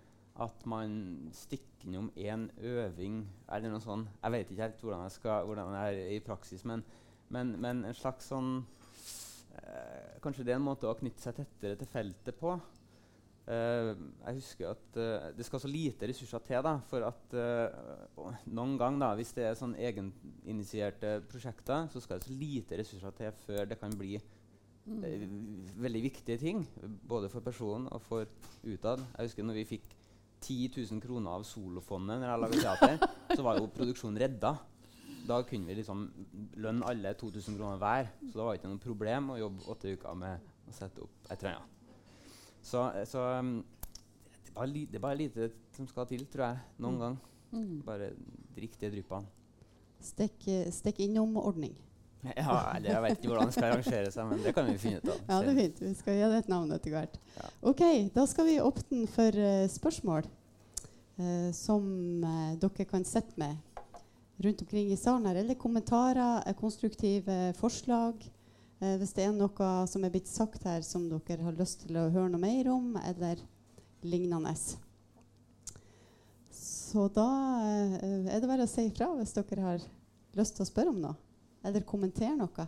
at 0.43 0.65
man 0.69 0.97
stikker 1.33 1.89
innom 1.89 2.11
én 2.19 2.49
øving 2.61 3.23
eller 3.53 3.73
noe 3.73 3.85
sånt. 3.85 4.09
Jeg 4.21 4.35
vet 4.35 4.51
ikke 4.53 4.67
helt 4.67 4.83
hvordan, 4.85 5.13
skal, 5.13 5.49
hvordan 5.49 5.73
det 5.73 5.83
er 5.85 6.01
i 6.17 6.23
praksis, 6.25 6.65
men, 6.69 6.85
men, 7.33 7.55
men 7.63 7.85
en 7.89 7.97
slags 7.97 8.29
sånn 8.33 8.59
eh, 9.61 10.17
Kanskje 10.25 10.45
det 10.45 10.57
er 10.57 10.61
en 10.61 10.67
måte 10.67 10.89
å 10.89 10.97
knytte 10.99 11.23
seg 11.23 11.39
tettere 11.39 11.79
til 11.79 11.89
feltet 11.89 12.37
på. 12.41 12.57
Uh, 13.47 13.93
jeg 14.25 14.41
husker 14.41 14.73
at 14.73 14.97
uh, 14.99 15.29
det 15.37 15.45
skal 15.47 15.61
så 15.63 15.69
lite 15.71 16.09
ressurser 16.11 16.41
til 16.49 16.65
da, 16.67 16.73
for 16.91 17.05
at 17.07 17.37
uh, 17.39 18.33
noen 18.51 18.73
gang 18.81 18.97
da, 18.99 19.13
hvis 19.15 19.31
det 19.37 19.45
er 19.47 19.55
sånn 19.55 19.77
egeninitierte 19.79 21.21
prosjekter, 21.31 21.87
så 21.93 22.03
skal 22.03 22.19
det 22.19 22.27
så 22.27 22.35
lite 22.41 22.81
ressurser 22.81 23.15
til 23.21 23.39
før 23.45 23.71
det 23.71 23.79
kan 23.79 23.95
bli. 23.95 24.17
Veldig 24.87 26.03
viktige 26.05 26.39
ting. 26.39 26.63
Både 27.09 27.31
for 27.33 27.45
personen 27.45 27.89
og 27.93 28.03
for 28.03 28.27
utad. 28.65 29.03
Jeg 29.17 29.29
husker 29.29 29.47
når 29.47 29.59
vi 29.61 29.69
fikk 29.77 29.87
10 30.41 30.71
000 30.77 31.03
kroner 31.03 31.39
av 31.39 31.45
Solofondet 31.49 32.21
når 32.21 32.31
jeg 32.31 32.43
laget 32.43 32.65
teater, 32.65 33.15
så 33.35 33.45
var 33.47 33.59
jo 33.59 33.71
produksjonen 33.75 34.21
redda. 34.21 34.53
Da 35.27 35.41
kunne 35.43 35.67
vi 35.67 35.79
liksom 35.81 36.05
lønne 36.63 36.87
alle 36.87 37.15
2000 37.19 37.57
kroner 37.59 37.81
hver. 37.83 38.13
Så 38.27 38.39
det 38.39 38.45
var 38.45 38.59
ikke 38.59 38.71
noe 38.71 38.83
problem 38.83 39.33
å 39.35 39.41
jobbe 39.41 39.71
åtte 39.73 39.95
uker 39.97 40.21
med 40.21 40.53
å 40.67 40.75
sette 40.77 41.03
opp 41.03 41.33
ei 41.33 41.41
trøye. 41.41 41.63
Så, 42.67 42.83
så 43.07 43.23
um, 43.39 43.57
det, 43.87 44.51
er 44.51 44.55
bare 44.55 44.71
li, 44.71 44.85
det 44.91 44.99
er 44.99 45.03
bare 45.03 45.19
lite 45.19 45.51
som 45.75 45.89
skal 45.91 46.07
til, 46.11 46.27
tror 46.31 46.49
jeg. 46.49 46.63
Noen 46.83 46.95
mm. 46.95 47.03
gang. 47.03 47.19
Mm. 47.57 47.75
Bare 47.87 48.13
drikk 48.57 48.79
de 48.81 48.93
dryppene. 48.95 49.35
Stikk, 50.07 50.47
stikk 50.75 51.01
innom-ordning. 51.07 51.75
Ja, 52.37 52.57
eller 52.77 52.91
jeg 52.91 53.03
vet 53.05 53.19
ikke 53.19 53.31
hvordan 53.31 53.51
det 53.51 53.57
skal 53.57 53.69
arrangere 53.71 54.11
seg, 54.13 54.29
men 54.31 54.43
det 54.45 54.53
kan 54.57 54.69
vi 54.69 54.77
finne 54.81 55.01
ut 55.01 55.11
av. 55.13 55.21
Ja, 55.29 55.39
det 55.45 55.53
er 55.53 55.59
fint. 55.61 55.83
Vi 55.85 55.93
skal 55.99 56.19
gi 56.19 56.31
det 56.33 56.41
et 56.43 56.51
navn 56.53 56.75
etter 56.77 56.95
hvert. 56.95 57.19
Ja. 57.37 57.51
Ok, 57.73 57.83
Da 58.15 58.27
skal 58.31 58.49
vi 58.49 58.57
åpne 58.63 59.07
for 59.13 59.41
uh, 59.41 59.67
spørsmål 59.71 60.29
uh, 60.29 61.51
som 61.57 61.89
uh, 62.25 62.55
dere 62.63 62.89
kan 62.89 63.07
sette 63.09 63.39
med 63.41 63.57
rundt 64.45 64.65
omkring 64.67 64.91
i 64.93 65.01
salen 65.01 65.29
her. 65.31 65.41
Eller 65.43 65.57
kommentarer, 65.61 66.45
konstruktive 66.61 67.55
forslag. 67.57 68.27
hvis 68.77 69.15
det 69.17 69.25
er 69.25 69.31
noe 69.33 69.69
som 69.89 70.03
er 70.05 70.11
blitt 70.13 70.29
sagt 70.29 70.67
her 70.69 70.83
som 70.85 71.07
dere 71.09 71.47
har 71.47 71.57
lyst 71.57 71.87
til 71.87 71.97
å 71.97 72.11
høre 72.13 72.29
noe 72.29 72.43
mer 72.43 72.69
om, 72.69 72.91
eller 73.01 73.41
lignende. 74.05 74.53
Så 76.53 77.07
da 77.09 77.31
er 77.65 78.37
det 78.37 78.51
bare 78.51 78.67
å 78.67 78.69
si 78.69 78.85
ifra 78.91 79.09
hvis 79.17 79.33
dere 79.39 79.65
har 79.65 79.87
lyst 80.37 80.59
til 80.59 80.67
å 80.67 80.69
spørre 80.69 80.93
om 80.93 81.01
noe. 81.01 81.17
Eller 81.67 81.83
kommentere 81.83 82.37
noe? 82.39 82.67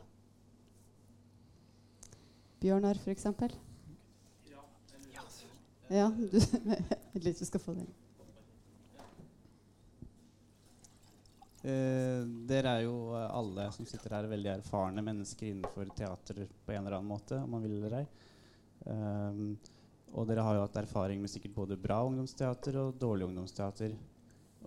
Bjørnar, 2.58 2.98
f.eks.? 2.98 3.28
Ja. 5.88 6.10
du, 6.10 6.40
du 7.22 7.44
skal 7.46 7.62
få 7.62 7.76
den. 7.78 7.86
Eh, 11.62 12.26
dere 12.48 12.74
er 12.74 12.84
jo 12.86 13.14
uh, 13.14 13.24
alle 13.34 13.66
som 13.74 13.86
sitter 13.88 14.14
her, 14.14 14.28
veldig 14.30 14.52
erfarne 14.58 15.02
mennesker 15.04 15.48
innenfor 15.48 15.90
teater 15.96 16.44
på 16.46 16.74
en 16.74 16.84
eller 16.84 16.98
annen 16.98 17.10
måte. 17.10 17.40
om 17.42 17.50
man 17.54 17.64
vil 17.64 17.78
eller 17.78 18.00
ei. 18.02 18.04
Um, 18.84 19.56
og 20.16 20.28
dere 20.28 20.44
har 20.44 20.56
jo 20.56 20.62
hatt 20.64 20.78
erfaring 20.80 21.20
med 21.20 21.30
sikkert 21.30 21.56
både 21.56 21.80
bra 21.80 21.98
ungdomsteater 22.06 22.78
og 22.82 22.94
dårlig 23.00 23.26
ungdomsteater. 23.30 23.96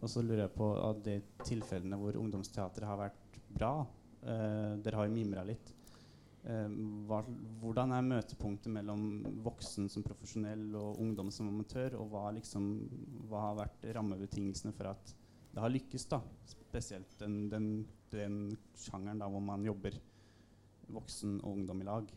Og 0.02 0.10
så 0.10 0.24
lurer 0.24 0.46
jeg 0.46 0.56
på 0.58 0.68
av 0.78 1.00
de 1.04 1.18
tilfellene 1.46 1.98
hvor 2.00 2.20
ungdomsteater 2.20 2.86
har 2.88 3.00
vært 3.00 3.40
bra, 3.52 3.74
dere 4.22 5.00
har 5.00 5.08
jo 5.08 5.14
mimra 5.16 5.44
litt. 5.48 5.72
Eh, 6.42 6.70
hva, 7.06 7.20
hvordan 7.62 7.92
er 7.94 8.06
møtepunktet 8.08 8.74
mellom 8.74 9.04
voksen 9.46 9.90
som 9.94 10.06
profesjonell 10.06 10.72
og 10.78 10.98
ungdom 11.02 11.30
som 11.34 11.52
amatør? 11.52 12.00
Og 12.02 12.10
hva, 12.14 12.30
liksom, 12.38 12.70
hva 13.30 13.48
har 13.50 13.60
vært 13.62 13.86
rammebetingelsene 13.98 14.74
for 14.78 14.90
at 14.94 15.14
det 15.52 15.62
har 15.62 15.74
lykkes? 15.74 16.08
da? 16.10 16.22
Spesielt 16.50 17.14
den, 17.20 17.44
den, 17.52 17.70
den 18.14 18.42
sjangeren 18.80 19.22
da, 19.22 19.30
hvor 19.30 19.44
man 19.44 19.66
jobber 19.68 19.98
voksen 20.92 21.38
og 21.44 21.60
ungdom 21.60 21.84
i 21.84 21.88
lag. 21.88 22.10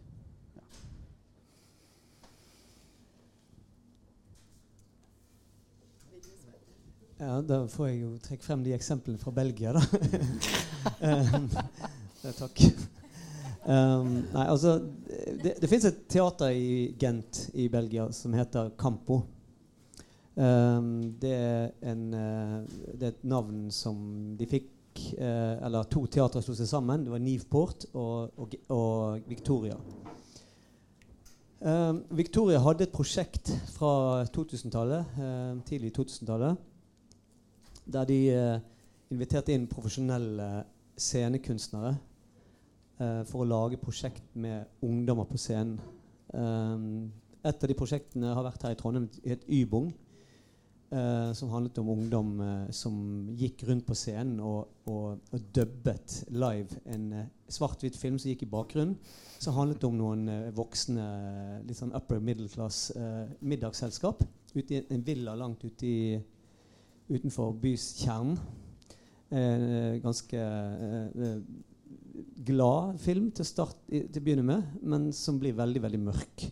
Ja, 7.15 7.39
da 7.47 7.61
får 7.71 7.89
jeg 7.93 7.99
jo 8.01 8.13
trekke 8.23 8.43
frem 8.43 8.65
de 8.65 8.73
eksemplene 8.75 9.21
fra 9.23 9.31
Belgia, 9.35 9.71
da. 9.77 9.83
um, 11.07 11.47
ja, 12.25 12.33
takk. 12.35 12.63
Um, 13.65 14.09
nei, 14.35 14.43
altså 14.45 14.75
Det, 15.41 15.55
det 15.57 15.69
fins 15.71 15.87
et 15.89 16.03
teater 16.13 16.53
i 16.53 16.91
Gent 17.01 17.47
i 17.57 17.71
Belgia 17.73 18.09
som 18.13 18.35
heter 18.37 18.75
Campo. 18.81 19.23
Um, 20.35 21.15
det, 21.23 21.31
er 21.31 21.93
en, 21.93 22.03
uh, 22.11 22.91
det 22.91 23.07
er 23.07 23.13
et 23.15 23.25
navn 23.31 23.69
som 23.73 23.97
de 24.35 24.49
fikk 24.51 24.99
uh, 25.15 25.63
Eller 25.63 25.87
to 25.87 26.03
teatre 26.11 26.43
slo 26.43 26.57
seg 26.59 26.67
sammen. 26.67 27.07
Det 27.07 27.15
var 27.15 27.23
Nivport 27.23 27.87
og, 27.95 28.35
og, 28.43 28.59
og 28.75 29.31
Victoria. 29.31 29.79
Um, 31.63 32.03
Victoria 32.11 32.59
hadde 32.61 32.89
et 32.89 32.93
prosjekt 32.93 33.55
fra 33.73 34.25
2000-tallet, 34.35 35.15
uh, 35.17 35.63
tidlig 35.65 35.95
2000-tallet, 35.97 36.59
der 37.85 38.05
de 38.09 38.19
uh, 38.33 38.61
inviterte 39.13 39.55
inn 39.55 39.69
profesjonelle 39.71 40.49
scenekunstnere 40.97 41.93
uh, 43.01 43.23
for 43.29 43.43
å 43.43 43.49
lage 43.49 43.81
prosjekt 43.83 44.25
med 44.39 44.65
ungdommer 44.85 45.29
på 45.29 45.41
scenen. 45.41 45.77
Um, 46.35 47.13
et 47.45 47.61
av 47.61 47.69
de 47.69 47.77
prosjektene 47.77 48.33
har 48.33 48.47
vært 48.47 48.65
her 48.65 48.75
i 48.75 48.81
Trondheim, 48.81 49.11
het 49.27 49.45
Ybung. 49.53 49.93
Uh, 50.95 51.33
som 51.35 51.51
handlet 51.51 51.79
om 51.81 51.89
ungdom 51.91 52.29
som 52.71 52.97
gikk 53.35 53.65
rundt 53.67 53.87
på 53.89 53.97
scenen 53.99 54.37
og, 54.45 54.69
og, 54.87 55.25
og 55.35 55.47
dubbet 55.57 56.21
live 56.31 56.79
en 56.93 57.09
svart-hvitt 57.51 57.97
film 57.99 58.21
som 58.21 58.31
gikk 58.31 58.45
i 58.47 58.51
bakgrunnen. 58.53 58.95
Som 59.43 59.57
handlet 59.59 59.83
om 59.89 59.97
noen 59.99 60.29
voksne, 60.55 61.09
litt 61.67 61.81
sånn 61.81 61.97
upper 61.99 62.23
middle 62.23 62.47
class 62.53 62.93
middagsselskap 63.43 64.23
ute 64.55 64.77
i 64.77 64.85
en 64.95 65.03
villa 65.05 65.35
langt 65.35 65.65
ute 65.67 65.89
i, 65.89 65.99
utenfor 67.11 67.53
bys 67.61 67.91
kjern. 68.01 68.37
ganske 70.03 70.41
glad 72.47 72.99
film 73.03 73.31
til, 73.35 73.47
start, 73.49 73.77
til 73.89 74.21
å 74.21 74.25
begynne 74.25 74.45
med, 74.47 74.77
men 74.83 75.09
som 75.13 75.39
blir 75.41 75.57
veldig, 75.59 75.83
veldig 75.83 76.01
mørk. 76.05 76.45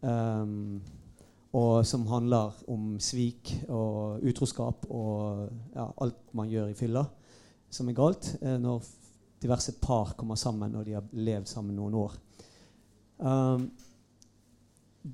Um, 0.00 0.80
og 1.56 1.86
som 1.88 2.04
handler 2.10 2.52
om 2.68 2.98
svik 3.00 3.54
og 3.72 4.24
utroskap 4.28 4.84
og 4.92 5.48
ja, 5.72 5.86
alt 5.88 6.34
man 6.36 6.50
gjør 6.52 6.68
i 6.70 6.76
fylla 6.76 7.06
som 7.70 7.88
er 7.88 7.96
galt 7.96 8.30
eh, 8.40 8.56
når 8.60 8.84
diverse 9.42 9.74
par 9.80 10.14
kommer 10.18 10.38
sammen 10.40 10.76
og 10.76 10.86
de 10.86 10.96
har 10.96 11.12
levd 11.14 11.48
sammen 11.48 11.76
noen 11.78 11.96
år. 11.98 12.16
Um, 13.18 13.68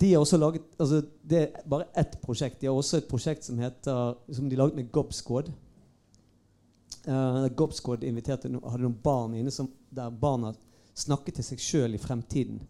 de 0.01 0.13
har 0.13 0.23
også 0.25 0.39
laget, 0.41 0.63
altså 0.79 1.03
Det 1.23 1.39
er 1.43 1.69
bare 1.71 1.87
ett 1.97 2.17
prosjekt. 2.23 2.61
De 2.61 2.67
har 2.67 2.75
også 2.75 2.99
et 2.99 3.09
prosjekt 3.09 3.45
som 3.45 3.59
heter, 3.59 4.15
som 4.33 4.49
de 4.51 4.57
laget 4.57 4.75
med 4.75 4.91
Gob 4.93 5.13
Squad. 5.13 5.53
Uh, 7.07 7.49
Gob 7.55 7.73
inviterte 8.03 8.49
no, 8.49 8.63
hadde 8.65 8.83
noen 8.83 9.01
barn 9.03 9.35
inne 9.37 9.53
som, 9.53 9.69
der 9.91 10.11
barna 10.11 10.55
snakket 10.95 11.39
til 11.39 11.45
seg 11.45 11.61
sjøl 11.63 11.95
i 11.95 12.01
fremtiden. 12.01 12.63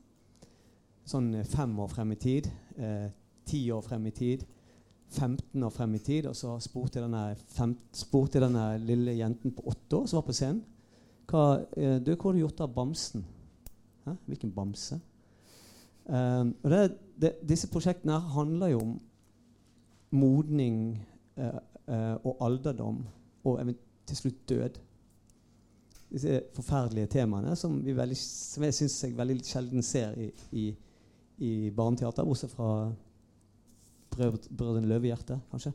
Sånn 1.04 1.34
eh, 1.36 1.46
fem 1.46 1.72
år 1.80 1.90
frem 1.92 2.12
i 2.14 2.18
tid. 2.20 2.48
Eh, 2.76 3.08
ti 3.44 3.60
år 3.72 3.82
frem 3.84 4.06
i 4.08 4.12
tid, 4.16 4.44
15 5.12 5.62
år 5.62 5.72
frem 5.72 5.94
i 5.94 6.00
tid. 6.02 6.28
Og 6.30 6.36
så 6.36 6.56
spurte 6.64 6.98
jeg 6.98 7.06
denne, 7.06 7.36
fem, 7.52 7.74
spurte 7.92 8.42
denne 8.42 8.70
lille 8.82 9.16
jenten 9.18 9.52
på 9.54 9.66
åtte 9.70 10.00
år 10.00 10.08
som 10.08 10.22
var 10.22 10.28
på 10.28 10.36
scenen 10.36 10.62
hva, 11.30 11.64
eh, 11.76 11.98
du, 12.04 12.12
hva 12.14 12.28
har 12.28 12.36
du 12.36 12.42
gjort 12.42 12.60
av 12.60 12.72
bamsen? 12.74 13.24
Hæ? 14.04 14.16
Hvilken 14.28 14.52
bamse? 14.52 14.98
Um, 16.04 16.54
og 16.62 16.70
det, 16.70 16.80
det, 17.20 17.32
disse 17.48 17.68
prosjektene 17.72 18.18
handler 18.34 18.74
jo 18.74 18.80
om 18.84 18.96
modning 20.14 20.80
uh, 21.40 21.60
uh, 21.88 22.16
og 22.20 22.42
alderdom 22.44 22.98
og 23.44 23.72
til 24.06 24.16
slutt 24.16 24.42
død. 24.48 24.80
Disse 26.12 26.42
forferdelige 26.54 27.10
temaene 27.16 27.56
som, 27.56 27.78
veldig, 27.84 28.16
som 28.20 28.66
jeg 28.68 28.76
syns 28.76 28.98
jeg 29.04 29.16
veldig 29.16 29.38
sjelden 29.48 29.82
ser 29.82 30.18
i, 30.20 30.28
i, 30.52 30.66
i 31.42 31.52
barneteater, 31.74 32.26
bortsett 32.28 32.52
fra 32.52 32.92
Brødrene 34.14 34.86
Løvehjerte, 34.86 35.40
kanskje. 35.50 35.72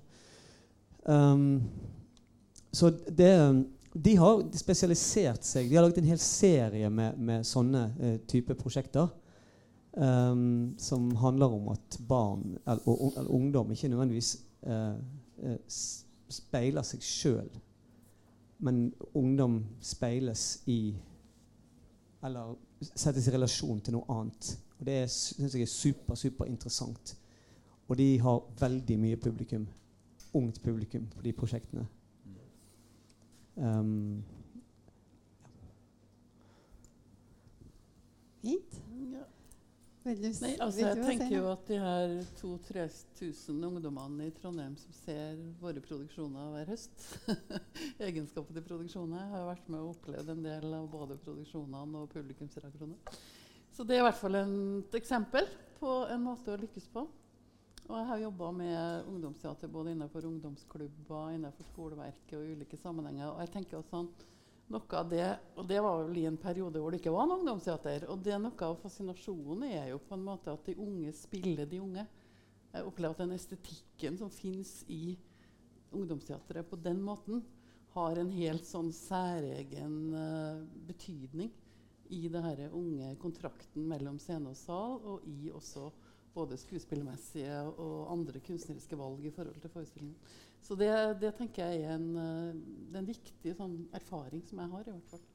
Um, 1.10 1.64
så 2.72 2.92
det, 3.18 3.34
de 3.94 4.14
har 4.22 4.44
spesialisert 4.56 5.44
seg. 5.44 5.68
De 5.68 5.76
har 5.76 5.84
laget 5.84 6.00
en 6.04 6.12
hel 6.14 6.22
serie 6.22 6.90
med, 6.94 7.18
med 7.18 7.48
sånne 7.48 7.84
uh, 7.98 8.16
type 8.30 8.56
prosjekter. 8.56 9.10
Um, 10.00 10.76
som 10.80 11.16
handler 11.16 11.46
om 11.46 11.68
at 11.74 11.98
barn 12.08 12.58
eller, 12.68 12.80
eller 13.18 13.32
ungdom 13.36 13.72
ikke 13.72 13.90
nødvendigvis 13.92 14.38
uh, 14.64 14.96
speiler 16.30 16.86
seg 16.88 17.04
sjøl, 17.04 17.50
men 18.64 18.94
ungdom 19.14 19.66
speiles 19.82 20.64
i 20.72 20.96
Eller 22.24 22.56
settes 22.80 23.28
i 23.28 23.32
relasjon 23.32 23.80
til 23.82 23.96
noe 23.96 24.08
annet. 24.12 24.54
Og 24.80 24.86
Det 24.86 24.98
syns 25.12 25.56
jeg 25.56 25.62
er 25.64 25.72
super, 25.72 26.16
super 26.16 26.46
interessant. 26.46 27.18
Og 27.88 27.98
de 27.98 28.20
har 28.20 28.42
veldig 28.60 29.00
mye 29.00 29.16
publikum. 29.16 29.68
Ungt 30.34 30.62
publikum 30.64 31.08
på 31.16 31.22
de 31.22 31.34
prosjektene. 31.34 31.88
Um, 33.56 34.24
Fint. 38.42 38.82
Nei, 40.08 40.14
altså, 40.64 40.86
jeg 40.86 41.02
tenker 41.04 41.34
jo 41.34 41.50
at 41.52 41.66
de 41.68 41.78
her 41.84 42.14
2000-3000 42.40 43.66
ungdommene 43.68 44.30
i 44.30 44.32
Trondheim 44.38 44.78
som 44.80 44.96
ser 44.96 45.36
våre 45.60 45.84
produksjoner 45.84 46.54
hver 46.54 46.72
høst 46.72 47.04
Egenskaper 48.08 48.56
til 48.56 48.64
produksjonene. 48.64 49.26
Jeg 49.26 49.34
har 49.34 49.50
vært 49.50 49.68
med 49.68 49.84
og 49.84 49.98
opplevd 49.98 50.32
en 50.34 50.46
del 50.46 50.78
av 50.78 50.88
både 50.94 51.20
produksjonene 51.26 52.06
og 52.06 52.14
publikumsreaksjonene. 52.16 53.18
Så 53.76 53.84
det 53.84 53.98
er 53.98 54.02
i 54.02 54.08
hvert 54.08 54.22
fall 54.22 54.40
et 54.40 54.96
eksempel 55.02 55.52
på 55.82 55.92
en 56.16 56.24
måte 56.24 56.56
å 56.56 56.62
lykkes 56.64 56.88
på. 56.96 57.04
Og 57.90 57.96
jeg 57.98 58.08
har 58.14 58.24
jobba 58.24 58.50
med 58.54 59.06
ungdomsteater 59.10 59.72
både 59.74 59.96
innenfor 59.96 60.26
ungdomsklubber, 60.30 61.36
innenfor 61.36 61.68
skoleverket 61.74 62.38
og 62.38 62.52
ulike 62.54 62.78
sammenhenger. 62.80 63.32
Og 63.34 63.40
jeg 63.44 63.52
tenker 63.56 63.80
også 63.80 63.98
sånn, 63.98 64.12
noe 64.70 65.00
av 65.00 65.10
det, 65.10 65.28
og 65.58 65.68
det 65.70 65.80
var 65.82 66.04
vel 66.04 66.18
i 66.22 66.28
en 66.30 66.38
periode 66.40 66.82
hvor 66.82 66.94
det 66.94 67.02
ikke 67.02 67.14
var 67.14 67.28
noe 67.30 67.42
ungdomsteater. 67.42 68.06
Og 68.12 68.22
det 68.26 68.38
noe 68.42 68.68
av 68.68 68.78
fascinasjonen 68.84 69.66
er 69.70 69.92
jo 69.94 70.02
på 70.06 70.18
en 70.18 70.26
måte 70.28 70.54
at 70.54 70.66
de 70.70 70.78
unge 70.80 71.14
spiller 71.18 71.70
de 71.70 71.82
unge. 71.82 72.06
Jeg 72.70 72.86
opplever 72.86 73.18
at 73.18 73.24
den 73.24 73.34
estetikken 73.34 74.20
som 74.20 74.30
fins 74.34 74.84
i 74.94 75.16
ungdomsteatret 75.96 76.70
på 76.70 76.78
den 76.82 77.02
måten, 77.02 77.42
har 77.96 78.20
en 78.22 78.30
helt 78.30 78.68
sånn 78.70 78.92
særegen 78.94 80.14
uh, 80.14 80.60
betydning 80.86 81.50
i 82.14 82.28
denne 82.30 82.68
unge 82.78 83.16
kontrakten 83.22 83.88
mellom 83.90 84.20
scene 84.22 84.52
og 84.52 84.58
sal, 84.58 85.00
og 85.02 85.26
i 85.26 85.50
også 85.50 85.88
både 86.34 86.58
skuespillermessige 86.60 87.58
og 87.72 88.12
andre 88.14 88.42
kunstneriske 88.46 88.98
valg 89.00 89.26
i 89.26 89.34
forhold 89.34 89.60
til 89.62 89.74
forestillingen. 89.74 90.16
Så 90.62 90.76
det, 90.76 90.92
det 91.22 91.34
tenker 91.38 91.72
jeg 91.72 91.84
er 91.88 91.96
en, 91.96 92.10
det 92.14 92.96
er 92.96 93.04
en 93.04 93.10
viktig 93.10 93.56
sånn, 93.58 93.78
erfaring 93.96 94.44
som 94.48 94.60
jeg 94.62 94.74
har, 94.74 94.88
i 94.88 94.96
hvert 94.96 95.14
fall. 95.14 95.26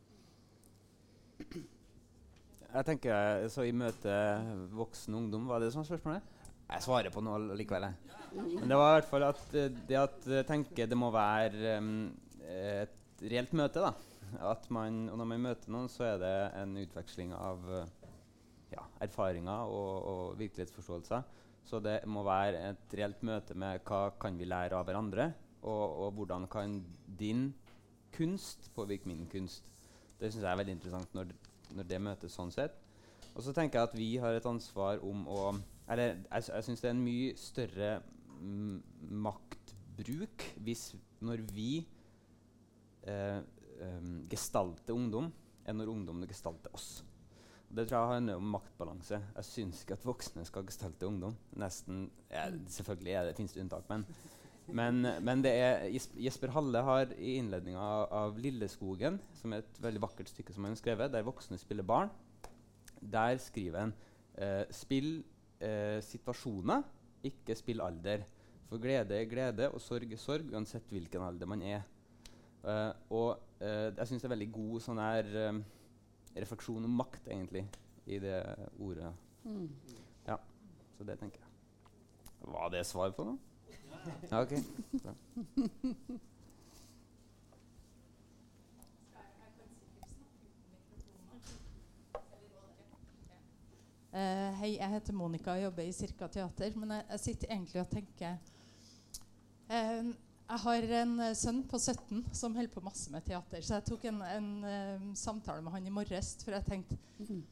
Jeg 2.75 2.87
tenker, 2.89 3.45
så 3.55 3.65
I 3.67 3.75
møte 3.77 4.15
voksen 4.75 5.15
ungdom, 5.15 5.47
var 5.47 5.63
det 5.63 5.71
var 5.75 5.87
spørsmålet? 5.87 6.33
Jeg 6.65 6.83
svarer 6.83 7.13
på 7.15 7.23
noe 7.23 7.55
likevel. 7.59 7.87
jeg. 7.87 8.15
Men 8.35 8.73
det 8.73 8.79
var 8.79 8.91
i 8.91 8.97
hvert 8.99 9.11
fall 9.11 9.27
at 9.29 9.43
eh, 9.55 9.71
det 9.89 9.99
at 10.01 10.27
jeg 10.27 10.47
tenker 10.49 10.89
det 10.91 10.99
må 10.99 11.11
være 11.15 11.77
um, 11.79 12.09
et 12.49 13.23
reelt 13.23 13.53
møte. 13.55 13.85
da. 13.85 13.93
At 14.51 14.67
man, 14.75 15.05
og 15.13 15.21
når 15.21 15.29
man 15.31 15.45
møter 15.45 15.71
noen, 15.71 15.91
så 15.93 16.09
er 16.09 16.19
det 16.23 16.35
en 16.59 16.75
utveksling 16.81 17.35
av 17.37 17.69
uh, 17.69 17.85
ja, 18.73 18.85
erfaringer 19.05 19.71
og, 19.71 19.93
og 20.11 20.39
virkelighetsforståelser. 20.39 21.25
Så 21.65 21.81
det 21.81 22.03
må 22.11 22.23
være 22.27 22.61
et 22.71 22.97
reelt 22.99 23.23
møte 23.25 23.57
med 23.57 23.85
hva 23.89 24.11
kan 24.21 24.37
vi 24.37 24.49
lære 24.49 24.77
av 24.77 24.85
hverandre, 24.89 25.31
og, 25.65 25.85
og 26.05 26.11
hvordan 26.19 26.49
kan 26.53 26.81
din 27.19 27.49
kunst 28.15 28.69
påvirke 28.77 29.09
min 29.09 29.27
kunst. 29.33 29.71
Det 30.21 30.31
syns 30.31 30.45
jeg 30.45 30.51
er 30.53 30.61
veldig 30.61 30.77
interessant 30.77 31.17
når, 31.17 31.33
når 31.75 31.89
det 31.89 32.03
møtes 32.05 32.37
sånn 32.37 32.53
sett. 32.55 32.77
Og 33.35 33.43
så 33.43 33.55
tenker 33.57 33.81
jeg 33.81 33.89
at 33.89 33.97
vi 33.99 34.11
har 34.23 34.37
et 34.37 34.47
ansvar 34.47 35.01
om 35.03 35.25
å 35.27 35.41
Eller 35.91 36.15
jeg, 36.31 36.47
jeg 36.49 36.65
syns 36.65 36.81
det 36.81 36.89
er 36.89 36.95
en 36.95 37.03
mye 37.05 37.33
større 37.37 37.89
mm, 38.41 38.77
maktbruk 39.25 40.47
hvis 40.65 40.95
når 41.25 41.43
vi 41.53 41.83
eh, 43.05 43.41
um, 43.81 44.23
gestalter 44.31 44.97
ungdom, 44.97 45.29
enn 45.65 45.77
når 45.81 45.93
ungdommene 45.93 46.29
gestalter 46.31 46.73
oss. 46.77 47.03
Det 47.75 47.89
tror 47.89 47.99
jeg 47.99 48.15
handler 48.21 48.39
om 48.39 48.53
maktbalanse. 48.55 49.19
Jeg 49.35 49.49
syns 49.49 49.83
ikke 49.83 49.97
at 49.99 50.07
voksne 50.07 50.45
skal 50.47 50.67
gestalte 50.69 51.09
ungdom. 51.09 51.35
Nesten, 51.59 52.07
ja, 52.31 52.47
Selvfølgelig 52.71 53.13
er 53.13 53.29
det, 53.29 53.37
finnes 53.39 53.55
det 53.55 53.65
unntak, 53.65 53.89
men, 53.91 54.05
men, 54.69 55.01
men 55.27 55.43
det 55.43 55.53
er, 55.59 55.89
Jesper 56.23 56.53
Halle 56.55 56.85
har 56.87 57.11
i 57.19 57.35
innledninga 57.41 57.81
av, 57.83 58.05
av 58.13 58.39
'Lilleskogen', 58.39 59.19
som 59.41 59.53
er 59.53 59.65
et 59.65 59.83
veldig 59.83 60.05
vakkert 60.07 60.31
stykke 60.31 60.55
som 60.55 60.65
han 60.65 60.77
har 60.77 60.81
skrevet, 60.81 61.13
der 61.13 61.27
voksne 61.27 61.59
spiller 61.59 61.87
barn, 61.87 62.13
der 63.03 63.39
skriver 63.43 63.81
han 63.81 63.97
eh, 64.39 64.65
'Spill 64.71 65.25
eh, 65.61 65.99
situasjoner, 66.03 66.87
ikke 67.25 67.59
spill 67.59 67.83
alder'. 67.83 68.25
For 68.69 68.79
glede 68.79 69.19
er 69.19 69.29
glede, 69.29 69.71
og 69.71 69.81
sorg 69.81 70.13
er 70.13 70.21
sorg, 70.21 70.47
uansett 70.55 70.89
hvilken 70.91 71.23
alder 71.23 71.47
man 71.47 71.63
er. 71.63 71.83
Uh, 72.65 72.93
og 73.13 73.31
uh, 73.61 73.91
jeg 73.93 74.07
syns 74.09 74.23
det 74.23 74.29
er 74.31 74.33
veldig 74.33 74.53
god 74.55 74.81
sånn 74.81 75.01
her 75.03 75.27
eh, 75.37 75.59
refleksjon 76.35 76.85
om 76.85 77.01
makt, 77.01 77.29
egentlig, 77.29 77.65
i 78.07 78.19
det 78.19 78.39
ordet. 78.79 79.13
Mm. 79.45 79.71
Ja, 80.27 80.39
så 80.99 81.05
det 81.05 81.19
tenker 81.21 81.41
jeg. 81.41 81.51
Var 82.45 82.71
det 82.75 82.85
svar 82.87 83.13
på 83.17 83.25
noe? 83.25 83.39
Ja, 84.31 84.43
ok. 84.43 84.53
Bra. 85.03 85.15
Uh, 94.15 94.51
hei, 94.61 94.77
jeg 94.77 94.91
heter 94.93 95.17
Monica 95.17 95.57
og 95.57 95.63
jobber 95.65 95.89
i 95.89 95.93
Cirka 95.93 96.29
Teater. 96.31 96.77
Men 96.79 96.93
jeg, 96.95 97.07
jeg 97.11 97.21
sitter 97.21 97.51
egentlig 97.51 97.81
og 97.81 97.89
tenker 97.91 98.37
eh, 99.71 100.13
Jeg 100.45 100.61
har 100.61 100.87
en 101.01 101.15
eh, 101.25 101.37
sønn 101.39 101.63
på 101.65 101.79
17 101.81 102.25
som 102.37 102.55
holder 102.57 102.73
på 102.75 102.83
masse 102.85 103.09
med 103.13 103.25
teater. 103.25 103.63
Så 103.65 103.79
jeg 103.79 103.87
tok 103.89 104.05
en, 104.11 104.21
en 104.29 104.49
eh, 104.69 105.07
samtale 105.17 105.65
med 105.65 105.73
han 105.73 105.87
i 105.89 105.93
morges, 105.95 106.37
for 106.45 106.57
jeg 106.57 106.67
tenkte 106.69 107.01
Mm. 107.15 107.45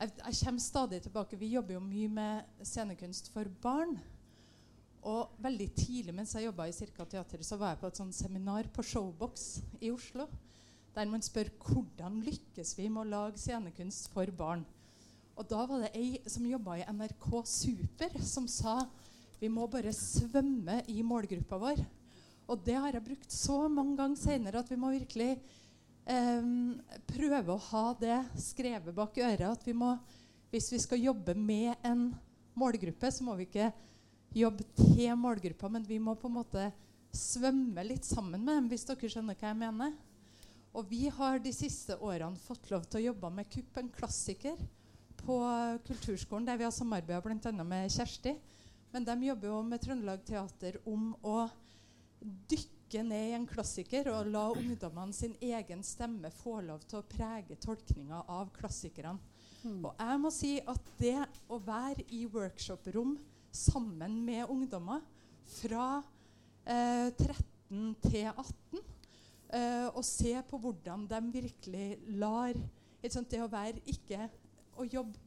jeg, 0.00 0.10
jeg 0.18 0.36
kommer 0.44 0.60
stadig 0.60 0.98
tilbake. 1.02 1.38
Vi 1.38 1.52
jobber 1.54 1.76
jo 1.76 1.80
mye 1.80 2.08
med 2.10 2.64
scenekunst 2.66 3.30
for 3.32 3.48
barn. 3.62 3.94
Og 5.06 5.30
veldig 5.38 5.68
tidlig 5.78 6.14
mens 6.14 6.34
jeg 6.34 6.48
jobba 6.48 6.66
i 6.66 6.74
Cirka 6.74 7.04
Teater, 7.06 7.42
så 7.46 7.56
var 7.56 7.72
jeg 7.72 7.80
på 7.80 7.86
et 7.86 8.00
sånt 8.00 8.16
seminar 8.16 8.66
på 8.74 8.82
Showbox 8.82 9.46
i 9.80 9.92
Oslo. 9.94 10.26
Der 10.96 11.06
man 11.06 11.22
spør 11.22 11.48
hvordan 11.62 12.18
lykkes 12.26 12.74
vi 12.76 12.88
med 12.90 13.04
å 13.04 13.10
lage 13.14 13.38
scenekunst 13.38 14.10
for 14.12 14.26
barn. 14.34 14.66
Og 15.38 15.46
da 15.48 15.62
var 15.70 15.86
det 15.86 15.94
ei 15.94 16.18
som 16.26 16.44
jobba 16.48 16.80
i 16.80 16.86
NRK 16.90 17.30
Super, 17.46 18.18
som 18.24 18.48
sa 18.50 18.80
vi 19.38 19.48
må 19.52 19.68
bare 19.70 19.92
svømme 19.94 20.82
i 20.90 21.02
målgruppa 21.06 21.60
vår. 21.60 21.86
Og 22.46 22.62
det 22.62 22.76
har 22.78 22.94
jeg 22.94 23.04
brukt 23.08 23.32
så 23.32 23.64
mange 23.68 23.96
ganger 23.98 24.20
senere 24.20 24.62
at 24.62 24.70
vi 24.70 24.78
må 24.78 24.92
virkelig 24.94 25.32
em, 26.06 26.76
prøve 27.08 27.56
å 27.56 27.64
ha 27.70 27.86
det 27.98 28.20
skrevet 28.38 28.94
bak 28.94 29.18
øret. 29.18 29.48
At 29.50 29.66
vi 29.66 29.74
må, 29.74 29.96
hvis 30.52 30.70
vi 30.72 30.80
skal 30.82 31.02
jobbe 31.02 31.34
med 31.34 31.74
en 31.86 32.08
målgruppe, 32.56 33.10
så 33.10 33.26
må 33.26 33.34
vi 33.38 33.48
ikke 33.48 33.72
jobbe 34.36 34.66
til 34.76 35.14
målgruppa, 35.18 35.70
men 35.72 35.86
vi 35.86 35.98
må 36.02 36.14
på 36.18 36.30
en 36.30 36.38
måte 36.38 36.68
svømme 37.16 37.82
litt 37.86 38.04
sammen 38.04 38.42
med 38.44 38.60
dem, 38.60 38.70
hvis 38.70 38.86
dere 38.86 39.10
skjønner 39.10 39.38
hva 39.38 39.50
jeg 39.50 39.58
mener. 39.58 39.94
Og 40.76 40.88
vi 40.90 41.06
har 41.08 41.40
de 41.40 41.52
siste 41.56 41.96
årene 42.04 42.36
fått 42.44 42.68
lov 42.70 42.84
til 42.84 43.00
å 43.00 43.06
jobbe 43.08 43.30
med 43.32 43.48
Kupp, 43.52 43.78
en 43.80 43.92
klassiker, 43.92 44.58
på 45.26 45.36
Kulturskolen, 45.86 46.44
der 46.46 46.58
vi 46.60 46.66
har 46.66 46.74
samarbeida 46.74 47.18
bl.a. 47.24 47.64
med 47.66 47.90
Kjersti. 47.90 48.36
Men 48.92 49.06
de 49.08 49.16
jobber 49.26 49.50
jo 49.50 49.62
med 49.66 49.82
Trøndelag 49.82 50.20
Teater 50.28 50.76
om 50.86 51.08
å 51.26 51.46
dykke 52.50 53.02
ned 53.06 53.30
i 53.30 53.36
en 53.36 53.46
klassiker 53.48 54.10
og 54.12 54.30
la 54.30 54.44
ungdommene 54.54 55.14
sin 55.16 55.34
egen 55.42 55.82
stemme 55.86 56.30
få 56.34 56.60
lov 56.66 56.84
til 56.88 57.00
å 57.00 57.08
prege 57.08 57.58
tolkninga 57.62 58.22
av 58.32 58.52
klassikerne. 58.56 59.18
Og 59.66 59.90
jeg 59.98 60.18
må 60.22 60.30
si 60.30 60.52
at 60.62 60.90
det 61.00 61.18
å 61.50 61.58
være 61.62 62.04
i 62.14 62.22
workshop-rom 62.30 63.16
sammen 63.50 64.20
med 64.26 64.52
ungdommer 64.52 65.02
fra 65.56 66.02
eh, 66.66 67.10
13 67.10 67.94
til 68.04 68.28
18 68.30 68.46
eh, 68.78 69.86
og 69.88 70.02
se 70.06 70.34
på 70.46 70.60
hvordan 70.62 71.06
de 71.10 71.22
virkelig 71.34 71.88
lar 72.20 72.54
et 73.02 73.14
sant, 73.14 73.30
Det 73.30 73.42
å 73.42 73.50
være 73.50 73.82
ikke 73.90 74.28
å 74.76 74.86
jobbe 74.86 75.24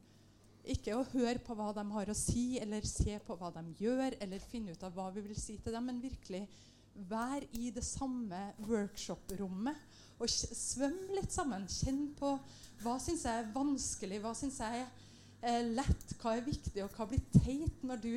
ikke 0.70 0.92
å 0.92 1.06
høre 1.14 1.40
på 1.40 1.54
hva 1.56 1.70
de 1.72 1.82
har 1.94 2.10
å 2.12 2.16
si, 2.16 2.58
eller 2.60 2.84
se 2.84 3.14
på 3.24 3.36
hva 3.40 3.48
de 3.54 3.62
gjør, 3.80 4.16
eller 4.20 4.42
finne 4.50 4.74
ut 4.74 4.82
av 4.84 4.92
hva 4.92 5.06
vi 5.14 5.22
vil 5.24 5.38
si 5.38 5.56
til 5.56 5.72
dem, 5.72 5.86
men 5.88 6.02
virkelig 6.02 6.42
være 6.94 7.46
i 7.58 7.70
det 7.74 7.84
samme 7.86 8.40
workshop-rommet 8.66 9.76
og 10.20 10.30
svøm 10.30 10.98
litt 11.16 11.32
sammen. 11.32 11.66
Kjenn 11.70 12.10
på 12.18 12.34
hva 12.82 12.96
syns 13.00 13.24
jeg 13.28 13.42
er 13.42 13.52
vanskelig, 13.54 14.20
hva 14.22 14.34
syns 14.36 14.60
jeg 14.60 14.84
er 15.40 15.70
lett, 15.72 16.16
hva 16.20 16.36
er 16.36 16.44
viktig, 16.44 16.82
og 16.84 16.92
hva 16.96 17.06
blir 17.08 17.22
teit 17.38 17.86
når 17.86 18.02
du 18.02 18.12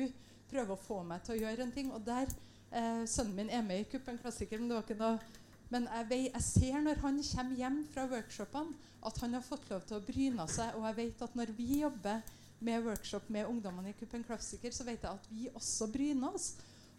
prøver 0.50 0.74
å 0.74 0.80
få 0.80 1.00
meg 1.06 1.24
til 1.24 1.36
å 1.36 1.40
gjøre 1.44 1.64
en 1.64 1.72
ting. 1.74 1.92
Og 1.94 2.04
der 2.04 2.28
eh, 2.28 3.04
Sønnen 3.08 3.38
min 3.38 3.52
er 3.52 3.64
med 3.64 3.84
i 3.84 3.88
Kupp, 3.88 4.08
en 4.08 4.20
klassiker, 4.20 4.60
men 4.60 4.70
det 4.70 4.78
var 4.78 4.86
ikke 4.86 5.00
noe 5.00 5.42
men 5.72 5.88
jeg, 5.88 6.06
vet, 6.10 6.26
jeg 6.28 6.44
ser 6.46 6.82
når 6.84 7.00
han 7.02 7.16
kommer 7.24 7.58
hjem 7.58 7.78
fra 7.90 8.04
workshopene, 8.10 8.90
at 9.04 9.16
han 9.20 9.34
har 9.34 9.42
fått 9.44 9.64
lov 9.72 9.82
til 9.88 9.98
å 9.98 10.04
bryne 10.04 10.46
seg. 10.52 10.76
Og 10.78 10.84
jeg 10.86 10.96
vet 11.00 11.24
at 11.26 11.34
når 11.36 11.52
vi 11.56 11.80
jobber 11.80 12.20
med 12.64 12.84
workshop 12.84 13.26
med 13.32 13.48
ungdommene 13.48 13.90
i 13.90 13.96
Kupp 13.98 14.14
en 14.16 14.26
klassiker, 14.26 14.72
så 14.72 14.86
vet 14.86 15.02
jeg 15.02 15.10
at 15.10 15.26
vi 15.32 15.48
også 15.52 15.88
bryner 15.92 16.36
oss. 16.36 16.52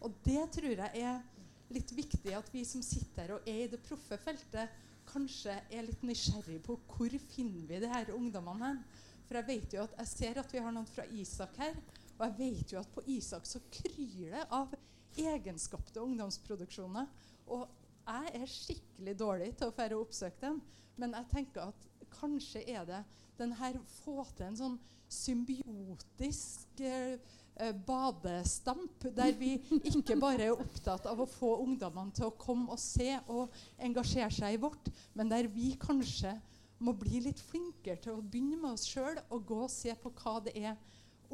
Og 0.03 0.13
det 0.25 0.43
tror 0.57 0.73
jeg 0.73 1.05
er 1.05 1.23
litt 1.73 1.91
viktig 1.95 2.33
at 2.37 2.49
vi 2.53 2.63
som 2.67 2.83
sitter 2.85 3.35
og 3.35 3.47
er 3.49 3.65
i 3.65 3.71
det 3.71 3.81
proffe 3.85 4.17
feltet, 4.21 4.73
kanskje 5.05 5.53
er 5.73 5.85
litt 5.85 6.03
nysgjerrig 6.05 6.59
på 6.65 6.77
hvor 6.89 7.17
finner 7.29 7.67
vi 7.69 7.81
de 7.81 7.91
her 7.91 8.11
ungdommene 8.15 8.71
hen. 8.71 8.81
For 9.25 9.39
jeg 9.39 9.47
vet 9.47 9.73
jo 9.73 9.85
at 9.85 9.95
jeg 10.01 10.11
ser 10.11 10.39
at 10.41 10.51
vi 10.53 10.61
har 10.61 10.73
noen 10.73 10.89
fra 10.89 11.05
Isak 11.17 11.57
her. 11.61 11.77
Og 12.15 12.25
jeg 12.27 12.35
vet 12.39 12.73
jo 12.73 12.81
at 12.81 12.91
på 12.93 13.03
Isak 13.15 13.47
så 13.49 13.61
kryr 13.73 14.35
det 14.35 14.43
av 14.53 14.73
egenskapte 15.17 16.03
ungdomsproduksjoner. 16.03 17.09
Og 17.53 17.65
jeg 18.05 18.33
er 18.41 18.51
skikkelig 18.51 19.15
dårlig 19.17 19.51
til 19.57 19.69
å 19.71 19.75
fære 19.75 19.97
oppsøke 19.97 20.41
dem. 20.45 20.61
Men 21.01 21.15
jeg 21.17 21.31
tenker 21.33 21.71
at 21.71 21.87
kanskje 22.19 22.61
er 22.71 22.85
det 22.87 23.01
den 23.39 23.55
her 23.59 23.79
få 23.97 24.23
til 24.35 24.47
en 24.47 24.59
sånn 24.59 24.77
symbiotisk 25.11 26.81
eh, 26.81 27.17
badestamp, 27.87 29.05
der 29.15 29.31
vi 29.39 29.53
ikke 29.87 30.17
bare 30.19 30.49
er 30.49 30.57
opptatt 30.59 31.05
av 31.07 31.21
å 31.23 31.29
få 31.29 31.53
ungdommene 31.63 32.11
til 32.15 32.27
å 32.27 32.35
komme 32.39 32.73
og 32.73 32.81
se 32.81 33.13
og 33.31 33.53
engasjere 33.79 34.33
seg 34.33 34.57
i 34.57 34.61
vårt, 34.61 34.89
men 35.15 35.31
der 35.31 35.47
vi 35.51 35.71
kanskje 35.79 36.35
må 36.83 36.91
bli 36.99 37.21
litt 37.23 37.39
flinkere 37.39 37.99
til 38.03 38.17
å 38.17 38.23
begynne 38.23 38.59
med 38.59 38.75
oss 38.75 38.85
sjøl 38.89 39.21
og 39.29 39.45
gå 39.47 39.61
og 39.63 39.71
se 39.71 39.95
på 39.95 40.11
hva 40.19 40.39
det 40.43 40.55
er 40.59 40.75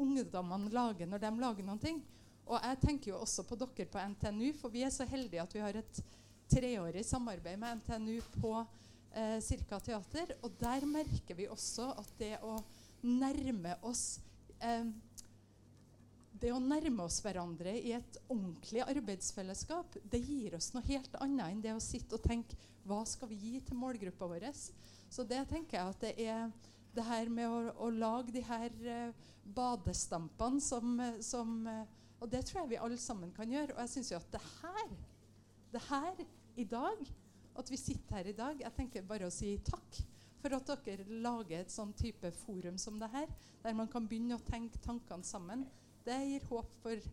ungdommene 0.00 0.70
lager 0.72 1.10
når 1.10 1.24
de 1.24 1.32
lager 1.42 1.66
noen 1.66 1.82
ting. 1.82 1.98
Og 2.46 2.58
jeg 2.58 2.80
tenker 2.82 3.12
jo 3.12 3.20
også 3.22 3.44
på 3.46 3.58
dere 3.58 3.88
på 3.90 4.02
NTNU, 4.14 4.52
for 4.58 4.72
vi 4.72 4.84
er 4.86 4.94
så 4.94 5.06
heldige 5.08 5.42
at 5.42 5.54
vi 5.54 5.62
har 5.62 5.78
et 5.78 6.02
treårig 6.52 7.04
samarbeid 7.06 7.58
med 7.60 7.80
NTNU 7.80 8.18
på 8.38 8.54
eh, 8.60 9.38
Cirka 9.44 9.78
Teater. 9.80 10.34
Og 10.42 10.54
der 10.60 10.86
merker 10.88 11.38
vi 11.38 11.48
også 11.50 11.92
at 11.98 12.14
det 12.18 12.34
å 12.46 12.58
nærme 13.02 13.76
oss 13.88 14.20
eh, 14.60 14.86
det 16.42 16.50
å 16.50 16.58
nærme 16.58 17.04
oss 17.06 17.20
hverandre 17.22 17.72
i 17.78 17.92
et 17.94 18.18
ordentlig 18.26 18.82
arbeidsfellesskap, 18.82 19.94
det 20.10 20.18
gir 20.18 20.56
oss 20.58 20.72
noe 20.74 20.82
helt 20.88 21.14
annet 21.22 21.46
enn 21.46 21.62
det 21.62 21.74
å 21.76 21.82
sitte 21.82 22.18
og 22.18 22.24
tenke 22.26 22.58
hva 22.88 23.04
skal 23.06 23.30
vi 23.30 23.38
gi 23.38 23.60
til 23.62 23.78
målgruppa 23.78 24.26
vår. 24.26 24.48
Så 24.52 25.22
det 25.28 25.44
tenker 25.50 25.78
jeg 25.78 25.92
at 25.92 26.02
det 26.02 26.14
er 26.26 26.50
det 26.92 27.04
her 27.06 27.30
med 27.32 27.48
å, 27.48 27.60
å 27.86 27.90
lage 27.94 28.34
de 28.34 28.42
her 28.44 28.74
eh, 28.84 29.30
badestampene 29.54 30.60
som, 30.60 30.96
eh, 31.00 31.20
som 31.24 31.62
eh, 31.68 31.98
Og 32.22 32.30
det 32.30 32.44
tror 32.46 32.60
jeg 32.60 32.70
vi 32.70 32.78
alle 32.78 32.98
sammen 33.00 33.32
kan 33.34 33.50
gjøre. 33.50 33.74
Og 33.74 33.80
jeg 33.82 33.92
syns 33.96 34.12
jo 34.12 34.18
at 34.18 34.28
det 34.30 34.42
her, 34.60 34.90
det 35.72 35.82
her 35.88 36.20
i 36.54 36.66
dag, 36.68 37.00
at 37.58 37.70
vi 37.70 37.76
sitter 37.80 38.16
her 38.16 38.28
i 38.30 38.36
dag 38.36 38.60
Jeg 38.62 38.74
tenker 38.76 39.04
bare 39.08 39.26
å 39.26 39.32
si 39.32 39.56
takk 39.66 39.98
for 40.42 40.54
at 40.56 40.70
dere 40.84 41.20
lager 41.22 41.62
et 41.62 41.72
sånn 41.72 41.92
type 41.94 42.30
forum 42.42 42.78
som 42.80 42.98
det 42.98 43.08
her, 43.12 43.28
der 43.62 43.76
man 43.78 43.90
kan 43.90 44.08
begynne 44.10 44.38
å 44.38 44.46
tenke 44.46 44.80
tankene 44.82 45.26
sammen. 45.26 45.62
Det 46.04 46.18
gir 46.26 46.48
håp 46.50 46.72
for, 46.82 47.04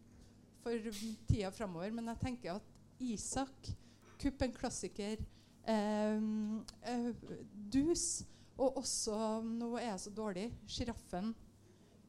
for 0.63 0.89
tida 1.29 1.51
framover. 1.53 1.91
Men 1.93 2.11
jeg 2.13 2.23
tenker 2.23 2.57
at 2.57 2.73
Isak, 2.99 3.73
Kupp 4.19 4.41
en 4.43 4.51
klassiker, 4.51 5.21
eh, 5.63 6.17
eh, 6.91 7.11
Dus 7.71 8.25
og 8.59 8.81
også 8.81 9.39
Nå 9.45 9.77
er 9.77 9.85
jeg 9.93 9.99
så 10.03 10.11
dårlig. 10.11 10.49
Sjiraffen. 10.67 11.31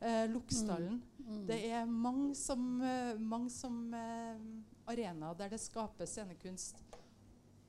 Eh, 0.01 0.24
Loksdalen. 0.32 1.02
Mm. 1.19 1.47
Det 1.47 1.59
er 1.70 1.85
mange 1.85 2.35
som, 2.35 2.82
eh, 2.82 3.19
mange 3.20 3.51
som 3.51 3.94
eh, 3.94 4.40
arenaer 4.86 5.35
der 5.39 5.48
det 5.48 5.61
skapes 5.61 6.11
scenekunst 6.16 6.82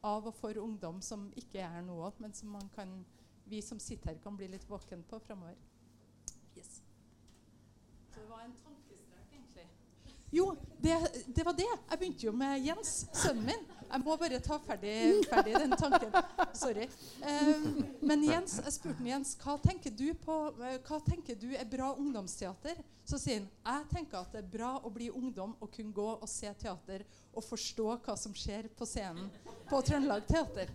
av 0.03 0.25
og 0.27 0.33
for 0.33 0.57
ungdom 0.57 1.01
som 1.01 1.27
ikke 1.37 1.59
er 1.59 1.69
her 1.75 1.83
nå, 1.85 1.97
men 2.19 2.33
som 2.33 2.49
man 2.49 2.69
kan, 2.75 3.05
vi 3.45 3.61
som 3.61 3.79
sitter 3.79 4.13
her, 4.13 4.21
kan 4.23 4.37
bli 4.37 4.47
litt 4.47 4.69
våken 4.69 5.03
på 5.03 5.19
framover. 5.19 5.55
Yes. 6.57 6.81
Så 8.09 8.19
det 8.19 8.29
var 8.29 8.45
en 8.45 8.55
egentlig. 8.55 8.80
Jo, 10.31 10.45
det, 10.79 10.95
det 11.35 11.43
var 11.43 11.53
det. 11.57 11.65
Jeg 11.89 11.99
begynte 11.99 12.25
jo 12.25 12.31
med 12.31 12.61
Jens, 12.63 12.91
sønnen 13.19 13.45
min. 13.49 13.65
Jeg 13.91 13.99
må 14.05 14.13
bare 14.15 14.37
ta 14.39 14.55
ferdig, 14.63 14.93
ferdig 15.27 15.53
den 15.59 15.73
tanken. 15.75 16.13
Sorry. 16.55 16.85
Um, 17.19 17.81
men 18.07 18.23
Jens, 18.23 18.53
jeg 18.63 18.71
spurte 18.77 19.03
Jens 19.09 19.33
hva 19.41 19.57
tenker 19.59 19.91
du 19.91 20.13
på, 20.23 20.37
eh, 20.63 20.77
hva 20.87 21.01
tenker 21.03 21.35
du 21.35 21.49
er 21.59 21.67
bra 21.67 21.89
ungdomsteater. 21.99 22.79
Så 23.03 23.19
sier 23.19 23.41
han 23.67 23.81
jeg 23.81 23.89
tenker 23.91 24.21
at 24.21 24.31
det 24.31 24.45
er 24.45 24.51
bra 24.53 24.69
å 24.87 24.91
bli 24.95 25.09
ungdom 25.11 25.57
og 25.59 25.73
kunne 25.75 25.91
gå 25.97 26.07
og 26.13 26.29
se 26.31 26.47
teater 26.61 27.03
og 27.33 27.43
forstå 27.43 27.89
hva 28.05 28.15
som 28.17 28.31
skjer 28.37 28.69
på 28.79 28.87
scenen 28.87 29.27
på 29.67 29.81
Trøndelag 29.83 30.23
Teater. 30.31 30.71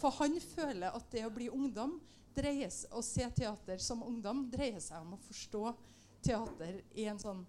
For 0.00 0.12
han 0.20 0.36
føler 0.44 0.92
at 0.92 1.08
det 1.12 1.24
å 1.26 1.32
bli 1.32 1.48
ungdom 1.52 1.96
dreier, 2.36 2.68
s- 2.68 2.84
å 2.92 3.00
se 3.04 3.24
teater 3.36 3.80
som 3.80 4.02
ungdom 4.04 4.44
dreier 4.52 4.80
seg 4.80 5.00
om 5.00 5.16
å 5.16 5.22
forstå 5.24 5.64
teater 6.24 6.82
i 6.94 7.08
en 7.10 7.18
sånn 7.20 7.40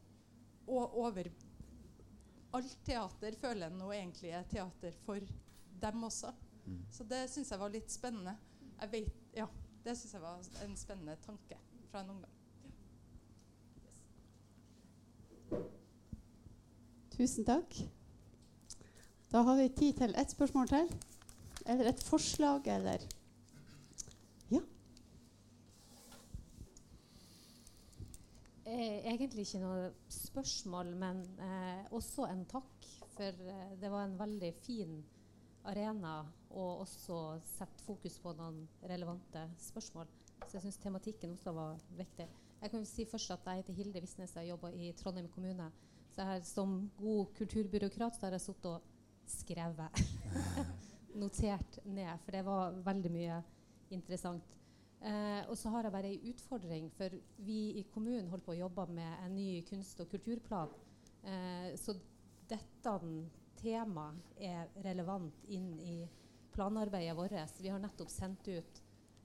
og 0.67 0.97
over 1.03 1.29
Alt 2.53 2.75
teater 2.85 3.33
føler 3.41 3.65
jeg 3.65 3.73
nå 3.79 3.87
egentlig 3.95 4.29
er 4.37 4.43
teater 4.45 4.93
for 5.07 5.19
dem 5.81 6.03
også. 6.05 6.29
Så 6.93 7.03
det 7.09 7.23
syns 7.31 7.49
jeg 7.51 7.59
var 7.59 7.71
litt 7.73 7.89
spennende. 7.91 8.35
Jeg 8.79 8.91
vet, 8.91 9.23
ja, 9.33 9.47
det 9.83 9.95
syns 9.97 10.13
jeg 10.13 10.21
var 10.21 10.45
en 10.63 10.77
spennende 10.77 11.15
tanke 11.25 11.57
fra 11.89 12.03
en 12.03 12.13
ungdom. 12.13 12.29
Tusen 17.17 17.45
takk. 17.45 17.75
Da 19.33 19.41
har 19.45 19.57
vi 19.57 19.67
tid 19.69 19.97
til 19.97 20.15
ett 20.17 20.31
spørsmål 20.33 20.69
til. 20.69 20.93
Eller 21.65 21.89
et 21.89 22.03
forslag, 22.03 22.67
eller 22.67 23.01
Ja. 24.51 24.59
Eh, 28.63 29.03
egentlig 29.11 29.43
ikke 29.43 29.59
noe 29.59 29.89
spørsmål, 30.07 30.93
men 30.95 31.17
eh, 31.43 31.81
også 31.91 32.29
en 32.31 32.45
takk. 32.47 32.85
For 33.13 33.27
eh, 33.27 33.73
det 33.81 33.91
var 33.91 34.05
en 34.07 34.15
veldig 34.19 34.53
fin 34.63 35.01
arena, 35.67 36.21
og 36.49 36.85
også 36.85 37.17
sette 37.47 37.83
fokus 37.83 38.15
på 38.23 38.31
noen 38.37 38.61
relevante 38.87 39.43
spørsmål. 39.59 40.07
Så 40.45 40.57
jeg 40.57 40.65
syns 40.65 40.79
tematikken 40.79 41.35
også 41.35 41.51
var 41.55 41.83
viktig. 41.97 42.29
Jeg 42.63 42.71
kan 42.71 42.85
si 42.87 43.03
først 43.05 43.35
at 43.35 43.47
Jeg 43.47 43.63
heter 43.63 43.73
Hilde 43.73 44.01
Visnes, 44.01 44.35
og 44.39 44.47
jobber 44.47 44.79
i 44.79 44.93
Trondheim 44.95 45.27
kommune. 45.27 45.67
Så 46.13 46.21
jeg 46.21 46.29
har, 46.29 46.41
som 46.47 46.91
god 46.97 47.33
kulturbyråkrat 47.35 48.15
så 48.15 48.27
har 48.27 48.37
jeg 48.37 48.45
sittet 48.47 48.65
og 48.65 48.81
skrevet. 49.27 50.03
Notert 51.21 51.79
ned, 51.85 52.15
for 52.23 52.31
det 52.31 52.45
var 52.45 52.79
veldig 52.85 53.11
mye 53.11 53.43
interessant. 53.91 54.62
Eh, 55.03 55.43
og 55.51 55.57
så 55.59 55.69
har 55.73 55.83
jeg 55.83 55.91
bare 55.91 56.09
ei 56.13 56.31
utfordring, 56.31 56.87
for 56.95 57.11
vi 57.43 57.59
i 57.81 57.83
kommunen 57.91 58.29
holder 58.31 58.45
på 58.45 58.53
å 58.53 58.61
jobbe 58.61 58.85
med 58.95 59.25
en 59.25 59.35
ny 59.35 59.61
kunst- 59.67 59.99
og 59.99 60.07
kulturplan. 60.13 60.71
Eh, 61.27 61.73
så 61.75 61.95
dette 62.47 62.93
temaet 63.59 64.39
er 64.39 64.71
relevant 64.85 65.43
inn 65.51 65.73
i 65.83 65.97
planarbeidet 66.55 67.17
vårt. 67.17 67.59
Vi 67.59 67.71
har 67.73 67.83
nettopp 67.83 68.11
sendt 68.11 68.47
ut 68.47 68.81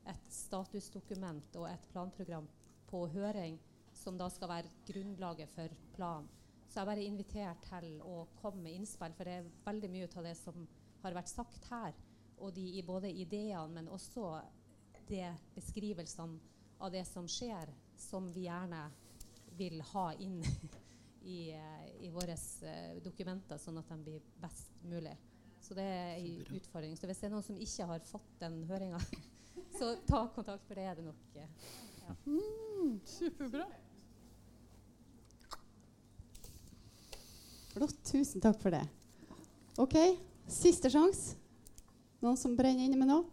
et 0.08 0.32
statusdokument 0.32 1.56
og 1.60 1.68
et 1.70 1.88
planprogram 1.92 2.48
på 2.90 3.04
høring, 3.14 3.58
som 3.92 4.18
da 4.18 4.28
skal 4.32 4.50
være 4.50 4.74
grunnlaget 4.88 5.50
for 5.54 5.78
planen. 5.94 6.28
Så 6.68 6.80
jeg 6.80 6.90
bare 6.90 7.06
invitert 7.06 7.62
til 7.64 8.00
å 8.04 8.26
komme 8.42 8.66
med 8.66 8.80
innspill, 8.80 9.14
for 9.16 9.24
det 9.24 9.38
er 9.38 9.50
veldig 9.64 9.88
mye 9.92 10.08
av 10.10 10.26
det 10.26 10.34
som 10.36 10.66
har 11.04 11.14
vært 11.16 11.30
sagt 11.30 11.70
her, 11.70 11.94
og 12.38 12.52
de 12.54 12.66
i 12.78 12.82
både 12.86 13.10
ideene, 13.10 13.70
men 13.72 13.88
også 13.88 14.40
det 15.08 15.28
beskrivelsene 15.54 16.38
av 16.78 16.92
det 16.94 17.04
som 17.08 17.26
skjer, 17.28 17.70
som 17.98 18.28
vi 18.32 18.44
gjerne 18.46 18.84
vil 19.58 19.80
ha 19.92 20.12
inn 20.22 20.38
i, 21.22 21.50
eh, 21.50 21.88
i 22.06 22.10
våre 22.14 22.36
eh, 22.62 23.00
dokumenter, 23.02 23.58
sånn 23.58 23.80
at 23.80 23.88
de 23.90 23.98
blir 24.04 24.22
best 24.40 24.70
mulig. 24.86 25.16
Så 25.60 25.74
det 25.74 25.84
er 25.84 26.20
en 26.20 26.54
utfordring. 26.56 26.94
Så 26.96 27.08
hvis 27.10 27.18
det 27.20 27.26
er 27.28 27.32
noen 27.34 27.44
som 27.44 27.58
ikke 27.60 27.88
har 27.90 28.04
fått 28.06 28.30
den 28.40 28.60
høringa, 28.70 29.00
så 29.78 29.96
ta 30.06 30.22
kontakt, 30.36 30.64
for 30.68 30.78
det 30.78 30.86
er 30.86 31.00
det 31.00 31.08
nok. 31.08 31.24
eh, 31.34 31.74
Ja. 32.08 32.14
Mm, 32.24 33.00
superbra. 33.04 33.66
Flott. 37.74 37.98
Tusen 38.08 38.40
takk 38.40 38.56
for 38.62 38.72
det. 38.74 38.84
OK, 39.78 39.94
siste 40.50 40.90
sjanse. 40.90 41.36
Noen 42.24 42.38
som 42.40 42.56
brenner 42.58 42.86
inne 42.88 42.98
med 42.98 43.10
noe? 43.10 43.26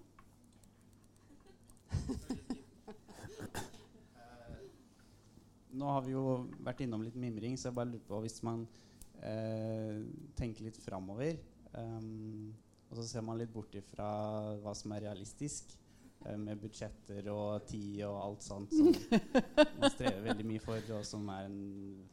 Nå 5.76 5.92
har 5.92 6.04
vi 6.06 6.14
jo 6.16 6.26
vært 6.64 6.86
innom 6.86 7.04
litt 7.04 7.18
mimring, 7.20 7.58
så 7.60 7.70
jeg 7.70 7.78
bare 7.78 7.92
lurer 7.92 8.06
på 8.08 8.20
hvis 8.24 8.40
man 8.48 8.64
eh, 9.20 10.04
tenker 10.38 10.68
litt 10.68 10.80
framover 10.80 11.36
um, 11.76 12.54
Og 12.90 13.00
så 13.00 13.08
ser 13.10 13.26
man 13.28 13.40
litt 13.40 13.54
bort 13.54 13.76
ifra 13.76 14.08
hva 14.64 14.76
som 14.78 14.94
er 14.96 15.08
realistisk, 15.10 15.76
eh, 16.26 16.38
med 16.40 16.62
budsjetter 16.64 17.28
og 17.34 17.68
tid 17.68 18.06
og 18.08 18.20
alt 18.22 18.46
sånt 18.46 18.76
som 18.76 18.92
man 19.82 19.92
strever 19.92 20.24
veldig 20.30 20.48
mye 20.54 20.64
for, 20.64 20.92
og 20.96 21.08
som 21.08 21.28
er 21.36 21.50
en 21.50 21.62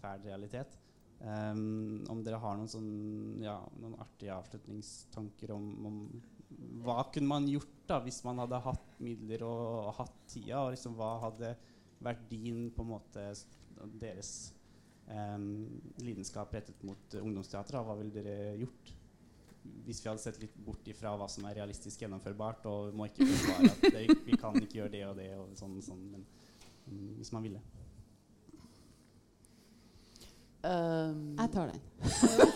fæl 0.02 0.26
realitet. 0.26 0.78
Um, 1.22 2.02
om 2.10 2.18
dere 2.26 2.40
har 2.42 2.56
noen, 2.58 2.70
sånn, 2.70 3.42
ja, 3.44 3.60
noen 3.78 3.94
artige 4.02 4.34
avslutningstanker 4.34 5.52
om, 5.54 5.68
om 5.86 5.98
hva 6.82 7.04
kunne 7.14 7.30
man 7.30 7.46
gjort 7.46 7.76
da 7.86 8.00
hvis 8.02 8.18
man 8.26 8.40
hadde 8.42 8.58
hatt 8.64 8.96
midler 9.02 9.44
og 9.46 9.92
hatt 10.00 10.16
tida? 10.26 10.64
Og 10.64 10.72
liksom, 10.74 10.96
hva 10.98 11.12
hadde 11.22 11.52
vært 12.04 12.24
din 12.30 12.66
på 12.74 12.84
en 12.84 12.92
måte 12.94 13.26
deres 14.00 14.32
um, 15.08 15.46
lidenskap 16.02 16.52
rettet 16.54 16.82
mot 16.86 17.16
ungdomsteater? 17.20 17.80
Hva 17.82 17.96
ville 17.98 18.14
dere 18.14 18.56
gjort? 18.60 18.94
Hvis 19.86 20.00
vi 20.02 20.10
hadde 20.10 20.22
sett 20.22 20.40
litt 20.42 20.56
bort 20.66 20.88
ifra 20.90 21.14
hva 21.18 21.28
som 21.30 21.46
er 21.46 21.60
realistisk 21.60 22.02
gjennomførbart, 22.02 22.66
og 22.70 22.96
må 22.98 23.06
ikke 23.06 23.28
forsvare 23.30 23.70
at 23.70 23.86
det, 23.94 24.18
vi 24.26 24.38
kan 24.38 24.58
ikke 24.58 24.80
gjøre 24.80 24.94
det 24.96 25.04
og 25.06 25.20
det, 25.20 25.30
og 25.38 25.54
sånn, 25.58 25.78
sånn, 25.84 26.02
men 26.16 26.26
um, 26.88 27.14
hvis 27.20 27.32
man 27.34 27.46
ville. 27.46 27.62
Jeg 30.62 31.50
tar 31.50 31.72
den. 31.72 31.80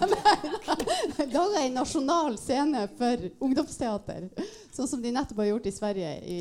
Laga 1.34 1.62
en 1.64 1.74
nasjonal 1.74 2.36
scene 2.38 2.84
for 2.98 3.24
ungdomsteater, 3.42 4.28
sånn 4.70 4.90
som 4.90 5.02
de 5.02 5.10
nettopp 5.14 5.42
har 5.42 5.48
gjort 5.50 5.66
i 5.66 5.74
Sverige. 5.74 6.12
I, 6.22 6.38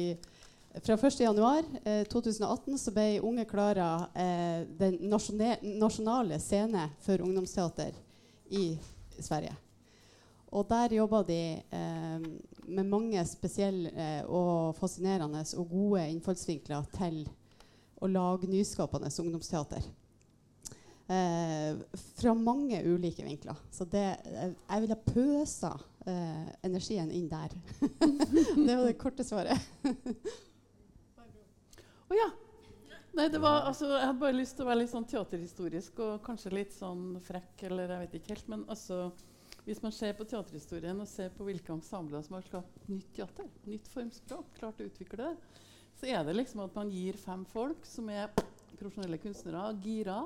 fra 0.84 0.95
1.1.2018 0.95 1.77
eh, 1.85 2.03
2018 2.03 2.93
ble 2.93 3.19
Unge 3.19 3.45
Klara 3.45 4.07
eh, 4.14 4.68
den 4.77 4.97
nasjonale 5.80 6.39
scene 6.39 6.89
for 7.02 7.22
ungdomsteater 7.22 7.93
i 8.49 8.77
Sverige. 9.19 9.56
Og 10.56 10.68
der 10.69 10.95
jobba 10.95 11.23
de 11.23 11.41
eh, 11.69 12.27
med 12.68 12.89
mange 12.89 13.26
spesielle 13.27 13.91
eh, 13.91 14.23
og 14.27 14.76
fascinerende 14.77 15.43
og 15.57 15.69
gode 15.69 16.07
innfallsvinkler 16.14 16.88
til 16.95 17.23
å 18.03 18.10
lage 18.11 18.49
nyskapende 18.52 19.11
ungdomsteater. 19.23 19.85
Eh, 21.07 21.77
fra 22.18 22.34
mange 22.34 22.81
ulike 22.84 23.23
vinkler. 23.23 23.57
Så 23.72 23.85
det, 23.85 24.07
jeg, 24.26 24.56
jeg 24.57 24.85
ville 24.85 24.99
pøsa 25.06 25.72
eh, 26.07 26.49
energien 26.65 27.11
inn 27.14 27.30
der. 27.30 27.53
det 28.65 28.76
var 28.76 28.85
det 28.88 28.99
korte 28.99 29.27
svaret. 29.27 29.72
Å 32.10 32.18
ja. 32.18 32.27
Nei, 33.15 33.30
det 33.32 33.40
var, 33.40 33.64
altså, 33.69 33.88
jeg 33.94 34.03
hadde 34.03 34.19
bare 34.19 34.36
lyst 34.36 34.57
til 34.57 34.65
å 34.65 34.68
være 34.68 34.82
litt 34.82 34.91
sånn 34.91 35.07
teaterhistorisk 35.07 36.02
og 36.03 36.18
kanskje 36.26 36.52
litt 36.52 36.73
sånn 36.76 37.15
frekk, 37.23 37.64
eller 37.69 37.94
jeg 37.94 38.03
vet 38.03 38.18
ikke 38.19 38.34
helt. 38.34 38.49
Men 38.52 38.65
altså, 38.72 38.98
hvis 39.65 39.80
man 39.82 39.94
ser 39.95 40.18
på 40.18 40.27
teaterhistorien 40.27 40.99
og 40.99 41.07
ser 41.10 41.32
på 41.34 41.48
hvilke 41.48 41.73
ensembler 41.73 42.26
som 42.26 42.36
har 42.38 42.44
skapt 42.45 42.90
nytt 42.91 43.14
teater, 43.15 43.48
nytt 43.69 43.88
formspråk, 43.94 44.52
klart 44.60 44.84
å 44.84 44.90
utvikle 44.90 45.22
det, 45.22 45.61
så 45.95 46.10
er 46.11 46.27
det 46.27 46.36
liksom 46.36 46.65
at 46.65 46.76
man 46.76 46.91
gir 46.91 47.15
fem 47.18 47.48
folk 47.48 47.88
som 47.88 48.11
er 48.11 48.34
profesjonelle 48.76 49.22
kunstnere, 49.23 49.69
gira. 49.86 50.26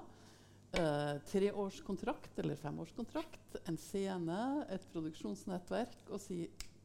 Uh, 0.69 1.15
treårskontrakt 1.25 2.35
eller 2.43 2.57
femårskontrakt, 2.59 3.55
en 3.65 3.77
scene, 3.81 4.41
et 4.69 4.83
produksjonsnettverk, 4.93 6.03
og 6.13 6.21
si 6.21 6.43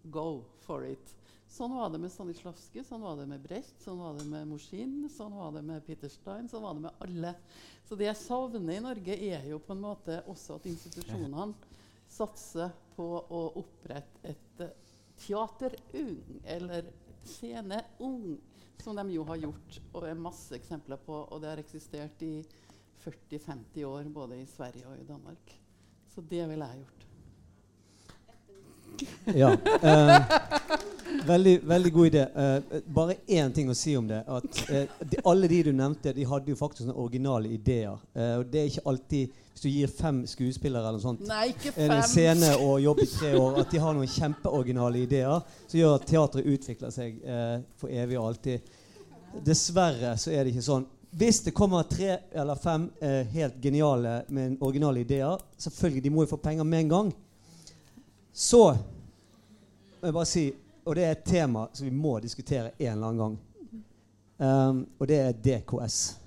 'go 0.09 0.41
for 0.65 0.87
it'. 0.89 1.13
Sånn 1.55 1.71
var 1.71 1.93
det 1.93 2.01
med 2.03 2.11
Stanislavskij, 2.11 2.83
sånn 2.83 3.05
var 3.05 3.21
det 3.21 3.29
med 3.31 3.43
Brecht, 3.45 3.77
sånn 3.79 4.01
var 4.03 4.17
det 4.19 4.25
med 4.27 4.49
Moshin, 4.51 5.05
sånn 5.13 5.37
var 5.39 5.53
det 5.55 5.61
med 5.63 5.85
Peter 5.87 6.11
Stein, 6.11 6.49
sånn 6.51 6.65
var 6.65 6.75
det 6.75 6.83
med 6.89 7.05
alle. 7.05 7.31
Så 7.87 7.95
det 8.01 8.09
jeg 8.09 8.19
savner 8.19 8.75
i 8.75 8.83
Norge, 8.83 9.15
er 9.15 9.47
jo 9.47 9.61
på 9.63 9.77
en 9.77 9.85
måte 9.85 10.17
også 10.33 10.57
at 10.59 10.67
institusjonene 10.67 11.55
satser 12.11 12.75
på 12.97 13.07
å 13.07 13.45
opprette 13.61 14.33
et 14.35 14.65
uh, 14.67 14.75
teaterung, 15.23 16.43
eller 16.57 16.91
sceneung, 17.23 18.35
som 18.83 18.99
de 18.99 19.07
jo 19.15 19.23
har 19.31 19.39
gjort, 19.47 19.81
og 19.93 20.09
er 20.11 20.27
masse 20.27 20.59
eksempler 20.59 20.99
på, 21.07 21.23
og 21.23 21.39
det 21.39 21.53
har 21.53 21.63
eksistert 21.63 22.27
i 22.27 22.35
40-50 23.05 23.87
år 23.87 24.11
både 24.11 24.43
i 24.43 24.51
Sverige 24.51 24.91
og 24.91 24.99
i 24.99 25.07
Danmark. 25.07 25.55
Så 26.11 26.27
det 26.27 26.49
ville 26.51 26.67
jeg 26.73 26.83
gjort. 26.83 27.04
Ja. 29.35 29.53
eh, 29.83 30.35
veldig, 31.27 31.55
veldig 31.69 31.93
god 31.93 32.07
idé. 32.07 32.25
Eh, 32.37 32.81
bare 32.95 33.17
én 33.27 33.53
ting 33.55 33.71
å 33.71 33.77
si 33.77 33.97
om 33.97 34.09
det. 34.09 34.21
At 34.29 34.61
eh, 34.71 34.85
de, 35.01 35.21
Alle 35.25 35.49
de 35.49 35.63
du 35.69 35.73
nevnte, 35.73 36.13
de 36.17 36.27
hadde 36.29 36.53
jo 36.53 36.59
faktisk 36.59 36.85
sånne 36.85 36.97
originale 37.01 37.49
ideer. 37.55 37.97
Eh, 38.15 38.35
og 38.41 38.47
det 38.53 38.61
er 38.61 38.71
ikke 38.73 38.87
alltid 38.93 39.41
Hvis 39.55 39.63
du 39.63 39.69
gir 39.71 39.91
fem 39.95 40.25
skuespillere 40.27 40.83
eller 40.83 40.99
noe 40.99 41.05
sånt 41.05 41.21
Nei, 41.29 41.53
en 41.79 42.01
scene 42.03 42.49
og 42.59 42.81
jobb 42.83 43.05
i 43.05 43.07
tre 43.07 43.35
år, 43.39 43.61
at 43.63 43.71
de 43.71 43.79
har 43.85 43.95
noen 43.95 44.11
kjempeoriginale 44.11 45.05
ideer 45.05 45.45
som 45.69 45.79
gjør 45.79 45.95
at 45.95 46.09
teatret 46.11 46.49
utvikler 46.57 46.91
seg 46.91 47.21
eh, 47.23 47.61
for 47.79 47.93
evig 47.95 48.19
og 48.19 48.33
alltid. 48.33 48.75
Dessverre 49.47 50.17
så 50.19 50.33
er 50.35 50.43
det 50.45 50.55
ikke 50.55 50.67
sånn. 50.67 50.89
Hvis 51.15 51.45
det 51.47 51.53
kommer 51.55 51.87
tre 51.87 52.17
eller 52.35 52.59
fem 52.59 52.89
eh, 52.99 53.23
helt 53.37 53.61
geniale 53.63 54.25
med 54.35 54.59
originale 54.59 55.05
ideer 55.05 55.39
Selvfølgelig, 55.63 56.03
de 56.03 56.11
må 56.11 56.25
jo 56.25 56.33
få 56.33 56.41
penger 56.43 56.67
med 56.67 56.81
en 56.85 56.91
gang. 56.91 57.13
Så 58.35 58.77
må 60.01 60.09
jeg 60.09 60.15
bare 60.15 60.27
si 60.27 60.53
Og 60.85 60.97
det 60.99 61.05
er 61.07 61.13
et 61.15 61.25
tema 61.25 61.69
som 61.73 61.87
vi 61.87 61.93
må 61.95 62.19
diskutere 62.21 62.73
en 62.79 62.91
eller 62.93 63.07
annen 63.07 63.21
gang. 63.23 63.37
Um, 64.37 64.81
og 64.99 65.09
det 65.09 65.19
er 65.23 65.33
DKS. 65.33 66.19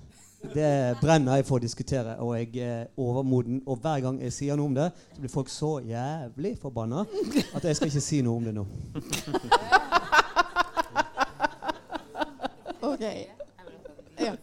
Det 0.54 0.96
brenner 1.00 1.36
jeg 1.38 1.46
for 1.46 1.60
å 1.60 1.62
diskutere, 1.62 2.16
og 2.18 2.32
jeg 2.38 2.56
er 2.64 2.88
overmoden. 2.98 3.60
Og 3.66 3.78
hver 3.78 4.00
gang 4.02 4.18
jeg 4.22 4.34
sier 4.34 4.58
noe 4.58 4.66
om 4.66 4.74
det, 4.74 4.88
så 5.14 5.22
blir 5.22 5.30
folk 5.30 5.52
så 5.52 5.70
jævlig 5.86 6.56
forbanna 6.58 7.04
at 7.54 7.68
jeg 7.68 7.78
skal 7.78 7.92
ikke 7.92 8.02
si 8.02 8.18
noe 8.26 8.40
om 8.40 8.48
det 8.48 8.54
nå. 8.56 8.66
OK. 12.90 13.06
Ja. 14.18 14.34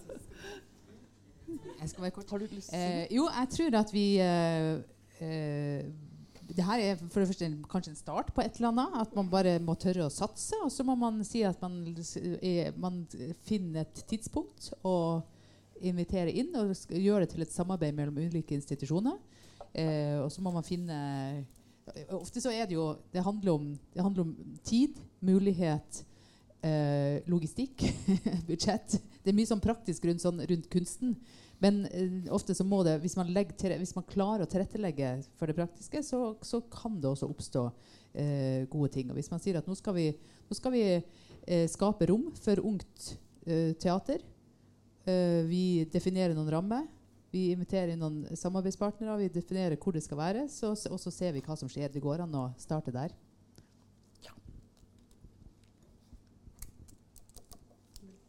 Jeg 1.81 1.89
skal 1.89 2.07
være 2.07 2.15
kort. 2.21 2.29
Har 2.31 2.39
du 2.39 2.47
lyst 2.47 2.69
til 2.69 2.79
å 2.79 2.79
si 2.79 2.83
Eh, 2.85 3.15
jo, 3.17 3.27
jeg 3.35 3.53
tror 3.57 3.79
at 3.81 3.91
vi 3.93 4.07
eh, 4.23 4.73
eh, 5.19 5.83
det 6.55 6.65
her 6.65 6.81
er 6.81 6.99
for 6.99 7.21
det 7.21 7.29
første 7.29 7.49
kanskje 7.71 7.91
en 7.93 7.99
start 7.99 8.31
på 8.35 8.43
et 8.43 8.57
eller 8.57 8.71
annet. 8.71 8.97
At 9.03 9.15
man 9.17 9.29
bare 9.31 9.57
må 9.63 9.75
tørre 9.79 10.07
å 10.07 10.13
satse. 10.13 10.57
Og 10.63 10.71
så 10.73 10.85
må 10.87 10.95
man 10.99 11.19
si 11.27 11.43
at 11.47 11.61
man, 11.63 11.81
er, 12.39 12.71
man 12.79 13.03
finner 13.47 13.83
et 13.83 14.03
tidspunkt 14.09 14.71
og 14.81 15.25
inviterer 15.85 16.31
inn 16.31 16.53
og 16.55 16.71
gjøre 16.71 17.03
gjør 17.03 17.23
det 17.25 17.29
til 17.33 17.43
et 17.43 17.53
samarbeid 17.53 17.95
mellom 17.97 18.19
ulike 18.23 18.55
institusjoner. 18.55 19.17
Eh, 19.75 20.17
og 20.23 20.29
så 20.31 20.43
må 20.43 20.53
man 20.55 20.65
finne 20.65 20.97
Ofte 22.15 22.41
så 22.41 22.49
er 22.49 22.65
det 22.65 22.77
jo 22.77 22.95
Det 23.13 23.21
handler 23.21 23.51
om, 23.51 23.65
det 23.93 24.01
handler 24.01 24.23
om 24.23 24.31
tid, 24.65 24.97
mulighet, 25.21 25.99
eh, 26.65 27.21
logistikk, 27.29 27.83
budsjett. 28.47 28.95
Det 29.21 29.29
er 29.29 29.37
mye 29.37 29.49
sånn 29.49 29.61
praktisk 29.61 30.07
rundt, 30.07 30.23
sånn, 30.23 30.41
rundt 30.49 30.69
kunsten. 30.73 31.13
Men 31.63 31.83
uh, 31.87 32.33
ofte 32.35 32.55
så 32.57 32.65
må 32.67 32.81
det, 32.87 32.97
hvis 33.03 33.17
man, 33.19 33.31
til, 33.57 33.75
hvis 33.79 33.95
man 33.97 34.07
klarer 34.09 34.45
å 34.45 34.49
tilrettelegge 34.49 35.17
for 35.39 35.49
det 35.49 35.57
praktiske, 35.57 36.01
så, 36.05 36.21
så 36.45 36.61
kan 36.71 36.99
det 37.01 37.11
også 37.11 37.29
oppstå 37.31 37.65
uh, 37.69 38.61
gode 38.71 38.91
ting. 38.97 39.11
Og 39.11 39.19
hvis 39.19 39.31
man 39.31 39.43
sier 39.43 39.59
at 39.59 39.69
nå 39.69 39.77
skal 39.77 39.97
vi, 39.97 40.09
nå 40.49 40.57
skal 40.57 40.75
vi 40.75 40.85
uh, 40.97 41.65
skape 41.71 42.09
rom 42.11 42.31
for 42.41 42.63
ungt 42.65 43.13
teater, 43.45 44.23
vi 45.45 45.85
definerer 45.93 46.33
noen 46.33 46.47
rammer, 46.49 46.87
vi 47.29 47.51
inviterer 47.53 47.91
inn 47.93 47.99
noen 48.01 48.23
samarbeidspartnere, 48.33 49.19
vi 49.19 49.27
definerer 49.35 49.77
hvor 49.77 49.93
det 49.93 50.01
skal 50.01 50.17
være, 50.17 50.47
så, 50.49 50.71
og 50.89 50.97
så 50.97 51.13
ser 51.13 51.35
vi 51.35 51.43
hva 51.45 51.53
som 51.59 51.69
skjer. 51.69 51.91
Det 51.93 52.01
går 52.01 52.23
an 52.23 52.33
å 52.33 52.47
starte 52.57 52.89
der. 52.95 53.13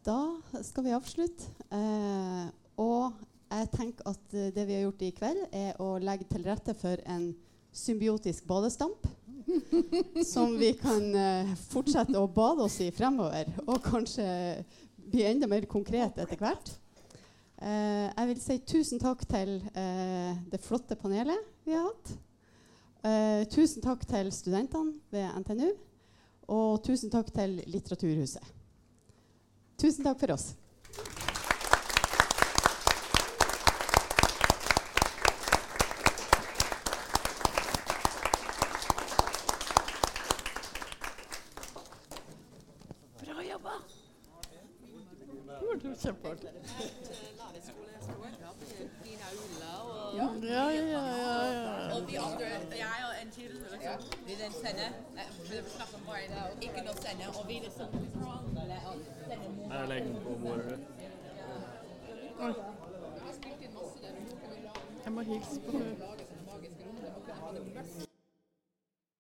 Da 0.06 0.62
skal 0.62 0.84
vi 0.86 0.92
avslutte. 0.94 1.48
Eh, 1.74 2.44
og 2.80 3.12
jeg 3.50 3.68
tenker 3.74 4.08
at 4.10 4.34
eh, 4.34 4.52
det 4.54 4.66
vi 4.66 4.78
har 4.78 4.86
gjort 4.86 5.04
i 5.06 5.12
kveld, 5.16 5.44
er 5.54 5.78
å 5.82 5.96
legge 6.02 6.26
til 6.30 6.46
rette 6.46 6.74
for 6.78 7.00
en 7.06 7.30
symbiotisk 7.76 8.46
badestamp. 8.48 9.06
som 10.34 10.56
vi 10.58 10.72
kan 10.74 11.04
eh, 11.14 11.52
fortsette 11.70 12.18
å 12.18 12.26
bade 12.26 12.64
oss 12.66 12.80
i 12.82 12.90
fremover, 12.94 13.52
og 13.66 13.78
kanskje 13.84 14.26
bli 15.06 15.22
enda 15.28 15.46
mer 15.50 15.68
konkret 15.70 16.18
etter 16.18 16.40
hvert. 16.40 16.72
Eh, 17.56 18.08
jeg 18.10 18.28
vil 18.30 18.40
si 18.42 18.58
tusen 18.68 19.00
takk 19.00 19.22
til 19.30 19.56
eh, 19.72 20.36
det 20.50 20.60
flotte 20.60 20.98
panelet 21.00 21.46
vi 21.64 21.76
har 21.76 21.86
hatt. 21.86 22.16
Eh, 23.06 23.42
tusen 23.52 23.84
takk 23.84 24.04
til 24.08 24.32
studentene 24.34 24.98
ved 25.14 25.30
NTNU. 25.40 25.70
Og 26.52 26.82
tusen 26.86 27.10
takk 27.10 27.32
til 27.34 27.58
Litteraturhuset. 27.66 28.52
Tusen 29.80 30.06
takk 30.06 30.20
for 30.20 30.36
oss. 30.36 30.52
Kjempeartig. 46.06 46.48
Ja, 50.16 50.28
ja, 50.42 50.72
ja, 50.72 50.74
ja, 50.82 50.82
ja. 51.52 51.96
Og 51.96 52.08
vi 52.08 52.16
andre, 52.16 52.46
jeg 52.84 52.98
og 53.08 53.14
en 53.22 53.30
til, 53.30 53.50
liksom, 53.72 54.00
vi 54.26 54.32
den 54.42 54.52
sender, 54.52 54.90
vi 55.50 55.56
snakker 55.76 55.96
om 55.98 56.04
bare 56.06 56.22
ikke 56.62 56.80
noe 56.86 56.96
sende, 57.02 57.24
og 57.38 57.44
vi 57.48 57.54
liksom. 57.66 57.88
Jeg 59.70 59.88
legger 59.88 60.12
den 60.12 60.22
på 60.22 60.30
bordet. 60.42 60.78
Oi. 62.40 62.52
Jeg 65.04 65.12
må 65.12 65.20
hilse 65.20 65.60
på 65.60 65.78
lage 65.78 66.26